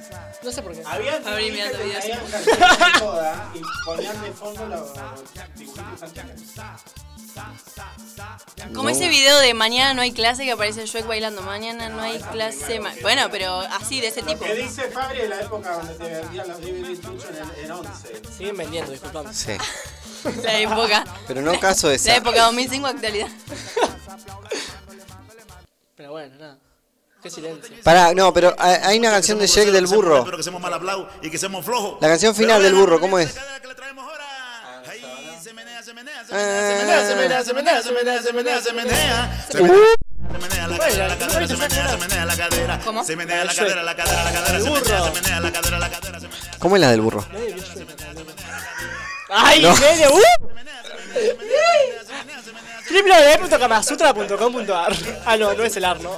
No 0.42 0.50
sé 0.52 0.62
por 0.62 0.72
qué. 0.72 0.82
Había 0.86 1.16
Abrí 1.26 1.50
mirando 1.50 1.78
que 1.78 1.84
videos. 1.84 2.00
traían 2.02 2.26
canciones 2.30 2.78
de 2.78 3.00
joda 3.00 3.50
y 3.54 3.60
ponían 3.84 4.22
de 4.22 4.32
fondo 4.32 4.66
los 4.66 4.92
dibujitos 5.56 5.90
infantiles. 5.92 6.40
Como 8.74 8.88
ese 8.90 9.08
video 9.08 9.38
de 9.38 9.54
mañana 9.54 9.94
no 9.94 10.02
hay 10.02 10.12
clase 10.12 10.44
que 10.44 10.52
aparece 10.52 10.86
Shrek 10.86 11.06
bailando. 11.06 11.42
Mañana 11.42 11.88
no 11.88 12.02
hay 12.02 12.18
clase. 12.18 12.80
Bueno, 13.02 13.28
pero 13.30 13.60
así, 13.60 14.00
de 14.00 14.08
ese 14.08 14.22
tipo. 14.22 14.44
Que 14.44 14.54
dice 14.54 14.82
Fabri 14.90 15.20
de 15.20 15.28
la 15.28 15.40
época 15.40 15.72
donde 15.72 15.94
te 15.94 16.04
vendían 16.04 16.48
los 16.48 16.60
DVD 16.60 16.98
en, 17.58 17.64
en 17.64 17.70
11. 17.70 18.22
Siguen 18.36 18.56
vendiendo, 18.56 18.92
disculpame. 18.92 19.32
Sí. 19.34 19.52
La 20.42 20.58
época. 20.58 21.04
Pero 21.26 21.40
no 21.40 21.58
caso 21.58 21.88
de 21.88 21.94
La 21.94 21.96
esa. 21.96 22.16
época 22.16 22.44
2005 22.44 22.86
actualidad. 22.86 23.28
Pero 25.96 26.12
bueno, 26.12 26.34
nada. 26.38 26.58
Qué 27.22 27.30
silencio. 27.30 27.76
Pará, 27.84 28.14
no, 28.14 28.32
pero 28.32 28.54
hay 28.58 28.76
hay 28.82 28.98
una 28.98 29.10
canción 29.10 29.38
de 29.38 29.46
Shrek 29.46 29.68
del 29.68 29.86
burro. 29.86 30.24
Pero 30.24 30.38
que 30.38 30.42
seamos 30.42 30.62
mal 30.62 30.72
hablados 30.72 31.06
y 31.20 31.30
que 31.30 31.36
seamos 31.36 31.64
flojos. 31.66 31.98
La 32.00 32.08
canción 32.08 32.34
final 32.34 32.62
del 32.62 32.74
burro, 32.74 32.98
¿cómo 32.98 33.18
es? 33.18 33.34
Se 35.90 35.94
menea, 35.94 36.24
se 36.24 36.32
menea, 36.32 37.04
se 37.04 37.12
Ah. 37.12 37.16
menea, 37.16 37.42
se 37.42 37.52
menea, 37.52 37.82
se 37.82 37.92
menea, 37.92 38.22
se 38.22 38.32
menea, 38.32 38.60
se 38.62 38.72
menea. 38.72 39.44
Se 39.50 39.60
Uh. 39.60 39.64
menea. 39.64 39.78
Se 40.30 40.38
menea 40.38 40.68
la 40.68 40.78
cadera, 40.78 41.08
la 41.08 41.18
cadera, 41.18 41.48
se 41.48 41.56
menea, 41.56 41.88
se 41.90 41.96
menea 41.98 42.24
la 42.26 42.36
cadera. 42.36 42.78
¿Cómo? 42.84 43.02
Se 43.04 43.16
menea 43.16 43.44
la 43.44 43.52
cadera, 43.54 43.82
la 43.82 43.96
cadera, 43.96 44.22
la 44.24 44.32
cadera, 44.32 44.60
se 44.60 44.70
menea, 44.70 45.02
se 45.02 45.10
menea 45.20 45.40
la 45.40 45.52
cadera, 45.52 45.78
la 45.80 45.90
cadera, 45.90 46.20
se 46.20 46.28
menea. 46.28 46.50
¿Cómo 46.60 46.76
es 46.76 46.80
la 46.82 46.90
del 46.92 47.00
burro? 47.00 47.26
¡Ay, 49.30 49.62
No. 49.62 49.74
nene! 49.78 50.08
¡Uh! 50.08 50.20
www.kamasutra.com.ar 52.88 54.92
Ah, 55.26 55.36
no, 55.36 55.54
no 55.54 55.64
es 55.64 55.76
el 55.76 55.84
ar, 55.84 56.00
¿no? 56.00 56.16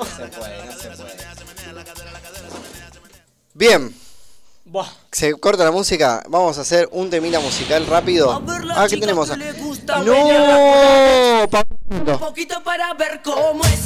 Bien. 3.54 3.94
Buah. 4.72 4.86
Se 5.10 5.34
corta 5.34 5.64
la 5.64 5.70
música. 5.70 6.22
Vamos 6.30 6.56
a 6.56 6.62
hacer 6.62 6.88
un 6.92 7.10
temita 7.10 7.38
musical 7.40 7.86
rápido. 7.86 8.42
Ah, 8.74 8.86
¿qué 8.88 8.96
tenemos? 8.96 9.28
No, 9.28 9.36
No, 10.02 11.48
pa- 11.50 11.66
Un 11.90 12.18
poquito 12.18 12.62
para 12.64 12.94
ver 12.94 13.20
cómo 13.22 13.62
es. 13.64 13.80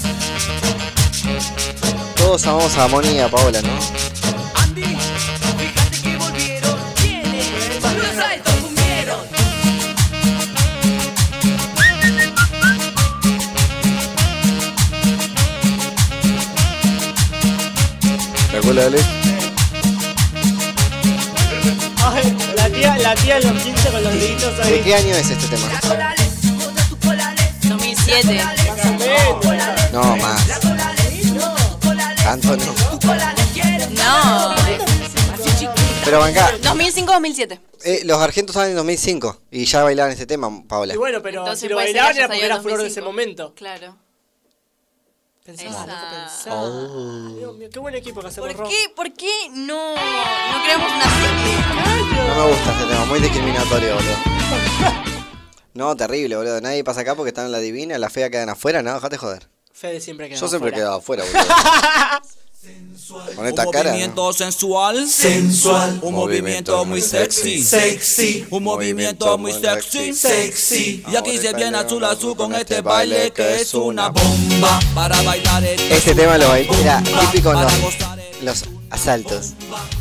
Todos 2.14 2.46
amamos 2.46 2.76
a 2.78 2.84
Armonía, 2.84 3.28
Paola, 3.28 3.60
¿no? 3.62 3.72
Andy, 4.62 4.82
fíjate 5.58 6.02
que 6.02 6.16
volvieron. 6.18 6.78
¿Quiénes? 6.94 7.82
Los 7.82 8.24
altos 8.24 8.54
cumbieron. 8.62 9.20
¿Te 18.50 18.56
acuerdas, 18.58 18.86
Ale? 18.86 19.15
Tía, 22.94 22.98
la 22.98 23.14
tía 23.14 23.36
en 23.38 23.54
los 23.54 23.62
15 23.62 23.88
con 23.90 24.04
los 24.04 24.12
deditos 24.12 24.56
¿De 24.56 24.62
ahí. 24.62 24.80
qué 24.84 24.94
año 24.94 25.14
es 25.14 25.30
este 25.30 25.48
tema? 25.48 25.68
2007. 27.68 28.40
No, 29.92 30.16
más. 30.16 30.46
Tanto 32.22 32.56
no. 32.56 32.74
No. 33.96 34.54
Pero 36.04 36.20
banca, 36.20 36.52
2005-2007. 36.62 37.58
eh, 37.82 38.02
los 38.04 38.20
argentos 38.20 38.54
estaban 38.54 38.70
en 38.70 38.76
2005 38.76 39.40
y 39.50 39.64
ya 39.64 39.82
bailaban 39.82 40.12
este 40.12 40.24
tema, 40.26 40.48
Paola. 40.68 40.94
Y 40.94 40.96
bueno, 40.96 41.20
pero 41.20 41.40
Entonces 41.40 41.60
si 41.60 41.68
lo 41.68 41.74
puede 41.76 41.88
ser 41.88 41.96
bailaban 41.96 42.16
era 42.16 42.26
porque 42.28 42.38
salido 42.40 42.46
era 42.46 42.56
en 42.56 42.62
flor 42.62 42.80
de 42.82 42.86
ese 42.86 43.00
2005. 43.00 43.10
momento. 43.10 43.54
Claro. 43.56 43.96
Loco. 45.46 46.50
Oh. 46.50 47.28
Dios 47.36 47.56
mío, 47.56 47.68
qué 47.72 47.78
buen 47.78 47.94
equipo 47.94 48.20
que 48.20 48.28
hacemos, 48.28 48.50
¿Por 48.52 48.58
Ro. 48.62 48.68
qué, 48.68 48.92
¿Por 48.94 49.12
qué 49.12 49.48
no, 49.50 49.94
no 49.94 50.64
creamos 50.64 50.90
una 50.92 51.04
serie? 51.04 51.56
No 52.28 52.34
me 52.44 52.50
gusta 52.52 52.72
este 52.72 52.84
tema, 52.86 53.04
muy 53.06 53.20
discriminatorio, 53.20 53.94
boludo. 53.94 54.16
No, 55.74 55.96
terrible, 55.96 56.36
boludo. 56.36 56.60
Nadie 56.60 56.82
pasa 56.84 57.02
acá 57.02 57.14
porque 57.14 57.28
están 57.28 57.46
en 57.46 57.52
la 57.52 57.58
divina, 57.58 57.98
la 57.98 58.10
fea 58.10 58.30
quedan 58.30 58.48
afuera, 58.48 58.82
no, 58.82 58.94
dejate 58.94 59.18
joder. 59.18 59.48
Fede 59.72 60.00
siempre 60.00 60.28
queda 60.28 60.38
Yo 60.40 60.48
siempre 60.48 60.70
he 60.70 60.72
afuera. 60.72 60.76
quedado 60.84 60.96
afuera, 60.98 61.24
boludo. 61.32 62.26
Con 63.36 63.46
esta 63.46 63.64
un 63.66 63.70
cara. 63.72 63.90
movimiento 63.90 64.32
sensual, 64.32 65.08
Sensual. 65.08 65.98
un 66.02 66.14
movimiento 66.14 66.84
muy 66.84 67.00
sexy, 67.00 67.62
Sexy. 67.62 68.46
un 68.50 68.62
movimiento 68.64 69.38
muy 69.38 69.52
sexy, 69.52 70.12
sexy. 70.12 71.04
Y 71.10 71.16
aquí 71.16 71.38
se 71.38 71.52
viene 71.52 71.76
azul 71.78 72.04
azul 72.04 72.36
con 72.36 72.54
este 72.54 72.80
baile 72.80 73.32
que 73.32 73.60
es 73.60 73.74
una 73.74 74.08
bomba 74.08 74.80
para 74.94 75.20
bailar 75.22 75.64
el 75.64 75.80
Este 75.92 76.14
tema 76.14 76.36
lo 76.38 76.48
bailé, 76.48 76.80
era 76.80 77.02
típico 77.02 77.52
en 77.52 77.60
los, 77.62 77.72
los 78.42 78.64
asaltos, 78.90 79.52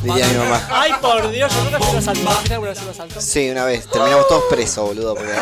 diría 0.04 0.28
mi 0.28 0.38
mamá. 0.38 0.68
Ay, 0.72 0.92
por 1.02 1.30
Dios, 1.32 1.54
yo 1.54 1.64
nunca 1.64 1.78
fui 1.80 1.88
a 1.88 1.92
un 1.92 1.98
asalto. 1.98 2.24
¿Vos 2.24 2.34
fuiste 2.36 2.54
alguna 2.54 2.72
vez 2.72 2.80
a 2.80 2.84
un 2.84 2.90
asalto? 2.90 3.22
Sí, 3.22 3.50
una 3.50 3.66
vez, 3.66 3.88
terminamos 3.88 4.28
todos 4.28 4.44
presos, 4.50 4.88
boludo. 4.88 5.16
Porque... 5.16 5.32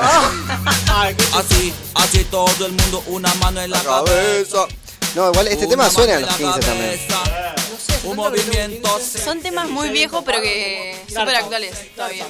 Así, 1.33 1.73
así 1.95 2.23
todo 2.25 2.65
el 2.65 2.71
mundo, 2.71 3.03
una 3.07 3.33
mano 3.35 3.61
en 3.61 3.71
la 3.71 3.81
cabeza. 3.81 4.65
No, 5.15 5.29
igual 5.31 5.47
este 5.47 5.67
tema 5.67 5.89
suena 5.89 6.15
en 6.15 6.21
mano 6.21 6.31
los 6.31 6.39
en 6.39 6.45
la 6.47 6.53
15 6.53 6.69
también. 6.69 6.99
Un 8.05 8.15
movimiento 8.17 8.99
Son 8.99 9.39
temas 9.41 9.69
muy 9.69 9.89
viejos, 9.89 10.23
pero 10.25 10.41
que 10.41 10.97
súper 11.07 11.35
actuales 11.35 11.95
todavía. 11.95 12.25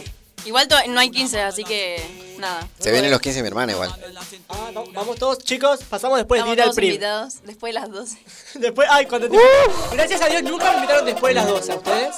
Igual 0.45 0.67
to- 0.67 0.75
no 0.89 0.99
hay 0.99 1.09
15, 1.09 1.39
así 1.41 1.63
que 1.63 2.03
nada. 2.37 2.67
Se 2.79 2.91
vienen 2.91 3.09
los 3.09 3.21
15 3.21 3.37
de 3.37 3.43
mi 3.43 3.47
hermana 3.47 3.71
igual. 3.71 3.95
Ah, 4.49 4.71
va- 4.75 4.83
vamos 4.93 5.17
todos, 5.17 5.37
chicos, 5.39 5.79
pasamos 5.89 6.17
después 6.17 6.43
de 6.43 6.49
ir 6.51 6.59
al 6.59 6.65
todos 6.65 6.75
PRI. 6.75 6.87
invitados 6.87 7.35
después 7.45 7.73
de 7.73 7.79
las 7.79 7.89
12. 7.89 8.17
Después, 8.55 8.87
ay, 8.91 9.05
cuando 9.05 9.29
te... 9.29 9.37
Gracias 9.93 10.21
a 10.21 10.27
Dios 10.27 10.43
nunca 10.43 10.71
me 10.71 10.75
invitaron 10.77 11.05
después 11.05 11.31
de 11.33 11.35
las 11.35 11.47
12, 11.47 11.71
¿a 11.71 11.75
ustedes? 11.75 12.15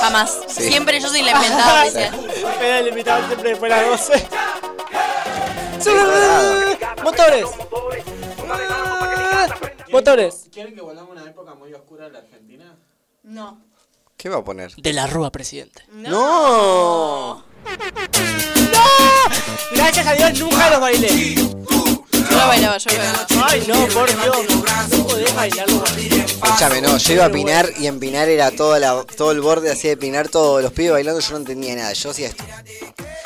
Jamás. 0.00 0.38
Sí. 0.48 0.68
Siempre 0.68 1.00
yo 1.00 1.08
soy 1.08 1.22
la 1.22 1.32
inventada. 1.32 1.86
Era 2.60 2.78
el 2.78 2.88
invitado 2.88 3.26
siempre 3.26 3.50
después 3.50 3.72
de 3.72 3.76
las 3.82 4.08
12. 4.08 4.26
Motores. 7.02 7.46
Motores. 9.92 10.48
¿Quieren 10.52 10.74
que 10.74 10.80
volvamos 10.80 11.10
a 11.10 11.20
una 11.20 11.30
época 11.30 11.54
muy 11.54 11.72
oscura 11.72 12.06
de 12.06 12.12
la 12.12 12.18
Argentina? 12.18 12.76
No. 13.22 13.60
¿Qué 14.16 14.28
va 14.28 14.38
a 14.38 14.44
poner? 14.44 14.74
De 14.76 14.92
la 14.92 15.06
Rúa, 15.06 15.30
presidente. 15.30 15.84
¡No! 15.92 17.44
Gracias 19.74 20.06
a 20.06 20.12
Dios 20.14 20.38
nunca 20.40 20.70
los 20.70 20.80
bailé. 20.80 21.34
Yo 22.40 22.46
bailaba, 22.48 22.78
yo 22.78 22.90
lo 22.90 22.98
bailaba. 22.98 23.26
Ay, 23.48 23.64
no, 23.66 23.88
por 23.88 24.08
Dios. 24.08 24.36
No 24.90 25.06
podés 25.06 25.34
bailarlo. 25.34 25.84
Escúchame, 25.86 26.80
no, 26.80 26.96
yo 26.98 27.12
iba 27.14 27.24
a 27.24 27.30
pinar 27.30 27.70
y 27.78 27.86
en 27.86 27.98
pinar 27.98 28.28
era 28.28 28.50
toda 28.50 28.78
la, 28.78 29.04
todo 29.16 29.30
el 29.32 29.40
borde 29.40 29.70
así 29.70 29.88
de 29.88 29.96
pinar, 29.96 30.28
todos 30.28 30.62
los 30.62 30.72
pibes 30.72 30.92
bailando, 30.92 31.20
yo 31.20 31.30
no 31.32 31.36
entendía 31.38 31.74
nada, 31.74 31.92
yo 31.92 32.10
hacía 32.10 32.28
esto. 32.28 32.44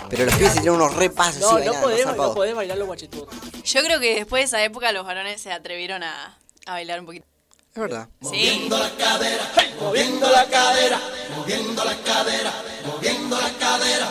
Pero 0.08 0.24
los 0.26 0.34
pibes 0.34 0.52
se 0.54 0.70
unos 0.70 0.94
repasos 0.94 1.40
No, 1.40 1.48
así 1.48 1.54
no 1.66 1.72
bailando, 1.72 1.80
podés, 1.82 2.04
zarpado. 2.04 2.28
no 2.28 2.34
podés 2.34 2.54
bailarlo 2.54 2.86
guachiturro. 2.86 3.28
Yo 3.64 3.82
creo 3.82 4.00
que 4.00 4.14
después 4.14 4.40
de 4.42 4.44
esa 4.46 4.64
época 4.64 4.92
los 4.92 5.04
varones 5.04 5.40
se 5.40 5.52
atrevieron 5.52 6.02
a, 6.02 6.38
a 6.66 6.72
bailar 6.72 7.00
un 7.00 7.06
poquito. 7.06 7.26
Es 7.74 7.80
verdad. 7.80 8.08
Sí. 8.22 8.28
Moviendo 8.28 8.78
la 8.78 8.90
cadera, 8.96 9.50
moviendo 9.80 10.30
la 10.30 10.46
cadera, 10.46 11.00
moviendo 11.36 11.84
la 11.84 11.96
cadera, 11.98 12.52
moviendo 12.86 13.36
la 13.36 13.52
cadera. 13.52 14.06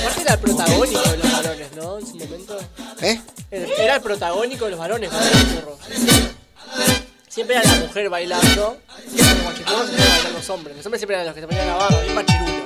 Aparte 0.00 0.20
era 0.22 0.32
el 0.34 0.38
protagónico 0.40 1.02
de 1.02 1.16
los 1.18 1.32
varones, 1.32 1.72
¿no? 1.76 1.98
En 1.98 2.06
su 2.06 2.16
momento. 2.16 2.58
¿Eh? 3.02 3.20
Era 3.50 3.96
el 3.96 4.02
protagónico 4.02 4.64
de 4.64 4.72
los 4.72 4.80
varones, 4.80 5.10
churro. 5.10 5.78
Siempre 7.28 7.56
era 7.56 7.64
la 7.68 7.86
mujer 7.86 8.08
bailando. 8.08 8.78
Los 9.16 9.42
guachiturros 9.42 9.86
siempre 9.86 10.08
bailan 10.08 10.32
los 10.34 10.50
hombres. 10.50 10.76
Los 10.76 10.86
hombres 10.86 11.00
siempre 11.00 11.14
eran 11.16 11.26
los 11.26 11.34
que 11.34 11.40
se 11.40 11.46
ponían 11.46 11.66
la 11.66 11.74
barra, 11.76 12.00
bien 12.00 12.14
machirulo. 12.14 12.64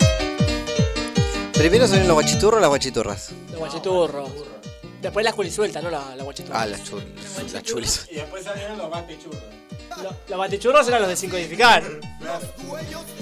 Primero 1.55 1.88
son 1.88 1.98
los 2.06 2.12
guachiturros 2.14 2.59
o 2.59 2.60
las 2.60 2.68
guachiturras. 2.68 3.30
Los 3.50 3.59
guachiturros. 3.59 4.30
Después 5.02 5.24
la 5.24 5.32
culisuelta, 5.32 5.80
no 5.80 5.90
la, 5.90 6.14
la 6.16 6.24
guachiturra. 6.24 6.62
Ah, 6.62 6.66
las 6.66 6.84
chulis. 6.84 7.06
Las 7.52 7.62
chulis. 7.62 8.06
Y 8.10 8.14
después 8.16 8.44
salieron 8.44 8.78
los 8.78 8.90
batichurros. 8.90 9.40
Lo- 10.02 10.16
Los 10.28 10.39
batichurros 10.39 10.86
eran 10.89 11.01
los 11.01 11.09
de 11.10 11.16
sin 11.16 11.31
codificar. 11.31 11.82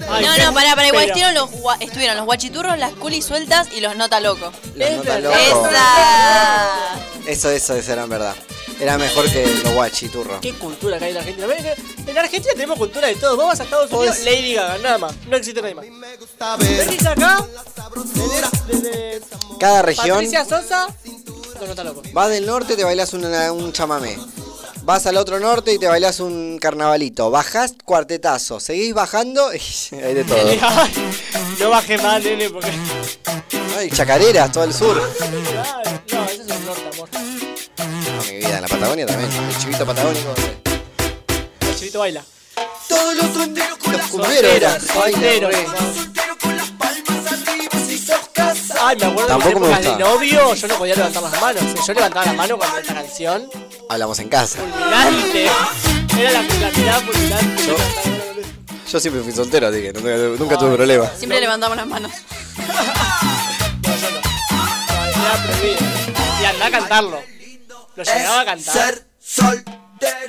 Ay, 0.09 0.25
no, 0.25 0.37
no, 0.37 0.53
pará, 0.53 0.75
pará. 0.75 0.87
Igual 0.87 1.05
pero- 1.05 1.15
estuvieron 1.15 1.33
los, 1.33 1.49
gua- 1.51 1.77
estuvieron 1.79 2.17
los 2.17 2.25
guachiturros, 2.25 2.77
las 2.77 2.91
culis 2.93 3.25
sueltas 3.25 3.67
y 3.75 3.81
los 3.81 3.95
nota 3.95 4.19
loco. 4.19 4.51
Los 4.75 4.91
nota 4.91 5.19
locos. 5.19 5.37
¡Esa! 5.39 6.95
Eso, 7.27 7.49
eso, 7.51 7.73
eso 7.75 7.93
era 7.93 8.03
en 8.03 8.09
verdad. 8.09 8.35
Era 8.79 8.97
mejor 8.97 9.29
que 9.31 9.45
los 9.63 9.73
guachiturros. 9.73 10.39
¿Qué 10.39 10.53
cultura 10.53 10.99
que 10.99 11.05
hay 11.05 11.09
en 11.09 11.15
la 11.15 11.21
Argentina? 11.21 11.47
Ven 11.47 11.65
En 12.07 12.13
la 12.15 12.21
Argentina 12.21 12.53
tenemos 12.53 12.77
cultura 12.77 13.07
de 13.07 13.15
todo. 13.15 13.35
Vos 13.35 13.47
vas 13.47 13.59
a 13.59 13.63
Estados 13.63 13.91
Unidos, 13.91 14.19
Lady 14.23 14.53
Gaga, 14.53 14.77
nada 14.77 14.97
más. 14.99 15.13
No 15.27 15.35
existe 15.35 15.61
nadie 15.61 15.73
más. 15.75 15.85
Venís 16.59 17.05
acá, 17.05 17.43
desde, 18.67 18.89
desde 18.91 19.21
Cada 19.59 19.81
región. 19.81 20.09
Patricia 20.17 20.45
Sosa, 20.45 20.87
no, 21.59 21.65
no 21.65 21.71
está 21.71 21.83
loco. 21.83 22.03
Vas 22.13 22.29
del 22.29 22.45
norte 22.45 22.75
te 22.75 22.83
bailás 22.83 23.13
una- 23.13 23.51
un 23.51 23.73
chamamé. 23.73 24.15
Vas 24.87 25.05
al 25.05 25.17
otro 25.17 25.37
norte 25.37 25.73
y 25.73 25.79
te 25.79 25.85
bailás 25.85 26.21
un 26.21 26.59
carnavalito. 26.59 27.29
Bajás 27.29 27.73
cuartetazo. 27.83 28.61
Seguís 28.61 28.93
bajando 28.93 29.53
y 29.53 29.59
hay 29.97 30.13
de 30.13 30.23
todo. 30.23 30.37
no 31.59 31.69
bajé 31.69 31.97
más, 31.97 32.23
nene, 32.23 32.49
porque. 32.49 32.71
Hay 33.77 33.89
chacareras, 33.89 34.49
todo 34.49 34.63
el 34.63 34.73
sur. 34.73 34.95
No, 34.95 36.23
eso 36.23 36.41
es 36.41 36.49
el 36.49 36.65
norte, 36.65 36.89
amor. 36.93 37.09
No, 37.11 38.31
mi 38.31 38.37
vida, 38.37 38.55
en 38.55 38.61
la 38.61 38.67
Patagonia 38.69 39.05
también. 39.05 39.29
El 39.29 39.57
chivito 39.57 39.85
patagónico. 39.85 40.33
El 41.59 41.75
chivito 41.75 41.99
baila. 41.99 42.23
Todos 42.87 43.13
los 43.13 43.33
solteros 43.33 43.77
con 43.79 43.91
Los 43.91 44.01
cumbieros. 44.03 44.73
Ay, 45.03 45.11
Solteros. 45.11 45.55
Ay, 48.79 48.95
me 48.97 49.05
acuerdo 49.05 49.35
de 49.67 49.73
gustaba. 49.75 49.97
novio, 49.99 50.53
yo 50.53 50.67
no 50.67 50.75
podía 50.77 50.95
levantar 50.95 51.23
las 51.23 51.41
manos. 51.41 51.63
Yo 51.85 51.93
levantaba 51.93 52.25
las 52.25 52.35
manos 52.35 52.57
cuando 52.57 52.77
esta 52.79 52.93
canción. 52.93 53.49
Hablamos 53.89 54.19
en 54.19 54.29
casa. 54.29 54.59
Fulminante. 54.59 55.45
Era 56.19 56.31
la, 56.31 56.41
la 56.41 56.71
mirada 56.71 56.99
fulminante. 57.01 57.63
Yo- 57.67 57.75
Yo 58.91 58.99
siempre 58.99 59.21
fui 59.23 59.31
soltero, 59.33 59.67
así 59.67 59.81
que 59.81 59.93
nunca, 59.93 60.15
nunca 60.39 60.57
tuve 60.57 60.75
problema. 60.75 61.09
Siempre 61.17 61.39
levantamos 61.41 61.75
las 61.77 61.87
manos. 61.87 62.11
Y 66.41 66.45
andá 66.45 66.67
a 66.67 66.71
cantarlo. 66.71 67.21
Lo 67.95 68.03
llegaba 68.03 68.41
a 68.41 68.45
cantar. 68.45 69.01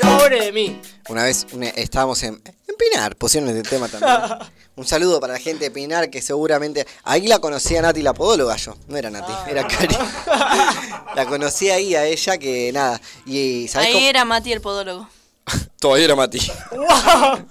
Pobre 0.00 0.40
de 0.46 0.52
mí. 0.52 0.80
Una 1.08 1.24
vez 1.24 1.46
una- 1.52 1.68
estábamos 1.68 2.22
en, 2.22 2.34
en 2.44 2.74
Pinar, 2.78 3.16
pusieron 3.16 3.48
este 3.50 3.68
tema 3.68 3.88
también. 3.88 4.12
Un 4.78 4.86
saludo 4.86 5.18
para 5.18 5.32
la 5.32 5.40
gente 5.40 5.64
de 5.64 5.70
Pinar 5.72 6.08
que 6.08 6.22
seguramente. 6.22 6.86
Ahí 7.02 7.26
la 7.26 7.40
conocí 7.40 7.74
a 7.76 7.82
Nati 7.82 8.00
la 8.00 8.14
podóloga 8.14 8.54
yo. 8.54 8.76
No 8.86 8.96
era 8.96 9.10
Nati, 9.10 9.32
era 9.50 9.66
Cari. 9.66 9.96
La 11.16 11.26
conocí 11.26 11.68
ahí 11.68 11.96
a 11.96 12.04
ella 12.04 12.38
que 12.38 12.70
nada. 12.72 13.00
Y 13.26 13.66
¿sabés 13.66 13.88
Ahí 13.88 13.94
cómo? 13.94 14.06
era 14.06 14.24
Mati 14.24 14.52
el 14.52 14.60
podólogo. 14.60 15.08
Todavía 15.80 16.04
era 16.04 16.14
Mati. 16.14 16.38
¡Wow! 16.70 17.44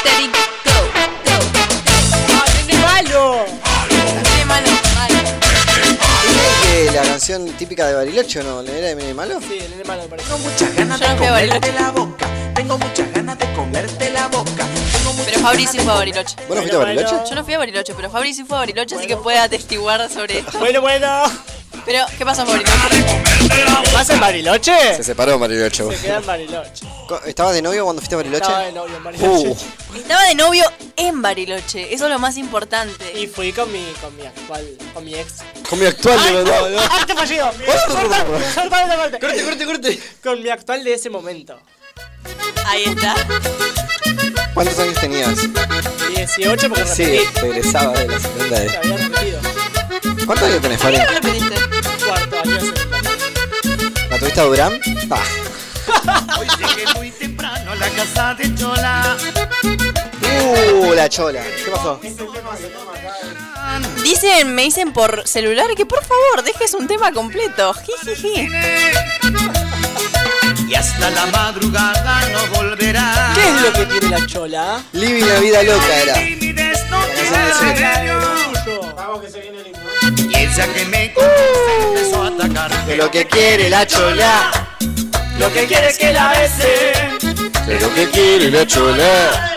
Steady, 0.00 0.26
go, 3.12 3.44
¡Qué 4.36 4.44
malo! 4.44 4.70
¿Viste 6.24 6.86
que 6.86 6.90
la 6.92 7.02
canción 7.02 7.46
típica 7.52 7.86
de 7.86 7.94
Bariloche 7.94 8.40
o 8.40 8.42
no? 8.42 8.62
¿Le 8.62 8.78
era 8.78 8.88
de 8.88 8.96
Nene 8.96 9.14
Malo? 9.14 9.40
Sí, 9.40 9.58
el 9.60 9.70
nene 9.70 9.84
malo 9.84 10.02
me 10.02 10.08
parece. 10.08 10.28
Tengo 10.28 10.42
muchas 10.50 10.74
ganas 10.74 10.98
de 10.98 11.72
la 11.72 11.90
boca. 11.92 12.37
Tengo 12.68 12.86
muchas 12.86 13.10
ganas 13.14 13.38
de 13.38 13.50
comerte 13.54 14.10
la 14.10 14.28
boca. 14.28 14.66
Pero 15.24 15.40
Fabri 15.40 15.66
sí 15.66 15.78
de 15.78 15.84
fue 15.84 15.92
a 15.94 15.96
Bariloche. 15.96 16.36
¿Vos 16.46 16.48
no 16.50 16.56
fuiste 16.56 16.76
a 16.76 16.80
Bariloche? 16.80 17.16
Yo 17.26 17.34
no 17.34 17.42
fui 17.42 17.54
a 17.54 17.58
Bariloche, 17.58 17.94
pero 17.94 18.10
Fabri 18.10 18.34
sí 18.34 18.44
fue 18.44 18.58
a 18.58 18.60
Bariloche, 18.60 18.94
así 18.94 19.06
que 19.06 19.16
puede 19.16 19.38
atestiguar 19.38 20.06
sobre 20.10 20.38
esto. 20.40 20.58
Bueno, 20.58 20.82
bueno. 20.82 21.22
Pero, 21.86 22.04
¿qué 22.18 22.26
pasa 22.26 22.42
en 22.42 22.48
Bariloche? 22.48 23.22
¿Vas 23.94 24.10
en 24.10 24.20
Bariloche? 24.20 24.96
Se 24.96 25.02
separó 25.02 25.32
en 25.32 25.40
Bariloche. 25.40 25.82
Se 25.96 26.02
queda 26.02 26.18
en 26.18 26.26
Bariloche. 26.26 26.86
¿Estabas 27.24 27.54
de 27.54 27.62
novio 27.62 27.84
cuando 27.84 28.02
fuiste 28.02 28.16
a 28.16 28.18
Bariloche? 28.18 28.42
Estaba 28.44 28.64
de 28.66 28.72
novio 28.72 28.96
en 28.98 29.04
Bariloche. 29.04 29.48
Uh, 29.48 29.96
Estaba 29.96 30.24
de 30.24 30.34
novio 30.34 30.64
en 30.96 31.22
Bariloche, 31.22 31.94
eso 31.94 32.04
es 32.04 32.10
lo 32.10 32.18
más 32.18 32.36
importante. 32.36 33.18
Y 33.18 33.28
fui 33.28 33.54
con 33.54 33.72
mi, 33.72 33.82
con 34.02 34.14
mi 34.14 34.26
actual, 34.26 34.76
con 34.92 35.04
mi 35.06 35.14
ex. 35.14 35.36
con 35.70 35.78
mi 35.78 35.86
actual 35.86 36.18
¡Ay, 36.20 36.32
no, 36.34 36.42
no, 36.42 36.68
no. 36.68 36.80
¡Acto 36.80 37.16
fallido! 37.16 37.50
¡Soltame 38.54 38.84
esa 38.84 38.96
parte! 38.98 39.18
Corte, 39.20 39.44
corte, 39.44 39.64
corte. 39.64 40.00
Con 40.22 40.42
mi 40.42 40.50
actual 40.50 40.84
de 40.84 40.92
ese 40.92 41.08
momento. 41.08 41.58
Ahí 42.66 42.84
está. 42.84 43.14
¿Cuántos 44.54 44.78
años 44.78 44.94
tenías? 45.00 45.36
18 46.08 46.68
porque 46.68 46.84
Sí, 46.86 47.04
repetí. 47.04 47.40
regresaba 47.40 47.92
de 47.98 48.08
la 48.08 48.18
Se 48.18 48.22
secundaria. 48.28 48.80
había 48.80 48.96
repetido. 48.96 49.40
¿Cuántos 50.26 50.48
años 50.48 50.60
tenés, 50.62 50.80
Fabri? 50.80 50.98
¿Por 50.98 51.06
qué 51.06 51.14
repetiste? 51.14 51.54
Cuarto 52.06 52.36
año 52.38 52.60
secundaria. 52.60 53.10
¿La 54.10 54.18
tuviste 54.18 54.40
a 54.40 54.44
Durán? 54.44 54.80
Ah. 55.10 55.22
Hoy 56.38 56.46
llegué 56.58 56.92
muy 56.94 57.10
temprano 57.12 57.72
a 57.72 57.74
la 57.76 57.88
casa 57.90 58.34
de 58.34 58.54
Chola. 58.54 59.16
Uh, 60.80 60.92
la 60.94 61.08
chola. 61.08 61.42
¿Qué 61.64 61.70
pasó? 61.70 62.00
Dicen, 64.02 64.54
me 64.54 64.62
dicen 64.62 64.92
por 64.92 65.26
celular 65.26 65.66
que 65.76 65.86
por 65.86 66.02
favor 66.04 66.42
dejes 66.44 66.74
un 66.74 66.86
tema 66.86 67.12
completo. 67.12 67.74
Jijiji. 67.74 68.48
Y 70.68 70.74
hasta 70.74 71.10
la 71.10 71.26
madrugada 71.26 72.20
no 72.32 72.46
volverá. 72.56 73.32
¿Qué 73.34 73.48
es 73.48 73.62
lo 73.62 73.72
que 73.72 73.86
tiene 73.86 74.18
la 74.18 74.26
chola? 74.26 74.82
Living 74.92 75.24
la 75.26 75.40
vida 75.40 75.62
loca 75.62 75.96
era. 76.02 76.14
Vamos 78.96 79.20
que 79.22 79.30
se 79.30 79.40
viene 79.40 79.62
lindo. 79.62 79.80
Y 80.30 80.36
ella 80.36 80.66
que 80.74 80.84
me 80.86 81.12
conoce 81.12 81.82
empezó 81.86 82.22
a 82.22 82.28
atacar. 82.28 82.86
De 82.86 82.96
lo 82.96 83.10
que 83.10 83.26
quiere 83.26 83.70
la 83.70 83.86
chola. 83.86 84.50
Lo 85.38 85.52
que 85.52 85.66
quiere 85.66 85.88
es 85.88 85.98
que 85.98 86.12
la 86.12 86.28
bese. 86.30 87.18
De 87.66 87.80
lo 87.80 87.94
que 87.94 88.08
quiere 88.10 88.50
la 88.50 88.66
chola. 88.66 89.56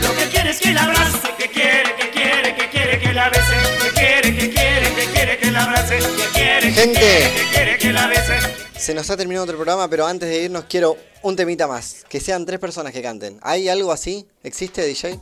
Lo 0.00 0.14
que 0.16 0.24
quiere 0.32 0.50
es 0.50 0.58
que 0.60 0.72
la 0.72 0.84
abrace. 0.84 1.18
Que 1.38 1.50
quiere, 1.50 1.94
que 1.96 2.10
quiere, 2.10 2.54
que 2.54 2.68
quiere 2.70 2.98
que 3.00 3.12
la 3.12 3.28
bese. 3.28 3.56
Que 3.82 3.90
quiere, 3.90 4.36
que 4.36 4.50
quiere, 4.50 4.94
que 4.94 5.04
quiere 5.12 5.38
que 5.38 5.50
la 5.50 5.62
abrace. 5.64 5.98
Que 5.98 6.24
quiere, 6.32 6.60
que 6.60 6.72
Gente. 6.72 6.98
quiere, 7.00 7.34
que 7.34 7.44
quiere 7.52 7.78
que 7.78 7.92
la 7.92 8.06
bese. 8.06 8.69
Se 8.80 8.94
nos 8.94 9.10
ha 9.10 9.16
terminado 9.16 9.44
otro 9.44 9.56
programa, 9.56 9.88
pero 9.88 10.06
antes 10.06 10.26
de 10.26 10.44
irnos 10.44 10.64
quiero 10.64 10.96
un 11.20 11.36
temita 11.36 11.66
más. 11.66 11.96
Que 12.08 12.18
sean 12.18 12.46
tres 12.46 12.58
personas 12.58 12.94
que 12.94 13.02
canten. 13.02 13.38
¿Hay 13.42 13.68
algo 13.68 13.92
así? 13.92 14.26
¿Existe, 14.42 14.82
DJ? 14.86 15.20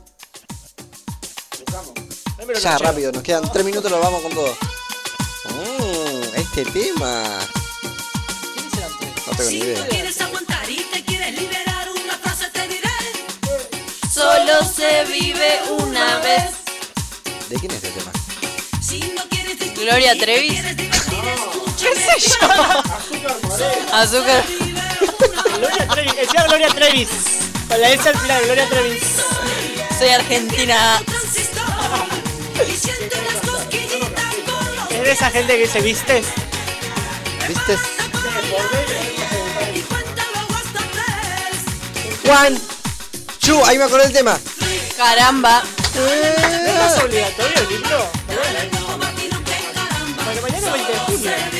Ya, 2.63 2.77
rápido, 2.77 3.11
nos 3.11 3.21
quedan 3.21 3.51
tres 3.51 3.65
minutos, 3.65 3.91
lo 3.91 3.99
vamos 3.99 4.21
con 4.21 4.31
todo. 4.31 4.55
Mm, 5.49 6.35
este 6.37 6.63
tema. 6.71 7.39
No 9.27 9.35
tengo 9.35 9.49
ni 9.49 9.57
idea. 9.57 9.87
quieres 9.87 10.21
aguantar 10.21 10.69
y 10.69 10.77
te 10.93 11.03
quieres 11.03 11.37
liberar, 11.37 11.89
una 11.91 12.17
frase 12.17 12.49
te 12.51 12.65
diré. 12.65 12.89
Solo 14.09 14.63
se 14.63 15.03
vive 15.03 15.59
una 15.79 16.19
vez. 16.19 16.51
¿De 17.49 17.57
quién 17.57 17.71
es 17.71 17.83
este 17.83 17.99
tema? 17.99 18.11
Si 18.81 18.99
no 18.99 19.23
quieres 19.29 19.59
discutir, 19.59 19.83
Gloria 19.83 20.17
Trevi. 20.17 20.88
¿Qué 21.79 21.95
sé 21.95 22.29
yo? 22.29 22.47
Azúcar. 23.93 24.43
Gloria 25.57 25.87
Trevi, 25.87 26.11
decía 26.11 26.43
Gloria 26.43 26.67
Trevis. 26.69 27.09
Con 27.67 27.81
la 27.81 27.89
S 27.89 28.09
al 28.09 28.17
final, 28.17 28.43
Gloria 28.45 28.67
Trevis. 28.69 29.03
Soy 29.97 30.09
argentina. 30.09 31.01
Es 34.89 35.01
de 35.01 35.11
esa 35.11 35.31
gente 35.31 35.57
que 35.57 35.67
se 35.67 35.81
viste. 35.81 36.23
¿Viste? 37.47 37.77
Juan. 42.25 42.59
Chu, 43.39 43.63
ahí 43.65 43.77
me 43.77 43.85
acordé 43.85 44.05
el 44.05 44.13
tema. 44.13 44.37
Caramba. 44.97 45.63
¿No 45.95 46.05
es 46.07 47.03
obligatorio 47.03 47.61
el 47.61 47.69
libro? 47.69 48.11
Bueno, 50.25 50.41
mañana 50.41 50.67
es 50.67 50.73
20 50.73 50.91
de 50.91 50.99
junio. 50.99 51.58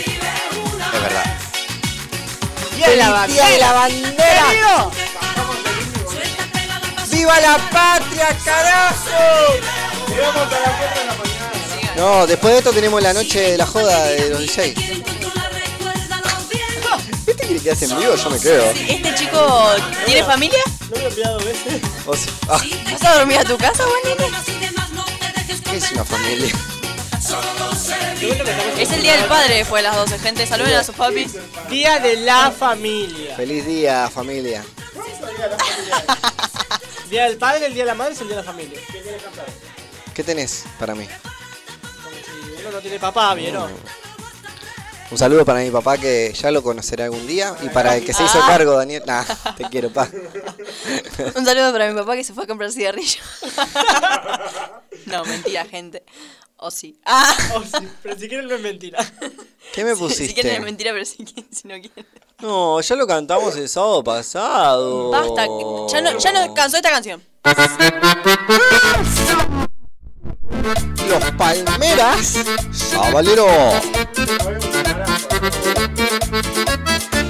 Día 2.80 2.90
de 2.92 2.96
la 2.96 3.28
Día 3.28 3.46
de 3.46 3.58
la 3.58 3.74
bandera. 3.74 4.46
Querido. 4.48 4.92
¡Viva 7.12 7.40
la 7.42 7.58
patria, 7.70 8.30
carajo! 8.46 8.96
No, 11.98 12.26
después 12.26 12.54
de 12.54 12.60
esto 12.60 12.72
tenemos 12.72 13.04
la 13.04 13.12
noche 13.12 13.52
de 13.52 13.58
la 13.58 13.66
joda 13.66 14.06
de 14.06 14.30
los 14.30 14.40
DJs. 14.44 14.78
¿Este 17.28 17.46
quiere 17.46 17.62
que 17.62 17.72
hace 17.72 17.84
en 17.84 18.00
vivo? 18.00 18.16
Yo 18.16 18.30
me 18.30 18.40
quedo. 18.40 18.64
¿Este 18.64 19.14
chico 19.16 19.72
tiene 20.06 20.24
familia? 20.24 20.64
No 20.90 20.96
me 20.96 21.04
he 21.04 21.08
olvidado 21.08 21.40
veces. 21.40 21.82
O 22.06 22.16
sea, 22.16 22.32
ah, 22.48 22.62
¿Vas 22.94 23.04
a 23.04 23.16
dormir 23.16 23.40
a 23.40 23.44
tu 23.44 23.58
casa, 23.58 23.84
Juanete? 23.84 24.32
¿qué 25.70 25.76
es 25.76 25.92
una 25.92 26.06
familia? 26.06 26.56
Es 28.80 28.92
el 28.92 29.02
día 29.02 29.18
del 29.18 29.26
padre 29.26 29.56
después 29.58 29.84
de 29.84 29.90
las 29.90 29.98
12, 29.98 30.20
gente. 30.20 30.48
Saluden 30.48 30.74
a 30.76 30.84
sus 30.84 30.96
papis. 30.96 31.34
Día 31.70 32.00
de 32.00 32.18
la 32.18 32.52
familia. 32.52 33.36
Feliz 33.36 33.66
día, 33.66 34.10
familia. 34.10 34.64
Día 37.10 37.26
del 37.26 37.38
padre, 37.38 37.66
el 37.68 37.74
día 37.74 37.84
de 37.84 37.88
la 37.88 37.96
madre 37.96 38.14
es 38.14 38.22
el 38.22 38.28
día 38.28 38.38
de 38.38 38.44
la 38.44 38.52
familia. 38.52 38.80
¿Qué 40.14 40.24
tenés 40.24 40.66
para 40.80 40.96
mí? 40.96 41.06
Si 41.06 42.62
uno 42.62 42.72
no 42.72 42.80
tiene 42.80 43.00
papá, 43.00 43.34
¿vieron? 43.36 43.72
Un 45.12 45.18
saludo 45.18 45.44
para 45.44 45.60
mi 45.60 45.72
papá 45.72 45.98
que 45.98 46.32
ya 46.40 46.52
lo 46.52 46.62
conocerá 46.62 47.06
algún 47.06 47.26
día. 47.26 47.56
Y 47.64 47.70
para 47.70 47.96
el 47.98 48.06
que 48.06 48.14
se 48.14 48.24
hizo 48.24 48.40
Ah. 48.44 48.48
cargo, 48.48 48.74
Daniel. 48.78 49.02
Nah, 49.08 49.24
te 49.58 49.64
quiero, 49.66 49.92
pa. 49.92 50.08
Un 51.36 51.46
saludo 51.46 51.72
para 51.72 51.88
mi 51.92 52.00
papá 52.00 52.16
que 52.16 52.24
se 52.24 52.34
fue 52.34 52.44
a 52.44 52.48
comprar 52.48 52.72
cigarrillo. 52.72 53.22
No, 55.06 55.24
mentira, 55.26 55.66
gente. 55.66 56.04
O 56.61 56.69
sí. 56.72 56.99
Ah, 57.06 57.36
Oh, 57.56 57.64
sí, 57.64 57.88
pero 58.03 58.18
si 58.18 58.27
quieren 58.27 58.48
no 58.48 58.56
es 58.56 58.61
mentira. 58.61 58.99
¿Qué 59.73 59.86
me 59.86 59.95
si 59.95 59.95
quieren 59.95 59.95
es 59.95 59.98
pusiste? 59.99 60.60
mentira, 60.60 60.91
pero 60.91 61.06
si, 61.06 61.23
quieren- 61.23 61.48
si 61.53 61.68
no 61.68 61.76
quieren. 61.76 62.06
No, 62.40 62.81
ya 62.81 62.95
lo 62.95 63.07
cantamos 63.07 63.56
el 63.56 63.69
sábado 63.69 64.03
pasado. 64.03 65.10
Basta. 65.10 65.45
Ya 65.91 66.02
no, 66.02 66.18
ya 66.18 66.31
no 66.34 66.53
cansó 66.53 66.77
esta 66.77 66.90
canción. 66.90 67.23
Los 71.10 71.31
Palmeras. 71.31 72.40
Sabalero. 72.72 73.48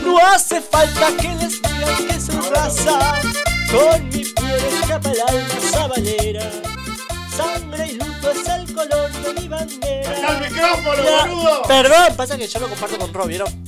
No 0.04 0.18
hace 0.26 0.60
falta 0.62 1.08
que 1.18 1.28
les 1.36 1.62
digan 1.62 2.08
que 2.08 2.20
su 2.20 2.42
raza 2.52 3.22
Con 3.72 4.04
mi 4.10 4.24
piel 4.26 4.66
escapa 4.82 5.12
el 5.12 5.22
alma 5.22 5.56
sabalera 5.72 6.52
Sangre 7.36 7.69
es 8.32 8.48
el 8.48 8.74
color 8.74 9.12
de 9.12 9.34
mi 9.34 9.48
bandera 9.48 10.14
¡Está 10.14 10.38
el 10.38 10.52
micrófono, 10.52 11.04
Ya, 11.04 11.26
boludo! 11.26 11.62
Perdón, 11.64 12.16
pasa 12.16 12.38
que 12.38 12.48
yo 12.48 12.60
lo 12.60 12.70
comparto 12.70 12.98
con 12.98 13.14
Rob, 13.14 13.28
¿vieron? 13.28 13.66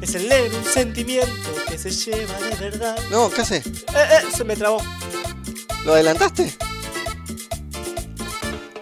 Es 0.00 0.14
el 0.14 0.28
leve 0.28 0.56
un 0.56 0.64
sentimiento 0.64 1.54
que 1.68 1.78
se 1.78 1.90
lleva 1.90 2.38
de 2.40 2.56
verdad 2.56 2.98
No, 3.10 3.30
¿qué 3.30 3.42
hace? 3.42 3.56
Eh, 3.56 3.62
eh, 3.94 4.22
se 4.34 4.44
me 4.44 4.56
trabó 4.56 4.82
¿Lo 5.84 5.94
adelantaste? 5.94 6.52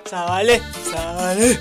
Sabale, 0.08 0.60
sabale 0.90 1.58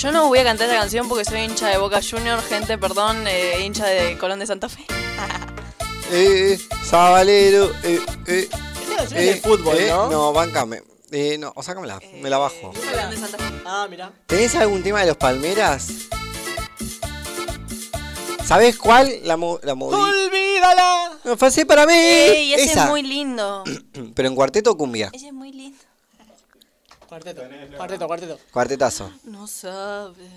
Yo 0.00 0.12
no 0.12 0.28
voy 0.28 0.38
a 0.38 0.44
cantar 0.44 0.68
esta 0.68 0.80
canción 0.80 1.08
porque 1.08 1.24
soy 1.24 1.40
hincha 1.40 1.68
de 1.68 1.76
Boca 1.76 2.00
Junior, 2.02 2.42
gente, 2.42 2.78
perdón, 2.78 3.26
eh, 3.26 3.60
hincha 3.64 3.86
de 3.86 4.16
Colón 4.16 4.38
de 4.38 4.46
Santa 4.46 4.68
Fe. 4.70 4.80
Eh, 6.10 6.54
eh, 6.54 6.60
Sabalero. 6.84 7.70
Eh, 7.82 8.00
eh. 8.26 8.48
Es 8.98 9.10
de 9.10 9.40
fútbol, 9.42 9.76
¿no? 9.88 10.10
No, 10.10 10.32
bancame. 10.32 10.82
Eh, 11.12 11.36
no, 11.38 11.52
o 11.56 11.62
sácamela, 11.62 12.00
me 12.20 12.30
la 12.30 12.38
bajo. 12.38 12.72
Colón 12.72 13.10
de 13.10 13.16
Santa 13.16 13.38
Fe. 13.38 13.44
Ah, 13.66 13.86
mira 13.90 14.12
¿Tenés 14.26 14.54
algún 14.54 14.82
tema 14.82 15.00
de 15.00 15.08
los 15.08 15.16
Palmeras? 15.16 15.88
¿Sabés 18.44 18.78
cuál? 18.78 19.12
La, 19.24 19.36
mo 19.36 19.58
la 19.62 19.74
moví. 19.74 19.94
¡Olvídala! 19.94 21.18
No, 21.24 21.36
fue 21.36 21.48
así 21.48 21.64
para 21.64 21.86
mí. 21.86 21.92
Ey, 21.94 22.54
ese 22.54 22.64
Esa. 22.64 22.84
es 22.84 22.90
muy 22.90 23.02
lindo. 23.02 23.64
Pero 24.14 24.28
en 24.28 24.34
cuarteto 24.34 24.72
o 24.72 24.76
cumbia. 24.76 25.10
Ese 25.12 25.28
es 25.28 25.32
muy 25.32 25.52
lindo. 25.52 25.78
Cuarteto, 27.08 27.42
cuarteto, 27.76 28.06
cuarteto 28.06 28.38
Cuartetazo. 28.52 29.12
No 29.24 29.48
sabe, 29.48 30.28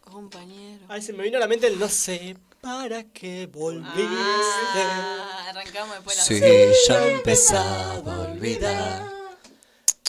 compañero. 0.00 0.86
Ay, 0.88 1.02
se 1.02 1.12
me 1.12 1.22
vino 1.22 1.36
a 1.36 1.40
la 1.40 1.46
mente 1.46 1.66
el 1.66 1.78
no 1.78 1.88
sé 1.88 2.36
para 2.60 3.04
qué 3.04 3.46
volviste 3.46 4.00
Ah, 4.76 5.46
arrancamos 5.50 5.94
después 5.96 6.16
la 6.16 6.22
Sí, 6.24 6.40
ya 6.88 7.06
empezaba 7.08 8.14
a 8.14 8.20
olvidar. 8.20 9.04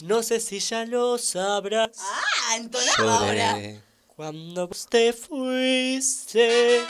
No 0.04 0.22
sé 0.22 0.40
si 0.40 0.58
ya 0.60 0.84
lo 0.84 1.16
sabrás 1.18 1.90
Ah, 2.00 2.56
entonaba 2.56 3.18
ahora. 3.18 3.56
Cuando 4.16 4.68
vos 4.68 4.86
te 4.88 5.12
fuiste. 5.12 6.84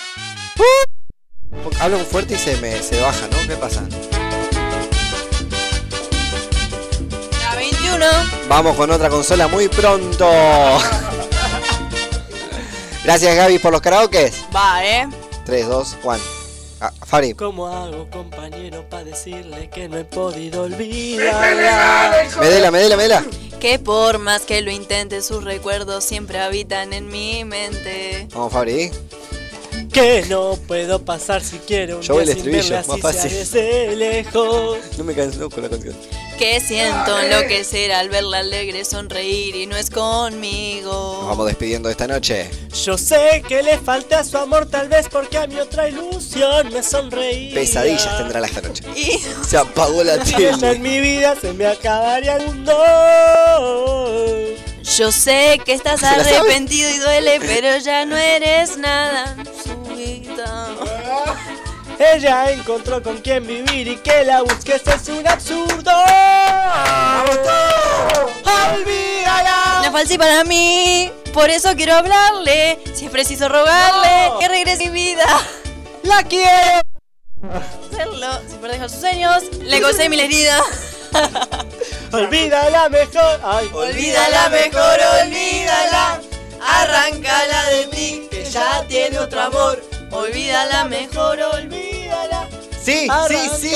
Hablo 1.81 1.99
fuerte 2.01 2.35
y 2.35 2.39
se 2.39 2.57
me 2.57 2.83
se 2.83 3.01
baja, 3.01 3.27
¿no? 3.29 3.37
¿Qué 3.47 3.57
pasa? 3.57 3.83
La 7.41 7.55
21. 7.57 8.05
Vamos 8.49 8.77
con 8.77 8.91
otra 8.91 9.09
consola 9.09 9.47
muy 9.49 9.69
pronto. 9.69 10.29
Gracias 13.05 13.35
Gaby 13.37 13.59
por 13.59 13.73
los 13.73 13.81
karaokes. 13.81 14.33
Va, 14.55 14.85
eh. 14.85 15.09
3, 15.53 15.69
2, 15.69 15.97
1. 16.03 16.19
Ah, 16.81 16.91
Fari. 17.05 17.35
¿Cómo 17.35 17.67
hago, 17.67 18.09
compañero, 18.09 18.89
para 18.89 19.05
decirle 19.05 19.69
que 19.69 19.87
no 19.87 19.99
he 19.99 20.05
podido 20.07 20.63
olvidarla? 20.63 22.31
Medela, 22.41 22.71
Medela, 22.71 22.97
Medela. 22.97 23.25
Que 23.61 23.79
por 23.79 24.19
más 24.19 24.47
que 24.47 24.63
lo 24.63 24.71
intente, 24.71 25.21
sus 25.21 25.45
recuerdos 25.45 26.05
siempre 26.05 26.41
habitan 26.41 26.95
en 26.95 27.09
mi 27.09 27.45
mente. 27.45 28.29
Vamos, 28.33 28.51
Fabri. 28.51 28.91
Que 29.93 30.25
no 30.29 30.57
puedo 30.67 31.05
pasar 31.05 31.43
si 31.43 31.59
quiero 31.59 31.97
un 31.97 32.03
Yo 32.03 32.15
voy 32.15 32.25
día 32.25 32.33
el 32.33 32.41
sin 32.41 32.55
estribillo, 32.55 32.75
verla 32.77 32.87
más 32.89 32.97
si 32.97 33.03
fácil. 33.03 33.31
desde 33.39 33.97
lejos. 33.97 34.79
No 34.97 35.05
me 35.05 35.15
canso 35.15 35.51
con 35.51 35.63
la 35.65 35.69
canción. 35.69 35.95
Que 36.39 36.61
siento 36.61 37.21
enloquecer 37.21 37.93
al 37.93 38.09
verla 38.09 38.39
alegre 38.39 38.87
sonreír 38.87 39.55
y 39.55 39.67
no 39.67 39.77
es 39.77 39.91
conmigo. 39.91 41.19
Nos 41.21 41.29
vamos 41.29 41.47
despidiendo 41.47 41.91
esta 41.91 42.07
noche. 42.07 42.51
Yo 42.85 42.97
sé 42.97 43.43
que 43.47 43.63
le 43.63 43.77
falta 43.79 44.25
su 44.25 44.39
amor 44.39 44.65
tal 44.67 44.89
vez 44.89 45.09
porque 45.11 45.37
a 45.37 45.47
mi 45.47 45.57
otra 45.61 45.89
ilusión 45.91 46.73
me 46.73 46.83
sonreía. 46.83 47.55
Pesadillas 47.55 48.17
tendrá 48.17 48.41
la 48.41 48.47
esta 48.47 48.63
noche. 48.63 48.83
Y 48.97 49.21
Se 49.47 49.59
apagó 49.59 50.03
la 50.03 50.25
Si 50.25 50.35
tele. 50.35 50.71
en 50.73 50.81
mi 50.83 51.01
vida 51.01 51.37
se 51.39 51.53
me 51.53 51.67
acabaría 51.67 52.37
el 52.37 52.47
mundo. 52.47 52.73
yo 54.97 55.13
sé 55.13 55.61
que 55.65 55.75
estás 55.75 56.01
¿Se 56.01 56.07
la 56.07 56.25
sabe? 56.25 56.37
arrepentido 56.39 56.91
y 56.91 56.97
duele, 56.99 57.39
pero 57.41 57.77
ya 57.79 58.07
no 58.07 58.17
eres 58.17 58.79
nada. 58.79 59.37
Ella 61.99 62.51
encontró 62.51 63.03
con 63.03 63.19
quien 63.19 63.47
vivir 63.47 63.87
y 63.89 63.97
que 63.97 64.25
la 64.25 64.43
busques 64.43 64.83
es 64.87 65.09
un 65.09 65.27
absurdo. 65.27 65.93
Olvídala. 68.75 69.79
Una 69.81 69.93
falsa 69.93 70.17
para 70.19 70.45
mí, 70.45 71.13
por 71.33 71.51
eso 71.51 71.75
quiero 71.77 71.95
hablarle. 71.95 72.79
Si 72.95 73.05
es 73.07 73.11
preciso 73.11 73.49
rogarle 73.49 74.29
No. 74.31 74.39
que 74.39 74.49
regrese 74.49 74.91
mi 74.91 75.05
vida. 75.05 75.25
La 76.03 76.23
quiero. 76.25 76.83
Hacerlo 77.93 78.41
sin 78.49 78.59
proteger 78.59 78.91
sus 78.91 79.01
sueños, 79.01 79.43
le 79.61 79.81
gocé 79.81 80.09
mil 80.09 80.21
heridas. 80.21 80.63
Olvídala 82.13 82.89
mejor. 82.89 83.41
Ay. 83.45 83.71
Olvídala 83.73 84.49
mejor, 84.49 84.99
olvídala. 85.23 86.21
Arráncala 86.65 87.65
de 87.71 87.87
ti, 87.89 88.29
que 88.31 88.45
ya 88.45 88.85
tiene 88.89 89.19
otro 89.19 89.41
amor. 89.41 89.92
Olvídala 90.13 90.85
mejor, 90.85 91.41
olvídala. 91.41 92.49
Sí, 92.85 93.09
sí, 93.29 93.37
sí, 93.61 93.75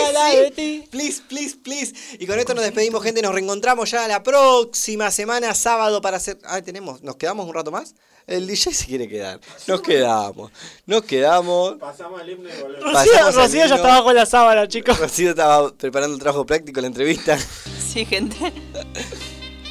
sí. 0.55 0.89
Please, 0.91 1.23
please, 1.29 1.57
please. 1.63 1.95
Y 2.19 2.27
con 2.27 2.39
esto 2.39 2.55
nos 2.55 2.65
despedimos, 2.65 3.03
gente. 3.03 3.23
Nos 3.23 3.33
reencontramos 3.33 3.91
ya 3.91 4.07
la 4.07 4.23
próxima 4.23 5.11
semana, 5.11 5.55
sábado, 5.55 6.03
para 6.03 6.19
hacer. 6.19 6.39
Ah, 6.45 6.61
tenemos. 6.61 7.03
¿Nos 7.03 7.17
quedamos 7.17 7.47
un 7.47 7.55
rato 7.55 7.71
más? 7.71 7.95
El 8.27 8.47
DJ 8.47 8.75
se 8.75 8.87
quiere 8.87 9.09
quedar. 9.09 9.41
Nos 9.67 9.81
quedamos. 9.81 10.51
Nos 10.85 11.05
quedamos. 11.05 11.77
Pasamos 11.77 12.21
el 12.21 12.31
himno 12.31 12.49
y 12.49 12.63
volvemos. 12.63 12.93
Rocío, 12.93 13.27
al 13.27 13.35
Rocío 13.35 13.67
ya 13.67 13.77
estaba 13.77 14.03
con 14.03 14.15
la 14.15 14.27
sábana, 14.27 14.69
chicos. 14.69 14.99
Rocío 14.99 15.31
estaba 15.31 15.73
preparando 15.73 16.15
el 16.15 16.21
trabajo 16.21 16.45
práctico, 16.45 16.81
la 16.81 16.89
entrevista. 16.89 17.39
Sí, 17.39 18.05
gente. 18.05 18.53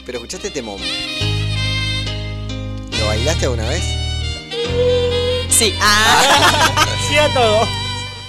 Pero 0.06 0.18
escuchaste 0.20 0.48
este 0.48 0.62
mom. 0.62 0.82
¿Lo 2.98 3.06
bailaste 3.06 3.46
alguna 3.46 3.70
vez? 3.70 3.84
Sí. 5.58 5.74
Ah. 5.82 6.72
Sí 7.08 7.18
a 7.18 7.32
todo. 7.34 7.68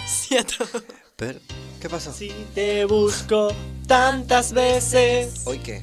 Sí 0.07 0.37
a 0.37 0.45
todo. 0.45 0.83
Pero, 1.17 1.41
¿qué 1.81 1.89
pasó? 1.89 2.13
Si 2.13 2.29
te 2.55 2.85
busco 2.85 3.49
tantas 3.87 4.53
veces. 4.53 5.41
¿Hoy 5.47 5.59
qué? 5.61 5.83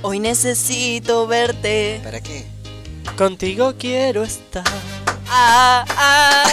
Hoy 0.00 0.18
necesito 0.18 1.26
verte. 1.26 2.00
¿Para 2.02 2.20
qué? 2.22 2.46
Contigo 3.18 3.74
quiero 3.78 4.22
estar. 4.24 4.64
Ah, 5.28 5.84
ah. 5.90 6.44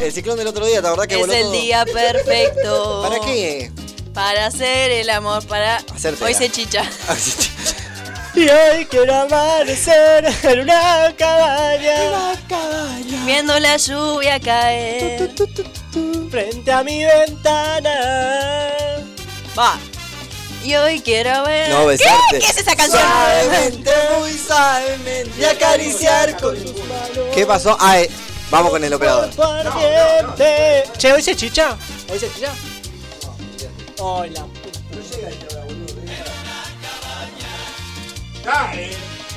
El 0.00 0.12
ciclón 0.12 0.36
del 0.36 0.46
otro 0.48 0.66
día, 0.66 0.82
¿te 0.82 0.88
acordás 0.88 1.06
que 1.06 1.14
Es 1.14 1.20
voló 1.20 1.32
el 1.32 1.42
todo? 1.42 1.52
día 1.52 1.84
perfecto. 1.86 3.02
¿Para 3.02 3.20
qué? 3.20 3.72
Para 4.12 4.46
hacer 4.46 4.90
el 4.90 5.08
amor, 5.10 5.46
para... 5.46 5.76
Hacértela. 5.94 6.26
Hoy 6.26 6.34
se 6.34 6.50
chicha. 6.50 6.82
Y 8.34 8.48
hoy 8.48 8.86
quiero 8.86 9.14
amanecer 9.14 10.24
en 10.44 10.60
una 10.60 11.12
cabaña. 11.18 12.30
Viendo 13.26 13.58
la 13.58 13.76
lluvia 13.76 14.38
caer. 14.38 15.30
Frente 16.30 16.72
a 16.72 16.82
mi 16.82 17.04
ventana. 17.04 18.70
Va. 19.58 19.78
Y 20.62 20.74
hoy 20.74 21.00
quiero 21.00 21.42
ver... 21.44 21.70
No, 21.70 21.86
besarte. 21.86 22.18
¿Qué? 22.32 22.38
¿Qué 22.38 22.46
es 22.46 22.58
esa 22.58 22.76
canción? 22.76 23.02
Suavemente, 23.02 23.90
muy 24.18 24.32
suavemente. 24.32 25.40
Y 25.40 25.44
acariciar 25.44 26.36
con 26.38 26.56
¿Qué 27.34 27.46
pasó? 27.46 27.76
Ah, 27.80 28.00
eh, 28.00 28.10
vamos 28.50 28.70
con 28.70 28.84
el 28.84 28.92
operador. 28.92 29.30
Ardiente. 29.38 30.84
Che, 30.98 31.12
¿hoy 31.12 31.22
se 31.22 31.34
chicha? 31.34 31.76
¿Hoy 32.12 32.18
se 32.18 32.30
chicha? 32.32 32.52
Hola. 33.98 34.49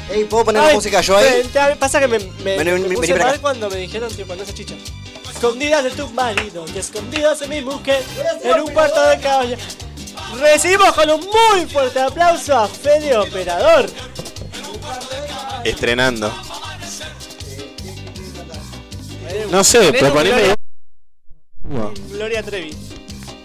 Ey, 0.09 0.25
¿puedo 0.25 0.45
poner 0.45 0.61
la 0.61 0.67
Ay, 0.69 0.75
música 0.75 1.01
yo 1.01 1.17
ahí? 1.17 1.49
Pasa 1.79 1.99
que 1.99 2.07
me, 2.07 2.19
me, 2.19 2.57
Vení, 2.57 2.71
me 2.71 2.71
vení, 2.73 2.95
puse 2.95 3.01
vení 3.01 3.13
para 3.13 3.23
mal 3.25 3.33
acá. 3.33 3.41
cuando 3.41 3.69
me 3.69 3.77
dijeron 3.77 4.09
tipo 4.13 4.35
no 4.35 4.45
se 4.45 4.53
chicha. 4.53 4.75
Escondidas 5.33 5.83
de 5.83 5.91
tu 5.91 6.09
marido 6.09 6.65
y 6.73 6.77
escondidas 6.77 7.39
de 7.39 7.47
mi 7.47 7.61
mujer 7.61 8.03
en 8.43 8.61
un 8.61 8.71
cuarto 8.71 9.01
de 9.09 9.19
caballo. 9.19 9.57
Recibimos 10.39 10.91
con 10.93 11.09
un 11.09 11.19
muy 11.21 11.65
fuerte 11.69 11.99
aplauso 12.01 12.57
a 12.57 12.67
Fede 12.67 13.17
Operador. 13.17 13.89
Estrenando. 15.63 16.31
No 19.49 19.63
sé, 19.63 19.93
proponeme. 19.93 20.55
Gloria 22.09 22.43
Trevi. 22.43 22.75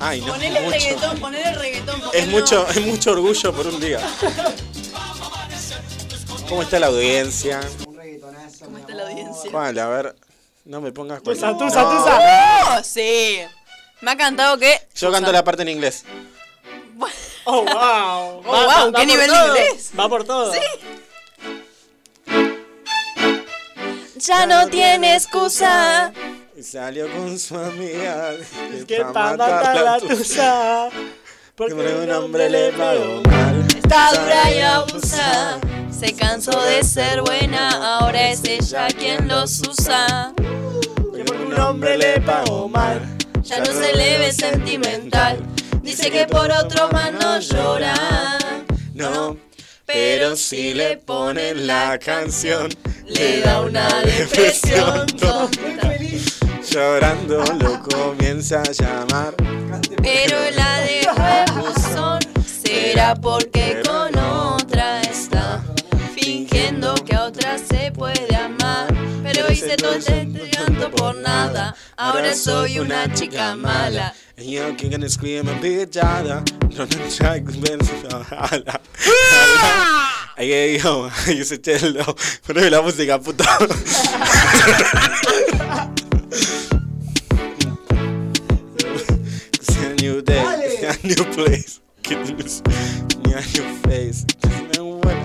Ay, 0.00 0.20
no. 0.20 0.28
Ponele 0.28 0.58
el 0.58 0.64
mucho. 0.64 0.76
reggaetón, 0.78 1.18
ponele 1.18 1.48
el 1.48 1.54
reggaetón. 1.56 2.00
¿por 2.00 2.10
qué 2.12 2.18
Es 2.18 2.26
no? 2.26 2.32
mucho, 2.32 2.68
es 2.68 2.80
mucho 2.86 3.10
orgullo 3.12 3.52
por 3.52 3.66
un 3.66 3.80
día. 3.80 4.00
¿Cómo 6.48 6.62
está 6.62 6.78
la 6.78 6.86
audiencia? 6.86 7.60
¿Cómo 7.84 8.78
está 8.78 8.94
la 8.94 9.02
audiencia? 9.04 9.50
¿Cuál? 9.50 9.78
A 9.78 9.88
ver. 9.88 10.14
No 10.64 10.80
me 10.80 10.92
pongas 10.92 11.22
Tusa, 11.22 11.52
cualquier- 11.52 11.68
tusa, 11.70 11.82
No. 11.82 12.78
¡Oh, 12.78 12.84
sí! 12.84 13.38
Me 14.02 14.10
ha 14.12 14.16
cantado 14.16 14.58
que... 14.58 14.78
Yo 14.94 15.10
canto 15.10 15.32
la 15.32 15.42
parte 15.42 15.62
en 15.62 15.68
inglés. 15.70 16.04
Oh, 17.44 17.62
wow. 17.64 18.42
wow, 18.42 18.92
¿qué 18.94 19.06
nivel 19.06 19.30
de 19.30 19.36
inglés? 19.46 19.90
Va 19.98 20.08
por 20.08 20.24
todo. 20.24 20.52
Sí. 20.52 20.60
Ya 24.16 24.44
no 24.46 24.68
tiene 24.68 25.14
excusa. 25.14 26.12
Y 26.56 26.62
salió 26.62 27.10
con 27.10 27.38
su 27.38 27.56
amiga. 27.56 28.32
Es 28.74 28.84
que 28.84 29.02
pa' 29.04 29.36
matar 29.36 29.76
la 29.76 29.98
tusa. 29.98 30.90
Porque 31.56 31.72
un 31.74 32.10
hombre 32.10 32.50
le 32.50 32.72
pagó 32.72 33.22
mal. 33.22 33.66
Está 33.74 34.10
dura 34.12 34.50
y 34.50 34.60
abusa. 34.60 35.58
Se 35.98 36.12
cansó 36.14 36.62
de 36.62 36.84
ser 36.84 37.22
buena, 37.22 37.98
ahora 37.98 38.30
es 38.30 38.44
ella 38.44 38.86
quien 38.86 39.26
los 39.26 39.60
usa. 39.66 40.32
Porque 40.96 41.32
un 41.32 41.58
hombre 41.58 41.98
le 41.98 42.20
pagó 42.20 42.68
mal. 42.68 43.00
Ya 43.42 43.58
no 43.58 43.66
se 43.66 43.96
le 43.96 44.18
ve 44.18 44.32
sentimental. 44.32 45.42
Dice 45.82 46.08
que 46.12 46.24
por 46.26 46.52
otro 46.52 46.88
más 46.90 47.12
no 47.12 47.40
llora. 47.40 47.94
No, 48.94 49.36
pero 49.86 50.36
si 50.36 50.72
le 50.72 50.98
ponen 50.98 51.66
la 51.66 51.98
canción, 51.98 52.68
Le 53.04 53.40
da 53.40 53.62
una 53.62 53.88
depresión. 54.02 55.06
Llorando 56.70 57.42
lo 57.58 57.82
comienza 57.82 58.60
a 58.60 58.70
llamar. 58.70 59.34
Pero 60.00 60.36
la 60.54 60.86
en 60.86 61.54
buzón. 61.56 62.20
Será 62.62 63.14
porque 63.16 63.82
con 63.84 64.16
otra 64.16 64.18
está. 64.18 64.57
Fingiendo 64.57 64.57
que 67.08 67.16
a 67.16 67.24
otra 67.24 67.58
se 67.58 67.90
puede 67.92 68.36
amar. 68.36 68.94
Pero 69.22 69.50
hice 69.50 69.76
todo 69.76 69.94
este 69.94 70.26
llanto 70.26 70.90
por 70.90 71.16
nada. 71.16 71.74
Ahora 71.96 72.34
soy 72.34 72.78
una 72.78 73.12
chica 73.14 73.56
mala. 73.56 74.14
And 74.36 74.46
you 74.46 74.76
can 74.76 74.90
gonna 74.90 75.08
scream 75.08 75.48
and 75.48 75.60
be 75.60 75.86
jada. 75.86 76.44
No, 76.76 76.84
no, 76.84 77.08
try 77.10 77.40
to 77.40 77.52
be 77.60 77.76
jala. 78.30 78.80
Ay, 80.36 80.78
yo, 80.78 81.10
yo 81.26 81.44
soy 81.44 81.58
chelo. 81.58 82.04
Poneme 82.46 82.70
la 82.70 82.82
música, 82.82 83.18
puto. 83.18 83.44
It's 89.54 89.76
a 89.76 89.94
new 89.96 90.22
day, 90.22 90.44
it's 90.62 90.82
a 90.82 91.06
new 91.06 91.24
place. 91.34 91.80
Get 92.02 92.18
a 92.18 92.32
new 93.54 93.64
face. 93.82 94.24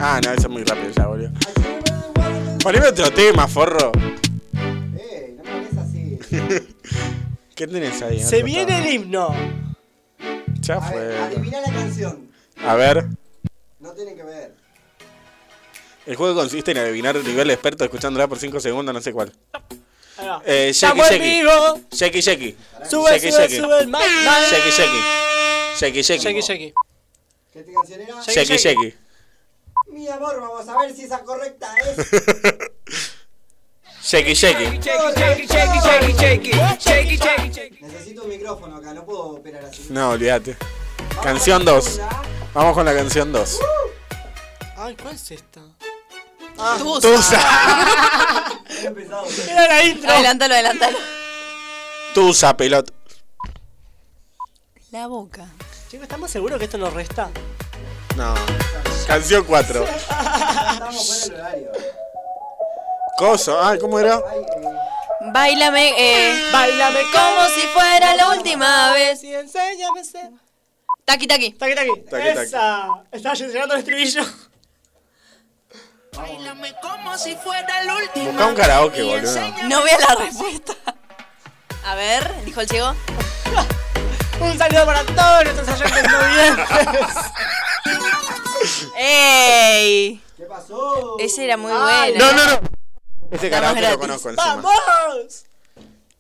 Ah, 0.05 0.19
no, 0.21 0.33
eso 0.33 0.47
es 0.47 0.49
muy 0.49 0.63
rápido 0.63 0.91
ya, 0.97 1.07
boludo. 1.07 1.31
Poneme 2.63 2.87
otro 2.87 3.11
tema, 3.11 3.47
forro. 3.47 3.91
Eh, 4.97 5.35
no 5.37 5.43
me 5.43 5.51
hables 5.51 5.77
así. 5.77 6.17
¿Qué 7.55 7.67
tenés 7.67 8.01
ahí? 8.01 8.19
Se 8.23 8.41
viene 8.41 8.77
el 8.79 8.93
himno. 8.93 9.35
Ya 10.61 10.75
A 10.75 10.79
ver, 10.91 11.13
fue. 11.13 11.17
adivina 11.19 11.59
la 11.61 11.71
canción. 11.73 12.31
A 12.65 12.75
ver. 12.75 13.05
No 13.79 13.91
tiene 13.91 14.15
que 14.15 14.23
ver. 14.23 14.55
El 16.05 16.15
juego 16.15 16.35
consiste 16.35 16.71
en 16.71 16.77
adivinar 16.77 17.17
el 17.17 17.25
nivel 17.25 17.47
de 17.49 17.53
experto 17.53 17.83
escuchándola 17.83 18.27
por 18.27 18.39
5 18.39 18.59
segundos, 18.61 18.93
no 18.95 19.01
sé 19.01 19.11
cuál. 19.11 19.31
Eh, 20.45 20.71
Sheki. 20.73 21.19
vivo. 21.19 21.79
Sheki 21.91 22.21
Sheki. 22.21 22.55
Sube, 22.89 23.09
Sheki 23.19 23.31
sube, 23.31 23.41
Sheki. 23.47 23.55
sube 23.57 23.79
el. 23.79 23.91
Sheki 23.91 24.71
Sheki. 24.71 24.99
Sheki 25.79 26.01
Sheki. 26.01 26.19
Sheki, 26.23 26.41
sheki. 26.41 26.73
¿Qué 27.53 27.65
canción 27.73 28.01
era? 28.01 28.21
Sheki 28.21 28.57
Sheki. 28.57 28.93
Mi 29.93 30.09
amor, 30.09 30.41
vamos 30.41 30.67
a 30.67 30.77
ver 30.79 30.95
si 30.95 31.03
esa 31.03 31.23
correcta 31.23 31.71
es. 31.77 31.97
Shakey, 34.01 34.33
shakey. 34.33 34.79
Necesito 37.79 38.23
un 38.23 38.29
micrófono 38.29 38.77
acá, 38.77 38.91
no 38.93 39.05
puedo 39.05 39.19
operar 39.35 39.63
así. 39.65 39.85
No, 39.91 40.09
olvídate. 40.09 40.57
Canción 41.21 41.63
2. 41.63 42.01
Vamos 42.55 42.73
con 42.73 42.85
la 42.85 42.95
canción 42.95 43.31
2. 43.31 43.59
Ay, 44.77 44.97
¿cuál 45.01 45.13
es 45.13 45.31
esta? 45.31 45.61
Tusa. 47.01 47.39
Era 49.47 49.67
la 49.67 49.83
intro. 49.83 50.11
Adelántalo, 50.11 50.53
adelántalo. 50.55 50.97
Tusa, 52.15 52.57
pelota. 52.57 52.91
La 54.89 55.05
boca. 55.07 55.47
Chicos, 55.87 56.03
¿estamos 56.03 56.31
seguros 56.31 56.57
que 56.57 56.65
esto 56.65 56.79
nos 56.79 56.93
resta? 56.93 57.29
No. 58.17 58.33
Canción 59.07 59.43
4. 59.43 59.85
Estamos 59.85 61.29
horario. 61.29 61.71
Coso. 63.17 63.59
Ah, 63.59 63.75
¿cómo 63.79 63.99
era? 63.99 64.21
Bailame, 65.31 65.93
eh. 65.97 66.49
Bailame 66.51 67.01
como 67.11 67.47
si 67.49 67.61
fuera 67.67 68.15
la 68.15 68.29
última 68.29 68.91
vez. 68.93 69.23
Y 69.23 69.33
enséñame 69.33 70.03
ser. 70.03 70.31
Taqui, 71.05 71.27
taqui. 71.27 71.51
Taqui, 71.53 71.75
taqui. 71.75 72.01
Taqui, 72.09 72.09
taqui. 72.09 72.27
Esa. 72.41 72.87
Estaba 73.11 73.35
llegando 73.35 73.73
el 73.75 73.79
estribillo. 73.79 74.23
Bailame 76.15 76.73
como 76.81 77.17
si 77.17 77.35
fuera 77.35 77.81
el 77.81 77.91
último. 77.91 78.31
Busca 78.31 78.47
un 78.47 78.55
karaoke, 78.55 79.03
boludo. 79.03 79.39
No 79.63 79.83
vea 79.83 79.97
la 79.99 80.15
respuesta. 80.15 80.73
A 81.85 81.95
ver, 81.95 82.45
dijo 82.45 82.61
el 82.61 82.67
chico. 82.67 82.89
Un 84.39 84.57
saludo 84.57 84.85
para 84.85 85.03
todos 85.05 85.43
nuestros 85.45 85.81
oyentes. 85.81 86.03
¡Ey! 88.97 90.21
¿Qué 90.37 90.43
pasó? 90.43 91.17
Ese 91.19 91.45
era 91.45 91.57
muy 91.57 91.71
Ay, 91.73 92.11
bueno. 92.11 92.25
No, 92.25 92.37
no, 92.37 92.45
no. 92.47 92.59
Este 93.31 93.47
Estamos 93.47 93.73
karaoke 93.73 93.91
lo 93.91 93.99
conozco 93.99 94.29
encima. 94.29 94.55
¡Vamos! 94.55 95.45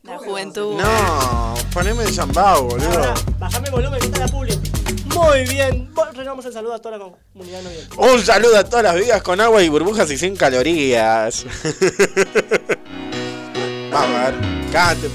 La 0.03 0.17
juventud. 0.17 0.75
No, 0.81 1.53
poneme 1.73 2.03
de 2.03 2.13
Jambao, 2.13 2.63
boludo. 2.63 2.89
Ahora, 2.89 3.13
bajame 3.39 3.67
el 3.67 3.73
volumen 3.73 3.99
que 3.99 4.05
está 4.07 4.19
la 4.19 4.27
publi. 4.27 4.59
Muy 5.05 5.45
bien. 5.47 5.93
Renovamos 6.13 6.45
el 6.45 6.53
saludo 6.53 6.73
a 6.73 6.79
toda 6.79 6.97
la 6.97 7.05
comunidad 7.05 7.61
noviembre. 7.61 7.97
Un 7.97 8.21
saludo 8.21 8.57
a 8.57 8.63
todas 8.65 8.83
las 8.83 8.95
bebidas 8.95 9.21
con 9.23 9.39
agua 9.39 9.63
y 9.63 9.69
burbujas 9.69 10.11
y 10.11 10.17
sin 10.17 10.35
calorías. 10.35 11.45
Vamos 13.91 14.17
a 14.17 14.31
ver, 14.31 14.35
cante. 14.71 15.09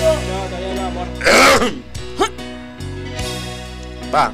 No, 0.00 0.46
todavía 0.48 0.74
no, 0.74 0.86
amor. 0.86 1.06
Va. 4.16 4.32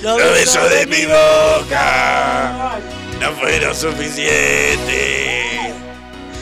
Los 0.00 0.16
besos 0.16 0.70
de 0.70 0.86
mi 0.86 1.04
boca 1.04 2.78
no 3.20 3.32
fueron 3.32 3.74
suficientes 3.74 5.74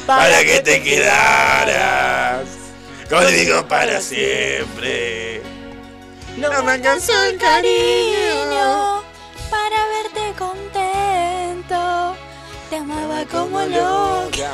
para 0.07 0.45
que 0.45 0.61
te 0.61 0.81
quedaras 0.81 2.47
conmigo 3.11 3.67
para 3.67 4.01
siempre. 4.01 5.43
No 6.37 6.63
me 6.63 6.71
alcanzó 6.73 7.21
el 7.25 7.37
cariño. 7.37 9.03
para 9.51 9.89
verte 9.89 10.33
contento. 10.39 12.15
Te 12.71 12.77
amaba 12.77 13.25
como 13.25 13.61
loca. 13.63 14.53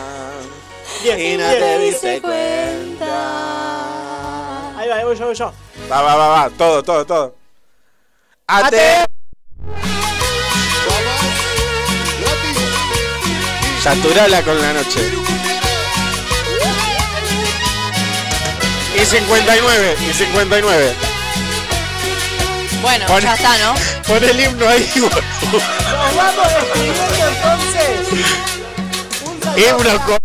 Y 1.05 1.37
no 1.37 1.51
te 1.51 1.61
Te 1.61 1.79
diste 1.79 2.13
diste 2.13 2.23
cuenta. 2.23 3.07
Ahí 4.79 4.89
va, 4.89 4.97
ahí 4.97 5.05
voy 5.05 5.15
yo, 5.15 5.27
voy 5.27 5.35
yo. 5.35 5.53
Va, 5.93 6.01
va, 6.01 6.17
va, 6.17 6.29
va, 6.29 6.49
todo, 6.57 6.83
todo, 6.83 7.05
todo. 7.05 7.44
Ate. 8.47 9.07
Saturala 13.83 14.43
con 14.43 14.61
la 14.61 14.73
noche. 14.73 15.01
Y 19.01 19.05
59, 19.05 19.97
y 20.09 20.13
59. 20.13 20.95
Bueno, 22.83 23.07
Pon- 23.07 23.21
ya 23.23 23.35
está, 23.35 23.59
¿no? 23.59 23.75
Pon 24.07 24.23
el 24.25 24.41
himno 24.41 24.69
ahí, 24.69 24.89
boludo. 24.95 25.21
Nos 25.53 26.17
vamos 26.17 26.47
despidiendo 26.55 27.29
entonces. 27.29 28.09
Un 29.27 29.43
saludo. 29.43 29.59
Himno 29.59 30.07
con. 30.07 30.24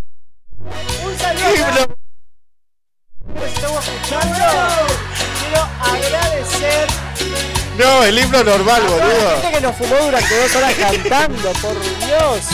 No, 7.79 8.03
el 8.03 8.19
himno 8.19 8.43
normal, 8.43 8.81
a 8.83 8.87
toda 8.87 8.97
la 8.99 9.13
boludo. 9.13 9.41
gente 9.41 9.51
que 9.55 9.61
nos 9.61 9.75
fumó 9.77 9.95
durante 10.03 10.41
dos 10.41 10.55
horas 10.55 10.73
cantando, 10.75 11.51
por 11.53 11.73
Dios. 12.05 12.45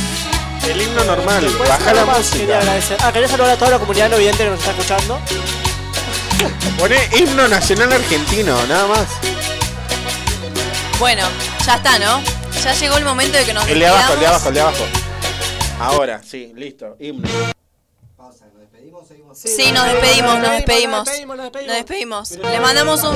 El 0.69 0.81
himno 0.81 1.03
normal. 1.03 1.45
Baja 1.60 1.93
la 1.93 2.02
Quería 2.02 2.06
música. 2.18 2.57
agradecer. 2.60 2.97
Ah, 3.02 3.11
quería 3.11 3.27
saludar 3.27 3.52
a 3.52 3.57
toda 3.57 3.72
la 3.72 3.80
comunidad 3.80 4.10
no 4.10 4.18
vidente 4.18 4.43
que 4.43 4.49
nos 4.52 4.60
está 4.60 4.72
escuchando. 4.72 5.19
Poné 6.77 7.10
himno 7.18 7.47
nacional 7.47 7.91
argentino, 7.93 8.56
nada 8.68 8.88
más. 8.88 9.07
Bueno, 10.99 11.23
ya 11.65 11.76
está, 11.76 11.97
¿no? 11.99 12.22
Ya 12.64 12.73
llegó 12.73 12.97
el 12.97 13.06
momento 13.06 13.38
de 13.38 13.45
que 13.45 13.53
nos 13.53 13.68
El 13.68 13.80
de 13.80 13.88
abajo, 13.88 14.14
el 14.14 14.19
de 14.19 14.27
abajo, 14.27 14.47
el 14.49 14.53
de 14.53 14.61
abajo. 14.61 14.85
Ahora, 15.80 16.22
sí, 16.23 16.52
listo. 16.56 16.95
Himno. 16.99 17.27
Pausa, 18.15 18.45
¿nos 18.53 18.60
despedimos? 18.61 19.07
Seguimos. 19.07 19.38
Sí, 19.39 19.72
nos 19.72 19.85
despedimos, 19.88 20.39
nos 20.39 20.52
despedimos. 20.52 20.97
Nos 20.99 21.06
despedimos, 21.07 21.38
nos 21.38 21.45
despedimos. 21.52 21.68
Nos 21.68 21.76
despedimos. 21.77 22.52
Le 22.53 22.60
mandamos 22.60 23.03
un. 23.03 23.15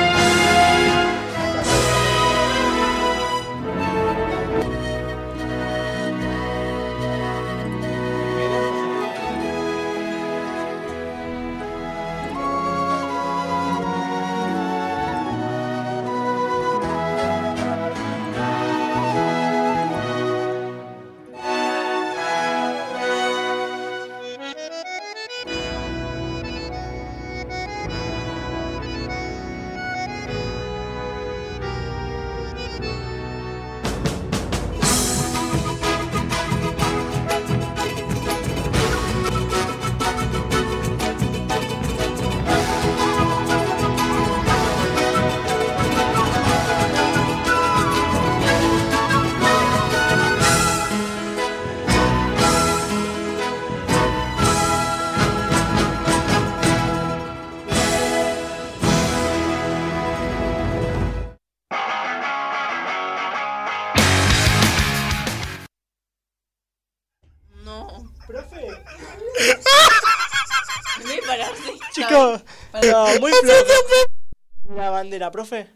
muy 73.19 73.31
flojo. 73.31 74.75
La 74.75 74.89
bandera, 74.89 75.31
profe. 75.31 75.67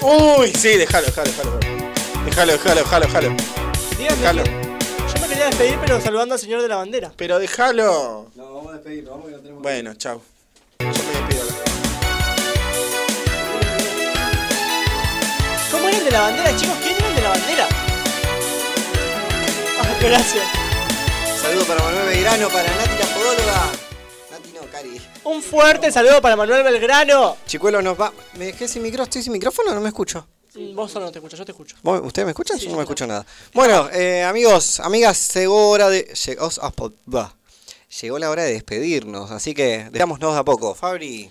Uy, 0.00 0.52
sí, 0.54 0.76
déjalo, 0.76 1.06
déjalo, 1.06 1.30
déjalo. 1.30 1.58
Déjalo, 2.24 2.52
déjalo, 2.52 2.80
déjalo, 2.82 3.06
déjalo. 3.06 3.36
Díganme 3.98 4.16
Déjalo. 4.20 4.44
Yo 4.44 5.20
me 5.20 5.28
quería 5.28 5.46
despedir, 5.46 5.78
pero 5.80 6.00
saludando 6.00 6.34
al 6.34 6.40
señor 6.40 6.62
de 6.62 6.68
la 6.68 6.76
bandera. 6.76 7.12
Pero 7.16 7.38
déjalo. 7.38 8.30
No, 8.36 8.54
vamos 8.54 8.70
a 8.70 8.74
despedirnos, 8.74 9.10
vamos 9.10 9.26
que 9.26 9.32
no 9.32 9.38
tenemos. 9.38 9.62
Bueno, 9.62 9.94
chao. 9.94 10.22
Yo 10.78 10.86
me 10.86 10.92
despido. 10.92 11.44
¿Cómo 15.72 15.88
era 15.88 15.98
el 15.98 16.04
de 16.04 16.10
la 16.10 16.20
bandera, 16.20 16.56
chicos? 16.56 16.76
¿Quién 16.82 16.96
era 16.96 17.08
el 17.08 17.14
de 17.16 17.22
la 17.22 17.28
bandera? 17.30 17.68
Ah, 19.80 19.96
gracias. 20.00 20.44
Saludo 21.42 21.64
para 21.64 21.82
Manuel 21.82 22.06
Belgrano, 22.06 22.48
para 22.48 22.68
Nati 22.68 22.98
la 22.98 23.06
podóloga. 23.14 23.87
Cari. 24.70 25.00
Un 25.24 25.42
fuerte 25.42 25.90
saludo 25.92 26.20
para 26.20 26.36
Manuel 26.36 26.62
Belgrano. 26.62 27.36
Chicuelo 27.46 27.80
nos 27.82 28.00
va. 28.00 28.12
¿Me 28.34 28.46
dejé 28.46 28.68
sin 28.68 28.82
micrófono? 28.82 29.04
¿Estoy 29.04 29.22
sin 29.22 29.32
micrófono 29.32 29.70
o 29.70 29.74
no 29.74 29.80
me 29.80 29.88
escucho? 29.88 30.26
Vos 30.74 30.90
solo 30.90 31.06
no 31.06 31.12
te 31.12 31.18
escuchas, 31.18 31.38
yo 31.38 31.44
te 31.44 31.52
escucho. 31.52 31.76
¿Vos- 31.82 32.00
¿Ustedes 32.02 32.26
me 32.26 32.30
escuchan? 32.32 32.58
yo 32.58 32.70
no 32.70 32.76
me 32.76 32.82
escucho 32.82 33.06
nada. 33.06 33.24
Bueno, 33.54 33.88
eh, 33.92 34.24
amigos, 34.24 34.80
amigas, 34.80 35.32
llegó 35.34 35.70
hora 35.70 35.88
de. 35.88 36.02
Llegó, 36.26 36.48
ah. 36.62 37.34
Llegó 38.00 38.18
la 38.18 38.28
hora 38.30 38.42
de 38.42 38.52
despedirnos, 38.52 39.30
así 39.30 39.54
que 39.54 39.88
dejámonos 39.92 40.34
de 40.34 40.38
a 40.40 40.44
poco. 40.44 40.74
Fabri. 40.74 41.30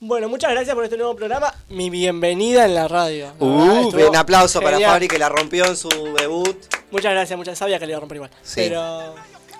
Bueno, 0.00 0.28
muchas 0.28 0.50
gracias 0.52 0.74
por 0.74 0.84
este 0.84 0.96
nuevo 0.96 1.14
programa. 1.16 1.52
Mi 1.68 1.90
bienvenida 1.90 2.64
en 2.64 2.74
la 2.74 2.86
radio. 2.88 3.32
La 3.38 3.44
Uh, 3.46 3.88
un 4.08 4.16
aplauso 4.16 4.60
para. 4.60 4.78
Fabri 4.80 5.08
que 5.08 5.18
la 5.18 5.28
rompió 5.28 5.66
en 5.66 5.76
su 5.76 5.88
debut. 6.18 6.56
Muchas 6.90 7.12
gracias, 7.12 7.36
muchas 7.36 7.58
sabía 7.58 7.78
que 7.78 7.86
le 7.86 7.92
iba 7.92 7.98
a 7.98 8.00
romper 8.00 8.16
igual. 8.16 8.30
Sí. 8.42 8.54
Pero 8.56 9.14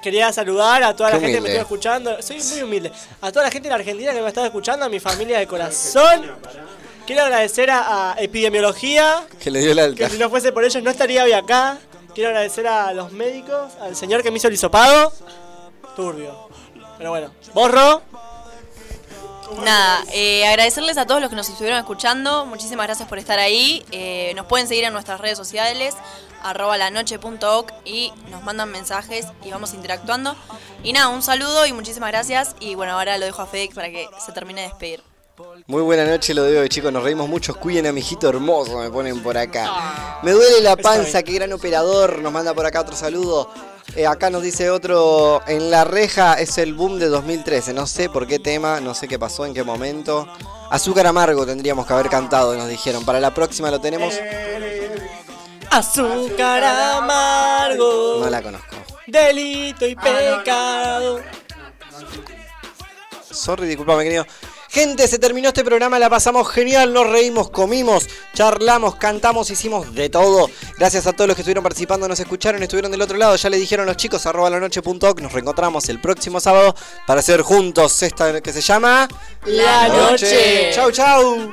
quería 0.09 0.33
saludar 0.33 0.83
a 0.83 0.97
toda 0.97 1.11
Qué 1.11 1.17
la 1.17 1.21
gente 1.21 1.35
que 1.37 1.41
me 1.43 1.49
estuvo 1.49 1.63
escuchando. 1.63 2.23
Soy 2.23 2.41
muy 2.43 2.63
humilde. 2.63 2.93
A 3.21 3.31
toda 3.31 3.45
la 3.45 3.51
gente 3.51 3.69
de 3.69 3.71
la 3.71 3.77
Argentina 3.77 4.13
que 4.13 4.23
me 4.23 4.29
estaba 4.29 4.47
escuchando, 4.47 4.87
a 4.87 4.89
mi 4.89 5.01
familia 5.01 5.39
de 5.39 5.47
corazón. 5.47 6.27
Quiero 7.07 7.23
agradecer 7.23 7.71
a, 7.71 8.13
a 8.13 8.21
Epidemiología, 8.21 9.25
Que 9.39 9.51
le 9.51 9.61
dio 9.61 9.75
la 9.75 9.85
alta. 9.85 10.05
que 10.05 10.11
si 10.11 10.19
no 10.19 10.29
fuese 10.31 10.53
por 10.53 10.65
ellos 10.65 10.83
no 10.83 10.91
estaría 10.91 11.25
hoy 11.25 11.33
acá. 11.33 11.79
Quiero 12.15 12.31
agradecer 12.31 12.67
a 12.67 12.93
los 12.95 13.13
médicos, 13.13 13.73
al 13.81 13.95
señor 13.95 14.23
que 14.23 14.31
me 14.31 14.39
hizo 14.39 14.49
el 14.49 14.55
hisopado. 14.55 15.13
Turbio. 15.95 16.49
Pero 16.97 17.11
bueno, 17.11 17.31
borro. 17.55 18.03
Nada, 19.57 20.05
eh, 20.13 20.47
agradecerles 20.47 20.99
a 20.99 21.07
todos 21.07 21.21
los 21.21 21.31
que 21.31 21.37
nos 21.37 21.49
estuvieron 21.49 21.79
escuchando. 21.79 22.47
Muchísimas 22.47 22.87
gracias 22.87 23.09
por 23.09 23.19
estar 23.19 23.39
ahí. 23.39 23.85
Eh, 23.91 24.33
nos 24.37 24.47
pueden 24.47 24.69
seguir 24.69 24.85
en 24.85 24.93
nuestras 24.93 25.21
redes 25.21 25.39
sociales, 25.39 25.95
arroba 26.43 26.77
lanoche.oc 26.77 27.73
y 27.85 28.13
nos 28.31 28.43
mandan 28.45 28.71
mensajes 28.71 29.27
y 29.45 29.51
vamos 29.51 29.75
interactuando. 29.75 30.37
Y 30.83 30.93
nada, 30.93 31.09
un 31.09 31.23
saludo 31.23 31.67
y 31.67 31.73
muchísimas 31.73 32.11
gracias. 32.11 32.55
Y 32.61 32.75
bueno, 32.75 32.93
ahora 32.93 33.19
lo 33.19 33.27
dejo 33.27 33.43
a 33.43 33.47
FedEx 33.47 33.75
para 33.75 33.89
que 33.89 34.09
se 34.25 34.33
termine 34.33 34.63
de 34.63 34.69
despedir. 34.69 35.03
Muy 35.67 35.83
buena 35.83 36.05
noche, 36.05 36.35
lo 36.35 36.45
digo, 36.45 36.67
chicos. 36.67 36.93
Nos 36.93 37.03
reímos 37.03 37.29
mucho. 37.29 37.55
Cuiden 37.55 37.87
a 37.87 37.93
mi 37.93 38.01
hijito 38.01 38.29
hermoso, 38.29 38.79
me 38.79 38.91
ponen 38.91 39.23
por 39.23 39.39
acá. 39.39 40.21
Me 40.23 40.33
duele 40.33 40.61
la 40.61 40.77
panza, 40.77 41.23
qué 41.23 41.33
gran 41.33 41.53
operador. 41.53 42.19
Nos 42.21 42.33
manda 42.33 42.55
por 42.55 42.67
acá 42.67 42.81
otro 42.81 42.97
saludo. 42.97 43.51
Eh, 43.97 44.07
acá 44.07 44.31
nos 44.31 44.43
dice 44.43 44.71
otro. 44.71 45.43
En 45.47 45.71
la 45.71 45.85
reja 45.85 46.35
es 46.35 46.59
el 46.59 46.75
boom 46.75 46.99
de 46.99 47.09
2013. 47.09 47.73
No 47.73 47.87
sé 47.87 48.09
por 48.09 48.27
qué 48.27 48.39
tema, 48.39 48.81
no 48.81 48.95
sé 48.95 49.09
qué 49.09 49.19
pasó, 49.19 49.47
en 49.47 49.55
qué 49.55 49.65
momento. 49.65 50.29
Azúcar 50.71 51.07
amargo 51.07 51.47
tendríamos 51.47 51.87
que 51.87 51.93
haber 51.93 52.09
cantado, 52.09 52.55
nos 52.55 52.69
dijeron. 52.69 53.05
Para 53.05 53.21
la 53.21 53.33
próxima 53.33 53.71
lo 53.71 53.81
tenemos. 53.81 54.15
Azúcar 55.71 56.65
amargo. 56.65 58.19
No 58.21 58.31
la 58.31 58.43
conozco. 58.43 58.77
Delito 59.07 59.87
y 59.87 59.95
pecado. 59.95 61.21
Sorry, 63.31 63.67
disculpame, 63.67 64.05
querido. 64.05 64.27
Gente, 64.79 65.09
se 65.09 65.19
terminó 65.19 65.49
este 65.49 65.65
programa, 65.65 65.99
la 65.99 66.09
pasamos 66.09 66.49
genial, 66.49 66.93
nos 66.93 67.11
reímos, 67.11 67.51
comimos, 67.51 68.07
charlamos, 68.33 68.95
cantamos, 68.95 69.51
hicimos 69.51 69.93
de 69.93 70.09
todo. 70.09 70.49
Gracias 70.79 71.05
a 71.09 71.13
todos 71.13 71.27
los 71.27 71.35
que 71.35 71.43
estuvieron 71.43 71.65
participando, 71.65 72.07
nos 72.07 72.21
escucharon, 72.21 72.63
estuvieron 72.63 72.93
del 72.93 73.03
otro 73.03 73.19
lado. 73.19 73.35
Ya 73.35 73.51
le 73.51 73.57
dijeron 73.57 73.87
los 73.87 73.97
chicos, 73.97 74.25
arroba 74.27 74.51
la 74.51 74.61
noche.oc. 74.61 75.21
Nos 75.21 75.33
reencontramos 75.33 75.89
el 75.89 76.01
próximo 76.01 76.39
sábado 76.39 76.77
para 77.09 77.19
hacer 77.19 77.43
juntos 77.43 78.01
esta 78.05 78.41
que 78.41 78.53
se 78.53 78.61
llama 78.61 79.09
La 79.47 79.89
Noche. 79.89 80.71
Chau, 80.73 80.93
chau. 80.93 81.53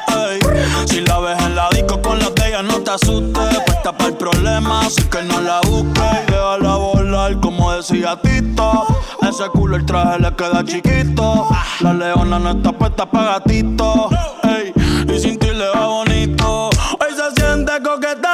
Con 1.99 2.19
la 2.19 2.29
de 2.29 2.63
no 2.63 2.79
te 2.81 2.91
asustes. 2.91 3.59
Puesta 3.65 3.91
para 3.91 4.09
el 4.09 4.15
problema, 4.15 4.81
así 4.81 5.03
que 5.03 5.21
no 5.23 5.41
la 5.41 5.59
busques. 5.61 6.03
Y 6.27 6.31
déjala 6.31 6.75
volar, 6.75 7.39
como 7.41 7.73
decía 7.73 8.17
Tito. 8.21 8.85
Ese 9.21 9.49
culo 9.49 9.75
el 9.75 9.85
traje 9.85 10.19
le 10.19 10.33
queda 10.35 10.63
chiquito. 10.63 11.49
La 11.81 11.93
leona 11.93 12.39
no 12.39 12.51
está 12.51 12.71
puesta 12.71 13.05
para 13.05 13.39
gatito. 13.39 14.09
ey. 14.43 14.73
Y 15.13 15.19
sin 15.19 15.37
ti 15.37 15.47
le 15.47 15.67
va 15.69 15.87
bonito. 15.87 16.69
Hoy 16.69 17.09
se 17.15 17.41
siente 17.41 17.71
coqueta, 17.83 18.33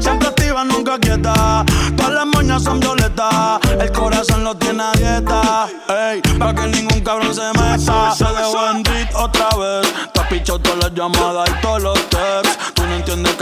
siempre 0.00 0.28
activa, 0.28 0.64
nunca 0.64 0.98
quieta. 0.98 1.64
Todas 1.96 2.12
las 2.12 2.26
moñas 2.26 2.62
son 2.62 2.80
violetas, 2.80 3.60
el 3.80 3.92
corazón 3.92 4.44
lo 4.44 4.54
tiene 4.54 4.82
a 4.82 4.92
dieta. 4.92 5.68
Ey, 5.88 6.22
para 6.38 6.54
que 6.54 6.66
ningún 6.68 7.00
cabrón 7.00 7.34
se 7.34 7.46
meta. 7.58 8.12
Se 8.14 8.24
dejó 8.24 8.70
en 8.70 8.84
otra 9.16 9.48
vez. 9.58 9.94
Te 10.12 10.20
has 10.20 10.44
todas 10.44 10.76
las 10.78 10.94
llamadas 10.94 11.48
y 11.48 11.60
todos 11.62 11.75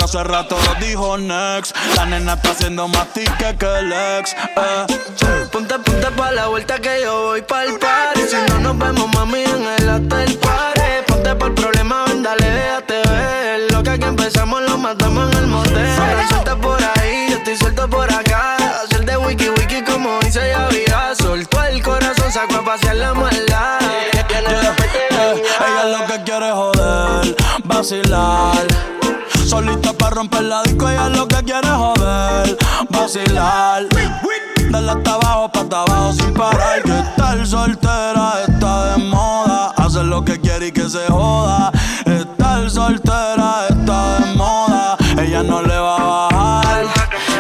hace 0.05 0.23
rato 0.23 0.57
lo 0.67 0.75
dijo 0.87 1.17
Next. 1.17 1.75
La 1.97 2.05
nena 2.05 2.35
está 2.35 2.51
haciendo 2.51 2.87
más 2.89 3.09
tique 3.13 3.57
que 3.59 3.79
el 3.79 3.93
ex. 3.93 4.33
Eh. 4.35 4.87
Ponte, 5.51 5.79
ponte 5.79 6.11
pa' 6.11 6.33
la 6.33 6.49
vuelta 6.49 6.79
que 6.79 7.01
yo 7.03 7.23
voy 7.23 7.43
pa'l 7.43 7.79
party 7.79 8.21
Si 8.29 8.37
no 8.49 8.59
nos 8.59 8.79
vemos, 8.79 9.09
mami, 9.15 9.45
en 9.45 9.67
el 9.79 9.89
hotel 9.89 10.37
party 10.39 10.81
Ponte 11.07 11.31
el 11.31 11.37
problema, 11.55 12.05
ven, 12.07 12.23
dale, 12.23 12.51
déjate 12.51 13.03
ver 13.09 13.73
Lo 13.73 13.83
que 13.83 13.91
aquí 13.91 14.05
empezamos 14.05 14.63
lo 14.63 14.77
matamos 14.79 15.31
en 15.33 15.39
el 15.39 15.47
motel 15.47 15.97
Suelta 16.29 16.57
por 16.57 16.83
ahí, 16.83 17.29
yo 17.31 17.37
estoy 17.37 17.57
suelto 17.57 17.89
por 17.89 18.13
acá 18.13 18.57
Hacer 18.83 19.05
de 19.05 19.17
wiki 19.17 19.49
wiki 19.51 19.83
como 19.83 20.19
dice 20.21 20.41
Yavira 20.51 21.15
Soltó 21.15 21.63
el 21.65 21.83
corazón, 21.83 22.31
sacó 22.33 22.57
a 22.57 22.65
pasear 22.65 22.97
la 22.97 23.15
maldad 23.15 23.79
Eh, 23.83 24.11
Ella 25.61 25.99
lo 25.99 26.07
que 26.07 26.23
quiere 26.25 26.49
es 26.49 26.55
joder, 26.55 27.37
vacilar. 27.65 28.94
Solita 29.45 29.93
para 29.93 30.17
romper 30.17 30.43
la 30.43 30.63
disco, 30.63 30.89
ella 30.89 31.09
lo 31.11 31.29
que 31.29 31.37
quiere 31.45 31.69
es 31.69 31.75
joder, 31.75 32.59
vacilar. 32.91 33.87
Dale 34.71 34.91
hasta 34.91 35.15
abajo, 35.15 35.53
pa' 35.53 35.61
hasta 35.61 35.83
abajo 35.83 36.13
sin 36.15 36.35
parar. 36.35 36.83
Que 36.83 36.99
estar 36.99 37.47
soltera 37.47 38.43
está 38.49 38.97
de 38.97 39.05
moda. 39.05 39.73
Hacer 39.77 40.07
lo 40.07 40.25
que 40.25 40.41
quiere 40.41 40.69
y 40.69 40.73
que 40.73 40.89
se 40.89 41.07
joda. 41.09 41.71
Estar 42.07 42.71
soltera 42.71 43.67
está 43.69 44.19
de 44.21 44.35
moda. 44.35 44.97
Ella 45.19 45.43
no 45.43 45.63
le 45.63 45.77
va 45.79 45.97
a 45.97 46.31
bajar. 46.31 46.87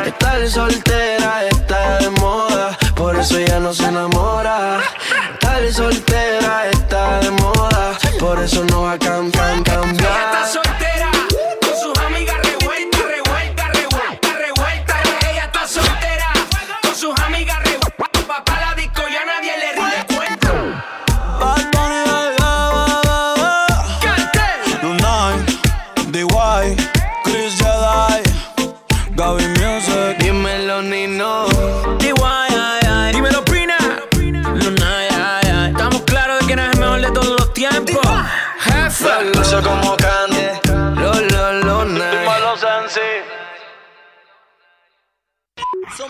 Estar 0.07 0.49
soltera 0.49 1.47
está 1.47 1.99
de 1.99 2.11
moda, 2.11 2.77
por 2.95 3.17
eso 3.17 3.41
ya 3.41 3.59
no 3.59 3.73
se 3.73 3.87
enamora. 3.87 4.81
Estar 5.33 5.73
soltera 5.73 6.69
está 6.71 7.21
de 7.21 7.31
moda, 7.31 7.99
por 8.21 8.39
eso 8.41 8.63
no 8.65 8.83
va 8.83 8.93
a 8.93 8.99
cambiar, 8.99 9.57
Ella 9.57 9.63
cambiar. 9.63 10.44